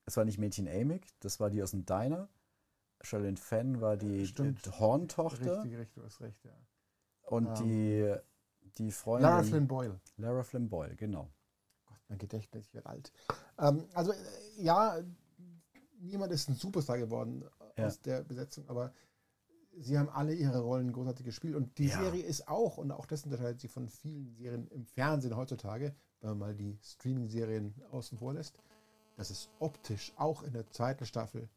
Es 0.07 0.18
war 0.18 0.26
nicht 0.26 0.38
Mädchen 0.38 0.68
Amick, 0.68 1.07
das 1.22 1.40
war 1.40 1.49
die 1.49 1.64
aus 1.64 1.72
dem 1.72 1.84
Diner. 1.86 2.30
Sherilyn 3.02 3.38
Fenn 3.38 3.82
war 3.82 3.98
die, 3.98 4.28
Stimmt. 4.28 4.64
die 4.66 4.70
Horntochter. 4.70 5.64
Richtig, 5.64 5.78
richtig, 5.80 5.95
du 5.95 6.03
hast 6.03 6.22
recht, 6.22 6.44
ja. 6.45 6.56
Und 7.24 7.48
Ähm, 7.48 7.66
die, 7.66 8.16
die 8.78 8.91
Freundin. 8.91 9.30
Lara 9.30 9.41
Flynn 9.44 9.68
Boyle. 9.68 9.99
Lara 10.18 10.44
Flynn 10.44 10.70
Boyle, 10.70 10.95
genau. 10.95 11.32
Mein 12.07 12.18
Gedächtnis 12.19 12.73
wird 12.73 12.86
alt. 12.86 13.11
Ähm, 13.57 13.86
also, 13.94 14.11
äh, 14.11 14.18
ja, 14.57 15.02
niemand 15.99 16.32
ist 16.32 16.49
ein 16.49 16.56
Superstar 16.56 16.98
geworden 16.98 17.44
Ja. 17.77 17.88
aus 17.88 18.02
der 18.02 18.23
Besetzung, 18.23 18.68
aber 18.69 18.94
sie 19.77 19.98
haben 19.98 20.10
alle 20.10 20.34
ihre 20.34 20.60
Rollen 20.60 20.91
großartig 20.91 21.26
gespielt. 21.26 21.56
Und 21.56 21.77
die 21.77 21.88
Ja. 21.88 21.99
Serie 21.99 22.23
ist 22.23 22.48
auch, 22.48 22.77
und 22.77 22.91
auch 22.91 23.06
das 23.06 23.23
unterscheidet 23.23 23.60
sie 23.60 23.68
von 23.68 23.90
vielen 23.90 24.34
Serien 24.36 24.68
im 24.68 24.86
Fernsehen 24.86 25.36
heutzutage, 25.36 25.95
wenn 26.22 26.30
man 26.32 26.38
mal 26.38 26.56
die 26.56 26.77
Streaming-Serien 26.84 27.73
außen 27.91 28.18
vor 28.18 28.34
lässt, 28.34 28.57
dass 29.15 29.30
es 29.30 29.49
optisch 29.60 30.14
auch 30.18 30.44
in 30.44 30.53
der 30.53 30.69
zweiten 30.72 31.06
Staffel 31.06 31.49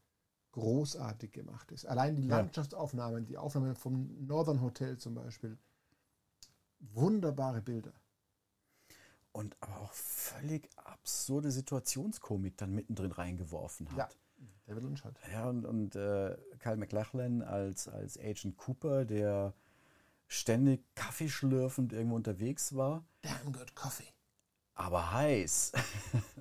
großartig 0.53 1.31
gemacht 1.33 1.70
ist. 1.73 1.85
Allein 1.87 2.16
die. 2.16 2.27
Landschaftsaufnahmen, 2.27 3.27
die 3.27 3.37
Aufnahmen 3.37 3.77
vom 3.77 4.27
Northern 4.27 4.61
Hotel 4.62 4.97
zum 4.97 5.15
Beispiel, 5.15 5.59
wunderbare 6.81 7.61
Bilder. 7.61 7.93
Und 9.39 9.56
aber 9.60 9.78
auch 9.82 9.93
völlig 9.93 10.69
absurde 10.77 11.52
Situationskomik 11.52 12.56
dann 12.56 12.74
mittendrin 12.74 13.12
reingeworfen 13.12 13.89
hat. 13.93 13.97
Ja. 13.97 14.09
David 14.66 14.82
Lynch 14.82 15.05
halt. 15.05 15.16
Ja, 15.32 15.48
und, 15.48 15.65
und 15.65 15.94
äh, 15.94 16.36
Kyle 16.59 16.77
MacLachlan 16.77 17.43
als, 17.43 17.86
als 17.86 18.19
Agent 18.19 18.56
Cooper, 18.56 19.05
der 19.05 19.55
ständig 20.27 20.82
kaffeeschlürfend 20.97 21.93
irgendwo 21.93 22.16
unterwegs 22.16 22.74
war, 22.74 23.05
Damn 23.23 23.52
good 23.52 23.77
coffee. 23.77 24.12
aber 24.74 25.12
heiß. 25.12 25.70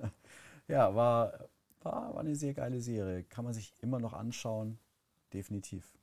ja, 0.66 0.92
war, 0.92 1.48
war, 1.82 2.14
war 2.14 2.20
eine 2.20 2.34
sehr 2.34 2.52
geile 2.52 2.80
Serie. 2.80 3.22
Kann 3.22 3.44
man 3.44 3.54
sich 3.54 3.72
immer 3.80 4.00
noch 4.00 4.12
anschauen. 4.12 4.80
Definitiv. 5.32 5.97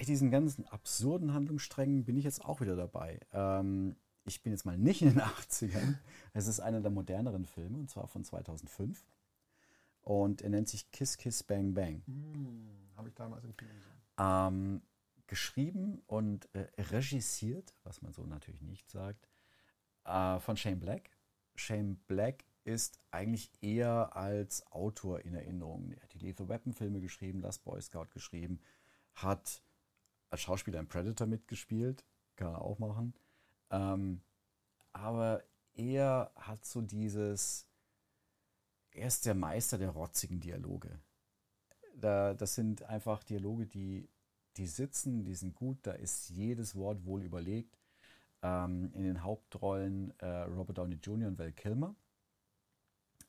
Bei 0.00 0.06
diesen 0.06 0.30
ganzen 0.30 0.66
absurden 0.68 1.34
Handlungssträngen 1.34 2.06
bin 2.06 2.16
ich 2.16 2.24
jetzt 2.24 2.42
auch 2.42 2.62
wieder 2.62 2.74
dabei. 2.74 3.20
Ähm, 3.34 3.96
ich 4.24 4.42
bin 4.42 4.50
jetzt 4.50 4.64
mal 4.64 4.78
nicht 4.78 5.02
in 5.02 5.10
den 5.10 5.20
80ern. 5.20 5.98
Es 6.32 6.46
ist 6.46 6.58
einer 6.58 6.80
der 6.80 6.90
moderneren 6.90 7.44
Filme, 7.44 7.76
und 7.76 7.90
zwar 7.90 8.08
von 8.08 8.24
2005. 8.24 9.04
Und 10.00 10.40
er 10.40 10.48
nennt 10.48 10.70
sich 10.70 10.90
Kiss 10.90 11.18
Kiss 11.18 11.42
Bang 11.42 11.74
Bang. 11.74 12.02
Hm, 12.06 12.70
Habe 12.96 13.10
ich 13.10 13.14
damals 13.14 13.44
im 13.44 13.54
Kino 13.54 13.72
gesehen. 13.74 13.92
Ähm, 14.16 14.82
geschrieben 15.26 16.00
und 16.06 16.48
äh, 16.54 16.66
regisiert, 16.78 17.74
was 17.84 18.00
man 18.00 18.14
so 18.14 18.24
natürlich 18.24 18.62
nicht 18.62 18.88
sagt, 18.88 19.28
äh, 20.06 20.40
von 20.40 20.56
Shane 20.56 20.80
Black. 20.80 21.10
Shane 21.56 21.96
Black 22.08 22.46
ist 22.64 22.98
eigentlich 23.10 23.52
eher 23.60 24.16
als 24.16 24.66
Autor 24.72 25.20
in 25.26 25.34
Erinnerung. 25.34 25.92
Er 25.92 26.04
hat 26.04 26.14
die 26.14 26.20
Lethal 26.20 26.48
Weapon 26.48 26.72
Filme 26.72 27.02
geschrieben, 27.02 27.42
Last 27.42 27.64
Boy 27.64 27.82
Scout 27.82 28.06
geschrieben, 28.14 28.60
hat 29.12 29.62
als 30.30 30.40
Schauspieler 30.42 30.80
in 30.80 30.88
Predator 30.88 31.26
mitgespielt, 31.26 32.04
kann 32.36 32.54
er 32.54 32.62
auch 32.62 32.78
machen. 32.78 33.14
Ähm, 33.70 34.20
aber 34.92 35.44
er 35.74 36.30
hat 36.36 36.64
so 36.64 36.80
dieses, 36.80 37.66
er 38.92 39.08
ist 39.08 39.26
der 39.26 39.34
Meister 39.34 39.78
der 39.78 39.90
rotzigen 39.90 40.40
Dialoge. 40.40 40.98
Da, 41.94 42.34
das 42.34 42.54
sind 42.54 42.82
einfach 42.84 43.22
Dialoge, 43.22 43.66
die, 43.66 44.08
die 44.56 44.66
sitzen, 44.66 45.24
die 45.24 45.34
sind 45.34 45.54
gut, 45.54 45.78
da 45.82 45.92
ist 45.92 46.30
jedes 46.30 46.74
Wort 46.74 47.04
wohl 47.04 47.22
überlegt. 47.22 47.76
Ähm, 48.42 48.90
in 48.94 49.04
den 49.04 49.22
Hauptrollen 49.22 50.18
äh, 50.18 50.26
Robert 50.26 50.78
Downey 50.78 50.96
Jr. 50.96 51.28
und 51.28 51.38
Val 51.38 51.52
Kilmer. 51.52 51.94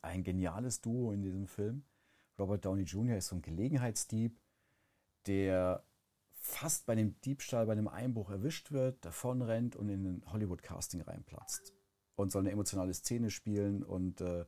Ein 0.01 0.23
geniales 0.23 0.79
Duo 0.81 1.11
in 1.11 1.21
diesem 1.21 1.47
Film. 1.47 1.83
Robert 2.39 2.65
Downey 2.65 2.83
Jr. 2.83 3.17
ist 3.17 3.27
so 3.27 3.35
ein 3.35 3.41
Gelegenheitsdieb, 3.41 4.39
der 5.27 5.83
fast 6.41 6.87
bei 6.87 6.95
dem 6.95 7.21
Diebstahl, 7.21 7.67
bei 7.67 7.75
dem 7.75 7.87
Einbruch 7.87 8.31
erwischt 8.31 8.71
wird, 8.71 9.05
davonrennt 9.05 9.75
und 9.75 9.89
in 9.89 10.05
ein 10.05 10.33
Hollywood-Casting 10.33 11.01
reinplatzt. 11.01 11.73
Und 12.15 12.31
soll 12.31 12.41
eine 12.41 12.51
emotionale 12.51 12.93
Szene 12.93 13.29
spielen 13.29 13.83
und 13.83 14.21
äh, 14.21 14.45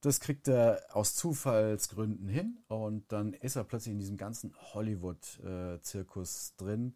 das 0.00 0.20
kriegt 0.20 0.48
er 0.48 0.84
aus 0.92 1.14
Zufallsgründen 1.14 2.28
hin 2.28 2.58
und 2.68 3.10
dann 3.12 3.34
ist 3.34 3.56
er 3.56 3.64
plötzlich 3.64 3.92
in 3.92 3.98
diesem 3.98 4.16
ganzen 4.16 4.54
Hollywood-Zirkus 4.74 6.56
drin, 6.56 6.94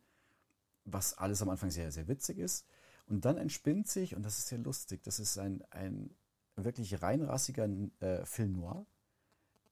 was 0.85 1.15
alles 1.15 1.43
am 1.43 1.51
Anfang 1.51 1.71
sehr, 1.71 1.93
sehr 1.93 2.09
witzig 2.09 2.39
ist. 2.39 2.67
Und 3.07 3.25
dann 3.25 3.37
entspinnt 3.37 3.89
sich, 3.89 4.17
und 4.17 4.25
das 4.25 4.39
ist 4.39 4.49
sehr 4.49 4.59
lustig, 4.59 5.03
das 5.03 5.19
ist 5.19 5.39
ein, 5.39 5.63
ein 5.71 6.15
wirklich 6.57 7.03
reinrassiger 7.03 7.69
äh, 8.01 8.25
Film 8.25 8.53
noir, 8.53 8.87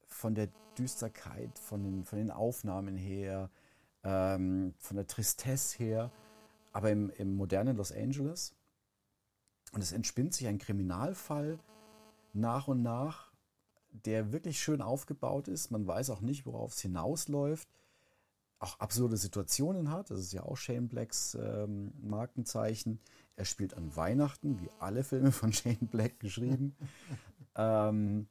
von 0.05 0.35
der 0.35 0.49
Düsterkeit, 0.77 1.57
von 1.57 1.83
den, 1.83 2.05
von 2.05 2.19
den 2.19 2.31
Aufnahmen 2.31 2.95
her, 2.95 3.49
ähm, 4.03 4.73
von 4.77 4.97
der 4.97 5.07
Tristesse 5.07 5.77
her, 5.77 6.11
aber 6.71 6.91
im, 6.91 7.09
im 7.11 7.35
modernen 7.35 7.77
Los 7.77 7.91
Angeles. 7.91 8.55
Und 9.71 9.81
es 9.81 9.91
entspinnt 9.91 10.33
sich 10.33 10.47
ein 10.47 10.59
Kriminalfall 10.59 11.59
nach 12.33 12.67
und 12.67 12.81
nach, 12.81 13.31
der 13.91 14.31
wirklich 14.31 14.59
schön 14.59 14.81
aufgebaut 14.81 15.47
ist. 15.47 15.71
Man 15.71 15.85
weiß 15.87 16.09
auch 16.09 16.21
nicht, 16.21 16.45
worauf 16.45 16.73
es 16.73 16.81
hinausläuft. 16.81 17.67
Auch 18.59 18.79
absurde 18.79 19.17
Situationen 19.17 19.89
hat. 19.89 20.09
Das 20.09 20.19
ist 20.19 20.33
ja 20.33 20.43
auch 20.43 20.55
Shane 20.55 20.87
Blacks 20.87 21.35
ähm, 21.35 21.91
Markenzeichen. 22.01 22.99
Er 23.35 23.45
spielt 23.45 23.73
an 23.73 23.95
Weihnachten, 23.95 24.59
wie 24.61 24.69
alle 24.79 25.03
Filme 25.03 25.31
von 25.31 25.53
Shane 25.53 25.87
Black 25.89 26.19
geschrieben. 26.19 26.75
ähm, 27.55 28.27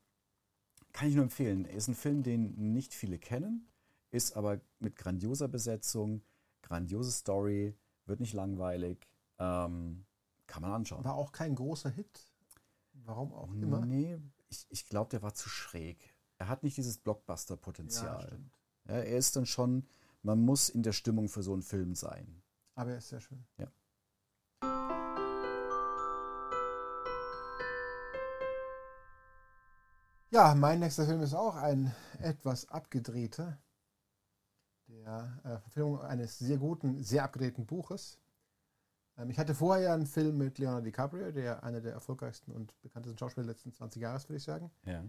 kann 0.92 1.08
ich 1.08 1.14
nur 1.14 1.24
empfehlen. 1.24 1.64
Ist 1.64 1.88
ein 1.88 1.94
Film, 1.94 2.22
den 2.22 2.72
nicht 2.72 2.94
viele 2.94 3.18
kennen, 3.18 3.68
ist 4.12 4.36
aber 4.36 4.60
mit 4.78 4.94
grandioser 4.94 5.48
Besetzung, 5.48 6.22
grandiose 6.60 7.10
Story, 7.10 7.74
wird 8.06 8.20
nicht 8.20 8.34
langweilig. 8.34 9.08
Ähm, 9.38 10.04
kann 10.46 10.62
man 10.62 10.72
anschauen. 10.72 11.04
War 11.04 11.14
auch 11.14 11.32
kein 11.32 11.54
großer 11.54 11.90
Hit. 11.90 12.26
Warum 12.92 13.32
auch 13.32 13.52
immer. 13.54 13.84
Nee, 13.84 14.20
ich, 14.48 14.66
ich 14.68 14.86
glaube, 14.86 15.10
der 15.10 15.22
war 15.22 15.34
zu 15.34 15.48
schräg. 15.48 16.14
Er 16.36 16.48
hat 16.48 16.62
nicht 16.62 16.76
dieses 16.76 16.98
Blockbuster-Potenzial. 16.98 18.26
stimmt. 18.26 18.58
Ja, 18.86 18.96
er 18.96 19.16
ist 19.16 19.34
dann 19.34 19.46
schon, 19.46 19.86
man 20.22 20.40
muss 20.40 20.68
in 20.68 20.82
der 20.82 20.92
Stimmung 20.92 21.28
für 21.28 21.42
so 21.42 21.52
einen 21.54 21.62
Film 21.62 21.94
sein. 21.94 22.42
Aber 22.74 22.90
er 22.90 22.98
ist 22.98 23.08
sehr 23.08 23.20
schön. 23.20 23.44
Ja. 23.56 23.72
Ja, 30.30 30.54
mein 30.54 30.80
nächster 30.80 31.06
Film 31.06 31.22
ist 31.22 31.34
auch 31.34 31.56
ein 31.56 31.94
etwas 32.18 32.68
abgedrehter. 32.68 33.58
Der 34.92 35.40
äh, 35.44 35.58
Verfilmung 35.58 36.00
eines 36.02 36.38
sehr 36.38 36.58
guten, 36.58 37.02
sehr 37.02 37.24
abgedrehten 37.24 37.66
Buches. 37.66 38.18
Ähm, 39.16 39.30
ich 39.30 39.38
hatte 39.38 39.54
vorher 39.54 39.94
einen 39.94 40.06
Film 40.06 40.36
mit 40.36 40.58
Leonardo 40.58 40.84
DiCaprio, 40.84 41.32
der 41.32 41.62
einer 41.62 41.80
der 41.80 41.92
erfolgreichsten 41.92 42.52
und 42.52 42.78
bekanntesten 42.82 43.18
Schauspieler 43.18 43.46
der 43.46 43.54
letzten 43.54 43.72
20 43.72 44.02
Jahre 44.02 44.16
ist, 44.16 44.28
würde 44.28 44.36
ich 44.36 44.44
sagen. 44.44 44.70
Ja. 44.84 45.02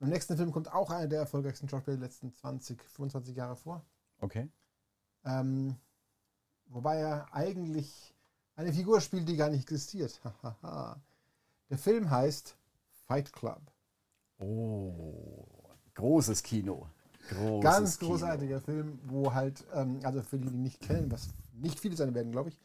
Im 0.00 0.08
nächsten 0.08 0.36
Film 0.36 0.52
kommt 0.52 0.72
auch 0.72 0.90
einer 0.90 1.08
der 1.08 1.20
erfolgreichsten 1.20 1.68
Schauspieler 1.68 1.96
der 1.96 2.06
letzten 2.06 2.32
20, 2.32 2.82
25 2.82 3.36
Jahre 3.36 3.56
vor. 3.56 3.84
Okay. 4.20 4.48
Ähm, 5.24 5.76
wobei 6.66 6.96
er 6.96 7.34
eigentlich 7.34 8.14
eine 8.56 8.72
Figur 8.72 9.00
spielt, 9.00 9.28
die 9.28 9.36
gar 9.36 9.50
nicht 9.50 9.62
existiert. 9.62 10.20
der 10.62 11.78
Film 11.78 12.10
heißt 12.10 12.56
Fight 13.06 13.32
Club. 13.32 13.60
Oh, 14.38 15.46
großes 15.94 16.42
Kino. 16.42 16.88
Großes 17.30 17.62
Ganz 17.62 17.98
Kino. 17.98 18.10
großartiger 18.10 18.60
Film, 18.60 18.98
wo 19.04 19.32
halt, 19.32 19.64
ähm, 19.72 20.00
also 20.02 20.22
für 20.22 20.38
die, 20.38 20.50
die 20.50 20.58
nicht 20.58 20.80
kennen, 20.80 21.10
was 21.10 21.28
nicht 21.52 21.78
viele 21.78 21.96
sein 21.96 22.14
werden, 22.14 22.32
glaube 22.32 22.50
ich, 22.50 22.58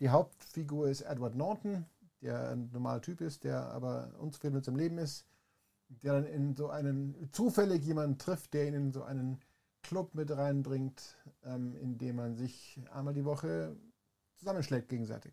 die 0.00 0.10
Hauptfigur 0.10 0.88
ist 0.88 1.02
Edward 1.02 1.34
Norton, 1.34 1.86
der 2.22 2.50
ein 2.50 2.70
normaler 2.72 3.02
Typ 3.02 3.20
ist, 3.20 3.44
der 3.44 3.66
aber 3.70 4.14
unzufrieden 4.18 4.54
mit 4.54 4.64
seinem 4.64 4.76
Leben 4.76 4.98
ist, 4.98 5.24
der 5.88 6.14
dann 6.14 6.26
in 6.26 6.54
so 6.54 6.68
einen, 6.68 7.28
zufällig 7.32 7.84
jemanden 7.84 8.18
trifft, 8.18 8.54
der 8.54 8.68
ihn 8.68 8.74
in 8.74 8.92
so 8.92 9.02
einen 9.02 9.40
Club 9.82 10.14
mit 10.14 10.30
reinbringt, 10.30 11.16
ähm, 11.44 11.74
in 11.76 11.98
dem 11.98 12.16
man 12.16 12.36
sich 12.36 12.80
einmal 12.92 13.14
die 13.14 13.24
Woche 13.24 13.76
zusammenschlägt 14.36 14.88
gegenseitig, 14.88 15.32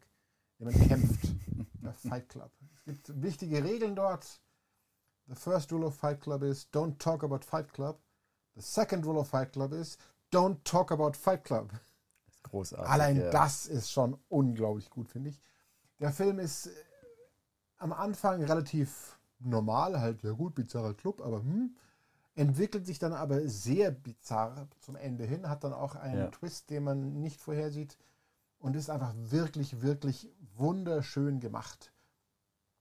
in 0.59 0.67
dem 0.67 0.77
man 0.77 0.87
kämpft. 0.87 1.33
Der 1.83 1.93
Fight 1.93 2.29
Club. 2.29 2.49
Es 2.77 2.85
gibt 2.85 3.21
wichtige 3.21 3.61
Regeln 3.61 3.93
dort. 3.93 4.39
The 5.27 5.35
first 5.35 5.71
rule 5.73 5.85
of 5.85 5.95
Fight 5.95 6.21
Club 6.21 6.43
is 6.43 6.67
don't 6.71 6.97
talk 6.97 7.23
about 7.23 7.39
Fight 7.43 7.73
Club. 7.73 7.99
The 8.55 8.61
second 8.61 9.05
rule 9.05 9.19
of 9.19 9.27
Fight 9.27 9.51
Club 9.51 9.73
is 9.73 9.97
don't 10.31 10.57
talk 10.63 10.91
about 10.91 11.13
Fight 11.13 11.43
Club. 11.43 11.71
Das 12.25 12.35
ist 12.35 12.43
großartig. 12.43 12.89
Allein 12.89 13.17
ja. 13.17 13.29
das 13.31 13.65
ist 13.65 13.91
schon 13.91 14.17
unglaublich 14.29 14.89
gut, 14.89 15.09
finde 15.09 15.29
ich. 15.29 15.39
Der 15.99 16.11
Film 16.11 16.39
ist 16.39 16.67
äh, 16.67 16.71
am 17.77 17.93
Anfang 17.93 18.43
relativ 18.43 19.17
normal, 19.39 19.99
halt, 19.99 20.23
ja 20.23 20.31
gut, 20.31 20.55
bizarrer 20.55 20.93
Club, 20.93 21.21
aber 21.21 21.39
hm, 21.39 21.75
entwickelt 22.35 22.85
sich 22.85 22.99
dann 22.99 23.13
aber 23.13 23.47
sehr 23.47 23.91
bizarr 23.91 24.67
zum 24.79 24.95
Ende 24.95 25.25
hin, 25.25 25.49
hat 25.49 25.63
dann 25.63 25.73
auch 25.73 25.95
einen 25.95 26.19
Ja. 26.19 26.27
Twist, 26.27 26.69
den 26.69 26.83
man 26.83 27.21
nicht 27.21 27.41
vorhersieht 27.41 27.97
und 28.59 28.75
ist 28.75 28.89
einfach 28.89 29.13
wirklich, 29.15 29.81
wirklich 29.81 30.29
wunderschön 30.55 31.39
gemacht. 31.39 31.91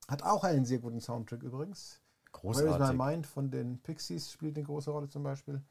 Hat 0.08 0.22
auch 0.22 0.44
einen 0.44 0.64
sehr 0.64 0.78
guten 0.78 1.00
Soundtrack 1.00 1.42
übrigens. 1.42 2.01
Where 2.32 2.50
is 2.52 2.58
My 2.58 2.68
Großartig. 2.70 2.98
Mind 2.98 3.26
von 3.26 3.50
den 3.50 3.82
Pixies 3.82 4.32
spielt 4.32 4.56
eine 4.56 4.66
große 4.66 4.90
Rolle 4.90 5.08
zum 5.08 5.22
Beispiel. 5.22 5.62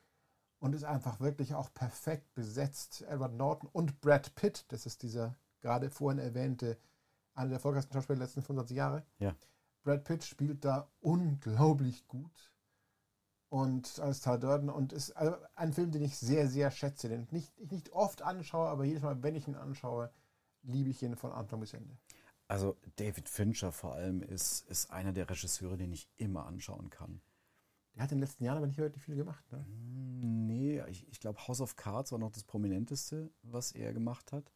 Und 0.59 0.75
ist 0.75 0.83
einfach 0.83 1.19
wirklich 1.19 1.55
auch 1.55 1.73
perfekt 1.73 2.33
besetzt. 2.35 3.01
Edward 3.07 3.33
Norton 3.33 3.69
und 3.73 3.99
Brad 3.99 4.35
Pitt, 4.35 4.65
das 4.67 4.85
ist 4.85 5.01
dieser 5.01 5.35
gerade 5.61 5.89
vorhin 5.89 6.19
erwähnte, 6.19 6.77
einer 7.33 7.49
der 7.49 7.55
erfolgreichsten 7.55 7.93
Schauspieler 7.93 8.19
der 8.19 8.25
letzten 8.25 8.41
25 8.41 8.77
Jahre. 8.77 9.03
Ja. 9.19 9.35
Brad 9.83 10.03
Pitt 10.03 10.23
spielt 10.23 10.63
da 10.63 10.91
unglaublich 10.99 12.07
gut. 12.07 12.51
Und 13.49 13.99
als 13.99 14.21
Tal 14.21 14.39
Durden 14.39 14.69
und 14.69 14.93
ist 14.93 15.11
also 15.11 15.35
ein 15.55 15.73
Film, 15.73 15.91
den 15.91 16.03
ich 16.03 16.17
sehr, 16.17 16.47
sehr 16.47 16.71
schätze, 16.71 17.09
den 17.09 17.23
ich 17.23 17.31
nicht, 17.33 17.59
ich 17.59 17.69
nicht 17.69 17.91
oft 17.91 18.21
anschaue, 18.21 18.69
aber 18.69 18.85
jedes 18.85 19.03
Mal, 19.03 19.21
wenn 19.23 19.35
ich 19.35 19.47
ihn 19.47 19.55
anschaue, 19.55 20.09
liebe 20.63 20.89
ich 20.89 21.03
ihn 21.03 21.17
von 21.17 21.33
Anfang 21.33 21.59
bis 21.59 21.73
Ende. 21.73 21.97
Also 22.51 22.75
David 22.97 23.29
Fincher 23.29 23.71
vor 23.71 23.93
allem 23.93 24.21
ist, 24.21 24.67
ist 24.69 24.91
einer 24.91 25.13
der 25.13 25.29
Regisseure, 25.29 25.77
den 25.77 25.93
ich 25.93 26.09
immer 26.17 26.45
anschauen 26.47 26.89
kann. 26.89 27.21
Der 27.95 28.03
hat 28.03 28.11
in 28.11 28.17
den 28.17 28.23
letzten 28.23 28.43
Jahren 28.43 28.57
aber 28.57 28.67
nicht 28.67 28.77
wirklich 28.77 29.01
viel 29.05 29.15
gemacht. 29.15 29.49
Ne? 29.53 29.59
Hm, 29.59 30.47
Nee, 30.47 30.83
ich, 30.89 31.07
ich 31.07 31.21
glaube, 31.21 31.47
House 31.47 31.61
of 31.61 31.77
Cards 31.77 32.11
war 32.11 32.19
noch 32.19 32.29
das 32.31 32.43
prominenteste, 32.43 33.31
was 33.41 33.71
er 33.71 33.93
gemacht 33.93 34.33
hat. 34.33 34.51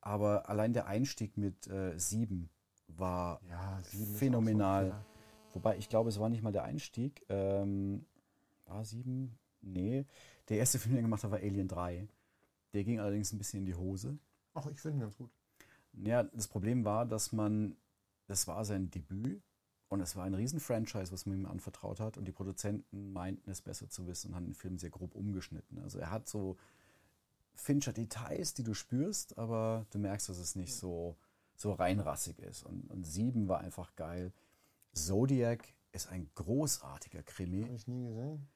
Aber 0.00 0.48
allein 0.48 0.72
der 0.72 0.86
Einstieg 0.86 1.36
mit 1.36 1.68
äh, 1.68 1.96
Sieben 1.96 2.50
war 2.88 3.40
Ja, 3.48 3.80
Sieben 3.84 4.14
phänomenal. 4.16 4.86
so, 4.86 4.90
ja. 4.90 5.04
Wobei 5.52 5.76
ich 5.76 5.88
glaube, 5.88 6.08
es 6.08 6.18
war 6.18 6.28
nicht 6.28 6.42
mal 6.42 6.50
der 6.50 6.64
Einstieg. 6.64 7.24
Ähm, 7.28 8.04
war 8.64 8.84
Sieben? 8.84 9.38
Nee. 9.60 10.06
Der 10.48 10.58
erste 10.58 10.80
Film, 10.80 10.94
den 10.94 10.98
er 10.98 11.02
gemacht 11.02 11.22
hat, 11.22 11.30
war 11.30 11.38
Alien 11.38 11.68
3. 11.68 12.08
Der 12.72 12.82
ging 12.82 12.98
allerdings 12.98 13.32
ein 13.32 13.38
bisschen 13.38 13.60
in 13.60 13.66
die 13.66 13.76
Hose. 13.76 14.18
Ach, 14.54 14.66
ich 14.66 14.80
finde 14.80 14.98
ihn 14.98 15.02
ganz 15.02 15.16
gut. 15.16 15.30
Ja, 15.94 16.22
das 16.22 16.48
Problem 16.48 16.84
war, 16.84 17.06
dass 17.06 17.32
man, 17.32 17.76
das 18.26 18.46
war 18.46 18.64
sein 18.64 18.90
Debüt 18.90 19.42
und 19.88 20.00
es 20.00 20.16
war 20.16 20.24
ein 20.24 20.34
riesen 20.34 20.60
Franchise, 20.60 21.12
was 21.12 21.26
man 21.26 21.38
ihm 21.38 21.46
anvertraut 21.46 22.00
hat 22.00 22.16
und 22.16 22.26
die 22.26 22.32
Produzenten 22.32 23.12
meinten 23.12 23.50
es 23.50 23.60
besser 23.60 23.88
zu 23.88 24.06
wissen 24.06 24.28
und 24.28 24.36
haben 24.36 24.46
den 24.46 24.54
Film 24.54 24.78
sehr 24.78 24.90
grob 24.90 25.14
umgeschnitten. 25.14 25.78
Also 25.78 25.98
er 25.98 26.10
hat 26.10 26.28
so 26.28 26.56
Fincher-Details, 27.54 28.54
die 28.54 28.62
du 28.62 28.74
spürst, 28.74 29.38
aber 29.38 29.86
du 29.90 29.98
merkst, 29.98 30.28
dass 30.28 30.38
es 30.38 30.56
nicht 30.56 30.74
so, 30.74 31.16
so 31.54 31.72
reinrassig 31.72 32.38
ist. 32.38 32.64
Und, 32.64 32.90
und 32.90 33.04
Sieben 33.04 33.48
war 33.48 33.60
einfach 33.60 33.94
geil. 33.94 34.32
Zodiac 34.94 35.74
ist 35.92 36.08
ein 36.08 36.30
großartiger 36.34 37.22
Krimi. 37.22 37.64
Habe 37.64 37.74
ich 37.74 37.86
nie 37.86 38.08
gesehen. 38.08 38.48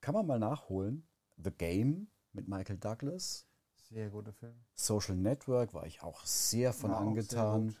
Kann 0.00 0.14
man 0.14 0.26
mal 0.26 0.38
nachholen. 0.38 1.04
The 1.42 1.50
Game 1.50 2.08
mit 2.32 2.48
Michael 2.48 2.78
Douglas. 2.78 3.46
Sehr 3.92 4.08
guter 4.08 4.32
Film. 4.32 4.54
Social 4.74 5.16
Network 5.16 5.74
war 5.74 5.86
ich 5.86 6.02
auch 6.02 6.24
sehr 6.24 6.72
von 6.72 6.90
sehr 6.90 6.98
angetan. 6.98 7.66
gut. 7.68 7.80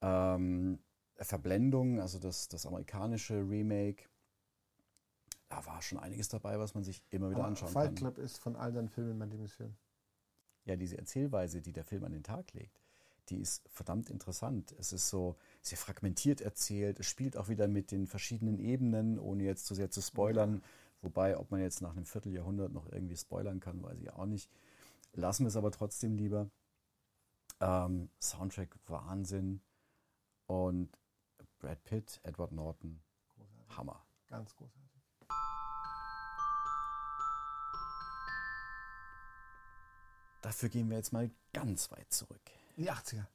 Ähm, 0.00 0.78
Verblendung, 1.18 2.00
also 2.00 2.18
das, 2.18 2.48
das 2.48 2.64
amerikanische 2.66 3.34
Remake. 3.34 4.04
Da 5.48 5.64
war 5.66 5.82
schon 5.82 5.98
einiges 5.98 6.28
dabei, 6.28 6.58
was 6.58 6.74
man 6.74 6.84
sich 6.84 7.02
immer 7.10 7.28
wieder 7.30 7.40
Aber 7.40 7.48
anschauen 7.48 7.70
Fight 7.70 7.86
kann. 7.88 7.94
Club 7.96 8.18
ist 8.18 8.38
von 8.38 8.56
all 8.56 8.72
seinen 8.72 8.88
Filmen 8.88 9.18
mein 9.18 9.30
Lieblingsfilm. 9.30 9.74
Ja, 10.64 10.76
diese 10.76 10.96
Erzählweise, 10.96 11.60
die 11.60 11.72
der 11.72 11.84
Film 11.84 12.04
an 12.04 12.12
den 12.12 12.22
Tag 12.22 12.52
legt, 12.54 12.80
die 13.28 13.38
ist 13.38 13.68
verdammt 13.68 14.08
interessant. 14.08 14.74
Es 14.78 14.92
ist 14.92 15.10
so 15.10 15.36
sehr 15.60 15.76
fragmentiert 15.76 16.40
erzählt. 16.40 16.98
Es 16.98 17.06
spielt 17.06 17.36
auch 17.36 17.48
wieder 17.48 17.68
mit 17.68 17.90
den 17.90 18.06
verschiedenen 18.06 18.58
Ebenen, 18.58 19.18
ohne 19.18 19.44
jetzt 19.44 19.66
zu 19.66 19.74
sehr 19.74 19.90
zu 19.90 20.00
spoilern. 20.00 20.62
Wobei, 21.02 21.36
ob 21.36 21.50
man 21.50 21.60
jetzt 21.60 21.82
nach 21.82 21.92
einem 21.92 22.06
Vierteljahrhundert 22.06 22.72
noch 22.72 22.90
irgendwie 22.90 23.16
spoilern 23.16 23.60
kann, 23.60 23.82
weiß 23.82 24.00
ich 24.00 24.10
auch 24.12 24.26
nicht. 24.26 24.50
Lassen 25.14 25.44
wir 25.44 25.48
es 25.48 25.56
aber 25.56 25.70
trotzdem 25.70 26.16
lieber. 26.16 26.50
Ähm, 27.60 28.10
Soundtrack 28.20 28.78
Wahnsinn. 28.86 29.62
Und 30.46 30.98
Brad 31.58 31.82
Pitt, 31.84 32.20
Edward 32.24 32.52
Norton, 32.52 33.02
Großartig. 33.28 33.76
Hammer. 33.76 34.06
Ganz 34.26 34.54
großartig. 34.56 34.82
Dafür 40.42 40.68
gehen 40.68 40.90
wir 40.90 40.96
jetzt 40.96 41.12
mal 41.12 41.30
ganz 41.52 41.90
weit 41.92 42.12
zurück. 42.12 42.42
Die 42.76 42.90
80er. 42.90 43.26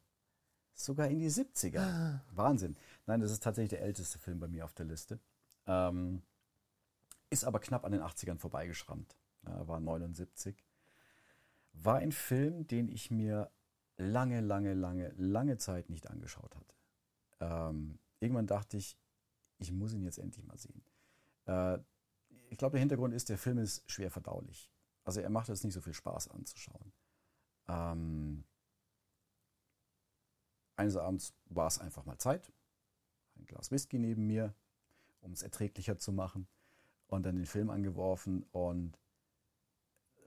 Sogar 0.73 1.07
in 1.07 1.19
die 1.19 1.31
70er. 1.31 2.19
Wahnsinn. 2.31 2.75
Nein, 3.05 3.21
das 3.21 3.31
ist 3.31 3.41
tatsächlich 3.41 3.69
der 3.69 3.81
älteste 3.81 4.19
Film 4.19 4.39
bei 4.39 4.47
mir 4.47 4.65
auf 4.65 4.73
der 4.73 4.85
Liste. 4.85 5.19
Ähm, 5.65 6.21
ist 7.29 7.45
aber 7.45 7.59
knapp 7.59 7.85
an 7.85 7.93
den 7.93 8.01
80ern 8.01 8.37
vorbeigeschrammt. 8.37 9.17
Ja, 9.45 9.67
war 9.67 9.79
79. 9.79 10.66
War 11.83 11.97
ein 11.97 12.11
Film, 12.11 12.67
den 12.67 12.89
ich 12.89 13.11
mir 13.11 13.51
lange, 13.97 14.41
lange, 14.41 14.73
lange, 14.73 15.09
lange 15.17 15.57
Zeit 15.57 15.89
nicht 15.89 16.09
angeschaut 16.09 16.55
hatte. 16.55 16.75
Ähm, 17.39 17.99
irgendwann 18.19 18.47
dachte 18.47 18.77
ich, 18.77 18.97
ich 19.59 19.71
muss 19.71 19.93
ihn 19.93 20.03
jetzt 20.03 20.19
endlich 20.19 20.45
mal 20.45 20.57
sehen. 20.57 20.83
Äh, 21.45 21.79
ich 22.49 22.57
glaube, 22.57 22.73
der 22.73 22.79
Hintergrund 22.79 23.13
ist, 23.13 23.29
der 23.29 23.37
Film 23.37 23.57
ist 23.57 23.89
schwer 23.89 24.11
verdaulich. 24.11 24.69
Also 25.03 25.21
er 25.21 25.29
macht 25.29 25.47
jetzt 25.47 25.63
nicht 25.63 25.73
so 25.73 25.81
viel 25.81 25.93
Spaß 25.93 26.29
anzuschauen. 26.29 26.93
Ähm, 27.67 28.43
eines 30.75 30.95
Abends 30.95 31.33
war 31.45 31.67
es 31.67 31.79
einfach 31.79 32.05
mal 32.05 32.17
Zeit. 32.17 32.51
Ein 33.37 33.45
Glas 33.45 33.71
Whisky 33.71 33.99
neben 33.99 34.27
mir, 34.27 34.53
um 35.21 35.31
es 35.31 35.43
erträglicher 35.43 35.97
zu 35.97 36.11
machen. 36.11 36.47
Und 37.07 37.25
dann 37.25 37.35
den 37.35 37.45
Film 37.45 37.69
angeworfen. 37.69 38.43
Und 38.51 38.97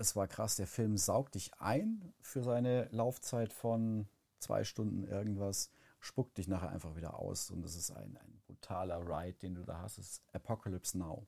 es 0.00 0.16
war 0.16 0.26
krass. 0.26 0.56
Der 0.56 0.66
Film 0.66 0.96
saugt 0.96 1.34
dich 1.34 1.52
ein 1.58 2.12
für 2.20 2.42
seine 2.42 2.88
Laufzeit 2.90 3.52
von 3.52 4.08
zwei 4.38 4.64
Stunden 4.64 5.04
irgendwas, 5.04 5.70
spuckt 6.00 6.38
dich 6.38 6.48
nachher 6.48 6.70
einfach 6.70 6.96
wieder 6.96 7.18
aus. 7.18 7.50
Und 7.50 7.64
es 7.64 7.76
ist 7.76 7.90
ein, 7.90 8.16
ein 8.16 8.40
brutaler 8.46 9.06
Ride, 9.06 9.38
den 9.38 9.54
du 9.54 9.62
da 9.62 9.80
hast. 9.80 9.98
Es 9.98 10.08
ist 10.08 10.34
Apocalypse 10.34 10.98
Now. 10.98 11.26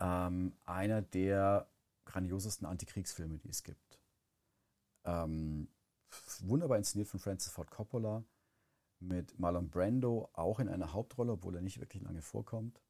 Ähm, 0.00 0.52
einer 0.64 1.00
der 1.00 1.68
grandiosesten 2.04 2.66
Antikriegsfilme, 2.66 3.38
die 3.38 3.48
es 3.48 3.62
gibt. 3.62 4.00
Ähm, 5.04 5.68
wunderbar 6.40 6.76
inszeniert 6.76 7.08
von 7.08 7.20
Francis 7.20 7.52
Ford 7.52 7.70
Coppola 7.70 8.24
mit 8.98 9.38
Marlon 9.38 9.70
Brando 9.70 10.28
auch 10.32 10.58
in 10.58 10.68
einer 10.68 10.92
Hauptrolle, 10.92 11.32
obwohl 11.32 11.54
er 11.54 11.62
nicht 11.62 11.78
wirklich 11.78 12.02
lange 12.02 12.22
vorkommt. 12.22 12.80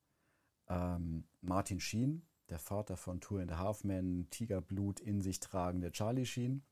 Ähm, 0.69 1.25
Martin 1.43 1.81
Sheen, 1.81 2.27
der 2.49 2.59
Vater 2.59 2.97
von 2.97 3.21
Two 3.21 3.39
and 3.39 3.53
a 3.53 3.59
Half 3.59 3.85
Men, 3.85 4.29
Tigerblut 4.31 5.01
in 5.01 5.21
sich 5.21 5.41
tragende 5.41 5.93
Charlie 5.93 6.27
Sheen. 6.27 6.63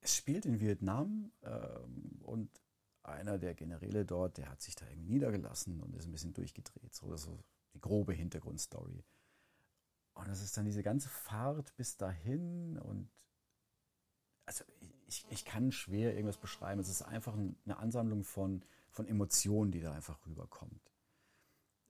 Es 0.00 0.16
spielt 0.16 0.44
in 0.44 0.60
Vietnam 0.60 1.32
ähm, 1.42 2.20
und 2.22 2.50
einer 3.02 3.38
der 3.38 3.54
Generäle 3.54 4.04
dort, 4.04 4.38
der 4.38 4.50
hat 4.50 4.60
sich 4.60 4.74
da 4.74 4.86
irgendwie 4.88 5.12
niedergelassen 5.12 5.80
und 5.80 5.94
ist 5.94 6.06
ein 6.06 6.12
bisschen 6.12 6.34
durchgedreht. 6.34 6.94
So, 6.94 7.16
so 7.16 7.42
die 7.74 7.80
grobe 7.80 8.12
Hintergrundstory. 8.12 9.04
Und 10.14 10.28
es 10.28 10.42
ist 10.42 10.56
dann 10.56 10.64
diese 10.64 10.82
ganze 10.82 11.08
Fahrt 11.08 11.74
bis 11.76 11.96
dahin 11.96 12.78
und 12.78 13.10
also 14.46 14.64
ich, 15.06 15.24
ich 15.30 15.44
kann 15.44 15.72
schwer 15.72 16.14
irgendwas 16.14 16.38
beschreiben. 16.38 16.80
Es 16.80 16.88
ist 16.88 17.02
einfach 17.02 17.34
eine 17.34 17.76
Ansammlung 17.76 18.24
von, 18.24 18.62
von 18.90 19.06
Emotionen, 19.06 19.72
die 19.72 19.80
da 19.80 19.92
einfach 19.92 20.24
rüberkommt. 20.26 20.93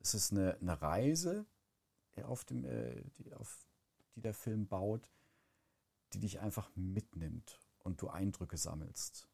Es 0.04 0.12
ist 0.12 0.32
eine, 0.32 0.58
eine 0.60 0.80
Reise, 0.82 1.46
auf 2.22 2.44
dem, 2.44 2.64
äh, 2.64 3.02
die, 3.18 3.32
auf 3.32 3.66
die 4.14 4.20
der 4.20 4.34
Film 4.34 4.68
baut, 4.68 5.10
die 6.12 6.20
dich 6.20 6.40
einfach 6.40 6.70
mitnimmt 6.76 7.58
und 7.78 8.00
du 8.02 8.08
Eindrücke 8.08 8.58
sammelst. 8.58 9.26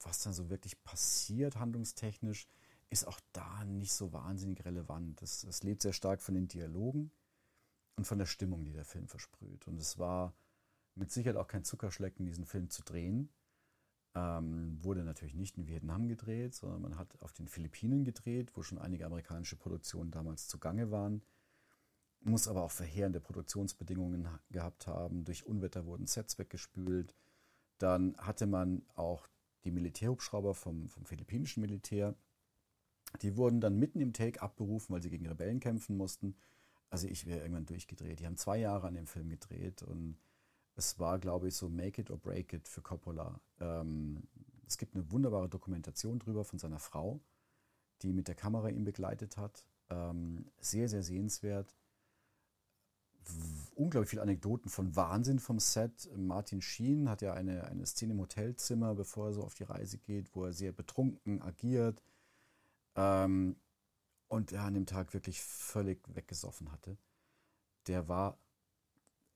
Was 0.00 0.22
dann 0.22 0.32
so 0.32 0.48
wirklich 0.48 0.82
passiert, 0.84 1.56
handlungstechnisch, 1.56 2.46
ist 2.88 3.06
auch 3.06 3.20
da 3.32 3.64
nicht 3.64 3.92
so 3.92 4.12
wahnsinnig 4.12 4.64
relevant. 4.64 5.20
Es, 5.22 5.44
es 5.44 5.64
lebt 5.64 5.82
sehr 5.82 5.92
stark 5.92 6.22
von 6.22 6.34
den 6.34 6.46
Dialogen 6.46 7.10
und 7.96 8.06
von 8.06 8.18
der 8.18 8.26
Stimmung, 8.26 8.64
die 8.64 8.72
der 8.72 8.84
Film 8.84 9.08
versprüht. 9.08 9.66
Und 9.66 9.78
es 9.78 9.98
war 9.98 10.34
mit 10.94 11.10
Sicherheit 11.10 11.36
auch 11.36 11.48
kein 11.48 11.64
Zuckerschlecken, 11.64 12.26
diesen 12.26 12.46
Film 12.46 12.70
zu 12.70 12.82
drehen. 12.82 13.28
Ähm, 14.14 14.78
wurde 14.82 15.04
natürlich 15.04 15.34
nicht 15.34 15.56
in 15.56 15.66
Vietnam 15.66 16.06
gedreht, 16.06 16.54
sondern 16.54 16.82
man 16.82 16.98
hat 16.98 17.22
auf 17.22 17.32
den 17.32 17.48
Philippinen 17.48 18.04
gedreht, 18.04 18.52
wo 18.54 18.62
schon 18.62 18.78
einige 18.78 19.06
amerikanische 19.06 19.56
Produktionen 19.56 20.10
damals 20.10 20.48
zugange 20.48 20.90
waren. 20.90 21.22
Muss 22.20 22.46
aber 22.46 22.62
auch 22.62 22.70
verheerende 22.70 23.20
Produktionsbedingungen 23.20 24.28
gehabt 24.50 24.86
haben. 24.86 25.24
Durch 25.24 25.46
Unwetter 25.46 25.86
wurden 25.86 26.06
Sets 26.06 26.38
weggespült. 26.38 27.14
Dann 27.78 28.14
hatte 28.18 28.46
man 28.46 28.82
auch 28.94 29.28
die 29.64 29.70
Militärhubschrauber 29.70 30.54
vom, 30.54 30.88
vom 30.88 31.06
philippinischen 31.06 31.62
Militär. 31.62 32.14
Die 33.22 33.36
wurden 33.36 33.60
dann 33.60 33.78
mitten 33.78 34.00
im 34.00 34.12
Take 34.12 34.42
abberufen, 34.42 34.94
weil 34.94 35.02
sie 35.02 35.10
gegen 35.10 35.26
Rebellen 35.26 35.58
kämpfen 35.58 35.96
mussten. 35.96 36.36
Also 36.90 37.08
ich 37.08 37.26
wäre 37.26 37.40
irgendwann 37.40 37.66
durchgedreht. 37.66 38.20
Die 38.20 38.26
haben 38.26 38.36
zwei 38.36 38.58
Jahre 38.58 38.86
an 38.86 38.94
dem 38.94 39.06
Film 39.06 39.30
gedreht 39.30 39.82
und 39.82 40.18
es 40.74 40.98
war, 40.98 41.18
glaube 41.18 41.48
ich, 41.48 41.54
so 41.54 41.68
Make 41.68 42.00
It 42.00 42.10
or 42.10 42.18
Break 42.18 42.52
It 42.52 42.68
für 42.68 42.82
Coppola. 42.82 43.40
Ähm, 43.60 44.22
es 44.66 44.78
gibt 44.78 44.94
eine 44.94 45.10
wunderbare 45.10 45.48
Dokumentation 45.48 46.18
drüber 46.18 46.44
von 46.44 46.58
seiner 46.58 46.78
Frau, 46.78 47.20
die 48.02 48.12
mit 48.12 48.28
der 48.28 48.34
Kamera 48.34 48.68
ihn 48.70 48.84
begleitet 48.84 49.36
hat. 49.36 49.66
Ähm, 49.90 50.50
sehr, 50.58 50.88
sehr 50.88 51.02
sehenswert. 51.02 51.74
Unglaublich 53.74 54.10
viele 54.10 54.22
Anekdoten 54.22 54.70
von 54.70 54.96
Wahnsinn 54.96 55.38
vom 55.38 55.58
Set. 55.60 56.08
Martin 56.16 56.60
Sheen 56.60 57.08
hat 57.08 57.22
ja 57.22 57.34
eine, 57.34 57.64
eine 57.64 57.86
Szene 57.86 58.14
im 58.14 58.20
Hotelzimmer, 58.20 58.94
bevor 58.94 59.28
er 59.28 59.32
so 59.34 59.44
auf 59.44 59.54
die 59.54 59.64
Reise 59.64 59.98
geht, 59.98 60.34
wo 60.34 60.44
er 60.44 60.52
sehr 60.52 60.72
betrunken 60.72 61.40
agiert 61.42 62.02
ähm, 62.96 63.56
und 64.28 64.52
er 64.52 64.62
an 64.64 64.74
dem 64.74 64.86
Tag 64.86 65.12
wirklich 65.14 65.42
völlig 65.42 66.02
weggesoffen 66.14 66.72
hatte. 66.72 66.96
Der 67.86 68.08
war 68.08 68.38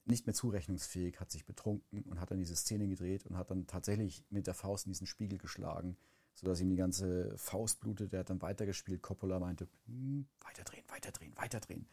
nicht 0.07 0.27
mehr 0.27 0.35
zurechnungsfähig, 0.35 1.20
hat 1.20 1.31
sich 1.31 1.45
betrunken 1.45 2.03
und 2.03 2.20
hat 2.20 2.31
dann 2.31 2.39
diese 2.39 2.57
Szene 2.57 2.89
gedreht 2.89 3.27
und 3.27 3.37
hat 3.37 3.51
dann 3.51 3.66
tatsächlich 3.66 4.24
mit 4.31 4.47
der 4.47 4.55
Faust 4.55 4.87
in 4.87 4.93
diesen 4.93 5.07
Spiegel 5.07 5.39
geschlagen, 5.39 5.97
sodass 6.35 6.61
ihm 6.61 6.70
die 6.70 6.77
ganze 6.77 7.37
Faust 7.37 7.81
blutet. 7.81 8.12
Er 8.12 8.20
hat 8.20 8.31
dann 8.31 8.43
weitergespielt. 8.43 9.03
Coppola 9.03 9.39
meinte, 9.39 9.69
hm, 9.87 10.27
weiterdrehen, 10.41 10.85
weiterdrehen, 10.89 11.37
weiterdrehen. 11.37 11.89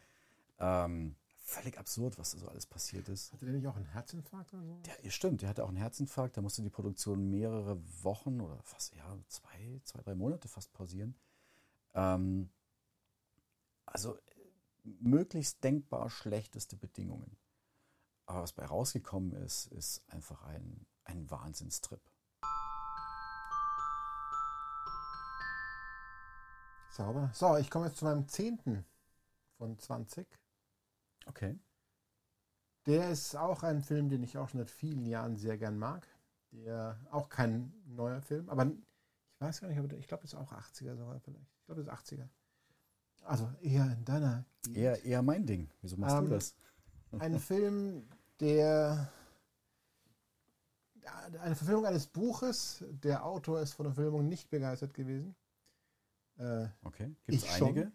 Ähm, 0.58 1.16
völlig 1.44 1.78
absurd, 1.78 2.18
was 2.18 2.32
da 2.32 2.38
so 2.38 2.48
alles 2.48 2.66
passiert 2.66 3.08
ist. 3.08 3.32
Hatte 3.32 3.46
der 3.46 3.54
nicht 3.54 3.66
auch 3.66 3.76
einen 3.76 3.86
Herzinfarkt 3.86 4.54
oder 4.54 4.64
so? 4.64 4.80
Der, 5.02 5.10
stimmt, 5.10 5.42
der 5.42 5.48
hatte 5.48 5.64
auch 5.64 5.68
einen 5.68 5.76
Herzinfarkt. 5.76 6.36
Da 6.36 6.40
musste 6.40 6.62
die 6.62 6.70
Produktion 6.70 7.30
mehrere 7.30 7.78
Wochen 8.02 8.40
oder 8.40 8.62
fast, 8.62 8.94
ja, 8.94 9.18
zwei, 9.28 9.80
zwei, 9.84 10.00
drei 10.02 10.14
Monate 10.14 10.48
fast 10.48 10.72
pausieren. 10.72 11.14
Ähm, 11.94 12.50
also 13.86 14.16
möglichst 14.84 15.62
denkbar 15.64 16.10
schlechteste 16.10 16.76
Bedingungen. 16.76 17.36
Aber 18.26 18.42
was 18.42 18.52
bei 18.52 18.64
rausgekommen 18.64 19.32
ist, 19.32 19.66
ist 19.66 20.02
einfach 20.08 20.42
ein, 20.44 20.86
ein 21.04 21.30
Wahnsinnstrip. 21.30 22.00
Sauber. 26.90 27.30
So, 27.34 27.56
ich 27.56 27.70
komme 27.70 27.86
jetzt 27.86 27.98
zu 27.98 28.04
meinem 28.04 28.28
zehnten 28.28 28.84
von 29.58 29.78
20. 29.78 30.26
Okay. 31.26 31.58
Der 32.86 33.10
ist 33.10 33.34
auch 33.34 33.62
ein 33.62 33.82
Film, 33.82 34.08
den 34.08 34.22
ich 34.22 34.38
auch 34.38 34.48
schon 34.48 34.60
seit 34.60 34.70
vielen 34.70 35.04
Jahren 35.04 35.36
sehr 35.36 35.58
gern 35.58 35.76
mag. 35.76 36.06
Der 36.52 37.00
auch 37.10 37.28
kein 37.28 37.72
neuer 37.84 38.22
Film, 38.22 38.48
aber 38.48 38.66
ich 38.66 39.40
weiß 39.40 39.60
gar 39.60 39.68
nicht, 39.68 39.78
aber 39.78 39.92
ich 39.94 40.06
glaube, 40.06 40.22
das 40.22 40.34
ist 40.34 40.38
auch 40.38 40.52
80er 40.52 40.96
sogar 40.96 41.18
vielleicht. 41.18 41.50
Ich 41.58 41.66
glaube, 41.66 41.82
das 41.82 42.00
ist 42.00 42.12
80er. 42.12 42.28
Also 43.24 43.50
eher 43.60 43.90
in 43.90 44.04
deiner. 44.04 44.44
Eher, 44.72 45.04
eher 45.04 45.22
mein 45.22 45.46
Ding. 45.46 45.68
Wieso 45.80 45.96
machst 45.96 46.16
ähm, 46.16 46.24
du 46.26 46.30
das? 46.30 46.54
Ein 47.20 47.38
Film, 47.38 48.08
der 48.40 49.12
eine 51.40 51.54
Verfilmung 51.54 51.86
eines 51.86 52.06
Buches. 52.06 52.84
Der 53.02 53.24
Autor 53.24 53.60
ist 53.60 53.74
von 53.74 53.84
der 53.84 53.94
Verfilmung 53.94 54.28
nicht 54.28 54.50
begeistert 54.50 54.94
gewesen. 54.94 55.34
Äh, 56.38 56.66
okay, 56.82 57.14
gibt 57.26 57.42
es 57.42 57.48
einige? 57.60 57.82
Schon. 57.82 57.92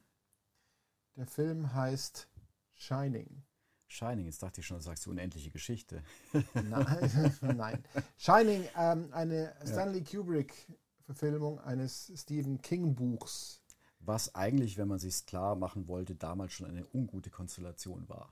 Der 1.15 1.25
Film 1.25 1.73
heißt 1.73 2.27
Shining. 2.73 3.43
Shining, 3.87 4.25
jetzt 4.25 4.41
dachte 4.43 4.61
ich 4.61 4.67
schon, 4.67 4.79
sagst 4.81 5.05
du 5.05 5.11
unendliche 5.11 5.49
Geschichte. 5.49 6.03
Nein, 6.53 7.33
nein. 7.57 7.83
Shining, 8.17 8.67
ähm, 8.77 9.09
eine 9.11 9.53
Stanley. 9.65 10.03
Kubrick-Verfilmung 10.03 11.59
eines 11.59 12.11
Stephen 12.15 12.61
King-Buchs. 12.61 13.61
Was 13.99 14.33
eigentlich, 14.35 14.77
wenn 14.77 14.87
man 14.87 14.99
sich 14.99 15.25
klar 15.25 15.55
machen 15.55 15.87
wollte, 15.87 16.15
damals 16.15 16.53
schon 16.53 16.67
eine 16.67 16.85
ungute 16.93 17.31
Konstellation 17.31 18.07
war. 18.07 18.29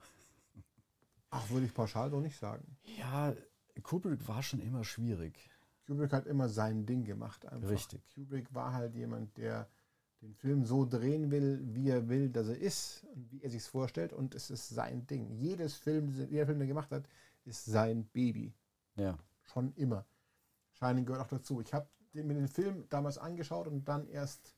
Ach, 1.30 1.50
würde 1.50 1.66
ich 1.66 1.74
pauschal 1.74 2.10
so 2.10 2.20
nicht 2.20 2.38
sagen. 2.38 2.78
Ja, 2.98 3.34
Kubrick 3.84 4.28
war 4.28 4.42
schon 4.42 4.60
immer 4.60 4.84
schwierig. 4.84 5.50
Kubrick 5.86 6.14
hat 6.14 6.26
immer 6.26 6.50
sein 6.50 6.86
Ding 6.86 7.04
gemacht. 7.04 7.46
Einfach. 7.46 7.70
Richtig. 7.70 8.02
Kubrick 8.14 8.54
war 8.54 8.74
halt 8.74 8.96
jemand, 8.96 9.38
der 9.38 9.70
den 10.22 10.34
Film 10.34 10.66
so 10.66 10.86
drehen 10.86 11.30
will, 11.30 11.62
wie 11.64 11.90
er 11.90 12.10
will, 12.10 12.30
dass 12.30 12.48
er 12.48 12.58
ist 12.58 13.04
und 13.14 13.32
wie 13.32 13.42
er 13.42 13.50
sich 13.50 13.64
vorstellt. 13.64 14.14
Und 14.14 14.34
es 14.36 14.50
ist 14.50 14.70
sein 14.70 15.06
Ding. 15.06 15.30
Jedes 15.32 15.76
Film, 15.76 16.10
jeder 16.30 16.46
Film, 16.46 16.60
der 16.60 16.66
er 16.66 16.70
gemacht 16.70 16.92
hat, 16.92 17.08
ist 17.46 17.66
sein 17.66 18.06
Baby. 18.08 18.54
Ja. 18.96 19.18
Schon 19.44 19.74
immer. 19.76 20.06
Shining 20.74 21.06
gehört 21.06 21.24
auch 21.24 21.30
dazu. 21.30 21.62
Ich 21.62 21.74
habe 21.74 21.88
mir 22.14 22.34
den 22.34 22.48
Film 22.48 22.86
damals 22.90 23.18
angeschaut 23.18 23.68
und 23.68 23.86
dann 23.86 24.08
erst 24.08 24.56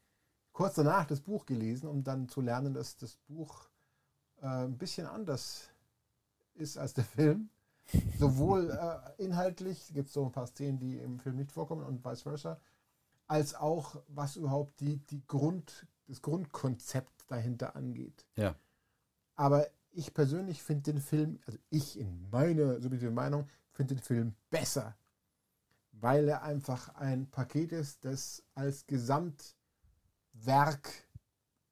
kurz 0.54 0.76
danach 0.76 1.06
das 1.06 1.22
Buch 1.22 1.46
gelesen, 1.46 1.88
um 1.88 2.04
dann 2.04 2.30
zu 2.30 2.42
lernen, 2.42 2.74
dass 2.74 2.98
das 2.98 3.18
Buch 3.28 3.70
äh, 4.42 4.66
ein 4.66 4.78
bisschen 4.78 5.08
anders 5.08 5.70
ist 6.60 6.78
als 6.78 6.94
der 6.94 7.06
Film. 7.06 7.50
Sowohl 8.20 8.70
äh, 8.70 9.24
inhaltlich, 9.24 9.92
gibt 9.94 10.08
es 10.10 10.14
so 10.14 10.24
ein 10.26 10.32
paar 10.32 10.46
Szenen, 10.48 10.80
die 10.80 10.98
im 11.00 11.20
Film 11.20 11.38
nicht 11.38 11.52
vorkommen 11.52 11.84
und 11.84 12.06
vice 12.06 12.22
versa, 12.22 12.60
als 13.28 13.56
auch 13.56 14.02
was 14.08 14.36
überhaupt 14.36 14.80
die, 14.80 14.98
die 14.98 15.26
Grund, 15.26 15.88
das 16.08 16.22
Grundkonzept 16.22 17.26
dahinter 17.28 17.76
angeht. 17.76 18.28
Ja. 18.36 18.56
Aber 19.36 19.68
ich 19.92 20.14
persönlich 20.14 20.62
finde 20.62 20.94
den 20.94 21.02
Film, 21.02 21.40
also 21.46 21.58
ich 21.70 21.98
in 21.98 22.30
meiner 22.30 22.80
subjektiven 22.82 23.16
Meinung, 23.16 23.48
finde 23.72 23.96
den 23.96 24.04
Film 24.04 24.36
besser, 24.50 24.96
weil 25.94 26.28
er 26.28 26.44
einfach 26.44 26.90
ein 26.96 27.30
Paket 27.30 27.72
ist, 27.72 28.06
das 28.06 28.44
als 28.54 28.86
Gesamtwerk 28.86 29.56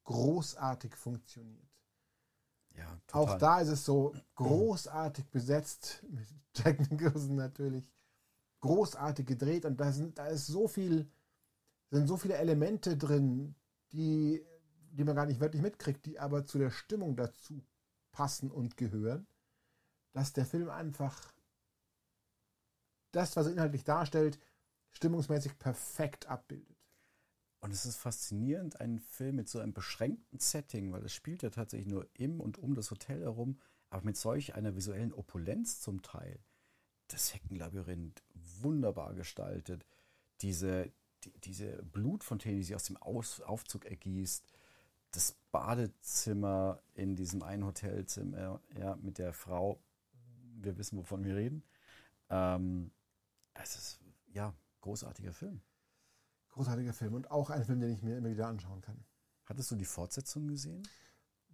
großartig 0.04 0.96
funktioniert. 0.96 1.67
Ja, 2.78 3.00
total. 3.06 3.34
Auch 3.34 3.38
da 3.38 3.60
ist 3.60 3.68
es 3.68 3.84
so 3.84 4.14
großartig 4.36 5.28
besetzt, 5.30 6.04
mit 6.10 6.26
Jack 6.54 6.90
Nicholson 6.90 7.34
natürlich, 7.36 7.90
großartig 8.60 9.26
gedreht 9.26 9.64
und 9.64 9.78
da, 9.78 9.92
sind, 9.92 10.18
da 10.18 10.26
ist 10.26 10.46
so 10.46 10.68
viel, 10.68 11.10
sind 11.90 12.06
so 12.06 12.16
viele 12.16 12.36
Elemente 12.36 12.96
drin, 12.96 13.54
die, 13.92 14.44
die 14.90 15.04
man 15.04 15.16
gar 15.16 15.26
nicht 15.26 15.40
wirklich 15.40 15.62
mitkriegt, 15.62 16.06
die 16.06 16.18
aber 16.18 16.44
zu 16.44 16.58
der 16.58 16.70
Stimmung 16.70 17.16
dazu 17.16 17.64
passen 18.12 18.50
und 18.50 18.76
gehören, 18.76 19.26
dass 20.12 20.32
der 20.32 20.46
Film 20.46 20.70
einfach 20.70 21.32
das, 23.12 23.36
was 23.36 23.46
er 23.46 23.52
inhaltlich 23.52 23.84
darstellt, 23.84 24.38
stimmungsmäßig 24.90 25.58
perfekt 25.58 26.26
abbildet. 26.26 26.77
Und 27.60 27.72
es 27.72 27.84
ist 27.84 27.96
faszinierend, 27.96 28.80
einen 28.80 29.00
Film 29.00 29.36
mit 29.36 29.48
so 29.48 29.58
einem 29.58 29.72
beschränkten 29.72 30.38
Setting, 30.38 30.92
weil 30.92 31.04
es 31.04 31.12
spielt 31.12 31.42
ja 31.42 31.50
tatsächlich 31.50 31.88
nur 31.88 32.06
im 32.14 32.40
und 32.40 32.58
um 32.58 32.74
das 32.74 32.90
Hotel 32.90 33.22
herum, 33.22 33.58
aber 33.90 34.04
mit 34.04 34.16
solch 34.16 34.54
einer 34.54 34.76
visuellen 34.76 35.12
Opulenz 35.12 35.80
zum 35.80 36.02
Teil. 36.02 36.38
Das 37.08 37.34
Heckenlabyrinth 37.34 38.22
wunderbar 38.60 39.14
gestaltet. 39.14 39.84
Diese, 40.40 40.92
die, 41.24 41.32
diese 41.40 41.82
Blutfontäne, 41.82 42.56
die 42.56 42.62
sich 42.62 42.76
aus 42.76 42.84
dem 42.84 42.96
Aus 42.98 43.40
Aufzug 43.40 43.86
ergießt. 43.86 44.44
Das 45.10 45.36
Badezimmer 45.50 46.80
in 46.94 47.16
diesem 47.16 47.42
einen 47.42 47.64
Hotelzimmer, 47.64 48.60
ja, 48.78 48.96
mit 48.96 49.18
der 49.18 49.32
Frau. 49.32 49.82
Wir 50.60 50.76
wissen, 50.76 50.98
wovon 50.98 51.24
wir 51.24 51.34
reden. 51.34 51.64
Ähm, 52.28 52.92
es 53.54 53.74
ist, 53.74 54.00
ja, 54.32 54.54
großartiger 54.82 55.32
Film. 55.32 55.62
Großartiger 56.58 56.92
Film 56.92 57.14
und 57.14 57.30
auch 57.30 57.50
ein 57.50 57.64
Film, 57.64 57.78
den 57.80 57.90
ich 57.92 58.02
mir 58.02 58.16
immer 58.18 58.30
wieder 58.30 58.48
anschauen 58.48 58.80
kann. 58.80 58.98
Hattest 59.44 59.70
du 59.70 59.76
die 59.76 59.84
Fortsetzung 59.84 60.48
gesehen? 60.48 60.82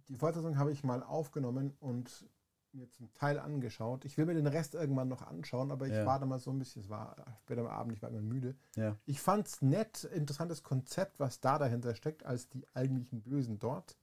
Die 0.07 0.15
Fortsetzung 0.15 0.57
habe 0.57 0.71
ich 0.71 0.83
mal 0.83 1.03
aufgenommen 1.03 1.73
und 1.79 2.27
mir 2.71 2.89
zum 2.89 3.13
Teil 3.13 3.37
angeschaut. 3.39 4.03
Ich 4.03 4.17
will 4.17 4.25
mir 4.25 4.33
den 4.33 4.47
Rest 4.47 4.73
irgendwann 4.73 5.07
noch 5.07 5.21
anschauen, 5.21 5.71
aber 5.71 5.85
ich 5.87 5.93
Ja. 5.93 6.07
war 6.07 6.19
da 6.19 6.25
mal 6.25 6.39
so 6.39 6.49
ein 6.49 6.57
bisschen, 6.57 6.81
es 6.81 6.89
war 6.89 7.15
später 7.43 7.61
am 7.61 7.67
Abend, 7.67 7.93
ich 7.93 8.01
war 8.01 8.09
immer 8.09 8.21
müde. 8.21 8.55
Ja. 8.75 8.97
Ich 9.05 9.21
fand 9.21 9.45
es 9.47 9.61
nett, 9.61 10.05
interessantes 10.05 10.63
Konzept, 10.63 11.19
was 11.19 11.39
da 11.39 11.59
dahinter 11.59 11.93
steckt, 11.93 12.25
als 12.25 12.49
die 12.49 12.65
eigentlichen 12.73 13.21
Bösen 13.21 13.59
dort. 13.59 13.95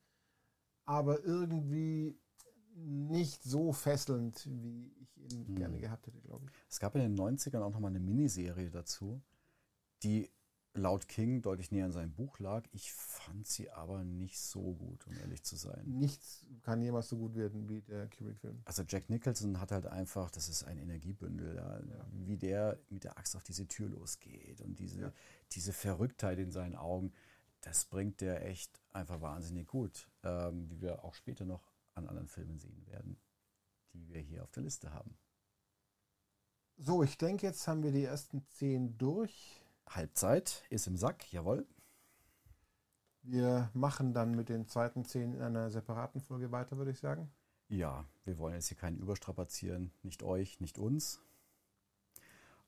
Aber 0.85 1.25
irgendwie 1.25 2.17
nicht 2.77 3.43
so 3.43 3.73
fesselnd, 3.73 4.47
wie 4.49 4.95
ich 5.01 5.17
ihn 5.19 5.49
Hm. 5.49 5.57
gerne 5.57 5.79
gehabt 5.79 6.07
hätte, 6.07 6.21
glaube 6.21 6.47
ich. 6.47 6.53
Es 6.71 6.79
gab 6.79 6.95
in 6.95 7.01
den 7.03 7.15
90ern 7.17 7.61
auch 7.61 7.73
nochmal 7.73 7.91
eine 7.91 8.01
Miniserie 8.01 8.71
dazu, 8.71 9.21
die 10.05 10.31
laut 10.75 11.07
King 11.09 11.43
deutlich 11.43 11.71
näher 11.71 11.85
an 11.85 11.93
seinem 11.93 12.13
Buch 12.15 12.39
lag. 12.39 12.65
Ich 12.73 12.93
fand 12.93 13.47
sie 13.47 13.71
aber 13.71 14.05
nicht 14.05 14.39
so 14.39 14.75
gut, 14.75 15.07
um 15.07 15.13
ehrlich 15.19 15.43
zu 15.43 15.57
sein. 15.57 15.85
Nichts 15.87 16.45
kann 16.63 16.81
jemals 16.81 17.09
so 17.09 17.19
gut 17.19 17.35
werden 17.35 17.69
wie 17.69 17.83
der 17.83 18.09
Kubrick-Film. 18.09 18.63
Also 18.65 18.83
Jack 18.87 19.11
Nicholson 19.11 19.61
hat 19.61 19.71
halt 19.71 19.87
einfach, 19.87 20.31
das 20.31 20.49
ist 20.49 20.65
ein 20.65 20.79
Energiebündel, 20.79 21.57
ja, 21.57 21.81
wie 22.13 22.37
der 22.37 22.79
mit 22.89 23.05
der 23.05 23.19
Axt 23.19 23.37
auf 23.37 23.43
diese 23.43 23.69
Tür 23.69 23.89
losgeht 23.91 24.61
und 24.63 24.79
diese, 24.79 25.01
Ja. 25.01 25.13
diese 25.53 25.73
Verrücktheit 25.73 26.39
in 26.39 26.51
seinen 26.51 26.77
Augen, 26.77 27.13
das 27.61 27.85
bringt 27.85 28.21
der 28.21 28.47
echt 28.47 28.81
einfach 28.93 29.21
wahnsinnig 29.21 29.69
gut, 29.69 30.09
ähm, 30.23 30.71
wie 30.71 30.81
wir 30.81 31.05
auch 31.05 31.15
später 31.15 31.45
noch 31.45 31.71
an 31.95 32.09
anderen 32.09 32.29
Filmen 32.29 32.59
sehen 32.59 32.87
werden, 32.87 33.21
die 33.93 34.09
wir 34.09 34.21
hier 34.21 34.43
auf 34.43 34.51
der 34.53 34.63
Liste 34.63 34.93
haben. 34.93 35.17
So, 36.79 37.03
ich 37.03 37.19
denke, 37.19 37.47
jetzt 37.47 37.69
haben 37.69 37.83
wir 37.83 37.93
die 37.93 38.05
ersten 38.05 38.43
zehn 38.49 38.97
durch. 38.97 39.62
Halbzeit 39.89 40.65
ist 40.71 40.87
im 40.87 40.97
Sack, 40.97 41.33
jawohl. 41.33 41.67
Wir 43.23 43.71
machen 43.73 44.15
dann 44.15 44.35
mit 44.35 44.49
den 44.49 44.67
zweiten 44.67 45.05
zehn 45.05 45.35
in 45.35 45.43
einer 45.43 45.71
separaten 45.71 46.21
Folge 46.21 46.51
weiter, 46.51 46.77
würde 46.77 46.91
ich 46.91 46.99
sagen. 46.99 47.31
Ja, 47.69 48.05
wir 48.25 48.37
wollen 48.39 48.55
jetzt 48.55 48.69
hier 48.69 48.77
keinen 48.77 48.99
überstrapazieren, 48.99 49.93
nicht 50.03 50.23
euch, 50.23 50.61
nicht 50.61 50.79
uns. 50.79 51.21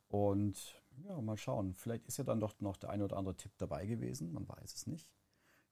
Und 0.09 0.81
ja, 1.03 1.21
mal 1.21 1.37
schauen. 1.37 1.75
Vielleicht 1.75 2.07
ist 2.07 2.19
ja 2.19 2.25
dann 2.25 2.41
doch 2.41 2.61
noch 2.61 2.77
der 2.77 2.91
eine 2.91 3.05
oder 3.05 3.17
andere 3.17 3.37
Tipp 3.37 3.53
dabei 3.59 3.85
gewesen. 3.87 4.33
Man 4.33 4.49
weiß 4.49 4.75
es 4.75 4.87
nicht. 4.87 5.09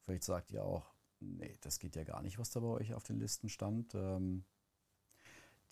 Vielleicht 0.00 0.24
sagt 0.24 0.50
ihr 0.50 0.64
auch, 0.64 0.92
nee, 1.20 1.56
das 1.60 1.78
geht 1.78 1.94
ja 1.94 2.04
gar 2.04 2.22
nicht, 2.22 2.38
was 2.38 2.50
da 2.50 2.60
bei 2.60 2.66
euch 2.66 2.94
auf 2.94 3.04
den 3.04 3.20
Listen 3.20 3.48
stand. 3.48 3.94
Ähm, 3.94 4.44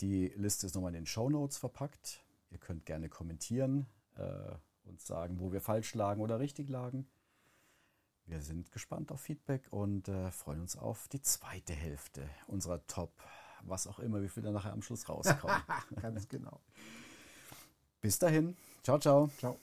die 0.01 0.29
Liste 0.29 0.67
ist 0.67 0.75
nochmal 0.75 0.91
in 0.91 1.01
den 1.03 1.07
Show 1.07 1.29
Notes 1.29 1.59
verpackt. 1.59 2.25
Ihr 2.51 2.59
könnt 2.59 2.87
gerne 2.87 3.09
kommentieren, 3.09 3.87
äh, 4.17 4.55
uns 4.91 5.07
sagen, 5.07 5.41
wo 5.41 5.53
wir 5.53 5.61
falsch 5.61 5.95
lagen 5.95 6.21
oder 6.21 6.39
richtig 6.39 6.69
lagen. 6.69 7.09
Wir 8.27 8.43
sind 8.43 8.71
gespannt 8.71 9.11
auf 9.11 9.21
Feedback 9.21 9.67
und 9.71 10.09
äh, 10.09 10.31
freuen 10.31 10.61
uns 10.61 10.77
auf 10.77 11.09
die 11.09 11.21
zweite 11.21 11.73
Hälfte 11.73 12.29
unserer 12.47 12.87
Top, 12.87 13.13
was 13.63 13.87
auch 13.87 13.99
immer, 13.99 14.23
wie 14.23 14.29
viel 14.29 14.43
da 14.43 14.53
nachher 14.53 14.73
am 14.73 14.83
Schluss 14.83 15.09
rauskommen. 15.09 15.63
Ganz 16.01 16.29
genau. 16.29 16.61
Bis 18.01 18.19
dahin. 18.19 18.57
Ciao, 18.83 18.99
ciao. 18.99 19.31
Ciao. 19.39 19.59